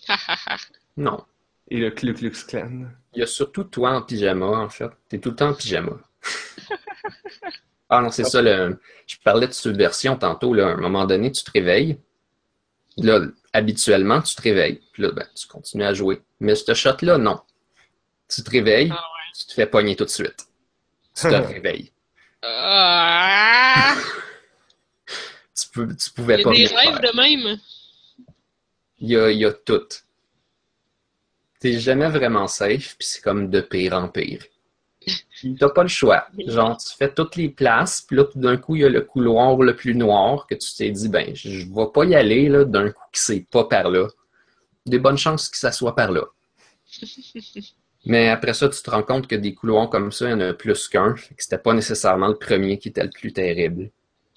non. 0.98 1.24
Et 1.70 1.78
le 1.78 1.92
Klu 1.92 2.14
Klux 2.14 2.32
Klan? 2.48 2.88
Il 3.14 3.20
y 3.20 3.24
a 3.24 3.28
surtout 3.28 3.64
toi 3.64 3.92
en 3.92 4.02
pyjama, 4.02 4.48
en 4.48 4.70
fait. 4.70 4.90
T'es 5.08 5.20
tout 5.20 5.30
le 5.30 5.36
temps 5.36 5.50
en 5.50 5.54
pyjama. 5.54 5.98
ah 7.90 8.02
non, 8.02 8.10
c'est 8.10 8.24
ça, 8.24 8.42
le... 8.42 8.80
je 9.06 9.18
parlais 9.24 9.48
de 9.48 9.54
subversion 9.54 10.16
tantôt, 10.16 10.54
là. 10.54 10.68
À 10.68 10.72
un 10.72 10.78
moment 10.78 11.06
donné, 11.06 11.32
tu 11.32 11.44
te 11.44 11.52
réveilles. 11.52 12.00
Là, 12.98 13.22
habituellement, 13.54 14.22
tu 14.22 14.36
te 14.36 14.42
réveilles. 14.42 14.82
Puis 14.94 15.04
là, 15.04 15.12
ben, 15.12 15.28
tu 15.36 15.48
continues 15.48 15.84
à 15.84 15.94
jouer. 15.94 16.22
Mais 16.40 16.56
ce 16.56 16.74
shot-là, 16.74 17.18
non. 17.18 17.42
Tu 18.28 18.44
te 18.44 18.50
réveilles, 18.50 18.92
ah 18.92 19.06
tu 19.38 19.46
te 19.46 19.54
fais 19.54 19.66
pogner 19.66 19.96
tout 19.96 20.06
de 20.06 20.10
suite. 20.10 20.48
Tu 21.16 21.24
te 21.24 21.28
réveilles. 21.36 21.92
Tu, 25.74 25.88
tu 25.96 26.12
pouvais 26.12 26.42
pas. 26.42 26.52
Il 26.54 26.62
y 26.62 26.66
a 26.66 26.70
des 26.70 26.76
rêves 26.76 27.02
de 27.02 27.16
même. 27.16 27.60
Il 29.00 29.10
y 29.10 29.18
a, 29.18 29.32
il 29.32 29.40
y 29.40 29.46
a 29.46 29.54
tout. 29.54 29.88
T'es 31.60 31.80
jamais 31.80 32.10
vraiment 32.10 32.48
safe, 32.48 32.96
puis 32.98 33.08
c'est 33.08 33.22
comme 33.22 33.50
de 33.50 33.62
pire 33.62 33.94
en 33.94 34.08
pire. 34.08 34.44
T'as 35.60 35.70
pas 35.70 35.84
le 35.84 35.90
choix. 35.90 36.28
Genre, 36.48 36.78
tu 36.78 36.96
fais 36.96 37.12
toutes 37.14 37.36
les 37.36 37.50
places, 37.50 38.02
puis 38.02 38.18
là, 38.18 38.26
tout 38.26 38.40
d'un 38.40 38.58
coup, 38.58 38.76
il 38.76 38.82
y 38.84 38.86
a 38.86 38.90
le 38.90 39.02
couloir 39.02 39.56
le 39.58 39.76
plus 39.76 39.96
noir 39.96 40.46
que 40.48 40.56
tu 40.56 40.76
t'es 40.76 40.92
dit, 40.92 41.10
ben, 41.10 41.36
je 41.36 41.66
vais 41.66 41.92
pas 41.94 42.06
y 42.06 42.16
aller, 42.16 42.50
là, 42.50 42.64
d'un 42.64 42.92
coup, 42.92 43.04
que 43.12 43.20
c'est 43.20 43.46
pas 43.50 43.66
par 43.66 43.90
là. 43.90 44.08
Des 44.86 45.00
bonnes 45.00 45.18
chances 45.18 45.50
que 45.50 45.58
ça 45.58 45.72
soit 45.72 45.96
par 45.96 46.12
là. 46.12 46.24
Mais 48.06 48.30
après 48.30 48.54
ça, 48.54 48.68
tu 48.70 48.82
te 48.82 48.90
rends 48.90 49.04
compte 49.04 49.28
que 49.28 49.36
des 49.36 49.54
couloirs 49.54 49.90
comme 49.90 50.12
ça, 50.12 50.28
il 50.28 50.32
y 50.32 50.34
en 50.34 50.40
a 50.42 50.54
plus 50.54 50.88
qu'un. 50.88 51.14
que 51.14 51.22
c'était 51.38 51.58
pas 51.58 51.74
nécessairement 51.74 52.28
le 52.28 52.38
premier 52.38 52.80
qui 52.80 52.90
était 52.90 53.04
le 53.04 53.12
plus 53.12 53.32
terrible. 53.34 53.92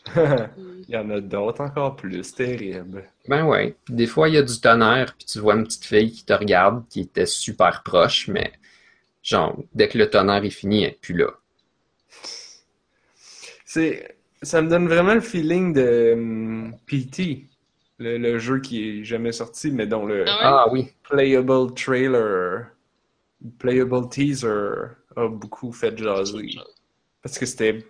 il 0.16 0.86
y 0.88 0.96
en 0.96 1.08
a 1.10 1.20
d'autres 1.20 1.62
encore 1.62 1.96
plus 1.96 2.32
terribles. 2.32 3.04
Ben 3.28 3.44
ouais. 3.46 3.76
des 3.88 4.06
fois, 4.06 4.28
il 4.28 4.34
y 4.34 4.38
a 4.38 4.42
du 4.42 4.60
tonnerre, 4.60 5.14
puis 5.16 5.26
tu 5.26 5.38
vois 5.38 5.54
une 5.54 5.64
petite 5.64 5.84
fille 5.84 6.12
qui 6.12 6.24
te 6.24 6.32
regarde, 6.32 6.84
qui 6.88 7.00
était 7.00 7.26
super 7.26 7.82
proche, 7.82 8.28
mais 8.28 8.52
genre, 9.22 9.56
dès 9.74 9.88
que 9.88 9.98
le 9.98 10.10
tonnerre 10.10 10.44
est 10.44 10.50
fini, 10.50 10.84
elle 10.84 10.90
n'est 10.90 10.98
plus 11.00 11.16
là. 11.16 11.30
C'est... 13.64 14.16
Ça 14.42 14.60
me 14.60 14.68
donne 14.68 14.88
vraiment 14.88 15.14
le 15.14 15.22
feeling 15.22 15.72
de 15.72 16.12
um, 16.14 16.74
PT, 16.86 17.46
le, 17.98 18.38
jeu 18.38 18.60
qui 18.60 19.00
est 19.00 19.04
jamais 19.04 19.32
sorti, 19.32 19.70
mais 19.70 19.86
dont 19.86 20.04
le 20.04 20.26
ah, 20.28 20.66
oui. 20.70 20.92
playable 21.02 21.72
trailer 21.72 22.66
playable 23.58 24.08
teaser 24.08 24.96
a 25.16 25.28
beaucoup 25.28 25.72
fait 25.72 25.96
jaser. 25.96 26.56
Parce 27.22 27.38
que 27.38 27.46
c'était. 27.46 27.84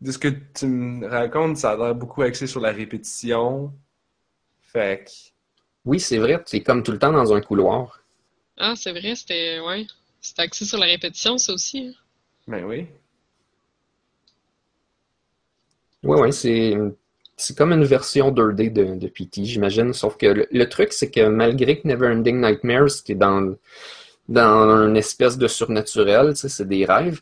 De 0.00 0.12
ce 0.12 0.18
que 0.18 0.28
tu 0.28 0.66
me 0.66 1.06
racontes, 1.06 1.58
ça 1.58 1.72
a 1.72 1.76
l'air 1.76 1.94
beaucoup 1.94 2.22
axé 2.22 2.46
sur 2.46 2.60
la 2.60 2.72
répétition. 2.72 3.72
Fait 4.62 5.04
que... 5.04 5.10
Oui, 5.84 6.00
c'est 6.00 6.18
vrai. 6.18 6.42
Tu 6.44 6.56
es 6.56 6.62
comme 6.62 6.82
tout 6.82 6.92
le 6.92 6.98
temps 6.98 7.12
dans 7.12 7.32
un 7.34 7.40
couloir. 7.40 8.02
Ah, 8.56 8.74
c'est 8.76 8.92
vrai, 8.92 9.14
c'était. 9.14 9.60
Ouais. 9.60 9.86
C'était 10.20 10.42
axé 10.42 10.64
sur 10.64 10.78
la 10.78 10.86
répétition, 10.86 11.38
ça 11.38 11.52
aussi. 11.52 11.88
Hein. 11.88 11.92
Ben 12.46 12.64
oui. 12.64 12.86
Oui, 16.02 16.18
oui, 16.20 16.32
c'est. 16.32 16.76
C'est 17.36 17.56
comme 17.56 17.72
une 17.72 17.84
version 17.84 18.30
2D 18.30 18.70
de, 18.70 18.96
de 18.96 19.08
PT, 19.08 19.44
j'imagine. 19.44 19.94
Sauf 19.94 20.18
que 20.18 20.26
le, 20.26 20.46
le 20.50 20.68
truc, 20.68 20.92
c'est 20.92 21.10
que 21.10 21.26
malgré 21.28 21.80
que 21.80 21.88
Neverending 21.88 22.38
Nightmares, 22.38 23.02
qui 23.02 23.12
est 23.12 23.14
dans 23.14 23.54
dans 24.28 24.86
une 24.86 24.96
espèce 24.96 25.36
de 25.38 25.48
surnaturel, 25.48 26.30
tu 26.30 26.36
sais, 26.36 26.48
c'est 26.48 26.68
des 26.68 26.84
rêves. 26.84 27.20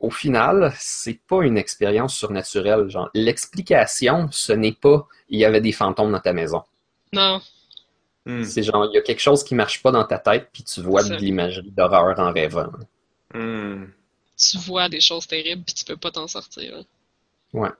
Au 0.00 0.10
final, 0.10 0.72
c'est 0.78 1.18
pas 1.26 1.42
une 1.42 1.58
expérience 1.58 2.14
surnaturelle. 2.14 2.88
Genre, 2.88 3.10
l'explication, 3.14 4.28
ce 4.30 4.52
n'est 4.52 4.72
pas 4.72 5.08
il 5.28 5.38
y 5.38 5.44
avait 5.44 5.60
des 5.60 5.72
fantômes 5.72 6.12
dans 6.12 6.20
ta 6.20 6.32
maison. 6.32 6.62
Non. 7.12 7.40
Hmm. 8.24 8.44
C'est 8.44 8.62
genre, 8.62 8.86
il 8.86 8.94
y 8.94 8.98
a 8.98 9.02
quelque 9.02 9.20
chose 9.20 9.44
qui 9.44 9.54
marche 9.54 9.82
pas 9.82 9.90
dans 9.90 10.04
ta 10.04 10.18
tête, 10.18 10.48
puis 10.52 10.62
tu 10.62 10.80
vois 10.82 11.02
de 11.02 11.14
l'imagerie 11.14 11.70
d'horreur 11.70 12.18
en 12.18 12.32
rêvant. 12.32 12.70
Hmm. 13.34 13.86
Tu 14.36 14.58
vois 14.58 14.88
des 14.88 15.00
choses 15.00 15.26
terribles, 15.26 15.64
puis 15.64 15.74
tu 15.74 15.84
peux 15.84 15.96
pas 15.96 16.10
t'en 16.10 16.28
sortir. 16.28 16.84
Ouais. 17.52 17.70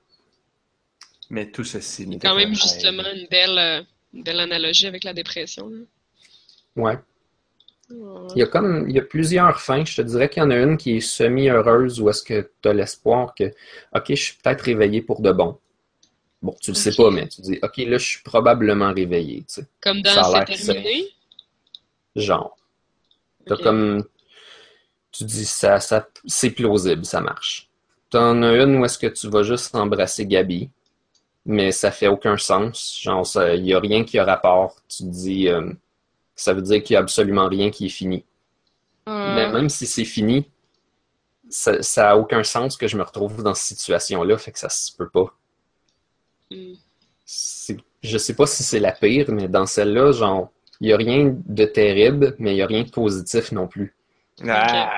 Mais 1.31 1.51
tout 1.51 1.65
ceci 1.65 2.09
C'est 2.11 2.19
quand 2.21 2.35
même 2.35 2.55
justement 2.55 3.05
une 3.15 3.27
belle, 3.29 3.59
euh, 3.59 3.83
une 4.15 4.23
belle 4.23 4.41
analogie 4.41 4.87
avec 4.87 5.05
la 5.05 5.13
dépression. 5.13 5.71
Ouais. 6.75 6.99
Il 7.91 8.33
y 8.37 8.43
a 8.43 8.47
comme 8.47 8.89
il 8.89 8.95
y 8.95 8.99
a 8.99 9.03
plusieurs 9.03 9.61
fins. 9.61 9.85
Je 9.85 9.97
te 9.97 10.03
dirais 10.03 10.29
qu'il 10.29 10.43
y 10.43 10.47
en 10.47 10.51
a 10.51 10.57
une 10.57 10.77
qui 10.77 10.97
est 10.97 11.01
semi-heureuse 11.01 12.01
où 12.01 12.11
est-ce 12.11 12.23
que 12.23 12.51
tu 12.63 12.69
as 12.69 12.75
l'espoir 12.75 13.35
que 13.35 13.45
OK, 13.95 14.05
je 14.11 14.15
suis 14.15 14.37
peut-être 14.43 14.63
réveillé 14.63 15.01
pour 15.01 15.23
de 15.23 15.33
bon. 15.33 15.59
Bon, 16.43 16.55
tu 16.61 16.71
le 16.71 16.77
sais 16.77 16.95
pas, 16.95 17.11
mais 17.11 17.27
tu 17.29 17.41
dis 17.41 17.59
OK, 17.63 17.79
là, 17.79 17.99
je 17.99 18.07
suis 18.07 18.23
probablement 18.23 18.93
réveillé. 18.93 19.45
Comme 19.81 20.03
dans 20.03 20.45
C'est 20.47 20.73
terminé? 20.75 21.09
Genre. 22.15 22.57
T'as 23.47 23.57
comme 23.57 24.05
tu 25.11 25.25
dis 25.25 25.47
ça, 25.47 25.81
ça 25.81 26.07
c'est 26.27 26.51
plausible, 26.51 27.05
ça 27.05 27.21
marche. 27.21 27.71
T'en 28.11 28.43
as 28.43 28.63
une 28.63 28.77
où 28.77 28.85
est-ce 28.85 28.99
que 28.99 29.07
tu 29.07 29.29
vas 29.29 29.43
juste 29.43 29.75
embrasser 29.75 30.27
Gabi, 30.27 30.71
mais 31.47 31.73
ça 31.73 31.91
fait 31.91 32.09
aucun 32.09 32.37
sens. 32.37 32.99
Genre, 33.01 33.27
il 33.55 33.63
n'y 33.63 33.75
a 33.75 33.81
rien 33.81 34.05
qui 34.05 34.19
a 34.19 34.25
rapport. 34.25 34.77
Tu 34.89 35.05
dis 35.05 35.49
euh, 35.49 35.73
ça 36.39 36.55
veut 36.55 36.63
dire 36.63 36.83
qu'il 36.83 36.95
n'y 36.95 36.99
a 36.99 37.01
absolument 37.01 37.49
rien 37.49 37.71
qui 37.71 37.87
est 37.87 37.91
fini. 37.91 38.25
Mais 39.07 39.51
même 39.51 39.69
si 39.71 39.87
c'est 39.87 40.05
fini, 40.05 40.51
ça 41.49 41.81
n'a 41.97 42.17
aucun 42.17 42.45
sens 42.45 42.77
que 42.77 42.87
je 42.87 42.97
me 42.97 43.03
retrouve 43.03 43.43
dans 43.43 43.55
cette 43.55 43.79
situation-là, 43.79 44.37
fait 44.37 44.53
que 44.53 44.59
ça 44.59 44.69
se 44.69 44.95
peut 44.95 45.09
pas. 45.09 45.35
Mm. 46.51 46.75
Je 48.03 48.19
sais 48.19 48.35
pas 48.35 48.47
si 48.47 48.63
c'est 48.63 48.81
la 48.81 48.93
pire, 48.93 49.31
mais 49.33 49.49
dans 49.49 49.67
celle-là, 49.67 50.13
genre, 50.13 50.53
il 50.81 50.89
n'y 50.89 50.93
a 50.93 50.97
rien 50.97 51.35
de 51.47 51.65
terrible, 51.65 52.37
mais 52.39 52.53
il 52.53 52.57
n'y 52.57 52.63
a 52.63 52.67
rien 52.67 52.85
de 52.85 52.91
positif 52.91 53.51
non 53.51 53.67
plus. 53.67 53.97
Ah. 54.47 54.91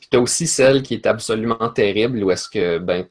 Puis 0.00 0.08
t'as 0.10 0.18
aussi 0.18 0.46
celle 0.46 0.82
qui 0.82 0.94
est 0.94 1.06
absolument 1.06 1.68
terrible, 1.68 2.22
où 2.22 2.30
est-ce 2.30 2.48
que, 2.48 2.78
ben, 2.78 3.06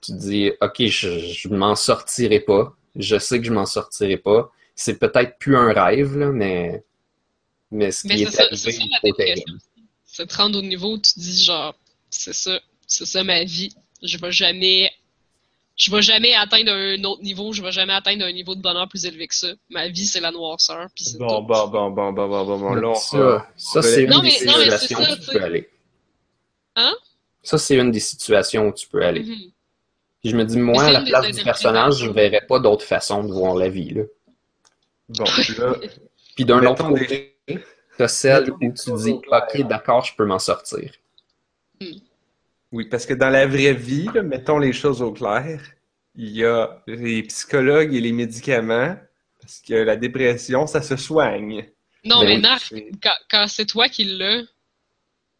tu 0.00 0.12
dis, 0.12 0.52
OK, 0.60 0.82
je, 0.86 1.48
ne 1.48 1.56
m'en 1.56 1.74
sortirai 1.74 2.40
pas. 2.40 2.74
Je 2.94 3.18
sais 3.18 3.38
que 3.38 3.44
je 3.44 3.52
m'en 3.52 3.66
sortirai 3.66 4.16
pas. 4.16 4.50
C'est 4.74 4.98
peut-être 4.98 5.38
plus 5.38 5.56
un 5.56 5.72
rêve, 5.72 6.16
là, 6.16 6.30
mais 6.30 6.84
mais 7.70 7.90
ce 7.90 8.06
qui 8.06 8.22
est, 8.22 8.30
ça, 8.30 8.44
arrivé, 8.44 9.44
c'est 10.04 10.26
te 10.26 10.36
rendre 10.36 10.58
au 10.58 10.62
niveau 10.62 10.94
où 10.94 10.98
tu 10.98 11.18
dis 11.18 11.44
genre, 11.44 11.74
c'est 12.10 12.32
ça, 12.32 12.60
c'est 12.86 13.06
ça 13.06 13.24
ma 13.24 13.44
vie. 13.44 13.74
Je 14.02 14.18
vais 14.18 14.32
jamais, 14.32 14.90
je 15.76 15.90
vais 15.90 16.02
jamais 16.02 16.32
atteindre 16.34 16.72
un 16.72 17.02
autre 17.04 17.22
niveau, 17.22 17.52
je 17.52 17.62
vais 17.62 17.72
jamais 17.72 17.92
atteindre 17.92 18.24
un 18.24 18.32
niveau 18.32 18.54
de 18.54 18.62
bonheur 18.62 18.88
plus 18.88 19.04
élevé 19.04 19.26
que 19.26 19.34
ça. 19.34 19.48
Ma 19.68 19.88
vie, 19.88 20.06
c'est 20.06 20.20
la 20.20 20.30
noirceur. 20.30 20.86
Puis 20.94 21.04
c'est 21.04 21.18
bon, 21.18 21.42
bon, 21.42 21.68
bon, 21.68 21.90
bon, 21.90 22.12
bon, 22.12 22.28
bon, 22.28 22.44
bon, 22.46 22.58
bon, 22.58 22.74
là, 22.74 22.94
ça, 22.94 23.46
ça 23.56 23.82
c'est 23.82 24.04
une 24.04 24.20
des 24.20 24.30
situations 24.30 25.00
où 25.00 25.16
tu 25.16 25.30
peux 25.32 25.42
aller. 25.42 25.68
Hein? 26.76 26.94
Ça, 27.42 27.58
c'est 27.58 27.76
une 27.76 27.90
des 27.90 28.00
situations 28.00 28.68
où 28.68 28.72
tu 28.72 28.86
peux 28.88 29.02
aller. 29.04 29.22
Mm-hmm. 29.22 29.52
Puis 30.20 30.30
je 30.30 30.36
me 30.36 30.44
dis, 30.44 30.58
moi, 30.58 30.84
à 30.84 30.92
la 30.92 31.02
place 31.02 31.30
du 31.30 31.44
personnage, 31.44 31.98
je 31.98 32.10
verrais 32.10 32.44
pas 32.46 32.58
d'autre 32.58 32.84
façon 32.84 33.22
de 33.24 33.32
voir 33.32 33.54
la 33.54 33.68
vie, 33.68 33.90
là. 33.90 34.02
Bon, 35.08 35.24
là... 35.58 35.76
Puis 36.34 36.44
d'un 36.44 36.64
autre 36.66 36.86
côté, 36.86 37.35
T'as 37.96 38.08
celle 38.08 38.50
où 38.50 38.58
tu 38.58 38.92
dis, 38.96 39.12
OK, 39.12 39.62
d'accord, 39.68 40.04
je 40.04 40.14
peux 40.14 40.26
m'en 40.26 40.38
sortir. 40.38 40.92
Hmm. 41.80 41.98
Oui, 42.72 42.88
parce 42.88 43.06
que 43.06 43.14
dans 43.14 43.30
la 43.30 43.46
vraie 43.46 43.72
vie, 43.72 44.08
mettons 44.24 44.58
les 44.58 44.72
choses 44.72 45.00
au 45.00 45.12
clair, 45.12 45.60
il 46.14 46.30
y 46.30 46.44
a 46.44 46.82
les 46.86 47.22
psychologues 47.22 47.94
et 47.94 48.00
les 48.00 48.12
médicaments, 48.12 48.96
parce 49.40 49.60
que 49.60 49.74
la 49.74 49.96
dépression, 49.96 50.66
ça 50.66 50.82
se 50.82 50.96
soigne. 50.96 51.68
Non, 52.04 52.20
ben 52.20 52.40
mais 52.72 52.90
quand, 53.30 53.48
c'est 53.48 53.66
toi 53.66 53.88
qui 53.88 54.04
l'as, 54.04 54.42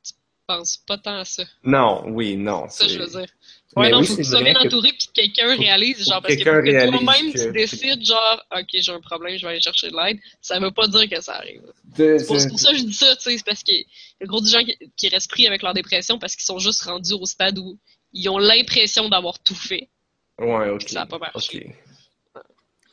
tu 0.03 0.13
penses 0.47 0.79
pas 0.79 0.99
tant 0.99 1.19
à 1.19 1.25
ça. 1.25 1.45
Non, 1.63 2.05
oui, 2.09 2.37
non. 2.37 2.69
Ça, 2.69 2.89
je 2.89 2.99
veux 2.99 3.07
dire. 3.07 3.29
Ouais, 3.77 3.91
non, 3.91 4.03
faut 4.03 4.17
que 4.17 4.23
tu 4.23 4.25
sois 4.25 4.43
bien 4.43 4.57
entouré 4.59 4.89
puis 4.89 5.07
que 5.07 5.13
quelqu'un 5.13 5.55
réalise, 5.55 6.09
genre, 6.09 6.23
parce 6.23 6.35
que, 6.35 6.43
que 6.43 6.89
toi-même, 6.89 7.33
tu 7.33 7.53
décides, 7.53 8.05
genre, 8.05 8.43
OK, 8.57 8.69
j'ai 8.73 8.93
un 8.93 9.01
problème, 9.01 9.37
je 9.37 9.43
vais 9.43 9.53
aller 9.53 9.61
chercher 9.61 9.91
de 9.91 9.97
l'aide, 9.97 10.19
ça 10.41 10.59
veut 10.59 10.71
pas 10.71 10.89
dire 10.89 11.09
que 11.11 11.21
ça 11.21 11.35
arrive. 11.35 11.61
C'est 11.95 12.27
pour, 12.27 12.41
ça 12.41 12.71
que 12.71 12.79
je 12.79 12.85
dis 12.85 12.95
ça, 12.95 13.15
tu 13.17 13.23
sais, 13.23 13.37
c'est 13.37 13.45
parce 13.45 13.63
qu'il 13.63 13.77
y 13.77 14.25
a 14.25 14.27
gros 14.27 14.41
de 14.41 14.47
gens 14.47 14.65
qui, 14.65 14.77
qui 14.97 15.09
restent 15.09 15.31
pris 15.31 15.47
avec 15.47 15.63
leur 15.63 15.75
dépression 15.75 16.19
parce 16.19 16.35
qu'ils 16.37 16.47
sont 16.47 16.59
juste 16.59 16.83
rendus 16.83 17.13
au 17.13 17.27
stade 17.27 17.59
où 17.59 17.79
ils 18.15 18.29
ont 18.31 18.39
l'impression 18.39 19.11
d'avoir 19.11 19.39
tout 19.41 19.55
fait. 19.55 19.91
Ouais, 20.39 20.71
OK. 20.71 20.89
Ça 20.89 21.01
n'a 21.01 21.07
pas 21.07 21.19
marché. 21.19 21.75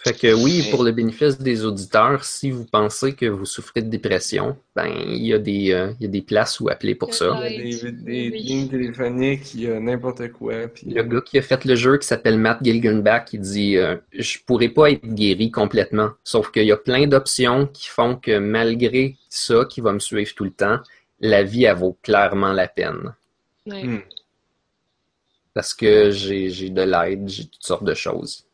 Fait 0.03 0.13
que 0.13 0.34
oui, 0.34 0.67
pour 0.69 0.84
le 0.84 0.91
bénéfice 0.91 1.39
des 1.39 1.63
auditeurs, 1.63 2.25
si 2.25 2.51
vous 2.51 2.65
pensez 2.65 3.13
que 3.13 3.25
vous 3.25 3.45
souffrez 3.45 3.81
de 3.81 3.89
dépression, 3.89 4.57
ben 4.75 4.88
il 4.88 5.25
y 5.25 5.34
a 5.34 5.39
des, 5.39 5.71
euh, 5.71 5.93
il 5.97 6.03
y 6.03 6.05
a 6.05 6.09
des 6.09 6.21
places 6.21 6.59
où 6.59 6.67
appeler 6.67 6.93
pour 6.93 7.13
ça. 7.13 7.39
Il 7.49 7.73
y 7.73 7.88
a 7.88 7.91
des, 7.91 8.30
lignes 8.30 8.67
téléphoniques, 8.67 9.53
il 9.53 9.61
y 9.61 9.71
a 9.71 9.80
n'importe 9.80 10.30
quoi. 10.34 10.67
Puis... 10.67 10.88
Le 10.89 11.03
gars 11.03 11.21
qui 11.21 11.38
a 11.38 11.41
fait 11.41 11.63
le 11.63 11.75
jeu 11.75 11.97
qui 11.97 12.05
s'appelle 12.05 12.38
Matt 12.38 12.59
Gilgenbach, 12.61 13.27
il 13.31 13.39
dit 13.39 13.77
euh, 13.77 13.95
Je 14.11 14.39
pourrais 14.45 14.67
pas 14.67 14.91
être 14.91 15.05
guéri 15.05 15.51
complètement. 15.51 16.09
Sauf 16.25 16.51
qu'il 16.51 16.65
y 16.65 16.73
a 16.73 16.77
plein 16.77 17.07
d'options 17.07 17.67
qui 17.67 17.88
font 17.88 18.17
que 18.17 18.39
malgré 18.39 19.15
ça, 19.30 19.63
qui 19.69 19.80
va 19.80 19.93
me 19.93 19.99
suivre 19.99 20.34
tout 20.35 20.43
le 20.43 20.51
temps, 20.51 20.80
la 21.21 21.43
vie, 21.43 21.63
elle 21.63 21.77
vaut 21.77 21.97
clairement 22.03 22.51
la 22.51 22.67
peine. 22.67 23.13
Hmm. 23.65 23.99
parce 25.53 25.73
que 25.73 26.11
j'ai 26.11 26.69
de 26.69 26.81
l'aide, 26.81 27.30
j'ai 27.30 27.45
toutes 27.45 27.63
sortes 27.63 27.85
de 27.85 27.93
choses. 27.93 28.45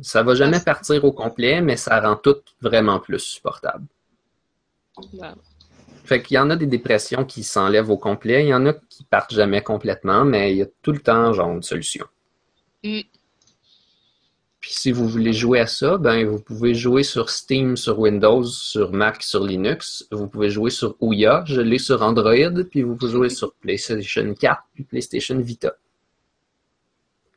Ça 0.00 0.22
va 0.22 0.34
jamais 0.34 0.60
partir 0.60 1.04
au 1.04 1.12
complet, 1.12 1.60
mais 1.60 1.76
ça 1.76 2.00
rend 2.00 2.16
tout 2.16 2.36
vraiment 2.60 2.98
plus 2.98 3.18
supportable. 3.18 3.84
Fait 6.04 6.22
qu'il 6.22 6.36
y 6.36 6.38
en 6.38 6.50
a 6.50 6.56
des 6.56 6.66
dépressions 6.66 7.24
qui 7.24 7.44
s'enlèvent 7.44 7.90
au 7.90 7.98
complet, 7.98 8.44
il 8.44 8.48
y 8.48 8.54
en 8.54 8.66
a 8.66 8.72
qui 8.72 9.04
partent 9.04 9.34
jamais 9.34 9.62
complètement, 9.62 10.24
mais 10.24 10.52
il 10.52 10.58
y 10.58 10.62
a 10.62 10.66
tout 10.82 10.92
le 10.92 10.98
temps 10.98 11.32
genre 11.32 11.50
une 11.52 11.62
solution. 11.62 12.06
Mm. 12.82 13.00
Puis 14.60 14.72
si 14.74 14.92
vous 14.92 15.08
voulez 15.08 15.32
jouer 15.32 15.58
à 15.58 15.66
ça, 15.66 15.98
ben 15.98 16.24
vous 16.24 16.38
pouvez 16.38 16.72
jouer 16.74 17.02
sur 17.02 17.30
Steam 17.30 17.76
sur 17.76 17.98
Windows, 17.98 18.44
sur 18.44 18.92
Mac 18.92 19.22
sur 19.22 19.44
Linux, 19.44 20.06
vous 20.12 20.28
pouvez 20.28 20.50
jouer 20.50 20.70
sur 20.70 20.96
Ouya, 21.00 21.42
je 21.46 21.60
l'ai 21.60 21.78
sur 21.78 22.02
Android, 22.02 22.62
puis 22.70 22.82
vous 22.82 22.94
pouvez 22.94 23.10
jouer 23.10 23.28
sur 23.28 23.54
PlayStation 23.54 24.34
4 24.34 24.62
puis 24.72 24.84
PlayStation 24.84 25.36
Vita. 25.38 25.74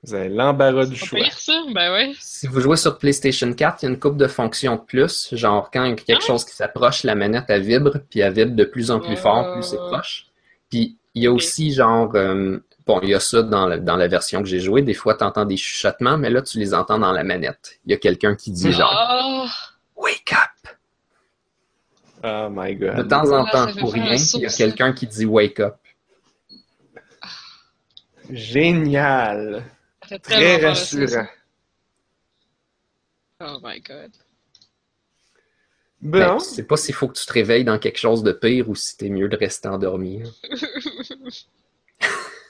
Vous 0.06 0.14
avez 0.14 0.30
l'embarras 0.30 0.86
du 0.86 0.96
choix. 0.96 1.20
ça, 1.32 1.54
ben 1.74 1.92
ouais. 1.92 2.14
Si 2.20 2.48
vous 2.48 2.62
jouez 2.62 2.78
sur 2.78 2.98
PlayStation 2.98 3.52
4, 3.52 3.82
il 3.82 3.86
y 3.86 3.88
a 3.88 3.92
une 3.92 4.00
coupe 4.00 4.18
de 4.18 4.28
fonctions 4.28 4.76
de 4.76 4.82
plus, 4.82 5.30
genre 5.34 5.70
quand 5.72 5.84
il 5.84 5.90
y 5.90 5.94
a 5.94 5.96
quelque 5.96 6.24
ah 6.24 6.28
chose 6.28 6.46
qui 6.46 6.56
s'approche, 6.56 7.04
la 7.04 7.16
manette 7.16 7.46
elle 7.48 7.64
vibre, 7.64 7.98
puis 8.10 8.20
elle 8.20 8.34
vibre 8.34 8.56
de 8.56 8.66
plus 8.66 8.92
en 8.92 9.00
plus 9.00 9.18
fort, 9.18 9.54
plus 9.54 9.64
c'est 9.64 9.78
proche. 9.78 10.28
Puis 10.70 10.98
il 11.16 11.24
y 11.24 11.28
a 11.28 11.32
aussi 11.32 11.74
genre 11.74 12.12
euh, 12.16 12.60
Bon, 12.86 13.00
il 13.02 13.10
y 13.10 13.16
a 13.16 13.20
ça 13.20 13.42
dans 13.42 13.66
la, 13.66 13.78
dans 13.80 13.96
la 13.96 14.08
version 14.08 14.44
que 14.44 14.48
j'ai 14.48 14.60
jouée. 14.60 14.84
Des 14.84 14.94
fois, 14.94 15.16
tu 15.16 15.24
entends 15.24 15.46
des 15.46 15.58
chuchotements, 15.58 16.18
mais 16.18 16.30
là, 16.30 16.44
tu 16.44 16.60
les 16.60 16.76
entends 16.76 17.00
dans 17.00 17.12
la 17.12 17.24
manette. 17.24 17.80
Il 17.86 17.92
y 17.92 17.96
a 17.96 17.98
quelqu'un 17.98 18.36
qui 18.36 18.52
dit 18.52 18.72
genre 18.72 18.94
oh. 19.12 19.48
Wake 19.96 20.34
up! 20.34 20.76
Oh 22.24 22.50
my 22.52 22.76
god. 22.76 22.98
De 22.98 23.04
temps 23.04 23.32
en 23.32 23.46
temps, 23.46 23.74
pour 23.80 23.94
rien, 23.94 24.16
il 24.16 24.42
y 24.42 24.46
a 24.46 24.50
quelqu'un 24.50 24.94
qui 24.94 25.08
dit 25.08 25.26
Wake 25.26 25.60
up. 25.60 25.78
Génial! 28.30 29.64
Très 30.24 30.66
rassurant. 30.66 31.28
Oh 33.40 33.60
my 33.62 33.80
god. 33.82 34.12
Bon. 36.02 36.20
Ben, 36.20 36.40
sais 36.40 36.64
pas 36.64 36.78
s'il 36.78 36.94
faut 36.94 37.08
que 37.08 37.18
tu 37.18 37.26
te 37.26 37.34
réveilles 37.34 37.64
dans 37.64 37.80
quelque 37.80 37.98
chose 37.98 38.24
de 38.24 38.32
pire 38.32 38.70
ou 38.70 38.76
si 38.76 38.96
t'es 38.96 39.10
mieux 39.10 39.28
de 39.28 39.36
rester 39.36 39.68
endormi. 39.68 40.22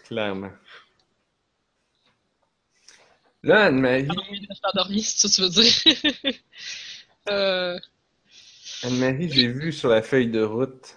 Clairement. 0.06 0.52
Là, 3.44 3.65
Anne-Marie. 3.65 4.07
endormi, 4.64 5.02
c'est 5.02 5.27
ça 5.27 5.30
que 5.30 5.36
tu 5.36 5.41
veux 5.41 5.49
dire? 6.23 6.32
euh... 7.30 7.80
Anne-Marie, 8.84 9.32
j'ai 9.32 9.48
vu 9.48 9.72
sur 9.72 9.90
la 9.90 10.02
feuille 10.02 10.30
de 10.30 10.41
route. 10.41 10.95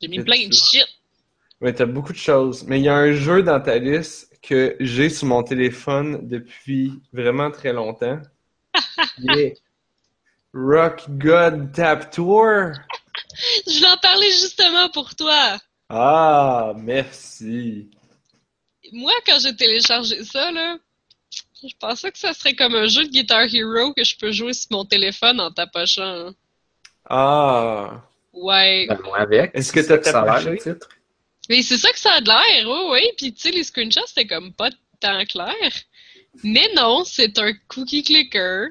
J'ai 0.00 0.08
mis 0.08 0.22
plein 0.22 0.48
de 0.48 0.54
shit. 0.54 0.86
Ouais, 1.60 1.72
t'as 1.72 1.86
beaucoup 1.86 2.12
de 2.12 2.18
choses. 2.18 2.64
Mais 2.64 2.80
il 2.80 2.84
y 2.84 2.88
a 2.88 2.96
un 2.96 3.12
jeu 3.12 3.42
dans 3.42 3.60
ta 3.60 3.78
liste 3.78 4.31
que 4.42 4.76
j'ai 4.80 5.08
sur 5.08 5.28
mon 5.28 5.42
téléphone 5.42 6.26
depuis 6.28 7.00
vraiment 7.12 7.50
très 7.50 7.72
longtemps. 7.72 8.20
yeah. 9.18 9.52
Rock 10.52 11.04
God 11.08 11.72
Tap 11.72 12.10
Tour. 12.10 12.72
Je 13.66 13.76
voulais 13.76 13.88
en 13.88 13.96
parler 13.96 14.30
justement 14.32 14.88
pour 14.90 15.14
toi. 15.14 15.58
Ah, 15.88 16.72
merci 16.76 17.90
moi, 18.92 19.12
quand 19.26 19.38
j'ai 19.40 19.56
téléchargé 19.56 20.22
ça, 20.24 20.50
là, 20.52 20.76
je 21.62 21.74
pensais 21.78 22.12
que 22.12 22.18
ça 22.18 22.32
serait 22.34 22.54
comme 22.54 22.74
un 22.74 22.86
jeu 22.86 23.04
de 23.04 23.08
Guitar 23.08 23.46
Hero 23.52 23.92
que 23.94 24.04
je 24.04 24.16
peux 24.16 24.30
jouer 24.30 24.52
sur 24.52 24.68
mon 24.70 24.84
téléphone 24.84 25.40
en 25.40 25.50
tapochant. 25.50 26.02
Hein. 26.02 26.34
Ah! 27.08 28.02
Ouais. 28.32 28.86
Ben, 28.88 28.98
avec. 29.14 29.50
Est-ce 29.54 29.72
que 29.72 29.80
t'as 29.80 29.98
tapé 29.98 30.50
le 30.50 30.58
titre? 30.58 30.88
Mais 31.48 31.62
c'est 31.62 31.78
ça 31.78 31.90
que 31.92 31.98
ça 31.98 32.12
a 32.12 32.20
l'air, 32.20 32.68
oui, 32.68 32.80
oui. 32.90 33.10
Puis 33.16 33.32
tu 33.32 33.40
sais, 33.40 33.50
les 33.50 33.64
screenshots, 33.64 34.06
c'était 34.06 34.26
comme 34.26 34.52
pas 34.52 34.70
tant 35.00 35.24
clair. 35.24 35.72
Mais 36.44 36.68
non, 36.74 37.04
c'est 37.04 37.38
un 37.38 37.52
cookie 37.68 38.02
clicker. 38.02 38.68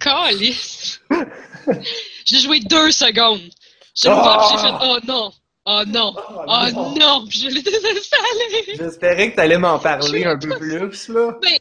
Calice! 0.00 1.00
j'ai 2.24 2.38
joué 2.38 2.60
deux 2.60 2.90
secondes. 2.90 3.50
J'ai 3.94 4.08
oh! 4.10 4.48
j'ai 4.50 4.58
fait 4.58 4.74
«Oh 4.82 4.98
non! 5.06 5.32
Oh 5.66 5.82
non! 5.86 6.14
Oh, 6.16 6.44
oh 6.46 6.94
non! 6.98 7.26
Je 7.28 7.48
l'ai 7.48 7.62
désinstallé! 7.62 8.76
J'espérais 8.76 9.30
que 9.30 9.34
tu 9.34 9.40
allais 9.40 9.58
m'en 9.58 9.78
parler 9.78 10.24
un 10.24 10.38
peu 10.38 10.56
plus, 10.58 11.08
là. 11.08 11.38
Ben... 11.42 11.58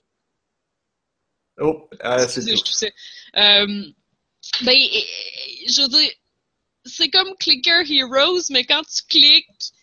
Oh, 1.60 1.90
ah, 2.00 2.28
c'est 2.28 2.46
tout. 2.46 2.56
Je 2.56 2.86
euh, 3.40 3.92
ben, 4.62 4.76
je 5.68 5.82
veux 5.82 5.88
dire, 5.90 6.12
c'est 6.86 7.10
comme 7.10 7.36
Clicker 7.40 7.84
Heroes, 7.90 8.44
mais 8.52 8.64
quand 8.64 8.84
tu 8.84 9.04
cliques, 9.10 9.74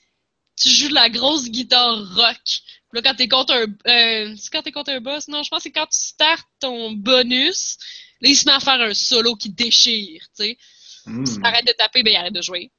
tu 0.57 0.69
joues 0.69 0.89
de 0.89 0.95
la 0.95 1.11
grosse 1.11 1.49
guitare 1.49 2.15
rock. 2.15 2.61
Là, 2.93 3.03
quand 3.03 3.15
t'es 3.15 3.29
contre 3.29 3.55
un... 3.55 3.67
Euh, 3.91 4.37
quand 4.53 4.63
t'es 4.63 4.73
contre 4.73 4.91
un 4.91 5.01
boss? 5.01 5.29
Non, 5.29 5.43
je 5.43 5.49
pense 5.49 5.59
que 5.59 5.63
c'est 5.65 5.73
quand 5.73 5.87
tu 5.87 5.99
startes 5.99 6.47
ton 6.61 6.93
bonus, 6.93 7.77
là, 8.21 8.29
il 8.29 8.37
se 8.37 8.47
met 8.47 8.53
à 8.53 8.61
faire 8.61 8.81
un 8.81 8.95
solo 8.95 9.35
qui 9.35 9.51
déchire, 9.51 10.23
tu 10.37 10.45
sais. 10.45 10.59
Mm. 11.07 11.27
Si 11.27 11.41
t'arrêtes 11.41 11.67
de 11.67 11.73
taper, 11.73 12.03
ben 12.03 12.13
il 12.13 12.17
arrête 12.17 12.33
de 12.33 12.43
jouer. 12.43 12.71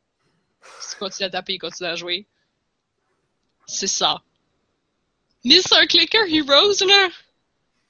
Si 0.79 0.91
tu 0.91 0.99
continues 0.99 1.27
à 1.27 1.29
taper, 1.29 1.53
il 1.55 1.59
continue 1.59 1.89
à 1.89 1.95
jouer. 1.95 2.27
C'est 3.67 3.87
ça. 3.87 4.21
Mais 5.43 5.61
c'est 5.61 5.75
un 5.75 5.85
Clicker 5.85 6.25
Heroes, 6.27 6.85
là. 6.87 7.09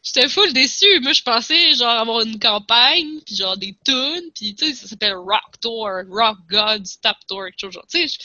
J'étais 0.02 0.30
full 0.30 0.54
déçu. 0.54 1.00
Moi, 1.02 1.14
je 1.14 1.24
pensais, 1.24 1.74
genre, 1.74 1.90
avoir 1.90 2.22
une 2.22 2.38
campagne, 2.38 3.22
puis 3.26 3.36
genre 3.36 3.58
des 3.58 3.76
tunes, 3.84 4.30
puis 4.36 4.54
tu 4.56 4.68
sais, 4.68 4.74
ça 4.74 4.88
s'appelle 4.88 5.16
Rock 5.16 5.60
Tour, 5.62 5.90
Rock 6.10 6.38
Gods, 6.50 7.00
Tap 7.02 7.18
Tour, 7.28 7.46
quelque 7.46 7.60
chose 7.60 7.74
genre. 7.74 7.88
Tu 7.90 8.08
sais, 8.08 8.18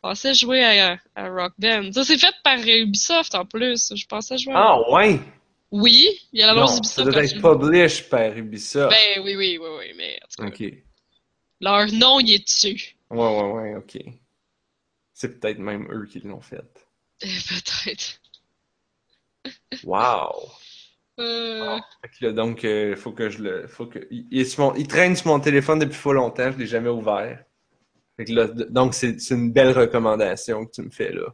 pensais 0.00 0.34
jouer 0.34 0.64
à, 0.64 0.98
à, 1.14 1.28
Rock 1.28 1.52
Band. 1.58 1.92
Ça, 1.92 2.04
c'est 2.04 2.18
fait 2.18 2.34
par 2.44 2.58
Ubisoft, 2.58 3.34
en 3.34 3.44
plus. 3.44 3.92
Je 3.94 4.06
pensais 4.06 4.38
jouer 4.38 4.54
à... 4.54 4.58
Ah, 4.58 4.92
ouais! 4.92 5.20
Oui, 5.70 6.08
il 6.32 6.40
y 6.40 6.42
a 6.42 6.46
la 6.46 6.54
non, 6.54 6.66
Ubisoft. 6.66 6.84
Ça 6.84 7.04
doit 7.04 7.24
être 7.24 7.40
published 7.40 8.08
par 8.08 8.36
Ubisoft. 8.36 8.90
Ben 8.90 9.22
oui, 9.22 9.36
oui, 9.36 9.58
oui, 9.60 9.68
oui, 9.78 9.92
mais 9.96 10.18
en 10.22 10.28
tout 10.28 10.50
cas, 10.50 10.64
OK. 10.64 10.72
Leur 11.60 11.92
nom, 11.92 12.20
il 12.20 12.34
est 12.34 12.44
dessus. 12.44 12.96
Ouais, 13.10 13.18
ouais, 13.18 13.52
ouais, 13.52 13.74
ok. 13.76 13.98
C'est 15.12 15.40
peut-être 15.40 15.58
même 15.58 15.88
eux 15.90 16.06
qui 16.06 16.20
l'ont 16.20 16.40
fait. 16.40 16.62
peut-être. 17.20 18.20
Wow! 19.84 20.50
Euh... 21.18 21.78
donc, 22.32 22.62
il 22.62 22.68
euh, 22.68 22.96
faut 22.96 23.12
que 23.12 23.28
je 23.28 23.42
le. 23.42 23.66
Faut 23.66 23.86
que... 23.86 23.98
Il, 24.10 24.86
traîne 24.86 25.16
sur 25.16 25.26
mon 25.26 25.40
téléphone 25.40 25.80
depuis 25.80 25.96
fort 25.96 26.12
longtemps, 26.12 26.50
je 26.52 26.56
ne 26.56 26.60
l'ai 26.62 26.66
jamais 26.66 26.88
ouvert. 26.88 27.44
Fait 28.18 28.24
que 28.24 28.32
là, 28.32 28.48
donc, 28.48 28.94
c'est 28.94 29.16
une 29.30 29.52
belle 29.52 29.78
recommandation 29.78 30.66
que 30.66 30.72
tu 30.72 30.82
me 30.82 30.90
fais 30.90 31.12
là. 31.12 31.28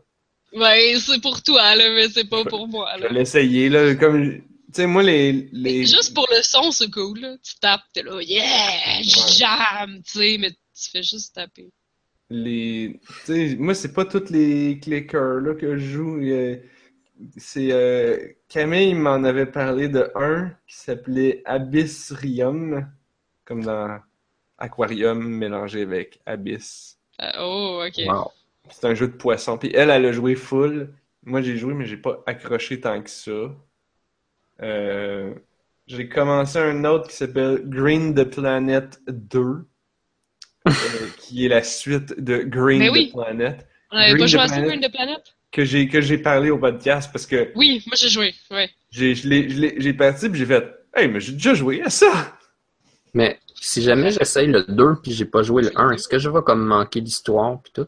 Ouais, 0.52 0.94
c'est 1.00 1.20
pour 1.20 1.42
toi, 1.42 1.74
là, 1.74 1.90
mais 1.94 2.08
c'est 2.10 2.28
pas 2.28 2.44
pour 2.44 2.68
moi. 2.68 2.96
Là. 2.98 3.08
Je 3.08 3.14
vais 3.14 3.20
l'essayer, 3.20 3.68
là. 3.70 3.94
Comme. 3.94 4.34
Tu 4.34 4.42
sais, 4.82 4.86
moi, 4.86 5.02
les, 5.02 5.48
les. 5.50 5.86
Juste 5.86 6.14
pour 6.14 6.28
le 6.30 6.42
son, 6.42 6.70
c'est 6.70 6.90
cool, 6.90 7.20
là. 7.20 7.36
Tu 7.42 7.54
tapes, 7.58 7.80
t'es 7.94 8.02
là, 8.02 8.20
yeah, 8.20 9.00
jam, 9.02 10.02
tu 10.04 10.18
sais, 10.18 10.36
mais 10.38 10.50
tu 10.50 10.90
fais 10.92 11.02
juste 11.02 11.34
taper. 11.34 11.72
Les. 12.28 13.00
sais, 13.24 13.56
moi, 13.58 13.74
c'est 13.74 13.94
pas 13.94 14.04
tous 14.04 14.30
les 14.30 14.78
clickers 14.78 15.40
là, 15.40 15.54
que 15.54 15.78
je 15.78 15.86
joue. 15.86 16.20
C'est. 17.38 17.72
Euh... 17.72 18.18
Camille 18.48 18.94
m'en 18.94 19.24
avait 19.24 19.46
parlé 19.46 19.88
de 19.88 20.10
un 20.14 20.50
qui 20.68 20.76
s'appelait 20.76 21.42
Abyssrium, 21.46 22.86
comme 23.44 23.64
dans 23.64 23.98
Aquarium 24.64 25.22
mélangé 25.22 25.82
avec 25.82 26.20
Abyss. 26.26 26.98
Euh, 27.20 27.30
oh, 27.40 27.84
ok. 27.86 28.02
C'est 28.70 28.86
un 28.86 28.94
jeu 28.94 29.08
de 29.08 29.12
poisson. 29.12 29.58
Puis 29.58 29.70
elle, 29.74 29.90
elle 29.90 30.06
a 30.06 30.12
joué 30.12 30.34
full. 30.34 30.88
Moi, 31.22 31.42
j'ai 31.42 31.56
joué, 31.56 31.74
mais 31.74 31.84
j'ai 31.84 31.96
pas 31.96 32.22
accroché 32.26 32.80
tant 32.80 33.00
que 33.02 33.10
ça. 33.10 33.54
Euh, 34.62 35.34
j'ai 35.86 36.08
commencé 36.08 36.58
un 36.58 36.84
autre 36.84 37.08
qui 37.08 37.16
s'appelle 37.16 37.62
Green 37.64 38.14
the 38.14 38.24
Planet 38.24 39.00
2. 39.08 39.40
Euh, 40.66 40.72
qui 41.18 41.44
est 41.44 41.48
la 41.48 41.62
suite 41.62 42.18
de 42.18 42.38
Green 42.38 42.90
the 42.90 43.12
Planet. 43.12 43.66
On 43.90 43.98
avait 43.98 44.16
pas 44.16 44.26
joué 44.26 44.40
à 44.40 44.46
Green 44.46 44.80
the 44.80 44.90
Planet? 44.90 45.20
Que 45.52 45.62
j'ai, 45.62 45.88
que 45.88 46.00
j'ai 46.00 46.16
parlé 46.16 46.48
au 46.48 46.56
podcast 46.56 47.12
parce 47.12 47.26
que. 47.26 47.52
Oui, 47.54 47.82
moi 47.86 47.96
j'ai 47.96 48.08
joué, 48.08 48.34
ouais. 48.50 48.70
J'ai, 48.90 49.14
j'ai 49.14 49.92
parti 49.92 50.30
puis 50.30 50.38
j'ai 50.38 50.46
fait 50.46 50.64
Hey, 50.96 51.08
mais 51.08 51.20
j'ai 51.20 51.32
déjà 51.32 51.52
joué 51.52 51.82
à 51.82 51.90
ça! 51.90 52.38
Mais 53.12 53.38
si 53.64 53.82
jamais 53.82 54.10
j'essaye 54.10 54.46
le 54.46 54.64
2 54.64 54.96
puis 55.02 55.12
j'ai 55.12 55.24
pas 55.24 55.42
joué 55.42 55.62
le 55.62 55.72
1, 55.74 55.92
est-ce 55.92 56.06
que 56.06 56.18
je 56.18 56.28
vais 56.28 56.42
comme 56.42 56.64
manquer 56.64 57.00
l'histoire 57.00 57.60
puis 57.62 57.72
tout? 57.72 57.86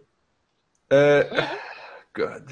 Euh. 0.93 1.23
God. 2.15 2.45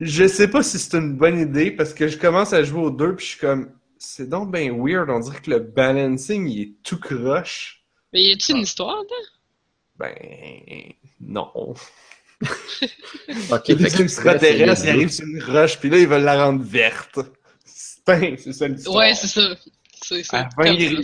Je 0.00 0.26
sais 0.26 0.48
pas 0.48 0.62
si 0.62 0.78
c'est 0.78 0.96
une 0.96 1.16
bonne 1.16 1.38
idée 1.38 1.70
parce 1.70 1.92
que 1.92 2.08
je 2.08 2.16
commence 2.16 2.54
à 2.54 2.62
jouer 2.62 2.80
au 2.80 2.90
2 2.90 3.16
puis 3.16 3.24
je 3.24 3.30
suis 3.32 3.40
comme. 3.40 3.70
C'est 3.98 4.28
donc 4.28 4.50
bien 4.50 4.72
weird, 4.72 5.10
on 5.10 5.20
dirait 5.20 5.40
que 5.40 5.50
le 5.50 5.58
balancing 5.58 6.48
il 6.48 6.62
est 6.62 6.72
tout 6.82 6.98
croche. 6.98 7.82
Mais 8.12 8.22
y 8.22 8.32
a-t-il 8.32 8.56
une 8.56 8.62
histoire, 8.62 8.96
là? 8.96 9.16
Ben, 9.98 10.14
non. 11.20 11.50
ok, 13.50 13.72
des 13.72 14.02
extraterrestres, 14.02 14.84
ils 14.84 14.90
arrivent 14.90 15.10
sur 15.10 15.26
une 15.26 15.42
roche, 15.42 15.78
puis 15.78 15.88
là, 15.88 15.98
ils 15.98 16.06
veulent 16.06 16.24
la 16.24 16.44
rendre 16.44 16.62
verte. 16.62 17.18
c'est 17.64 18.52
ça 18.52 18.68
l'histoire. 18.68 18.96
Ouais, 18.96 19.14
c'est 19.14 19.26
ça. 19.26 19.54
C'est 20.02 20.22
ça. 20.22 20.48
La 20.58 20.72
ils 20.72 21.02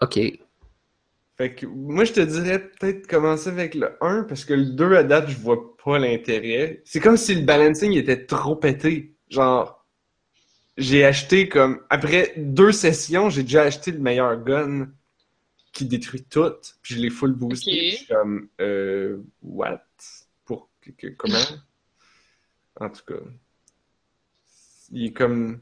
Ok. 0.00 0.18
Fait 1.36 1.54
que 1.54 1.66
moi, 1.66 2.04
je 2.04 2.12
te 2.12 2.20
dirais 2.20 2.58
peut-être 2.58 3.06
commencer 3.06 3.48
avec 3.48 3.74
le 3.74 3.96
1 4.02 4.24
parce 4.24 4.44
que 4.44 4.54
le 4.54 4.66
2 4.66 4.94
à 4.96 5.02
date, 5.02 5.30
je 5.30 5.38
vois 5.38 5.76
pas 5.82 5.98
l'intérêt. 5.98 6.82
C'est 6.84 7.00
comme 7.00 7.16
si 7.16 7.34
le 7.34 7.42
balancing 7.42 7.92
était 7.92 8.26
trop 8.26 8.56
pété. 8.56 9.14
Genre, 9.28 9.86
j'ai 10.76 11.04
acheté 11.04 11.48
comme. 11.48 11.80
Après 11.88 12.34
deux 12.36 12.72
sessions, 12.72 13.30
j'ai 13.30 13.42
déjà 13.42 13.62
acheté 13.62 13.90
le 13.90 13.98
meilleur 13.98 14.42
gun 14.42 14.88
qui 15.72 15.84
détruit 15.86 16.24
tout, 16.24 16.52
puis 16.82 16.96
je 16.96 17.00
l'ai 17.00 17.10
full 17.10 17.32
boosté. 17.32 17.70
Ok. 17.70 17.76
Je 17.76 17.96
suis 17.96 18.06
comme, 18.06 18.48
euh, 18.60 19.18
what? 19.42 19.82
Pour 20.44 20.68
comment? 21.16 21.38
En 22.80 22.90
tout 22.90 23.02
cas, 23.06 23.20
il 24.90 25.06
est 25.06 25.12
comme, 25.12 25.60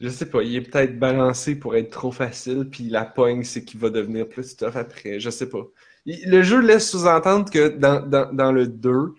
je 0.00 0.08
sais 0.08 0.26
pas, 0.30 0.42
il 0.42 0.54
est 0.56 0.60
peut-être 0.62 0.98
balancé 0.98 1.56
pour 1.58 1.76
être 1.76 1.90
trop 1.90 2.12
facile, 2.12 2.68
puis 2.70 2.84
la 2.88 3.04
pogne, 3.04 3.44
c'est 3.44 3.64
qu'il 3.64 3.80
va 3.80 3.90
devenir 3.90 4.28
plus 4.28 4.56
tough 4.56 4.76
après, 4.76 5.20
je 5.20 5.30
sais 5.30 5.48
pas. 5.48 5.64
Il- 6.06 6.30
le 6.30 6.42
jeu 6.42 6.60
laisse 6.60 6.90
sous-entendre 6.90 7.50
que 7.50 7.68
dans, 7.68 8.00
dans, 8.06 8.32
dans 8.32 8.52
le 8.52 8.66
2, 8.68 9.14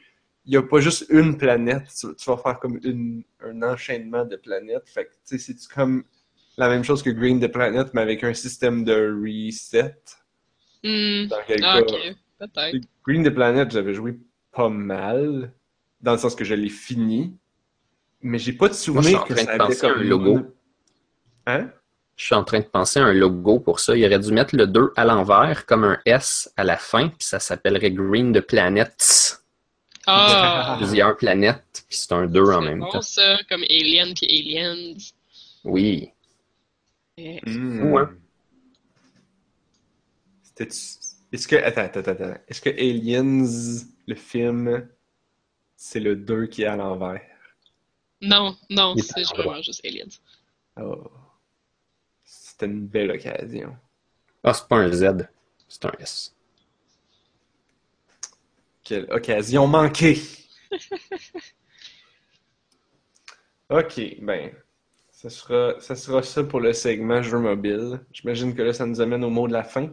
il 0.45 0.53
y 0.53 0.57
a 0.57 0.63
pas 0.63 0.79
juste 0.79 1.05
une 1.09 1.37
planète, 1.37 1.83
tu, 1.99 2.07
tu 2.15 2.29
vas 2.29 2.37
faire 2.37 2.59
comme 2.59 2.79
une, 2.83 3.23
un 3.41 3.61
enchaînement 3.63 4.25
de 4.25 4.35
planètes, 4.37 4.87
fait 4.89 5.05
que, 5.05 5.11
tu 5.27 5.39
sais, 5.39 5.53
c'est 5.53 5.73
comme 5.73 6.03
la 6.57 6.69
même 6.69 6.83
chose 6.83 7.03
que 7.03 7.09
Green 7.09 7.39
the 7.39 7.51
Planet, 7.51 7.93
mais 7.93 8.01
avec 8.01 8.23
un 8.23 8.33
système 8.33 8.83
de 8.83 8.93
reset? 9.23 9.95
Hmm. 10.83 11.27
Dans 11.29 11.37
quel 11.47 11.63
Ah, 11.63 11.81
peut-être. 12.39 12.87
Green 13.05 13.23
the 13.23 13.29
Planet, 13.33 13.71
j'avais 13.71 13.93
joué 13.93 14.19
pas 14.51 14.69
mal, 14.69 15.53
dans 16.01 16.13
le 16.13 16.17
sens 16.17 16.35
que 16.35 16.45
je 16.45 16.53
l'ai 16.53 16.69
fini, 16.69 17.35
mais 18.21 18.39
j'ai 18.39 18.53
pas 18.53 18.69
de 18.69 18.73
Moi, 18.93 19.01
je 19.01 19.07
suis 19.07 19.15
souvenir 19.15 19.21
en 19.23 19.25
que 19.25 19.35
ça 19.35 19.57
de 19.57 19.63
avait 19.63 19.77
comme 19.77 19.91
un 19.91 20.03
logo. 20.03 20.56
Hein? 21.47 21.71
Je 22.15 22.25
suis 22.25 22.35
en 22.35 22.43
train 22.43 22.59
de 22.59 22.65
penser 22.65 22.99
à 22.99 23.05
un 23.05 23.13
logo 23.13 23.59
pour 23.59 23.79
ça. 23.79 23.95
Il 23.95 24.03
aurait 24.05 24.19
dû 24.19 24.31
mettre 24.31 24.55
le 24.55 24.67
2 24.67 24.91
à 24.95 25.05
l'envers 25.05 25.65
comme 25.65 25.83
un 25.83 25.99
S 26.05 26.51
à 26.57 26.63
la 26.63 26.77
fin, 26.77 27.09
puis 27.09 27.25
ça 27.27 27.39
s'appellerait 27.39 27.91
Green 27.91 28.33
the 28.33 28.41
Planets. 28.41 29.37
Ah! 30.07 30.75
Plusieurs 30.79 31.15
planètes, 31.17 31.83
puis 31.87 31.97
c'est 31.97 32.11
un 32.13 32.25
2 32.27 32.41
en 32.43 32.61
C'est 32.61 32.67
même 32.67 32.79
bon, 32.79 32.89
temps. 32.89 33.01
ça, 33.01 33.37
comme 33.49 33.63
Alien 33.63 34.13
puis 34.13 34.27
Aliens. 34.27 34.97
Oui. 35.63 36.09
Eh, 37.17 37.39
Hmm. 37.45 37.79
Fou, 37.81 37.97
hein? 37.97 38.11
C'était. 40.43 40.67
Est-ce 41.31 41.47
que. 41.47 41.55
Attends, 41.55 41.81
attends, 41.81 42.11
attends. 42.11 42.33
Est-ce 42.47 42.61
que 42.61 42.69
Aliens, 42.69 43.83
le 44.07 44.15
film, 44.15 44.87
c'est 45.75 45.99
le 45.99 46.15
2 46.15 46.45
qui 46.47 46.63
est 46.63 46.67
à 46.67 46.75
l'envers? 46.75 47.21
Non, 48.21 48.55
non, 48.69 48.95
c'est 48.97 49.23
vraiment 49.35 49.61
juste 49.61 49.83
Aliens. 49.85 50.05
Oh. 50.79 51.03
C'était 52.57 52.73
une 52.73 52.87
belle 52.87 53.11
occasion. 53.11 53.77
Ah, 54.43 54.51
c'est 54.51 54.67
pas 54.67 54.77
un 54.77 54.91
Z, 54.91 55.27
c'est 55.67 55.85
un 55.85 55.91
S. 55.99 56.35
Quelle 58.83 59.05
occasion 59.11 59.67
manquée! 59.67 60.19
ok, 63.69 64.01
ben. 64.21 64.51
Ça 65.11 65.29
sera, 65.29 65.79
ça 65.79 65.95
sera 65.95 66.23
ça 66.23 66.43
pour 66.43 66.59
le 66.59 66.73
segment 66.73 67.21
jeu 67.21 67.37
mobile. 67.37 67.99
J'imagine 68.11 68.55
que 68.55 68.63
là, 68.63 68.73
ça 68.73 68.87
nous 68.87 69.01
amène 69.01 69.23
au 69.23 69.29
mot 69.29 69.47
de 69.47 69.53
la 69.53 69.63
fin. 69.63 69.91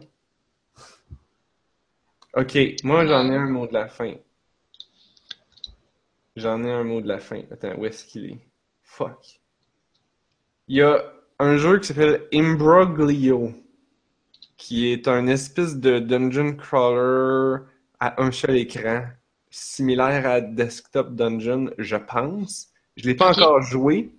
Ok, 2.33 2.57
moi 2.83 3.05
j'en 3.05 3.31
ai 3.31 3.35
un 3.35 3.47
mot 3.47 3.67
de 3.67 3.73
la 3.73 3.87
fin. 3.87 4.15
J'en 6.35 6.63
ai 6.63 6.71
un 6.71 6.83
mot 6.83 6.99
de 6.99 7.07
la 7.07 7.19
fin. 7.19 7.43
Attends, 7.51 7.75
où 7.77 7.85
est-ce 7.85 8.05
qu'il 8.05 8.25
est? 8.25 8.39
Fuck. 8.81 9.39
Il 10.67 10.77
y 10.77 10.81
a 10.81 11.14
un 11.39 11.57
jeu 11.57 11.79
qui 11.79 11.87
s'appelle 11.87 12.27
Imbroglio, 12.33 13.53
qui 14.57 14.91
est 14.91 15.07
un 15.07 15.27
espèce 15.27 15.77
de 15.77 15.99
dungeon 15.99 16.55
crawler 16.55 17.63
à 17.99 18.21
un 18.21 18.31
seul 18.31 18.57
écran, 18.57 19.03
similaire 19.49 20.27
à 20.27 20.41
Desktop 20.41 21.15
Dungeon, 21.15 21.71
je 21.77 21.95
pense. 21.95 22.69
Je 22.97 23.05
l'ai 23.05 23.15
pas 23.15 23.31
encore 23.31 23.61
joué, 23.61 24.11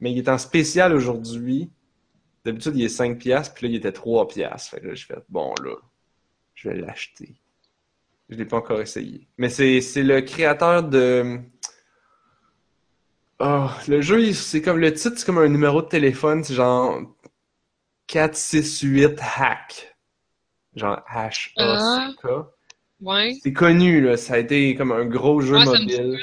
mais 0.00 0.12
il 0.12 0.18
est 0.18 0.28
en 0.28 0.38
spécial 0.38 0.92
aujourd'hui. 0.92 1.70
D'habitude, 2.44 2.72
il 2.76 2.84
est 2.84 2.88
5 2.88 3.18
piastres, 3.18 3.54
puis 3.54 3.66
là, 3.66 3.72
il 3.72 3.76
était 3.76 3.92
3 3.92 4.28
piastres. 4.28 4.70
Fait 4.70 4.80
que 4.80 4.88
là, 4.88 4.94
je 4.94 5.06
fais, 5.06 5.16
bon, 5.28 5.54
là, 5.62 5.74
je 6.54 6.68
vais 6.68 6.76
l'acheter. 6.76 7.34
Je 8.28 8.36
l'ai 8.36 8.44
pas 8.44 8.58
encore 8.58 8.80
essayé. 8.80 9.26
Mais 9.38 9.48
c'est 9.48 9.80
le 10.02 10.20
créateur 10.20 10.82
de... 10.82 11.38
Oh, 13.40 13.68
le 13.88 14.02
jeu, 14.02 14.32
c'est 14.34 14.60
comme 14.60 14.78
le 14.78 14.92
titre, 14.92 15.14
c'est 15.16 15.24
comme 15.24 15.38
un 15.38 15.48
numéro 15.48 15.80
de 15.80 15.88
téléphone, 15.88 16.44
c'est 16.44 16.54
genre 16.54 17.00
468 18.06 19.18
hack. 19.38 19.96
Genre 20.76 21.02
H-A-C-K. 21.10 22.28
Ouais. 23.00 23.34
C'est 23.42 23.52
connu, 23.52 24.02
là. 24.02 24.16
Ça 24.18 24.34
a 24.34 24.38
été 24.38 24.74
comme 24.74 24.92
un 24.92 25.06
gros 25.06 25.40
jeu 25.40 25.56
Ouais, 25.56 25.64
mobile. 25.64 26.18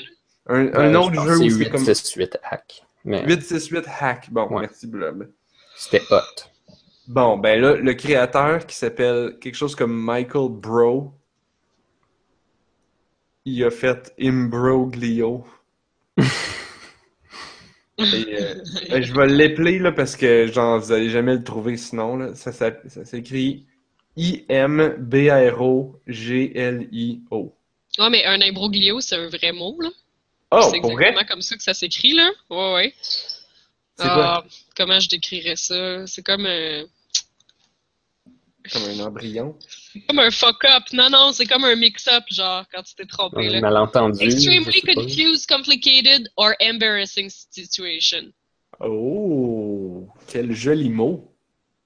Un, 0.45 0.93
autre 0.95 1.15
pense 1.15 1.27
jeu 1.27 1.37
où 1.39 1.49
c'est 1.49 1.69
comme 1.69 1.85
8, 1.85 1.95
6, 1.95 2.13
8 2.13 2.37
hack. 2.43 2.85
Mais 3.03 3.25
868 3.25 3.85
hack. 3.99 4.31
Bon, 4.31 4.47
Ouais. 4.49 4.61
merci 4.61 4.85
Blob. 4.87 5.29
c'était 5.75 6.03
hot. 6.11 6.43
Bon, 7.07 7.37
ben 7.37 7.59
là, 7.61 7.73
le 7.75 7.93
créateur 7.93 8.65
qui 8.65 8.75
s'appelle 8.75 9.37
quelque 9.39 9.55
chose 9.55 9.75
comme 9.75 9.93
Michael 9.93 10.49
Bro, 10.51 11.13
il 13.45 13.63
a 13.63 13.71
fait 13.71 14.13
Imbroglio. 14.19 15.45
Et, 17.97 18.03
euh, 18.03 18.55
ben, 18.89 19.01
je 19.01 19.13
vais 19.13 19.27
l'épeler 19.27 19.79
là 19.79 19.91
parce 19.91 20.15
que 20.15 20.47
genre 20.47 20.79
vous 20.79 20.91
allez 20.91 21.09
jamais 21.09 21.35
le 21.35 21.43
trouver 21.43 21.77
sinon 21.77 22.17
là. 22.17 22.35
Ça, 22.35 22.51
s'écrit 22.51 23.65
I 24.15 24.45
M 24.49 24.95
B 24.99 25.29
R 25.29 25.61
O 25.61 25.99
G 26.07 26.51
L 26.55 26.87
I 26.91 27.21
O. 27.31 27.55
Ouais, 27.99 28.09
mais 28.11 28.23
un 28.25 28.39
imbroglio, 28.41 29.01
c'est 29.01 29.15
un 29.15 29.27
vrai 29.27 29.51
mot, 29.51 29.75
là. 29.81 29.89
Oh, 30.51 30.61
c'est 30.61 30.79
vrai? 30.79 30.91
exactement 30.91 31.25
comme 31.27 31.41
ça 31.41 31.55
que 31.55 31.63
ça 31.63 31.73
s'écrit, 31.73 32.13
là. 32.13 32.29
Ouais, 32.49 32.73
ouais. 32.73 32.93
Ah, 33.97 34.43
comment 34.75 34.99
je 34.99 35.09
décrirais 35.09 35.55
ça? 35.55 36.05
C'est 36.05 36.21
comme 36.23 36.45
un... 36.45 36.85
Comme 38.71 38.83
un 38.83 38.99
embryon. 39.05 39.55
c'est 39.59 40.05
comme 40.07 40.19
un 40.19 40.31
fuck-up. 40.31 40.83
Non, 40.93 41.09
non, 41.09 41.31
c'est 41.31 41.45
comme 41.45 41.63
un 41.65 41.75
mix-up, 41.75 42.23
genre, 42.31 42.65
quand 42.73 42.83
tu 42.83 42.95
t'es 42.95 43.05
trompé, 43.05 43.47
Un 43.47 43.51
là. 43.51 43.61
malentendu. 43.61 44.23
Extremely 44.23 44.81
confused, 44.81 45.47
complicated, 45.47 46.29
or 46.35 46.53
embarrassing 46.61 47.29
situation. 47.29 48.31
Oh, 48.79 50.07
quel 50.27 50.53
joli 50.53 50.89
mot. 50.89 51.33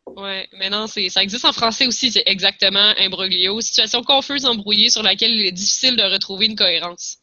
Ouais, 0.08 0.48
mais 0.58 0.70
non, 0.70 0.88
c'est, 0.88 1.10
ça 1.10 1.22
existe 1.24 1.46
en 1.46 1.54
français 1.54 1.88
aussi, 1.88 2.12
c'est 2.12 2.24
exactement 2.26 2.94
imbroglio. 2.98 3.62
Situation 3.62 4.04
confuse, 4.04 4.46
embrouillée, 4.46 4.90
sur 4.90 5.04
laquelle 5.04 5.32
il 5.32 5.46
est 5.46 5.52
difficile 5.52 5.96
de 5.96 6.04
retrouver 6.04 6.48
une 6.48 6.56
cohérence. 6.56 7.18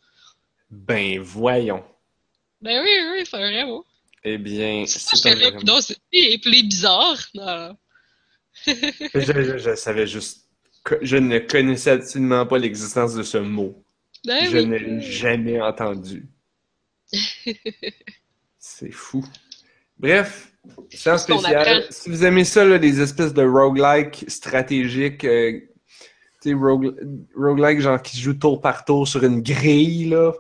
Ben 0.70 1.18
voyons. 1.20 1.85
Ben 2.62 2.82
oui, 2.82 2.90
oui, 3.12 3.24
c'est 3.28 3.36
un 3.36 3.51
vrai 3.51 3.64
mot. 3.64 3.85
Eh 4.24 4.39
bien, 4.39 4.85
C'est 4.86 4.98
ça, 4.98 5.16
c'est 5.16 5.30
un 5.30 5.35
vrai 5.35 5.52
non, 5.64 5.80
c'est 5.80 5.97
bizarre. 6.44 7.18
Non. 7.35 7.76
Je, 9.14 9.20
je- 9.42 9.58
je 9.58 9.74
savais 9.74 10.06
juste. 10.06 10.46
que- 10.84 10.98
Je 11.02 11.16
ne 11.16 11.38
connaissais 11.38 11.90
absolument 11.92 12.46
pas 12.46 12.58
l'existence 12.58 13.14
de 13.14 13.22
ce 13.22 13.38
mot. 13.38 13.82
Ben 14.26 14.46
je 14.50 14.58
oui. 14.58 14.66
ne 14.66 14.76
l'ai 14.76 15.00
jamais 15.00 15.60
entendu. 15.60 16.26
C'est 18.58 18.90
fou. 18.90 19.24
Bref, 19.98 20.52
c'est 20.90 21.10
en 21.10 21.18
ce 21.18 21.26
qu'on 21.26 21.38
spécial. 21.38 21.68
apprend. 21.68 21.86
Si 21.90 22.10
vous 22.10 22.24
aimez 22.24 22.44
ça, 22.44 22.64
là, 22.64 22.78
des 22.78 23.00
espèces 23.00 23.32
de 23.34 23.42
roguelike 23.42 24.24
stratégiques, 24.28 25.24
euh, 25.24 25.60
tu 26.42 26.50
sais, 26.50 26.54
rogue, 26.54 26.94
roguelike 27.34 27.80
genre 27.80 28.00
qui 28.00 28.16
se 28.16 28.22
joue 28.22 28.34
tour 28.34 28.60
par 28.60 28.84
tour 28.84 29.08
sur 29.08 29.24
une 29.24 29.42
grille, 29.42 30.10
là. 30.10 30.32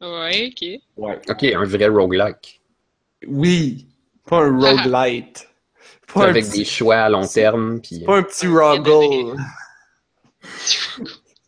Ouais, 0.00 0.48
ok. 0.48 0.68
Ouais. 0.96 1.20
Ok, 1.28 1.44
un 1.44 1.64
vrai 1.64 1.86
roguelike. 1.86 2.60
Oui, 3.26 3.86
pas 4.26 4.42
un 4.44 4.58
roguelite. 4.58 5.48
Avec 6.16 6.46
petit, 6.46 6.58
des 6.58 6.64
choix 6.64 6.96
à 6.96 7.08
long 7.08 7.26
terme. 7.26 7.80
Puis... 7.80 8.00
pas 8.00 8.16
un 8.16 8.22
petit 8.22 8.46
roggle. 8.46 9.36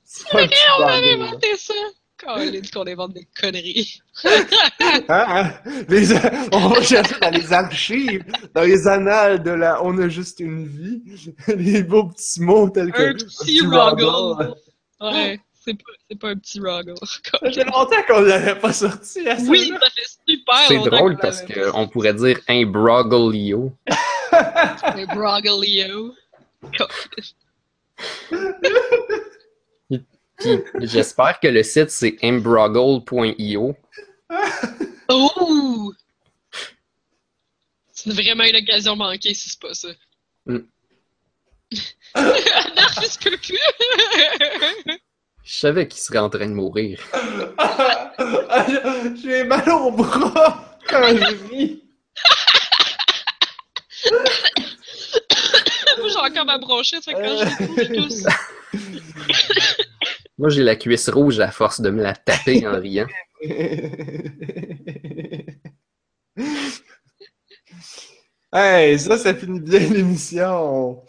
C'est 0.04 0.30
pas 0.30 0.42
un 0.42 0.46
petit 0.46 0.56
On 0.78 0.82
avait 0.84 1.12
inventé 1.12 1.56
ça! 1.56 1.74
Quand 2.16 2.36
on 2.38 2.50
dit 2.50 2.70
qu'on 2.70 2.86
invente 2.86 3.14
des 3.14 3.28
conneries. 3.38 4.00
Hein, 4.80 5.02
hein? 5.08 5.52
Les- 5.88 6.12
on 6.52 6.68
va 6.68 6.82
chercher 6.82 7.18
dans 7.20 7.30
les 7.30 7.52
archives, 7.52 8.24
dans 8.54 8.62
les 8.62 8.86
annales 8.86 9.42
de 9.42 9.50
la 9.50 9.82
On 9.84 9.98
a 9.98 10.08
juste 10.08 10.40
une 10.40 10.66
vie, 10.66 11.02
les 11.48 11.82
beaux 11.82 12.08
petits 12.08 12.40
mots 12.40 12.70
tels 12.70 12.92
que 12.92 13.10
Un 13.10 13.14
petit 13.14 13.60
roggle. 13.66 14.54
Ouais, 15.00 15.40
c'est 15.64 15.74
pas, 15.74 15.92
c'est 16.10 16.18
pas 16.18 16.28
un 16.28 16.36
petit 16.36 16.60
roggle. 16.60 16.94
Ça 17.02 17.50
fait 17.50 17.64
longtemps 17.64 18.02
qu'on 18.06 18.20
l'avait 18.20 18.58
pas 18.58 18.72
sorti 18.72 19.26
à 19.28 19.38
ça. 19.38 19.44
Oui, 19.46 19.72
ça 19.80 19.90
fait 19.90 20.08
super 20.28 20.58
C'est 20.68 20.74
longtemps 20.76 20.96
drôle 20.96 21.16
qu'on 21.16 21.22
parce 21.22 21.42
qu'on 21.42 21.88
pourrait 21.88 22.14
dire 22.14 22.38
un 22.48 22.66
broglio. 22.66 23.72
Un 24.82 25.06
broglio. 25.06 26.14
Puis 30.38 30.52
j'espère 30.80 31.40
que 31.40 31.48
le 31.48 31.62
site 31.62 31.90
c'est 31.90 32.18
imbroggle.io. 32.22 33.76
Oh! 35.08 35.92
C'est 37.92 38.12
vraiment 38.12 38.44
une 38.44 38.56
occasion 38.56 38.96
manquée 38.96 39.32
si 39.32 39.48
c'est 39.48 39.60
pas 39.60 39.72
ça. 39.72 39.88
Narfus 42.14 43.18
peut 43.22 43.38
plus! 43.38 43.58
Je 45.44 45.58
savais 45.58 45.86
qu'il 45.86 46.00
serait 46.00 46.18
en 46.18 46.30
train 46.30 46.48
de 46.48 46.54
mourir. 46.54 46.98
J'ai 49.22 49.44
mal 49.44 49.68
au 49.68 49.90
bras 49.90 50.78
quand 50.88 51.06
je 51.08 51.48
ris. 51.50 51.82
Moi, 55.98 56.08
j'ai 56.08 56.16
encore 56.18 56.46
ma 56.46 56.56
bronchite, 56.58 57.04
fait 57.04 57.12
que 57.12 57.18
quand 57.18 57.36
je. 58.08 58.24
Moi, 60.38 60.48
j'ai 60.48 60.62
la 60.62 60.76
cuisse 60.76 61.10
rouge 61.10 61.40
à 61.40 61.50
force 61.50 61.80
de 61.80 61.90
me 61.90 62.02
la 62.02 62.14
taper 62.14 62.66
en 62.66 62.80
riant. 62.80 63.06
hey, 68.52 68.98
ça, 68.98 69.18
ça 69.18 69.34
finit 69.34 69.60
bien 69.60 69.80
l'émission. 69.80 71.04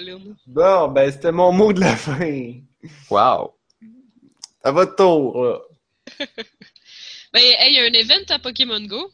Lune. 0.00 0.36
Bon, 0.46 0.86
ben, 0.88 1.10
c'était 1.10 1.32
mon 1.32 1.50
mot 1.52 1.72
de 1.72 1.80
la 1.80 1.96
fin. 1.96 2.52
Wow! 3.10 3.54
À 4.62 4.70
votre 4.72 4.96
tour, 4.96 5.44
là. 5.44 5.60
Ben, 7.32 7.40
hey, 7.44 7.72
il 7.72 7.76
y 7.76 7.78
a 7.78 7.84
un 7.84 7.92
event 7.92 8.24
à 8.30 8.38
Pokémon 8.40 8.80
Go. 8.80 9.08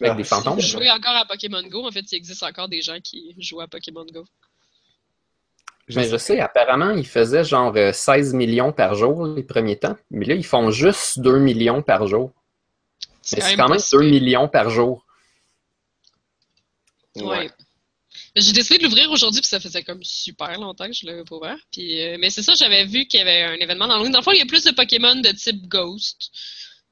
Avec 0.00 0.12
Ah, 0.12 0.14
des 0.14 0.22
fantômes? 0.24 0.54
Vous 0.54 0.60
jouez 0.60 0.88
encore 0.90 1.16
à 1.16 1.24
Pokémon 1.24 1.62
Go. 1.64 1.84
En 1.84 1.90
fait, 1.90 2.10
il 2.12 2.14
existe 2.14 2.44
encore 2.44 2.68
des 2.68 2.80
gens 2.80 3.00
qui 3.00 3.34
jouent 3.38 3.60
à 3.60 3.66
Pokémon 3.66 4.04
Go. 4.12 4.24
Mais 5.88 6.08
je 6.08 6.16
sais, 6.16 6.38
apparemment, 6.38 6.90
ils 6.90 7.06
faisaient 7.06 7.42
genre 7.44 7.72
euh, 7.76 7.92
16 7.92 8.34
millions 8.34 8.72
par 8.72 8.94
jour 8.94 9.26
les 9.26 9.42
premiers 9.42 9.76
temps. 9.78 9.96
Mais 10.12 10.24
là, 10.26 10.34
ils 10.34 10.44
font 10.46 10.70
juste 10.70 11.18
2 11.18 11.38
millions 11.40 11.82
par 11.82 12.06
jour. 12.06 12.30
Mais 13.32 13.40
c'est 13.40 13.56
quand 13.56 13.68
même 13.68 13.78
pas 13.78 13.84
2 13.90 14.00
si- 14.02 14.10
millions 14.10 14.48
par 14.48 14.70
jour. 14.70 15.04
Ouais. 17.16 17.50
J'ai 18.34 18.52
décidé 18.52 18.78
de 18.78 18.84
l'ouvrir 18.84 19.10
aujourd'hui, 19.10 19.40
puis 19.42 19.48
ça 19.48 19.60
faisait 19.60 19.82
comme 19.82 20.02
super 20.02 20.58
longtemps 20.58 20.86
que 20.86 20.94
je 20.94 21.04
l'avais 21.06 21.24
pas 21.24 21.36
ouvert. 21.36 21.58
Puis, 21.70 22.00
euh, 22.00 22.16
mais 22.18 22.30
c'est 22.30 22.42
ça, 22.42 22.54
j'avais 22.54 22.86
vu 22.86 23.06
qu'il 23.06 23.18
y 23.18 23.22
avait 23.22 23.42
un 23.42 23.54
événement 23.54 23.86
dans 23.86 24.02
le 24.02 24.08
Dans 24.08 24.18
le 24.18 24.24
fond, 24.24 24.32
il 24.32 24.38
y 24.38 24.42
a 24.42 24.46
plus 24.46 24.64
de 24.64 24.70
Pokémon 24.70 25.16
de 25.16 25.30
type 25.32 25.66
Ghost. 25.68 26.30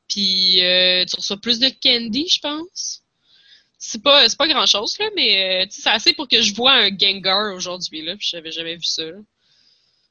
Puis 0.07 0.63
euh, 0.63 1.05
tu 1.07 1.17
reçois 1.17 1.39
plus 1.39 1.59
de 1.59 1.71
Candy, 1.83 2.29
je 2.29 2.41
pense. 2.41 3.03
C'est 3.79 4.03
pas, 4.03 4.27
pas 4.37 4.49
grand 4.49 4.67
chose, 4.67 4.99
là, 4.99 5.09
mais 5.17 5.65
euh, 5.65 5.67
c'est 5.71 5.89
assez 5.89 6.13
pour 6.13 6.29
que 6.29 6.43
je 6.43 6.53
vois 6.55 6.73
un 6.73 6.91
Gengar 6.97 7.55
aujourd'hui, 7.55 8.03
là. 8.03 8.17
Puis 8.17 8.29
j'avais 8.31 8.51
jamais 8.51 8.77
vu 8.77 8.85
ça. 8.85 9.05
là. 9.05 9.19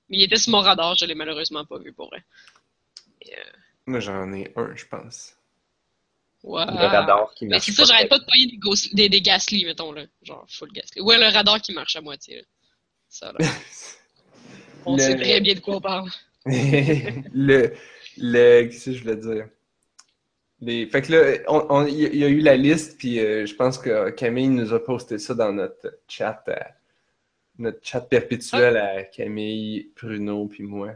Mais 0.10 0.18
il 0.18 0.24
était 0.24 0.38
sur 0.38 0.52
mon 0.52 0.62
radar, 0.62 0.96
je 0.96 1.06
l'ai 1.06 1.14
malheureusement 1.14 1.66
pas 1.66 1.78
vu 1.78 1.94
pour 1.94 2.08
vrai. 2.08 2.24
Moi, 3.86 4.00
j'en 4.00 4.34
ai 4.34 4.52
un, 4.56 4.76
je 4.76 4.86
pense. 4.86 5.34
Le 6.66 6.86
radar 6.88 7.34
qui 7.36 7.46
Mais 7.46 7.52
marche 7.52 7.66
c'est 7.66 7.72
ça, 7.74 7.84
j'arrête 7.86 8.10
pas 8.10 8.20
de 8.20 8.26
payer 8.26 8.48
des, 8.48 8.58
gos- 8.58 8.94
des, 8.94 9.10
des 9.10 9.22
Gasly, 9.22 9.66
mettons, 9.66 9.92
là. 9.92 10.06
Genre, 10.22 10.46
full 10.50 10.72
Gasly. 10.72 11.02
Ouais, 11.02 11.18
le 11.18 11.26
radar 11.34 11.62
qui 11.62 11.74
marche 11.74 11.96
à 11.96 12.02
moitié, 12.02 12.38
là. 12.38 12.44
Ça, 13.10 13.32
là. 13.32 13.40
On 14.86 14.96
Le- 14.96 15.00
sait 15.02 15.16
très 15.18 15.42
bien 15.42 15.54
de 15.56 15.60
quoi 15.60 15.76
on 15.78 15.82
parle. 15.82 16.10
le, 16.46 17.74
le, 18.18 18.64
qu'est-ce 18.66 18.86
que 18.86 18.94
je 18.94 19.02
voulais 19.04 19.16
dire? 19.18 19.48
Les, 20.62 20.88
fait 20.88 21.02
que 21.02 21.12
là, 21.14 21.38
on, 21.48 21.66
on- 21.70 21.86
il 21.88 22.00
y 22.00 22.06
a- 22.06 22.10
il 22.10 22.16
y 22.18 22.24
a 22.24 22.28
eu 22.28 22.40
la 22.42 22.58
liste, 22.58 22.98
puis 22.98 23.20
euh, 23.20 23.46
je 23.46 23.56
pense 23.56 23.78
que 23.78 24.10
Camille 24.12 24.50
nous 24.50 24.74
a 24.74 24.84
posté 24.84 25.18
ça 25.18 25.34
dans 25.34 25.54
notre 25.54 26.00
chat, 26.08 26.44
euh, 26.50 26.56
notre 27.58 27.80
chat 27.86 28.02
perpétuel 28.02 28.78
à 28.78 29.04
Camille, 29.04 29.92
Pruno, 29.96 30.48
puis 30.48 30.64
moi. 30.64 30.94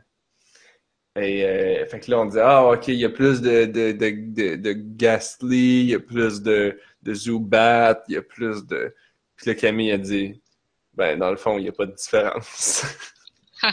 Et 1.15 1.43
euh, 1.45 1.85
fait 1.85 1.99
que 1.99 2.09
là, 2.09 2.19
on 2.19 2.25
dit, 2.25 2.39
ah, 2.39 2.65
ok, 2.65 2.87
il 2.87 2.95
y 2.95 3.05
a 3.05 3.09
plus 3.09 3.39
de, 3.41 3.65
de, 3.65 3.91
de, 3.91 4.09
de, 4.33 4.55
de 4.55 4.73
Ghastly, 4.73 5.81
il 5.81 5.89
y 5.89 5.93
a 5.95 5.99
plus 5.99 6.41
de, 6.41 6.79
de 7.03 7.13
Zubat, 7.13 8.03
il 8.07 8.15
y 8.15 8.17
a 8.17 8.23
plus 8.23 8.65
de. 8.65 8.95
Puis 9.35 9.47
là, 9.47 9.55
Camille 9.55 9.91
a 9.91 9.97
dit, 9.99 10.41
ben, 10.95 11.19
dans 11.19 11.29
le 11.29 11.37
fond, 11.37 11.59
il 11.59 11.63
n'y 11.63 11.69
a 11.69 11.71
pas 11.71 11.85
de 11.85 11.93
différence. 11.93 12.83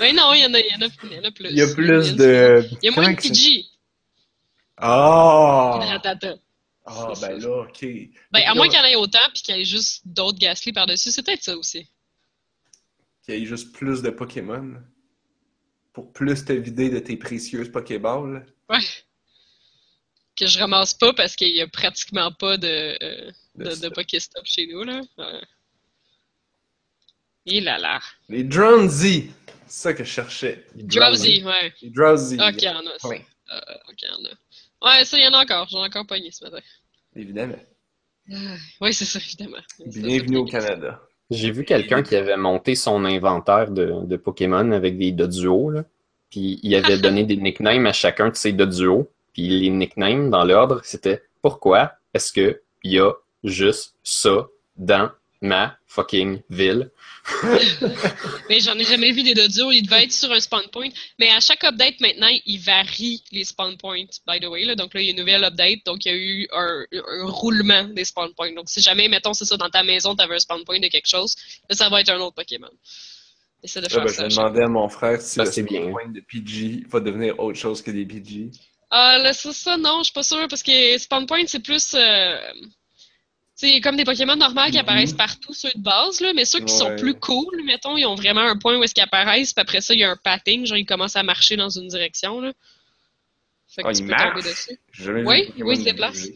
Mais 0.00 0.12
non, 0.12 0.34
il 0.34 0.42
y 0.42 0.46
en 0.46 0.52
a, 0.52 0.60
il 0.60 0.66
y 0.66 0.74
en 0.76 0.86
a, 0.86 0.90
il 1.04 1.12
y 1.12 1.18
en 1.18 1.24
a 1.24 1.30
plus. 1.30 1.48
Il 1.48 1.56
y 1.56 1.62
a 1.62 1.74
plus 1.74 2.16
de. 2.16 2.64
Il 2.82 2.86
y 2.86 2.88
a 2.88 2.92
moins 3.00 3.12
de 3.12 3.16
Pidgey. 3.16 3.64
Ah! 4.76 5.78
Ratata. 5.80 6.34
Ah, 6.84 7.12
ben 7.20 7.38
là, 7.38 7.62
ok. 7.62 7.80
Ben, 8.32 8.40
à 8.40 8.46
Là, 8.46 8.54
moins 8.54 8.68
qu'il 8.68 8.78
y 8.78 8.80
en 8.80 8.84
ait 8.84 8.96
autant, 8.96 9.20
puis 9.32 9.42
qu'il 9.42 9.56
y 9.56 9.60
ait 9.60 9.64
juste 9.64 10.02
d'autres 10.04 10.38
Gasly 10.38 10.72
par-dessus, 10.72 11.12
c'est 11.12 11.24
peut-être 11.24 11.42
ça 11.42 11.56
aussi. 11.56 11.86
Qu'il 13.24 13.38
y 13.38 13.42
ait 13.42 13.46
juste 13.46 13.72
plus 13.72 14.02
de 14.02 14.10
Pokémon. 14.10 14.74
Pour 15.92 16.12
plus 16.12 16.44
te 16.44 16.52
vider 16.52 16.90
de 16.90 16.98
tes 16.98 17.16
précieuses 17.16 17.70
Pokéballs. 17.70 18.46
Ouais. 18.68 18.78
Que 20.36 20.46
je 20.46 20.58
ramasse 20.58 20.94
pas 20.94 21.12
parce 21.12 21.36
qu'il 21.36 21.54
y 21.54 21.60
a 21.60 21.68
pratiquement 21.68 22.32
pas 22.32 22.56
de, 22.56 22.96
euh, 23.02 23.30
De 23.54 23.64
de, 23.64 23.70
de 23.70 23.74
stock. 23.74 23.94
Pokéstop 23.94 24.46
chez 24.46 24.66
nous, 24.66 24.82
là. 24.84 25.02
Ouais. 25.18 25.40
Et 27.44 27.60
là 27.60 27.76
là. 27.78 28.00
Les 28.28 28.44
Drowsy! 28.44 29.30
C'est 29.66 29.82
ça 29.82 29.94
que 29.94 30.04
je 30.04 30.10
cherchais. 30.10 30.66
Les 30.74 30.84
Drowsy, 30.84 31.42
ouais. 31.44 31.74
Les 31.82 31.90
Drowsy. 31.90 32.36
Ok, 32.36 32.54
il 32.56 32.64
y 32.64 32.68
en 32.68 32.86
a. 32.86 33.06
Ouais. 33.08 33.26
Euh, 33.52 33.60
ok, 33.88 34.02
il 34.02 34.08
y 34.08 34.10
en 34.10 34.24
a. 34.24 34.98
Ouais, 34.98 35.04
ça, 35.04 35.18
il 35.18 35.24
y 35.24 35.28
en 35.28 35.34
a 35.34 35.42
encore. 35.42 35.68
J'en 35.68 35.82
ai 35.84 35.88
encore 35.88 36.06
pogné 36.06 36.30
ce 36.30 36.44
matin. 36.44 36.60
Évidemment. 37.14 37.58
Oui, 38.80 38.94
c'est 38.94 39.04
ça, 39.04 39.18
évidemment. 39.18 39.58
Bienvenue 39.86 40.38
au 40.38 40.44
Canada. 40.46 41.02
J'ai 41.32 41.50
vu 41.50 41.64
quelqu'un 41.64 42.02
qui 42.02 42.14
avait 42.14 42.36
monté 42.36 42.74
son 42.74 43.04
inventaire 43.04 43.70
de, 43.70 44.04
de 44.04 44.16
Pokémon 44.16 44.72
avec 44.72 44.98
des 44.98 45.12
Doduo, 45.12 45.70
là. 45.70 45.84
Puis 46.30 46.60
il 46.62 46.74
avait 46.74 46.98
donné 47.06 47.24
des 47.24 47.36
nicknames 47.36 47.86
à 47.86 47.92
chacun 47.92 48.28
de 48.28 48.36
ces 48.36 48.52
Doduo. 48.52 49.08
Puis 49.32 49.48
les 49.48 49.70
nicknames, 49.70 50.30
dans 50.30 50.44
l'ordre, 50.44 50.80
c'était 50.84 51.22
Pourquoi 51.40 51.92
est-ce 52.14 52.32
que 52.32 52.60
il 52.84 52.92
y 52.92 52.98
a 52.98 53.12
juste 53.44 53.96
ça 54.02 54.46
dans 54.76 55.10
ma 55.42 55.76
fucking 55.86 56.40
ville? 56.48 56.90
Mais 58.48 58.60
j'en 58.60 58.76
ai 58.78 58.84
jamais 58.84 59.12
vu 59.12 59.22
des 59.22 59.34
dodio. 59.34 59.70
Il 59.70 59.82
devait 59.82 60.04
être 60.04 60.12
sur 60.12 60.32
un 60.32 60.40
spawn 60.40 60.66
point. 60.72 60.88
Mais 61.18 61.28
à 61.30 61.40
chaque 61.40 61.62
update, 61.64 62.00
maintenant, 62.00 62.28
il 62.46 62.58
varie 62.58 63.22
les 63.30 63.44
spawn 63.44 63.76
points, 63.76 64.06
by 64.26 64.40
the 64.40 64.46
way. 64.46 64.64
Là. 64.64 64.74
Donc 64.74 64.94
là, 64.94 65.00
il 65.00 65.04
y 65.06 65.08
a 65.08 65.10
une 65.12 65.18
nouvelle 65.18 65.44
update. 65.44 65.84
Donc, 65.84 66.04
il 66.04 66.08
y 66.12 66.14
a 66.14 66.16
eu 66.18 66.48
un, 66.52 66.84
un 66.92 67.26
roulement 67.26 67.84
des 67.84 68.04
spawn 68.04 68.32
points. 68.34 68.52
Donc, 68.54 68.68
si 68.68 68.80
jamais, 68.80 69.08
mettons, 69.08 69.34
c'est 69.34 69.44
ça, 69.44 69.56
dans 69.56 69.70
ta 69.70 69.82
maison, 69.82 70.16
tu 70.16 70.22
avais 70.22 70.36
un 70.36 70.40
spawn 70.40 70.64
point 70.64 70.80
de 70.80 70.88
quelque 70.88 71.08
chose, 71.08 71.34
là, 71.68 71.76
ça 71.76 71.88
va 71.88 72.00
être 72.00 72.08
un 72.10 72.18
autre 72.20 72.34
Pokémon. 72.36 72.70
Essaie 73.62 73.80
de 73.80 73.86
Ah, 73.86 73.90
faire 73.90 74.04
ben, 74.04 74.08
ça. 74.12 74.28
je 74.28 74.36
demander 74.36 74.62
à 74.62 74.68
mon 74.68 74.88
frère 74.88 75.20
si 75.20 75.34
Ça, 75.34 75.44
le 75.44 75.52
c'est 75.52 75.62
bien. 75.62 75.88
point 75.90 76.08
de 76.08 76.20
PG 76.20 76.84
va 76.88 76.98
devenir 76.98 77.38
autre 77.38 77.58
chose 77.58 77.80
que 77.82 77.92
des 77.92 78.04
PG. 78.04 78.50
Ah, 78.90 79.18
là, 79.18 79.32
ça, 79.32 79.52
ça, 79.52 79.76
non, 79.76 79.98
je 79.98 80.04
suis 80.04 80.12
pas 80.12 80.24
sûre. 80.24 80.48
Parce 80.48 80.62
que 80.64 80.98
spawn 80.98 81.26
point, 81.26 81.44
c'est 81.46 81.60
plus. 81.62 81.94
Euh... 81.94 82.36
C'est 83.54 83.80
comme 83.80 83.96
des 83.96 84.04
Pokémon 84.04 84.34
normaux 84.34 84.64
qui 84.66 84.72
Mhm. 84.72 84.78
apparaissent 84.78 85.12
partout, 85.12 85.52
ceux 85.52 85.70
de 85.74 85.80
base, 85.82 86.20
là, 86.20 86.32
mais 86.34 86.44
ceux 86.44 86.60
qui 86.60 86.72
sont 86.72 86.96
plus 86.96 87.14
cool, 87.14 87.62
mettons, 87.64 87.96
ils 87.96 88.06
ont 88.06 88.14
vraiment 88.14 88.40
un 88.40 88.56
point 88.56 88.76
où 88.78 88.82
est-ce 88.82 88.94
qu'ils 88.94 89.04
apparaissent, 89.04 89.52
puis 89.52 89.60
après 89.60 89.80
ça, 89.80 89.94
il 89.94 90.00
y 90.00 90.04
a 90.04 90.10
un 90.10 90.16
pathing, 90.16 90.66
genre 90.66 90.78
ils 90.78 90.86
commencent 90.86 91.16
à 91.16 91.22
marcher 91.22 91.56
dans 91.56 91.68
une 91.68 91.86
direction, 91.88 92.40
là. 92.40 92.52
Fait 93.68 93.82
que 93.82 93.88
Ah, 93.88 93.92
tu 93.92 94.02
ils 94.02 94.06
peux 94.06 94.14
tomber 94.16 94.30
marchent? 94.42 94.44
dessus. 94.44 94.78
Oui, 95.26 95.52
oui, 95.58 95.74
ils 95.74 95.78
se 95.78 95.84
déplacent. 95.84 96.28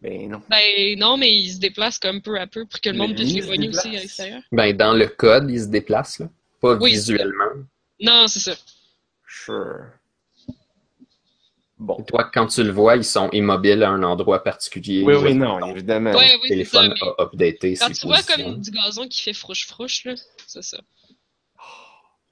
Ben 0.00 0.28
non. 0.30 0.42
Ben 0.48 0.98
non, 0.98 1.16
mais 1.16 1.32
ils 1.34 1.52
se 1.54 1.58
déplacent 1.60 1.98
comme 1.98 2.20
peu 2.20 2.38
à 2.40 2.46
peu 2.46 2.66
pour 2.66 2.80
que 2.80 2.88
le 2.90 2.96
monde 2.98 3.14
puisse 3.14 3.34
les 3.34 3.40
voyer 3.40 3.68
aussi 3.68 3.96
à 3.96 4.00
l'extérieur. 4.00 4.42
Ben, 4.50 4.76
dans 4.76 4.94
le 4.94 5.06
code, 5.06 5.48
il 5.50 5.60
se 5.60 5.66
déplace, 5.66 6.18
là. 6.18 6.28
Pas 6.60 6.74
Oui. 6.74 6.90
visuellement. 6.92 7.52
Non, 8.00 8.26
c'est 8.28 8.40
ça. 8.40 8.54
Sure. 9.26 9.86
Bon. 11.82 11.96
Et 11.98 12.04
toi, 12.04 12.30
quand 12.32 12.46
tu 12.46 12.62
le 12.62 12.70
vois, 12.70 12.94
ils 12.96 13.04
sont 13.04 13.28
immobiles 13.32 13.82
à 13.82 13.90
un 13.90 14.04
endroit 14.04 14.44
particulier. 14.44 15.02
Oui, 15.04 15.14
oui, 15.14 15.34
non, 15.34 15.58
évidemment. 15.74 16.12
Ouais, 16.12 16.34
oui, 16.40 16.42
ça. 16.42 16.48
téléphone 16.48 16.94
mais 16.94 17.08
a 17.08 17.22
updaté 17.24 17.74
Quand 17.76 17.88
ses 17.88 17.94
tu 18.00 18.06
vois 18.06 18.22
comme 18.22 18.60
du 18.60 18.70
gazon 18.70 19.08
qui 19.08 19.20
fait 19.20 19.32
frouche-frouche, 19.32 20.04
là, 20.04 20.14
c'est 20.46 20.62
ça. 20.62 20.78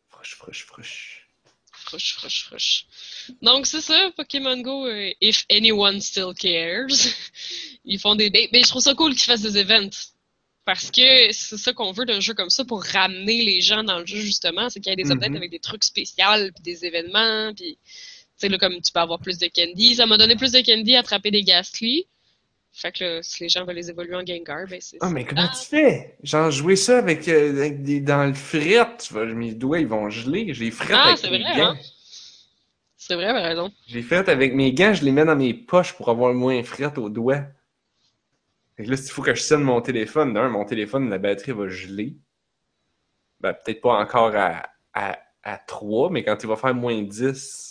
Frouche, 0.09 0.36
frouche, 0.36 0.64
frouche. 0.66 1.27
Frouche, 1.72 2.14
frouche, 2.14 2.44
frouche. 2.44 2.86
Donc, 3.43 3.66
c'est 3.66 3.81
ça, 3.81 4.10
Pokémon 4.16 4.56
Go, 4.60 4.86
euh, 4.86 5.10
if 5.20 5.44
anyone 5.51 6.01
still 6.01 6.32
cares. 6.39 6.86
Ils 7.85 7.98
font 7.98 8.14
des. 8.14 8.31
Mais, 8.31 8.48
mais 8.52 8.62
je 8.62 8.68
trouve 8.68 8.82
ça 8.82 8.94
cool 8.94 9.12
qu'ils 9.12 9.22
fassent 9.24 9.43
des 9.43 9.59
events. 9.59 10.12
Parce 10.64 10.93
que 10.93 11.32
c'est 11.32 11.56
ça 11.56 11.72
qu'on 11.72 11.90
veut 11.90 12.05
d'un 12.05 12.20
jeu 12.20 12.35
comme 12.35 12.51
ça 12.51 12.64
pour 12.64 12.85
ramener 12.85 13.43
les 13.43 13.60
gens 13.60 13.82
dans 13.82 13.98
le 13.98 14.06
jeu, 14.06 14.20
justement. 14.20 14.68
C'est 14.70 14.78
qu'il 14.78 14.90
y 14.90 14.93
a 14.93 14.97
des 14.97 15.05
Mhm. 15.05 15.12
updates 15.12 15.36
avec 15.36 15.51
des 15.51 15.59
trucs 15.59 15.82
spéciaux, 15.82 16.24
puis 16.55 16.62
des 16.62 16.85
événements, 16.85 17.52
puis. 17.55 17.77
Tu 18.41 18.47
sais, 18.47 18.49
là, 18.49 18.59
comme 18.59 18.81
tu 18.81 18.91
peux 18.91 19.01
avoir 19.01 19.19
plus 19.19 19.37
de 19.39 19.49
candy. 19.55 19.95
Ça 19.97 20.07
m'a 20.07 20.17
donné 20.17 20.35
plus 20.35 20.53
de 20.53 20.61
candy 20.65 20.97
à 20.97 21.01
attraper 21.01 21.31
des 21.31 21.43
Ghastly. 21.43 22.07
Fait 22.73 22.93
que 22.93 23.05
là, 23.05 23.23
si 23.23 23.43
les 23.43 23.49
gens 23.49 23.65
veulent 23.65 23.75
les 23.77 23.91
évoluer 23.91 24.15
en 24.17 24.25
Gengar, 24.25 24.67
ben 24.69 24.81
c'est. 24.81 24.97
Ah, 25.01 25.11
mais 25.11 25.25
comment 25.25 25.43
Ah. 25.45 25.53
tu 25.61 25.67
fais? 25.69 26.17
Genre, 26.23 26.51
jouer 26.51 26.77
ça 26.77 26.99
avec, 26.99 27.27
euh, 27.29 27.51
avec 27.59 27.83
des, 27.83 28.01
dans 28.01 28.25
le 28.25 28.33
fret, 28.33 28.97
tu 28.99 29.12
vas, 29.12 29.25
mes 29.27 29.53
doigts, 29.55 29.81
ils 29.81 29.89
vont 29.89 30.09
geler. 30.09 30.55
J'ai 30.55 30.71
fret 30.71 30.95
Ah, 30.97 31.07
avec 31.09 31.19
c'est 31.19 31.31
mes 31.31 31.41
vrai, 31.43 31.57
gants. 31.57 31.73
hein? 31.73 31.79
C'est 32.97 33.15
vrai, 33.17 33.33
par 33.33 33.43
raison. 33.43 33.73
J'ai 33.89 34.03
fait 34.03 34.29
avec 34.29 34.55
mes 34.55 34.73
gants, 34.73 34.95
je 34.95 35.05
les 35.05 35.11
mets 35.11 35.25
dans 35.25 35.35
mes 35.37 35.53
poches 35.53 35.95
pour 35.95 36.09
avoir 36.11 36.33
moins 36.33 36.62
fret 36.62 36.97
aux 36.97 37.09
doigts. 37.11 37.43
Fait 38.77 38.85
que 38.85 38.91
là, 38.91 38.97
s'il 38.97 39.11
faut 39.11 39.23
que 39.23 39.35
je 39.35 39.43
sonne 39.43 39.62
mon 39.65 39.81
téléphone, 39.81 40.33
d'un, 40.33 40.49
mon 40.49 40.65
téléphone, 40.65 41.11
la 41.11 41.19
batterie 41.19 41.53
va 41.53 41.69
geler. 41.69 42.15
Ben, 43.41 43.53
peut-être 43.53 43.81
pas 43.81 43.99
encore 43.99 44.35
à, 44.37 44.69
à, 44.95 45.19
à 45.43 45.59
3, 45.59 46.11
mais 46.11 46.23
quand 46.23 46.37
il 46.43 46.47
va 46.49 46.57
faire 46.57 46.75
moins 46.75 47.03
10, 47.03 47.70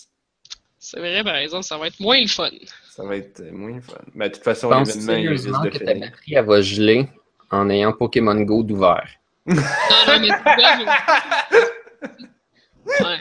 C'est 0.79 0.99
vrai, 0.99 1.23
par 1.23 1.35
exemple, 1.35 1.63
ça 1.65 1.77
va 1.77 1.87
être 1.87 1.99
moins 1.99 2.19
le 2.21 2.27
fun. 2.27 2.49
ça 2.89 3.03
va 3.03 3.17
être 3.17 3.41
euh, 3.41 3.51
moins 3.51 3.81
fun. 3.81 3.97
Ben, 4.15 4.29
de 4.29 4.33
toute 4.33 4.43
façon, 4.43 4.69
l'événement, 4.69 5.13
il 5.13 5.29
risque 5.29 5.49
de 5.63 5.69
que 5.69 5.77
ta 5.77 5.93
batterie, 5.93 6.33
elle 6.35 6.45
va 6.45 6.61
geler 6.61 7.07
en 7.51 7.69
ayant 7.69 7.91
Pokémon 7.93 8.39
Go 8.41 8.63
d'ouvert? 8.63 9.07
Non, 9.45 9.55
non, 10.07 10.19
mais 10.21 10.29
Ouais. 12.85 13.17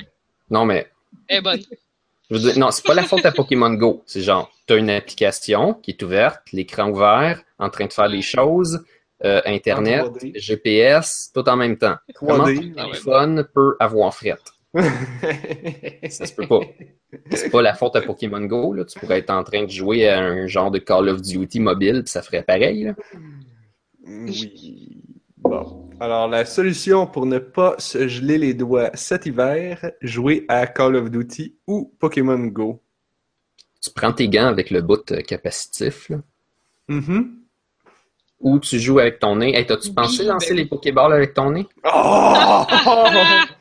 Non, 0.50 0.64
mais. 0.64 0.86
Elle 1.28 1.38
est 1.38 1.40
bonne. 1.42 1.60
Je 2.30 2.36
veux 2.36 2.40
dire, 2.40 2.58
non, 2.58 2.70
c'est 2.70 2.84
pas 2.84 2.94
la 2.94 3.02
faute 3.02 3.24
à 3.24 3.32
Pokémon 3.32 3.72
Go. 3.74 4.02
C'est 4.06 4.20
genre, 4.20 4.50
tu 4.66 4.74
as 4.74 4.76
une 4.76 4.90
application 4.90 5.74
qui 5.74 5.92
est 5.92 6.02
ouverte, 6.02 6.40
l'écran 6.52 6.90
ouvert, 6.90 7.42
en 7.58 7.70
train 7.70 7.86
de 7.86 7.92
faire 7.92 8.10
des 8.10 8.22
choses, 8.22 8.84
euh, 9.24 9.40
Internet, 9.46 10.04
En 10.04 10.10
3D. 10.10 10.38
GPS, 10.38 11.30
tout 11.34 11.48
en 11.48 11.56
même 11.56 11.76
temps. 11.78 11.96
Comment 12.14 12.46
3D. 12.46 12.74
ton 12.74 12.84
téléphone 12.84 13.48
peut 13.54 13.76
avoir 13.80 14.14
fret? 14.14 14.36
Ça 16.08 16.26
se 16.26 16.34
peut 16.34 16.46
pas. 16.46 16.60
C'est 17.32 17.50
pas 17.50 17.62
la 17.62 17.74
faute 17.74 17.96
à 17.96 18.02
Pokémon 18.02 18.40
Go. 18.42 18.72
Là. 18.74 18.84
Tu 18.84 18.98
pourrais 18.98 19.18
être 19.18 19.30
en 19.30 19.42
train 19.44 19.64
de 19.64 19.70
jouer 19.70 20.08
à 20.08 20.20
un 20.20 20.46
genre 20.46 20.70
de 20.70 20.78
Call 20.78 21.08
of 21.08 21.22
Duty 21.22 21.60
mobile, 21.60 22.02
puis 22.04 22.10
ça 22.10 22.22
ferait 22.22 22.42
pareil. 22.42 22.84
Là. 22.84 22.94
Oui. 24.06 25.02
Bon. 25.38 25.88
Alors, 26.00 26.28
la 26.28 26.44
solution 26.44 27.06
pour 27.06 27.26
ne 27.26 27.38
pas 27.38 27.74
se 27.78 28.06
geler 28.08 28.38
les 28.38 28.54
doigts 28.54 28.90
cet 28.94 29.26
hiver, 29.26 29.90
jouer 30.02 30.44
à 30.48 30.66
Call 30.66 30.96
of 30.96 31.10
Duty 31.10 31.56
ou 31.66 31.92
Pokémon 31.98 32.38
Go. 32.46 32.80
Tu 33.82 33.90
prends 33.90 34.12
tes 34.12 34.28
gants 34.28 34.46
avec 34.46 34.70
le 34.70 34.82
bout 34.82 35.10
euh, 35.12 35.20
capacitif, 35.22 36.08
là, 36.08 36.18
Mhm. 36.88 37.36
ou 38.40 38.58
tu 38.58 38.78
joues 38.78 38.98
avec 38.98 39.18
ton 39.20 39.36
nez. 39.36 39.56
Hey, 39.56 39.66
t'as-tu 39.66 39.88
Oui, 39.88 39.94
pensé 39.94 40.24
ben 40.24 40.32
lancer 40.32 40.54
les 40.54 40.66
Pokéballs 40.66 41.12
avec 41.12 41.34
ton 41.34 41.50
nez? 41.52 41.66
Oh! 41.84 42.64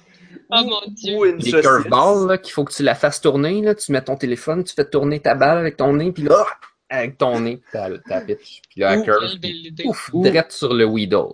Oh 0.50 0.64
mon 0.64 0.82
dieu. 0.88 1.16
Ou 1.18 1.26
une 1.26 1.38
Les 1.38 1.52
saucisse. 1.52 1.66
curveballs, 1.68 2.28
là, 2.28 2.38
qu'il 2.38 2.54
faut 2.54 2.64
que 2.64 2.74
tu 2.74 2.84
la 2.84 2.96
fasses 2.96 3.20
tourner, 3.22 3.62
là, 3.62 3.76
tu 3.76 3.92
mets 3.92 4.02
ton 4.04 4.16
téléphone, 4.16 4.64
tu 4.64 4.74
fais 4.74 4.86
tourner 4.90 5.20
ta 5.20 5.36
balle 5.36 5.58
avec 5.58 5.78
ton 5.78 5.94
nez, 5.94 6.12
puis 6.12 6.24
là, 6.24 6.46
avec 6.90 7.18
ton 7.18 7.40
nez, 7.42 7.62
t'as 7.72 7.90
ta 8.08 8.22
pitch. 8.22 8.62
Puis 8.70 8.80
là, 8.82 8.98
Ou- 8.98 9.04
curve, 9.04 9.40
puis 9.42 9.74
ouf, 9.86 10.10
Ou- 10.14 10.24
direct 10.24 10.52
sur 10.54 10.74
le 10.74 10.86
Weedle. 10.86 11.34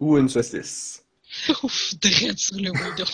Ou 0.00 0.16
une 0.18 0.28
saucisse. 0.28 1.04
Ouf, 1.62 1.94
direct 2.00 2.38
sur 2.38 2.56
le 2.56 2.70
window. 2.70 3.04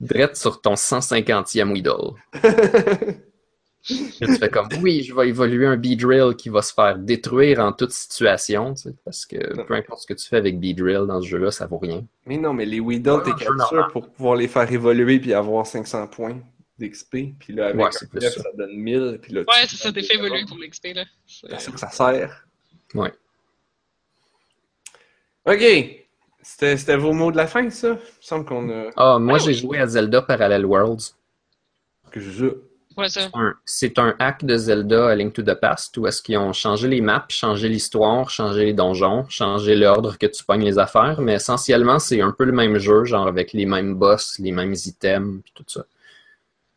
Direct 0.00 0.36
sur 0.36 0.60
ton 0.60 0.74
150e 0.74 1.72
Weedle. 1.72 2.14
Là, 4.20 4.26
tu 4.26 4.36
fais 4.38 4.50
comme, 4.50 4.68
oui, 4.82 5.02
je 5.02 5.14
vais 5.14 5.28
évoluer 5.28 5.66
un 5.66 5.76
Beedrill 5.76 6.34
qui 6.36 6.48
va 6.50 6.60
se 6.62 6.74
faire 6.74 6.98
détruire 6.98 7.60
en 7.60 7.72
toute 7.72 7.92
situation, 7.92 8.74
tu 8.74 8.82
sais, 8.82 8.94
parce 9.04 9.24
que 9.24 9.62
peu 9.64 9.74
importe 9.74 10.00
ce 10.02 10.06
que 10.06 10.14
tu 10.14 10.26
fais 10.28 10.36
avec 10.36 10.58
Beedrill 10.60 11.06
dans 11.06 11.22
ce 11.22 11.28
jeu-là, 11.28 11.50
ça 11.50 11.66
vaut 11.66 11.78
rien. 11.78 12.04
Mais 12.26 12.36
non, 12.36 12.52
mais 12.52 12.66
les 12.66 12.80
Weedle, 12.80 13.22
t'es 13.24 13.44
normal. 13.46 13.90
pour 13.92 14.10
pouvoir 14.10 14.36
les 14.36 14.48
faire 14.48 14.70
évoluer 14.70 15.20
puis 15.20 15.32
avoir 15.32 15.66
500 15.66 16.06
points 16.08 16.38
d'XP. 16.78 17.34
Puis 17.38 17.52
là, 17.54 17.66
avec 17.68 17.76
Ouais, 17.80 17.86
un 17.86 17.90
ça. 18.20 18.30
ça 18.30 18.48
donne 18.56 18.76
1000. 18.76 19.18
Puis 19.22 19.32
là, 19.32 19.40
Ouais, 19.40 19.66
c'est 19.68 19.76
ça, 19.76 19.92
t'es 19.92 20.02
fait 20.02 20.16
évoluer 20.16 20.44
pour 20.46 20.58
l'XP, 20.58 20.88
là. 20.94 21.04
C'est- 21.26 21.58
ça 21.58 21.72
que 21.72 21.80
ça 21.80 21.90
sert. 21.90 22.46
Ouais. 22.94 23.12
OK. 25.46 26.04
C'était 26.42 26.76
c'était 26.76 26.96
vos 26.96 27.12
mots 27.12 27.30
de 27.32 27.36
la 27.36 27.46
fin, 27.46 27.68
ça? 27.70 27.88
Il 27.88 27.92
me 27.94 27.98
semble 28.20 28.44
qu'on 28.44 28.68
a... 28.70 28.90
Ah, 28.96 29.18
moi, 29.18 29.38
j'ai 29.38 29.54
joué 29.54 29.78
à 29.78 29.86
Zelda 29.86 30.22
Parallel 30.22 30.64
Worlds. 30.66 31.14
Que 32.10 32.20
je 32.20 32.30
joue. 32.30 32.52
Ouais, 32.98 33.08
ça. 33.08 33.30
un- 33.34 33.54
c'est 33.64 33.98
un 34.00 34.16
hack 34.18 34.44
de 34.44 34.56
Zelda 34.56 35.08
à 35.08 35.14
Link 35.14 35.32
to 35.32 35.42
the 35.42 35.54
Past 35.54 35.96
où 35.98 36.06
est-ce 36.08 36.20
qu'ils 36.20 36.36
ont 36.36 36.52
changé 36.52 36.88
les 36.88 37.00
maps, 37.00 37.24
changé 37.28 37.68
l'histoire, 37.68 38.28
changé 38.28 38.64
les 38.66 38.72
donjons, 38.74 39.24
changé 39.28 39.76
l'ordre 39.76 40.18
que 40.18 40.26
tu 40.26 40.42
pognes 40.44 40.64
les 40.64 40.78
affaires, 40.80 41.20
mais 41.20 41.34
essentiellement, 41.34 42.00
c'est 42.00 42.20
un 42.20 42.32
peu 42.32 42.44
le 42.44 42.50
même 42.52 42.76
jeu, 42.78 43.04
genre 43.04 43.28
avec 43.28 43.52
les 43.52 43.66
mêmes 43.66 43.94
boss, 43.94 44.38
les 44.40 44.50
mêmes 44.50 44.74
items, 44.74 45.42
puis 45.44 45.52
tout 45.54 45.64
ça. 45.68 45.84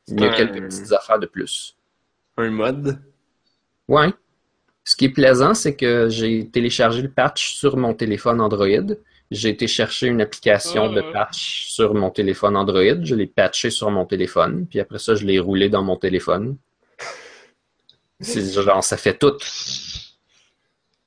Il 0.08 0.20
y 0.20 0.24
a 0.24 0.32
un- 0.32 0.36
quelques 0.36 0.62
petites 0.62 0.92
affaires 0.92 1.18
de 1.20 1.26
plus. 1.26 1.76
Un 2.38 2.52
mode. 2.52 3.00
Ouais. 3.88 4.14
Ce 4.84 4.96
qui 4.96 5.06
est 5.06 5.10
plaisant, 5.10 5.54
c'est 5.56 5.76
que 5.76 6.08
j'ai 6.10 6.48
téléchargé 6.50 7.02
le 7.02 7.10
patch 7.10 7.56
sur 7.56 7.78
mon 7.78 7.94
téléphone 7.94 8.42
Android. 8.42 8.96
J'ai 9.32 9.50
été 9.50 9.66
chercher 9.68 10.08
une 10.08 10.20
application 10.22 10.92
Ah. 10.92 10.96
de 10.96 11.02
patch 11.14 11.68
sur 11.70 11.94
mon 11.94 12.10
téléphone 12.10 12.58
Android. 12.58 13.02
Je 13.04 13.16
l'ai 13.16 13.28
patché 13.28 13.70
sur 13.70 13.90
mon 13.90 14.06
téléphone. 14.06 14.68
Puis 14.68 14.80
après 14.82 15.00
ça, 15.00 15.16
je 15.16 15.26
l'ai 15.26 15.40
roulé 15.40 15.70
dans 15.70 15.84
mon 15.84 15.96
téléphone. 15.96 16.58
C'est 18.20 18.52
genre, 18.52 18.84
ça 18.84 18.98
fait 18.98 19.18
tout. 19.18 19.38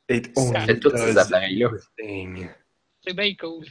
It 0.08 0.30
Ça 0.36 0.60
fait 0.60 0.80
tous 0.80 0.96
ces 0.96 1.16
appareils-là. 1.18 1.70
C'est 1.98 3.14
bien 3.14 3.34
cool. 3.36 3.66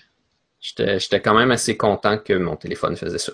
J'étais 0.62 1.00
j'étais 1.00 1.20
quand 1.22 1.34
même 1.36 1.52
assez 1.52 1.76
content 1.76 2.18
que 2.18 2.34
mon 2.34 2.56
téléphone 2.56 2.96
faisait 2.96 3.18
ça. 3.18 3.34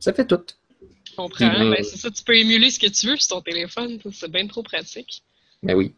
Ça 0.00 0.12
fait 0.12 0.26
tout. 0.26 0.44
Je 1.08 1.14
comprends. 1.14 1.48
Ben, 1.70 1.82
c'est 1.82 1.96
ça, 1.96 2.10
tu 2.10 2.22
peux 2.24 2.36
émuler 2.36 2.70
ce 2.70 2.78
que 2.78 2.88
tu 2.88 3.06
veux 3.06 3.16
sur 3.16 3.36
ton 3.36 3.40
téléphone. 3.40 3.98
C'est 4.12 4.30
bien 4.30 4.46
trop 4.46 4.62
pratique. 4.62 5.22
Mais 5.62 5.74
oui. 5.74 5.94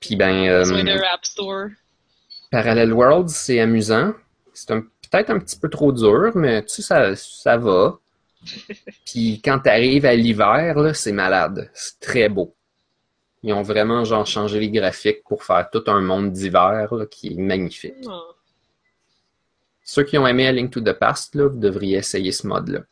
Puis 0.00 0.16
ben, 0.16 0.46
euh, 0.48 1.02
App 1.12 1.24
Store. 1.24 1.68
Parallel 2.54 2.92
Worlds, 2.92 3.30
c'est 3.30 3.58
amusant. 3.58 4.14
C'est 4.52 4.72
peut-être 4.72 5.30
un 5.30 5.40
petit 5.40 5.58
peu 5.58 5.68
trop 5.68 5.90
dur, 5.90 6.30
mais 6.36 6.62
tu 6.62 6.74
sais, 6.74 6.82
ça, 6.82 7.16
ça 7.16 7.56
va. 7.56 7.98
Puis 9.04 9.42
quand 9.44 9.58
t'arrives 9.58 10.06
à 10.06 10.14
l'hiver, 10.14 10.78
là, 10.78 10.94
c'est 10.94 11.10
malade. 11.10 11.68
C'est 11.74 11.98
très 11.98 12.28
beau. 12.28 12.54
Ils 13.42 13.52
ont 13.52 13.62
vraiment 13.62 14.04
genre 14.04 14.24
changé 14.24 14.60
les 14.60 14.70
graphiques 14.70 15.24
pour 15.24 15.42
faire 15.42 15.68
tout 15.68 15.82
un 15.88 16.00
monde 16.00 16.30
d'hiver 16.30 16.94
là, 16.94 17.06
qui 17.06 17.32
est 17.32 17.36
magnifique. 17.36 18.06
Oh. 18.06 18.36
Ceux 19.82 20.04
qui 20.04 20.16
ont 20.16 20.26
aimé 20.28 20.46
A 20.46 20.52
Link 20.52 20.70
to 20.70 20.80
the 20.80 20.92
Past, 20.92 21.34
là, 21.34 21.48
vous 21.48 21.58
devriez 21.58 21.98
essayer 21.98 22.30
ce 22.30 22.46
mode-là. 22.46 22.82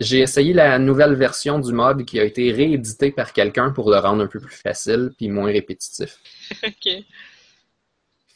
J'ai 0.00 0.18
essayé 0.18 0.52
la 0.52 0.78
nouvelle 0.78 1.14
version 1.14 1.60
du 1.60 1.72
mode 1.72 2.04
qui 2.04 2.20
a 2.20 2.24
été 2.24 2.52
réédité 2.52 3.10
par 3.10 3.32
quelqu'un 3.32 3.70
pour 3.70 3.90
le 3.90 3.96
rendre 3.96 4.22
un 4.22 4.26
peu 4.26 4.38
plus 4.38 4.54
facile 4.54 5.12
puis 5.16 5.30
moins 5.30 5.50
répétitif. 5.50 6.18
Ok. 6.62 7.04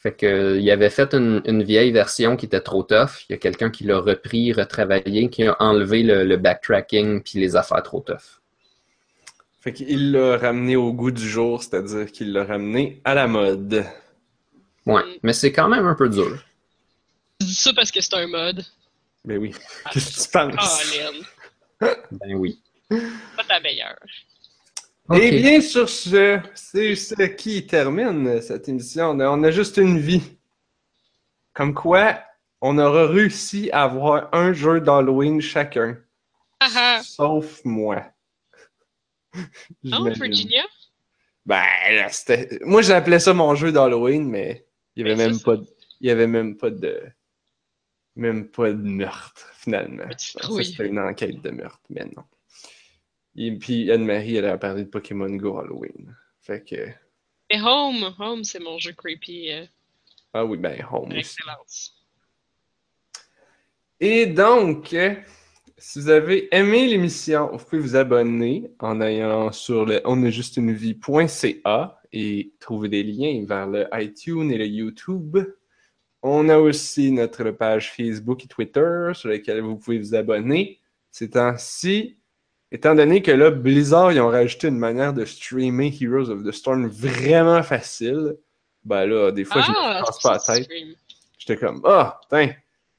Fait 0.01 0.13
que, 0.13 0.57
il 0.59 0.71
avait 0.71 0.89
fait 0.89 1.13
une, 1.13 1.43
une 1.45 1.61
vieille 1.61 1.91
version 1.91 2.35
qui 2.35 2.47
était 2.47 2.61
trop 2.61 2.81
tough. 2.81 3.23
Il 3.29 3.33
y 3.33 3.35
a 3.35 3.37
quelqu'un 3.37 3.69
qui 3.69 3.83
l'a 3.83 3.99
repris, 3.99 4.51
retravaillé, 4.51 5.29
qui 5.29 5.43
a 5.43 5.55
enlevé 5.59 6.01
le, 6.01 6.23
le 6.23 6.37
backtracking 6.37 7.21
puis 7.21 7.39
les 7.39 7.55
affaires 7.55 7.83
trop 7.83 8.01
tough. 8.01 8.41
Fait 9.59 9.73
qu'il 9.73 10.11
l'a 10.11 10.37
ramené 10.37 10.75
au 10.75 10.91
goût 10.91 11.11
du 11.11 11.29
jour, 11.29 11.61
c'est-à-dire 11.61 12.11
qu'il 12.11 12.33
l'a 12.33 12.45
ramené 12.45 12.99
à 13.03 13.13
la 13.13 13.27
mode. 13.27 13.85
Ouais, 14.87 15.03
mais 15.21 15.33
c'est 15.33 15.51
quand 15.51 15.67
même 15.67 15.85
un 15.85 15.93
peu 15.93 16.09
dur. 16.09 16.43
Tu 17.39 17.45
dis 17.45 17.53
ça 17.53 17.71
parce 17.71 17.91
que 17.91 18.01
c'est 18.01 18.15
un 18.15 18.25
mode. 18.25 18.65
Ben 19.23 19.37
oui. 19.37 19.53
Qu'est-ce 19.91 20.17
que 20.17 20.23
tu 20.23 20.31
penses? 20.31 20.55
Ah, 20.57 21.91
Lynn. 21.91 21.95
Ben 22.11 22.33
oui. 22.33 22.59
Pas 22.89 23.43
ta 23.47 23.59
meilleure. 23.59 23.99
Et 25.13 25.27
Eh 25.27 25.41
bien, 25.41 25.61
sur 25.61 25.89
ce, 25.89 26.39
c'est 26.53 26.95
ce 26.95 27.23
qui 27.23 27.65
termine 27.65 28.41
cette 28.41 28.69
émission. 28.69 29.09
On 29.11 29.43
a 29.43 29.51
juste 29.51 29.77
une 29.77 29.99
vie. 29.99 30.37
Comme 31.53 31.73
quoi, 31.73 32.19
on 32.61 32.77
aura 32.77 33.07
réussi 33.07 33.69
à 33.71 33.83
avoir 33.83 34.33
un 34.33 34.53
jeu 34.53 34.79
d'Halloween 34.79 35.41
chacun. 35.41 35.97
Ah 36.59 36.69
ah. 36.75 37.01
Sauf 37.03 37.63
moi. 37.65 38.05
Oh, 39.33 39.39
J'imagine. 39.83 40.23
Virginia? 40.23 40.63
Ben, 41.45 41.63
là, 41.91 42.09
c'était. 42.09 42.59
Moi, 42.63 42.81
j'appelais 42.81 43.19
ça 43.19 43.33
mon 43.33 43.55
jeu 43.55 43.71
d'Halloween, 43.71 44.27
mais 44.29 44.65
il 44.95 45.07
y 45.07 45.09
avait 45.09 45.15
Ben, 45.15 45.31
même 45.31 45.39
pas 45.39 45.55
de... 45.55 45.65
Il 46.01 46.07
y 46.07 46.11
avait 46.11 46.27
même 46.27 46.57
pas 46.57 46.69
de. 46.69 47.01
Même 48.17 48.49
pas 48.49 48.71
de 48.73 48.75
meurtre, 48.75 49.49
finalement. 49.55 50.03
C'était 50.17 50.85
une 50.87 50.99
enquête 50.99 51.41
de 51.41 51.49
meurtre, 51.49 51.79
mais 51.89 52.03
non. 52.05 52.23
Et 53.35 53.51
puis 53.51 53.91
Anne-Marie, 53.91 54.35
elle 54.37 54.45
a 54.45 54.57
parlé 54.57 54.83
de 54.83 54.89
Pokémon 54.89 55.29
Go 55.29 55.57
Halloween. 55.59 56.15
Fait 56.41 56.63
que. 56.63 56.89
Et 57.49 57.59
Home. 57.61 58.13
Home, 58.19 58.43
c'est 58.43 58.59
mon 58.59 58.77
jeu 58.79 58.93
creepy 58.93 59.51
euh, 59.51 59.65
Ah 60.33 60.45
oui, 60.45 60.57
ben, 60.57 60.85
Home 60.91 61.11
excellence. 61.11 61.97
Et 63.99 64.25
donc, 64.25 64.95
si 65.77 65.99
vous 65.99 66.09
avez 66.09 66.47
aimé 66.55 66.87
l'émission, 66.87 67.51
vous 67.55 67.63
pouvez 67.63 67.81
vous 67.81 67.95
abonner 67.95 68.71
en 68.79 68.99
allant 68.99 69.51
sur 69.51 69.85
le 69.85 70.01
onajustunevie.ca 70.05 72.01
et 72.13 72.53
trouver 72.59 72.89
des 72.89 73.03
liens 73.03 73.45
vers 73.47 73.67
le 73.67 73.87
iTunes 73.93 74.51
et 74.51 74.57
le 74.57 74.65
YouTube. 74.65 75.37
On 76.23 76.49
a 76.49 76.57
aussi 76.57 77.11
notre 77.11 77.51
page 77.51 77.91
Facebook 77.91 78.43
et 78.43 78.47
Twitter 78.47 79.11
sur 79.13 79.29
lesquelles 79.29 79.61
vous 79.61 79.77
pouvez 79.77 79.99
vous 79.99 80.15
abonner. 80.15 80.79
Ces 81.11 81.31
temps-ci, 81.31 82.17
étant 82.71 82.95
donné 82.95 83.21
que 83.21 83.31
là, 83.31 83.51
Blizzard, 83.51 84.11
ils 84.11 84.21
ont 84.21 84.29
rajouté 84.29 84.67
une 84.67 84.77
manière 84.77 85.13
de 85.13 85.25
streamer 85.25 85.95
Heroes 85.99 86.29
of 86.29 86.43
the 86.43 86.51
Storm 86.51 86.87
vraiment 86.87 87.63
facile, 87.63 88.37
ben 88.83 89.05
là, 89.05 89.31
des 89.31 89.45
fois, 89.45 89.61
je 89.61 89.71
me 89.71 89.75
Ah, 89.77 90.03
passe 90.05 90.17
c'est 90.19 90.27
pas 90.27 90.33
la 90.33 90.59
tête. 90.59 90.69
J'étais 91.37 91.57
comme, 91.57 91.81
ah, 91.85 92.19
putain. 92.23 92.47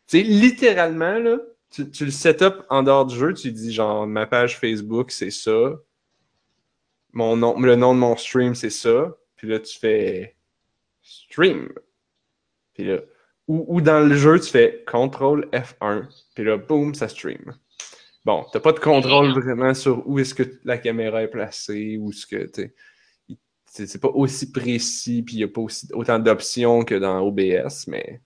Tu 0.07 0.19
sais, 0.19 0.23
littéralement, 0.23 1.19
là, 1.19 1.39
tu, 1.71 1.91
tu 1.91 2.05
le 2.05 2.11
setup 2.11 2.65
en 2.69 2.83
dehors 2.83 3.07
du 3.07 3.17
jeu, 3.17 3.33
tu 3.35 3.51
dis 3.51 3.73
genre, 3.73 4.07
ma 4.07 4.27
page 4.27 4.59
Facebook, 4.59 5.11
c'est 5.11 5.31
ça. 5.31 5.73
Mon 7.13 7.37
nom, 7.37 7.59
le 7.59 7.77
nom 7.77 7.95
de 7.95 8.01
mon 8.01 8.17
stream, 8.17 8.55
c'est 8.55 8.71
ça. 8.71 9.17
Puis 9.37 9.49
là, 9.49 9.59
tu 9.59 9.79
fais 9.79 10.37
stream. 11.03 11.73
Puis 12.75 12.85
là, 12.85 12.99
ou, 13.49 13.65
ou 13.69 13.81
dans 13.81 14.01
le 14.01 14.15
jeu, 14.15 14.39
tu 14.41 14.51
fais 14.51 14.85
contrôle 14.87 15.49
F1. 15.53 16.07
Puis 16.35 16.45
là, 16.45 16.57
boum, 16.57 16.95
ça 16.95 17.09
stream. 17.09 17.55
Bon, 18.25 18.45
t'as 18.53 18.61
pas 18.61 18.73
de 18.73 18.79
contrôle 18.79 19.33
vraiment 19.33 19.75
sur 19.75 20.07
où 20.07 20.19
est-ce 20.19 20.35
que 20.35 20.45
la 20.65 20.79
caméra 20.79 21.23
est 21.23 21.29
placée, 21.29 21.99
ou 21.99 22.13
ce 22.13 22.27
que, 22.27 22.47
c'est 23.67 24.01
pas 24.01 24.09
aussi 24.09 24.53
précis, 24.53 25.23
puis 25.23 25.37
il 25.37 25.39
n'y 25.39 25.45
a 25.45 25.49
pas 25.49 25.63
aussi, 25.63 25.89
autant 25.93 26.19
d'options 26.19 26.85
que 26.85 26.95
dans 26.95 27.21
OBS, 27.21 27.87
mais 27.89 28.21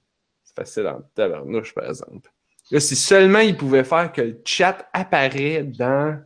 c'est 0.45 0.55
facile 0.55 0.87
en 0.89 1.01
tavernouche, 1.15 1.73
par 1.75 1.87
exemple. 1.87 2.31
Là, 2.71 2.81
si 2.81 2.97
seulement 2.97 3.39
il 3.39 3.57
pouvait 3.57 3.85
faire 3.85 4.13
que 4.13 4.23
le 4.23 4.43
chat 4.45 4.89
apparaît 4.93 5.63
dans 5.63 6.21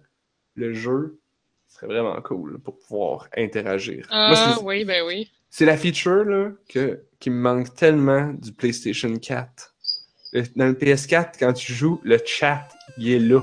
le 0.55 0.73
jeu, 0.73 1.21
ce 1.69 1.77
serait 1.77 1.87
vraiment 1.87 2.21
cool 2.23 2.59
pour 2.61 2.79
pouvoir 2.79 3.29
interagir. 3.37 4.07
Ah, 4.11 4.59
oui, 4.63 4.85
ben 4.85 5.05
oui. 5.07 5.31
C'est 5.51 5.67
la 5.67 5.77
feature 5.77 6.25
là, 6.25 6.51
que, 6.69 7.05
qui 7.19 7.31
me 7.31 7.41
manque 7.41 7.75
tellement 7.75 8.33
du 8.33 8.53
PlayStation 8.53 9.15
4. 9.17 9.75
Dans 10.57 10.67
le 10.67 10.75
PS4, 10.75 11.33
quand 11.39 11.53
tu 11.53 11.73
joues, 11.73 12.01
le 12.05 12.19
chat, 12.25 12.69
il 12.97 13.11
est 13.13 13.19
là. 13.19 13.43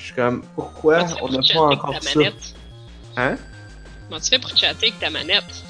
Je 0.00 0.06
suis 0.06 0.14
comme, 0.14 0.42
pourquoi 0.54 1.04
on 1.20 1.28
n'a 1.28 1.40
pas 1.52 1.60
encore 1.60 2.02
ça? 2.02 2.20
Hein? 3.16 3.36
Comment 4.08 4.20
tu 4.20 4.30
fais 4.30 4.38
pour 4.38 4.56
chatter 4.56 4.86
avec 4.86 4.98
ta 4.98 5.10
manette? 5.10 5.62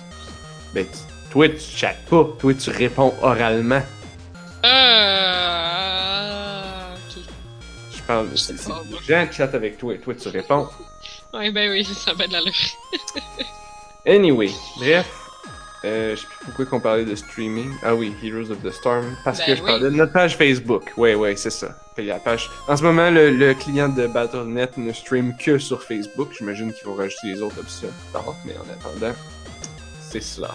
Ben, 0.72 0.86
toi, 1.30 1.48
tu 1.48 1.58
chattes 1.58 2.04
pas. 2.06 2.24
Toi, 2.38 2.54
tu 2.54 2.70
réponds 2.70 3.12
oralement. 3.22 3.82
Euh. 4.64 4.70
Ok. 6.94 7.22
Je 7.92 8.02
parle. 8.02 8.38
Si 8.38 8.52
les 8.52 8.58
gens 9.06 9.26
chattent 9.32 9.56
avec 9.56 9.78
toi 9.78 9.94
et 9.94 9.98
toi, 9.98 10.14
tu 10.14 10.28
réponds. 10.28 10.68
Ouais, 11.34 11.50
ben 11.50 11.68
oui, 11.70 11.84
ça 11.84 12.14
va 12.14 12.28
de 12.28 12.32
l'allure. 12.32 12.54
anyway, 14.06 14.50
bref. 14.78 15.19
Euh, 15.84 16.14
je 16.14 16.20
sais 16.20 16.26
plus 16.26 16.44
pourquoi 16.44 16.66
qu'on 16.66 16.80
parlait 16.80 17.04
de 17.04 17.14
streaming. 17.14 17.72
Ah 17.82 17.94
oui, 17.94 18.12
Heroes 18.22 18.50
of 18.50 18.62
the 18.62 18.70
Storm. 18.70 19.16
Parce 19.24 19.38
ben 19.38 19.46
que 19.46 19.56
je 19.56 19.62
parlais 19.62 19.84
de 19.84 19.90
notre 19.90 20.12
page 20.12 20.36
Facebook. 20.36 20.92
Ouais, 20.96 21.14
ouais, 21.14 21.36
c'est 21.36 21.50
ça. 21.50 21.76
La 21.96 22.18
page... 22.18 22.50
En 22.68 22.76
ce 22.76 22.82
moment, 22.82 23.10
le, 23.10 23.52
client 23.54 23.88
de 23.88 24.06
Battle.net 24.06 24.76
ne 24.76 24.92
stream 24.92 25.34
que 25.36 25.58
sur 25.58 25.82
Facebook. 25.82 26.30
J'imagine 26.36 26.72
qu'ils 26.72 26.86
vont 26.86 26.94
rajouter 26.94 27.28
les 27.28 27.42
autres 27.42 27.58
options 27.58 27.88
mais 28.44 28.54
en 28.56 28.72
attendant, 28.72 29.14
c'est 30.00 30.22
cela. 30.22 30.54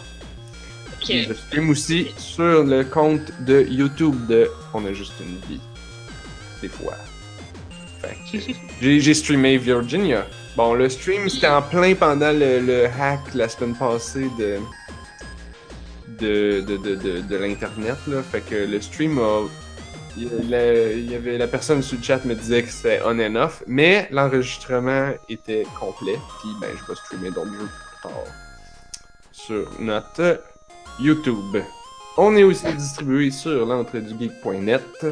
Je 1.08 1.34
stream 1.34 1.70
aussi 1.70 2.08
sur 2.18 2.64
le 2.64 2.84
compte 2.84 3.32
de 3.42 3.62
YouTube 3.62 4.26
de 4.28 4.50
On 4.74 4.84
a 4.86 4.94
juste 4.94 5.14
une 5.20 5.38
vie. 5.48 5.62
Des 6.62 6.70
fois. 6.70 6.96
J'ai 8.82 9.14
streamé 9.14 9.58
Virginia. 9.58 10.26
Bon, 10.56 10.74
le 10.74 10.90
stream, 10.90 11.30
c'était 11.30 11.48
en 11.48 11.62
plein 11.62 11.94
pendant 11.96 12.32
le 12.32 12.86
hack 12.86 13.20
la 13.34 13.50
semaine 13.50 13.76
passée 13.76 14.30
de 14.40 14.60
de, 16.20 16.62
de, 16.62 16.78
de, 16.78 17.22
de, 17.22 17.36
l'Internet. 17.36 17.98
Là. 18.08 18.22
Fait 18.24 18.42
que 18.42 18.56
le 18.56 18.82
stream 18.82 19.18
a. 19.20 19.44
Il 20.18 21.12
y 21.12 21.16
avait 21.16 21.38
la 21.38 21.48
personne 21.48 21.82
sur 21.82 21.98
le 21.98 22.04
chat 22.04 22.24
me 22.24 22.36
disait 22.36 22.64
que 22.64 22.70
c'était 22.70 23.02
on 23.04 23.20
and 23.20 23.36
off, 23.36 23.64
mais 23.68 24.08
l'enregistrement 24.12 25.12
était 25.28 25.66
complet. 25.78 26.18
Puis 26.40 26.50
ben 26.62 26.70
je 26.74 26.88
vais 26.88 26.96
streamer 26.96 27.32
d'autres 27.32 27.52
jeux 27.52 27.68
plus 27.68 28.02
tard 28.02 28.24
sur 29.34 29.70
notre 29.80 30.42
YouTube. 31.00 31.58
On 32.18 32.36
est 32.38 32.44
aussi 32.44 32.72
distribué 32.74 33.30
sur 33.30 33.66
l'entredugeek.net. 33.66 35.06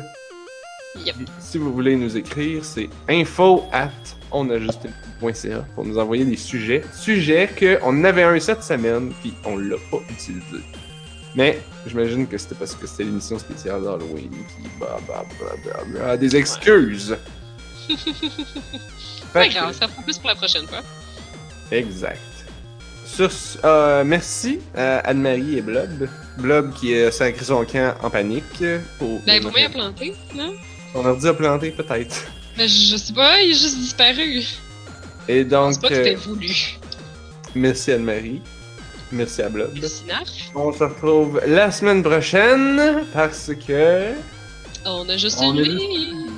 Yep. 0.95 1.15
Si 1.39 1.57
vous 1.57 1.73
voulez 1.73 1.95
nous 1.95 2.15
écrire, 2.15 2.63
c'est 2.63 2.89
info 3.09 3.63
at 3.71 3.89
onajusté.ca 4.31 5.65
pour 5.75 5.85
nous 5.85 5.97
envoyer 5.97 6.23
des 6.23 6.37
sujets. 6.37 6.83
Sujets 6.93 7.49
qu'on 7.59 8.03
avait 8.03 8.23
un 8.23 8.39
cette 8.39 8.63
semaine, 8.63 9.11
puis 9.21 9.33
on 9.43 9.57
l'a 9.57 9.77
pas 9.91 9.97
utilisé. 10.09 10.63
Mais 11.35 11.61
j'imagine 11.87 12.27
que 12.27 12.37
c'était 12.37 12.55
parce 12.55 12.75
que 12.75 12.85
c'était 12.85 13.03
l'émission 13.03 13.39
spéciale 13.39 13.83
d'Halloween 13.83 14.29
qui 14.29 14.69
bah, 14.79 14.99
bah, 15.07 15.25
bah, 15.93 16.17
des 16.17 16.35
excuses. 16.35 17.17
Pas 19.33 19.47
grave, 19.47 19.73
ça 19.73 19.87
fera 19.87 20.01
plus 20.03 20.17
pour 20.19 20.29
la 20.29 20.35
prochaine 20.35 20.67
fois. 20.67 20.81
Exact. 21.71 22.19
Sur, 23.05 23.29
euh, 23.63 24.03
merci 24.03 24.59
à 24.75 24.99
Anne-Marie 24.99 25.57
et 25.57 25.61
Blob. 25.61 26.07
Blob 26.37 26.73
qui 26.73 26.95
a 26.95 27.11
sacré 27.11 27.43
son 27.43 27.65
camp 27.65 27.95
en 28.01 28.09
panique. 28.09 28.63
Pour, 28.97 29.19
ben, 29.21 29.41
pour 29.41 29.57
a 29.57 29.69
planté, 29.69 30.13
non? 30.35 30.53
On 30.95 31.05
a 31.05 31.15
dit 31.15 31.27
à 31.27 31.33
planter, 31.33 31.71
peut-être. 31.71 32.25
Ben, 32.57 32.67
je 32.67 32.95
sais 32.95 33.13
pas, 33.13 33.41
il 33.41 33.51
est 33.51 33.53
juste 33.53 33.77
disparu. 33.77 34.43
Et 35.27 35.43
donc. 35.43 35.73
Je 35.73 35.79
pense 35.79 35.79
pas 35.79 35.89
que 35.89 35.95
c'était 35.95 36.15
voulu. 36.15 36.77
Merci 37.55 37.91
Anne-Marie. 37.91 38.41
Merci 39.13 39.43
à 39.43 39.49
Blob. 39.49 39.71
Merci 39.79 40.03
On 40.55 40.73
se 40.73 40.83
retrouve 40.83 41.39
la 41.45 41.71
semaine 41.71 42.01
prochaine 42.01 43.05
parce 43.13 43.51
que. 43.67 44.13
On 44.85 45.07
a 45.07 45.17
juste 45.17 45.39
une 45.41 45.61
vie. 45.61 46.32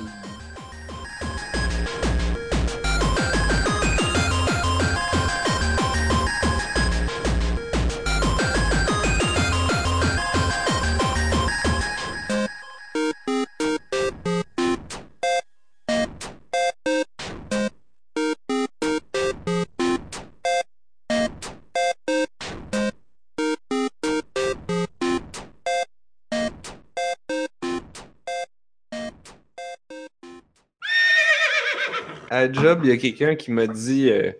À 32.36 32.52
job, 32.52 32.80
il 32.84 32.90
y 32.90 32.92
a 32.92 32.96
quelqu'un 32.96 33.34
qui 33.34 33.50
m'a 33.50 33.66
dit 33.66 34.10
euh, 34.10 34.32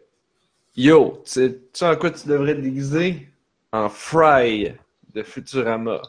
Yo, 0.77 1.23
tu 1.24 1.55
sais 1.73 1.86
en 1.86 1.97
quoi 1.97 2.10
tu 2.10 2.28
devrais 2.28 2.55
te 2.55 2.60
déguiser? 2.60 3.28
En 3.73 3.89
Fry 3.89 4.73
de 5.14 5.23
Futurama. 5.23 6.01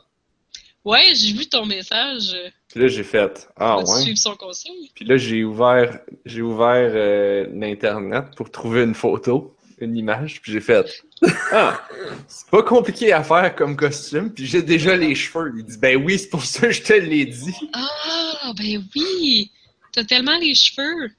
Ouais, 0.86 1.04
j'ai 1.14 1.34
vu 1.34 1.46
ton 1.48 1.66
message. 1.66 2.34
Puis 2.70 2.80
là, 2.80 2.88
j'ai 2.88 3.04
fait 3.04 3.50
Ah 3.58 3.80
ouais. 3.80 4.02
suivre 4.04 4.18
son 4.18 4.36
conseil? 4.36 4.92
Puis 4.96 5.04
là, 5.06 5.18
j'ai 5.18 5.44
ouvert, 5.44 6.00
j'ai 6.26 6.42
ouvert 6.42 6.92
euh, 6.94 7.48
l'Internet 7.54 8.26
pour 8.38 8.50
trouver 8.52 8.84
une 8.84 8.94
photo, 8.96 9.54
une 9.80 9.98
image, 9.98 10.42
puis 10.42 10.54
j'ai 10.54 10.62
fait 10.62 11.04
Ah, 11.52 11.82
c'est 12.28 12.50
pas 12.50 12.64
compliqué 12.64 13.12
à 13.12 13.24
faire 13.24 13.54
comme 13.56 13.76
costume, 13.76 14.32
puis 14.32 14.46
j'ai 14.46 14.62
déjà 14.62 14.96
les 14.96 15.14
cheveux. 15.16 15.54
Il 15.58 15.66
dit 15.66 15.78
Ben 15.78 16.02
oui, 16.02 16.18
c'est 16.20 16.30
pour 16.30 16.44
ça 16.46 16.68
que 16.68 16.72
je 16.72 16.82
te 16.84 16.94
l'ai 16.94 17.26
dit. 17.26 17.56
Ah, 17.74 18.54
ben 18.58 18.82
oui, 18.96 19.52
t'as 19.92 20.06
tellement 20.06 20.38
les 20.38 20.54
cheveux. 20.56 21.12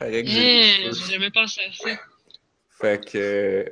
Fallait 0.00 0.24
que 0.24 0.30
j'ai 0.30 0.92
jamais 1.12 1.30
pensé 1.30 1.60
à 1.60 1.72
ça. 1.74 1.90
Fait 2.80 3.04
que 3.04 3.70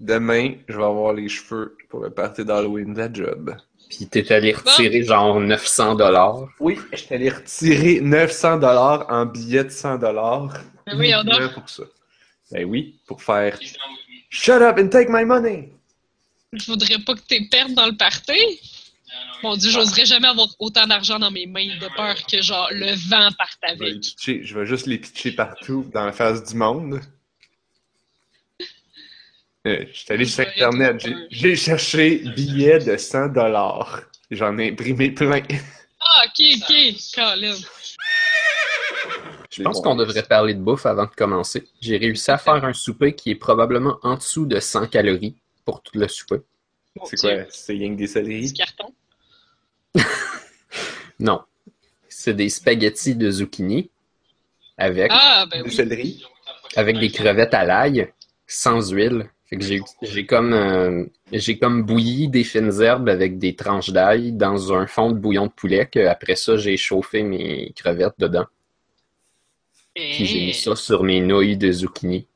demain, 0.00 0.54
je 0.66 0.78
vais 0.78 0.84
avoir 0.84 1.12
les 1.12 1.28
cheveux 1.28 1.76
pour 1.90 2.00
le 2.00 2.08
party 2.08 2.42
d'Halloween 2.42 2.94
de 2.94 2.98
la 2.98 3.12
job. 3.12 3.54
Puis 3.90 4.06
t'es 4.06 4.32
allé 4.32 4.52
retirer 4.52 5.04
genre 5.04 5.38
900 5.38 5.96
dollars. 5.96 6.48
Oui, 6.58 6.78
j'étais 6.94 7.16
allé 7.16 7.28
retirer 7.28 8.00
900 8.00 8.60
dollars 8.60 9.04
en 9.10 9.26
billets 9.26 9.64
de 9.64 9.68
100 9.68 9.98
dollars. 9.98 10.54
Ben 10.86 10.98
oui, 10.98 11.12
on 11.14 11.28
a. 11.28 11.48
pour 11.50 11.68
ça. 11.68 11.82
Ben 12.50 12.64
oui, 12.64 12.98
pour 13.06 13.22
faire 13.22 13.58
Shut 14.30 14.62
up 14.62 14.78
and 14.78 14.88
take 14.88 15.10
my 15.10 15.26
money. 15.26 15.70
Je 16.54 16.64
voudrais 16.64 16.98
pas 17.04 17.14
que 17.14 17.20
t'es 17.20 17.46
pertes 17.50 17.74
dans 17.74 17.86
le 17.86 17.96
party. 17.98 18.32
Mon 19.42 19.56
Dieu, 19.56 19.70
j'oserais 19.70 20.04
jamais 20.04 20.28
avoir 20.28 20.48
autant 20.58 20.86
d'argent 20.86 21.18
dans 21.18 21.30
mes 21.30 21.46
mains 21.46 21.76
de 21.78 21.88
peur 21.96 22.14
que 22.26 22.40
genre 22.40 22.68
le 22.70 22.92
vent 23.08 23.28
parte 23.36 23.58
avec. 23.62 24.04
Je 24.18 24.54
vais, 24.54 24.66
juste 24.66 24.86
les 24.86 24.98
pitcher 24.98 25.32
partout 25.32 25.88
dans 25.92 26.06
la 26.06 26.12
face 26.12 26.44
du 26.44 26.54
monde. 26.54 27.00
Euh, 29.66 29.84
je 29.92 29.98
suis 29.98 30.12
allé 30.12 30.24
sur 30.24 30.44
Internet, 30.44 31.06
j'ai 31.30 31.54
cherché 31.54 32.18
billets 32.34 32.80
de 32.80 32.96
100 32.96 33.28
dollars. 33.28 34.02
J'en 34.30 34.58
ai 34.58 34.70
imprimé 34.70 35.10
plein. 35.10 35.42
Ah, 36.00 36.24
ok, 36.26 36.44
ok, 36.56 36.94
Colin. 37.14 37.54
Je 39.50 39.62
pense 39.62 39.80
qu'on 39.80 39.94
devrait 39.94 40.22
parler 40.22 40.54
de 40.54 40.60
bouffe 40.60 40.86
avant 40.86 41.04
de 41.04 41.10
commencer. 41.10 41.68
J'ai 41.80 41.98
réussi 41.98 42.30
à 42.30 42.38
faire 42.38 42.64
un 42.64 42.72
souper 42.72 43.14
qui 43.14 43.30
est 43.30 43.36
probablement 43.36 43.98
en 44.02 44.16
dessous 44.16 44.46
de 44.46 44.58
100 44.58 44.86
calories 44.86 45.36
pour 45.64 45.82
tout 45.82 45.98
le 45.98 46.08
souper. 46.08 46.38
C'est 47.04 47.16
quoi? 47.16 47.30
C'est 47.50 47.74
rien 47.74 47.92
que 47.92 47.98
des 47.98 48.06
céleris? 48.06 48.52
Du 48.52 48.54
carton? 48.54 48.92
non. 51.20 51.42
C'est 52.08 52.34
des 52.34 52.48
spaghettis 52.48 53.14
de 53.14 53.30
zucchini 53.30 53.90
avec 54.76 55.10
ah, 55.14 55.46
ben 55.50 55.68
céleri. 55.68 56.24
Avec 56.76 56.98
des 56.98 57.10
crevettes 57.10 57.54
à 57.54 57.64
l'ail, 57.64 58.12
sans 58.46 58.92
huile. 58.92 59.30
j'ai 59.50 60.26
comme 60.26 60.52
euh, 60.52 61.04
j'ai 61.30 61.58
comme 61.58 61.82
bouilli 61.82 62.28
des 62.28 62.44
fines 62.44 62.80
herbes 62.80 63.08
avec 63.08 63.38
des 63.38 63.54
tranches 63.54 63.90
d'ail 63.90 64.32
dans 64.32 64.72
un 64.72 64.86
fond 64.86 65.10
de 65.10 65.18
bouillon 65.18 65.46
de 65.46 65.52
poulet 65.52 65.86
que 65.86 66.06
après 66.06 66.36
ça 66.36 66.56
j'ai 66.56 66.78
chauffé 66.78 67.22
mes 67.22 67.72
crevettes 67.76 68.14
dedans. 68.18 68.46
Puis 69.94 70.24
j'ai 70.24 70.46
mis 70.46 70.54
ça 70.54 70.74
sur 70.74 71.02
mes 71.02 71.20
nouilles 71.20 71.58
de 71.58 71.70
zucchini. 71.70 72.26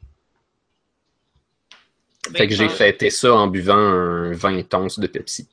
fait 2.35 2.49
que 2.49 2.55
j'ai 2.55 2.69
fêté 2.69 3.09
ça 3.09 3.35
en 3.35 3.47
buvant 3.47 3.77
un 3.77 4.33
20 4.33 4.74
onces 4.74 4.99
de 4.99 5.07
Pepsi. 5.07 5.49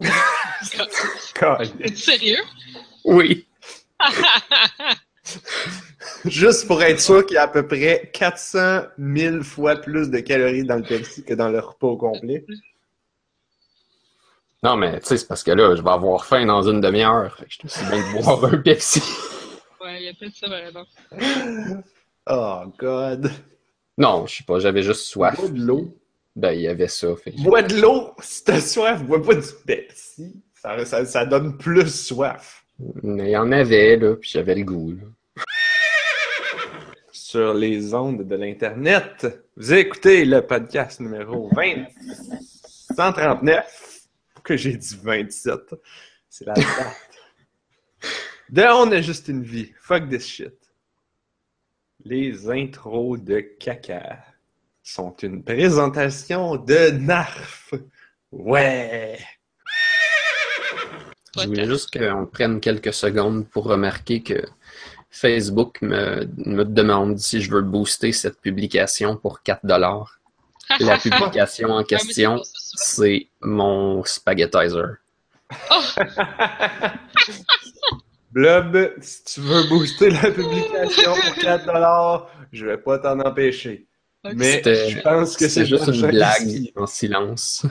Sérieux? 1.94 2.42
Oui. 3.04 3.46
Juste 6.24 6.66
pour 6.66 6.82
être 6.82 7.00
sûr 7.00 7.24
qu'il 7.26 7.34
y 7.34 7.38
a 7.38 7.42
à 7.42 7.48
peu 7.48 7.66
près 7.66 8.10
400 8.12 8.82
000 8.98 9.42
fois 9.42 9.76
plus 9.76 10.10
de 10.10 10.20
calories 10.20 10.64
dans 10.64 10.76
le 10.76 10.82
Pepsi 10.82 11.24
que 11.24 11.34
dans 11.34 11.48
le 11.48 11.58
repas 11.58 11.88
au 11.88 11.96
complet. 11.96 12.44
Non, 14.62 14.76
mais 14.76 15.00
tu 15.00 15.06
sais, 15.06 15.18
c'est 15.18 15.26
parce 15.26 15.42
que 15.42 15.50
là, 15.50 15.74
je 15.76 15.82
vais 15.82 15.90
avoir 15.90 16.24
faim 16.26 16.46
dans 16.46 16.62
une 16.62 16.80
demi-heure. 16.80 17.36
je 17.48 17.58
te 17.58 17.68
suis 17.68 17.84
bien 17.86 17.98
de 17.98 18.22
boire 18.22 18.44
un 18.44 18.58
Pepsi. 18.58 19.02
Ouais, 19.78 20.00
il 20.00 20.06
y 20.06 20.08
a 20.08 20.14
peut-être 20.14 20.34
ça 20.34 20.48
vraiment. 20.48 20.84
Oh, 22.28 22.72
God. 22.76 23.30
Non, 23.96 24.26
je 24.26 24.38
sais 24.38 24.42
pas, 24.44 24.58
j'avais 24.58 24.82
juste 24.82 25.02
soif. 25.02 25.36
Bois 25.36 25.48
de 25.48 25.60
l'eau. 25.60 25.96
Ben, 26.34 26.52
il 26.52 26.62
y 26.62 26.66
avait 26.66 26.88
ça. 26.88 27.14
Fait 27.14 27.30
Bois 27.30 27.62
de 27.62 27.80
l'eau. 27.80 28.12
Si 28.20 28.42
t'as 28.42 28.60
soif, 28.60 29.04
bois 29.04 29.22
pas 29.22 29.34
du 29.34 29.46
Pepsi. 29.64 30.42
Ça, 30.66 30.84
ça, 30.84 31.06
ça 31.06 31.24
donne 31.24 31.56
plus 31.56 31.94
soif. 31.94 32.64
Mais 33.04 33.28
il 33.28 33.30
y 33.30 33.36
en 33.36 33.52
avait, 33.52 33.96
là, 33.96 34.16
puis 34.16 34.28
j'avais 34.28 34.56
le 34.56 34.64
goût. 34.64 34.94
Là. 34.94 35.44
Sur 37.12 37.54
les 37.54 37.94
ondes 37.94 38.26
de 38.26 38.34
l'Internet, 38.34 39.44
vous 39.56 39.72
écoutez 39.72 40.24
le 40.24 40.44
podcast 40.44 40.98
numéro 40.98 41.48
20... 41.54 41.84
139. 42.96 44.08
Que 44.42 44.56
j'ai 44.56 44.76
dit 44.76 44.98
27. 45.00 45.76
C'est 46.28 46.46
la 46.46 46.54
date. 46.54 46.66
de 48.48 48.62
On 48.62 48.90
a 48.90 49.00
juste 49.00 49.28
une 49.28 49.44
vie. 49.44 49.72
Fuck 49.80 50.08
this 50.08 50.26
shit. 50.26 50.56
Les 52.04 52.50
intros 52.50 53.20
de 53.20 53.38
caca 53.38 54.18
sont 54.82 55.14
une 55.22 55.44
présentation 55.44 56.56
de 56.56 56.90
Narf. 56.90 57.72
Ouais! 58.32 59.18
Je 61.38 61.46
voulais 61.46 61.66
juste 61.66 61.96
qu'on 61.96 62.26
prenne 62.26 62.60
quelques 62.60 62.92
secondes 62.92 63.48
pour 63.48 63.64
remarquer 63.64 64.22
que 64.22 64.42
Facebook 65.10 65.80
me, 65.82 66.28
me 66.36 66.64
demande 66.64 67.18
si 67.18 67.40
je 67.40 67.50
veux 67.50 67.62
booster 67.62 68.12
cette 68.12 68.40
publication 68.40 69.16
pour 69.16 69.42
4 69.42 69.64
dollars. 69.64 70.18
La 70.80 70.98
publication 71.02 71.70
en 71.70 71.84
question, 71.84 72.40
c'est 72.44 73.28
mon 73.40 74.04
spaghettizer. 74.04 74.96
Oh! 75.70 75.82
Blob, 78.32 78.92
si 79.00 79.24
tu 79.24 79.40
veux 79.40 79.62
booster 79.68 80.10
la 80.10 80.30
publication 80.30 81.14
pour 81.14 81.34
4 81.42 81.66
dollars, 81.66 82.30
je 82.52 82.66
vais 82.66 82.76
pas 82.76 82.98
t'en 82.98 83.18
empêcher. 83.20 83.86
Mais 84.34 84.60
je 84.64 85.00
pense 85.00 85.36
que 85.36 85.48
c'est 85.48 85.64
juste 85.66 85.86
une 85.86 86.08
blague 86.08 86.72
en 86.76 86.86
silence. 86.86 87.64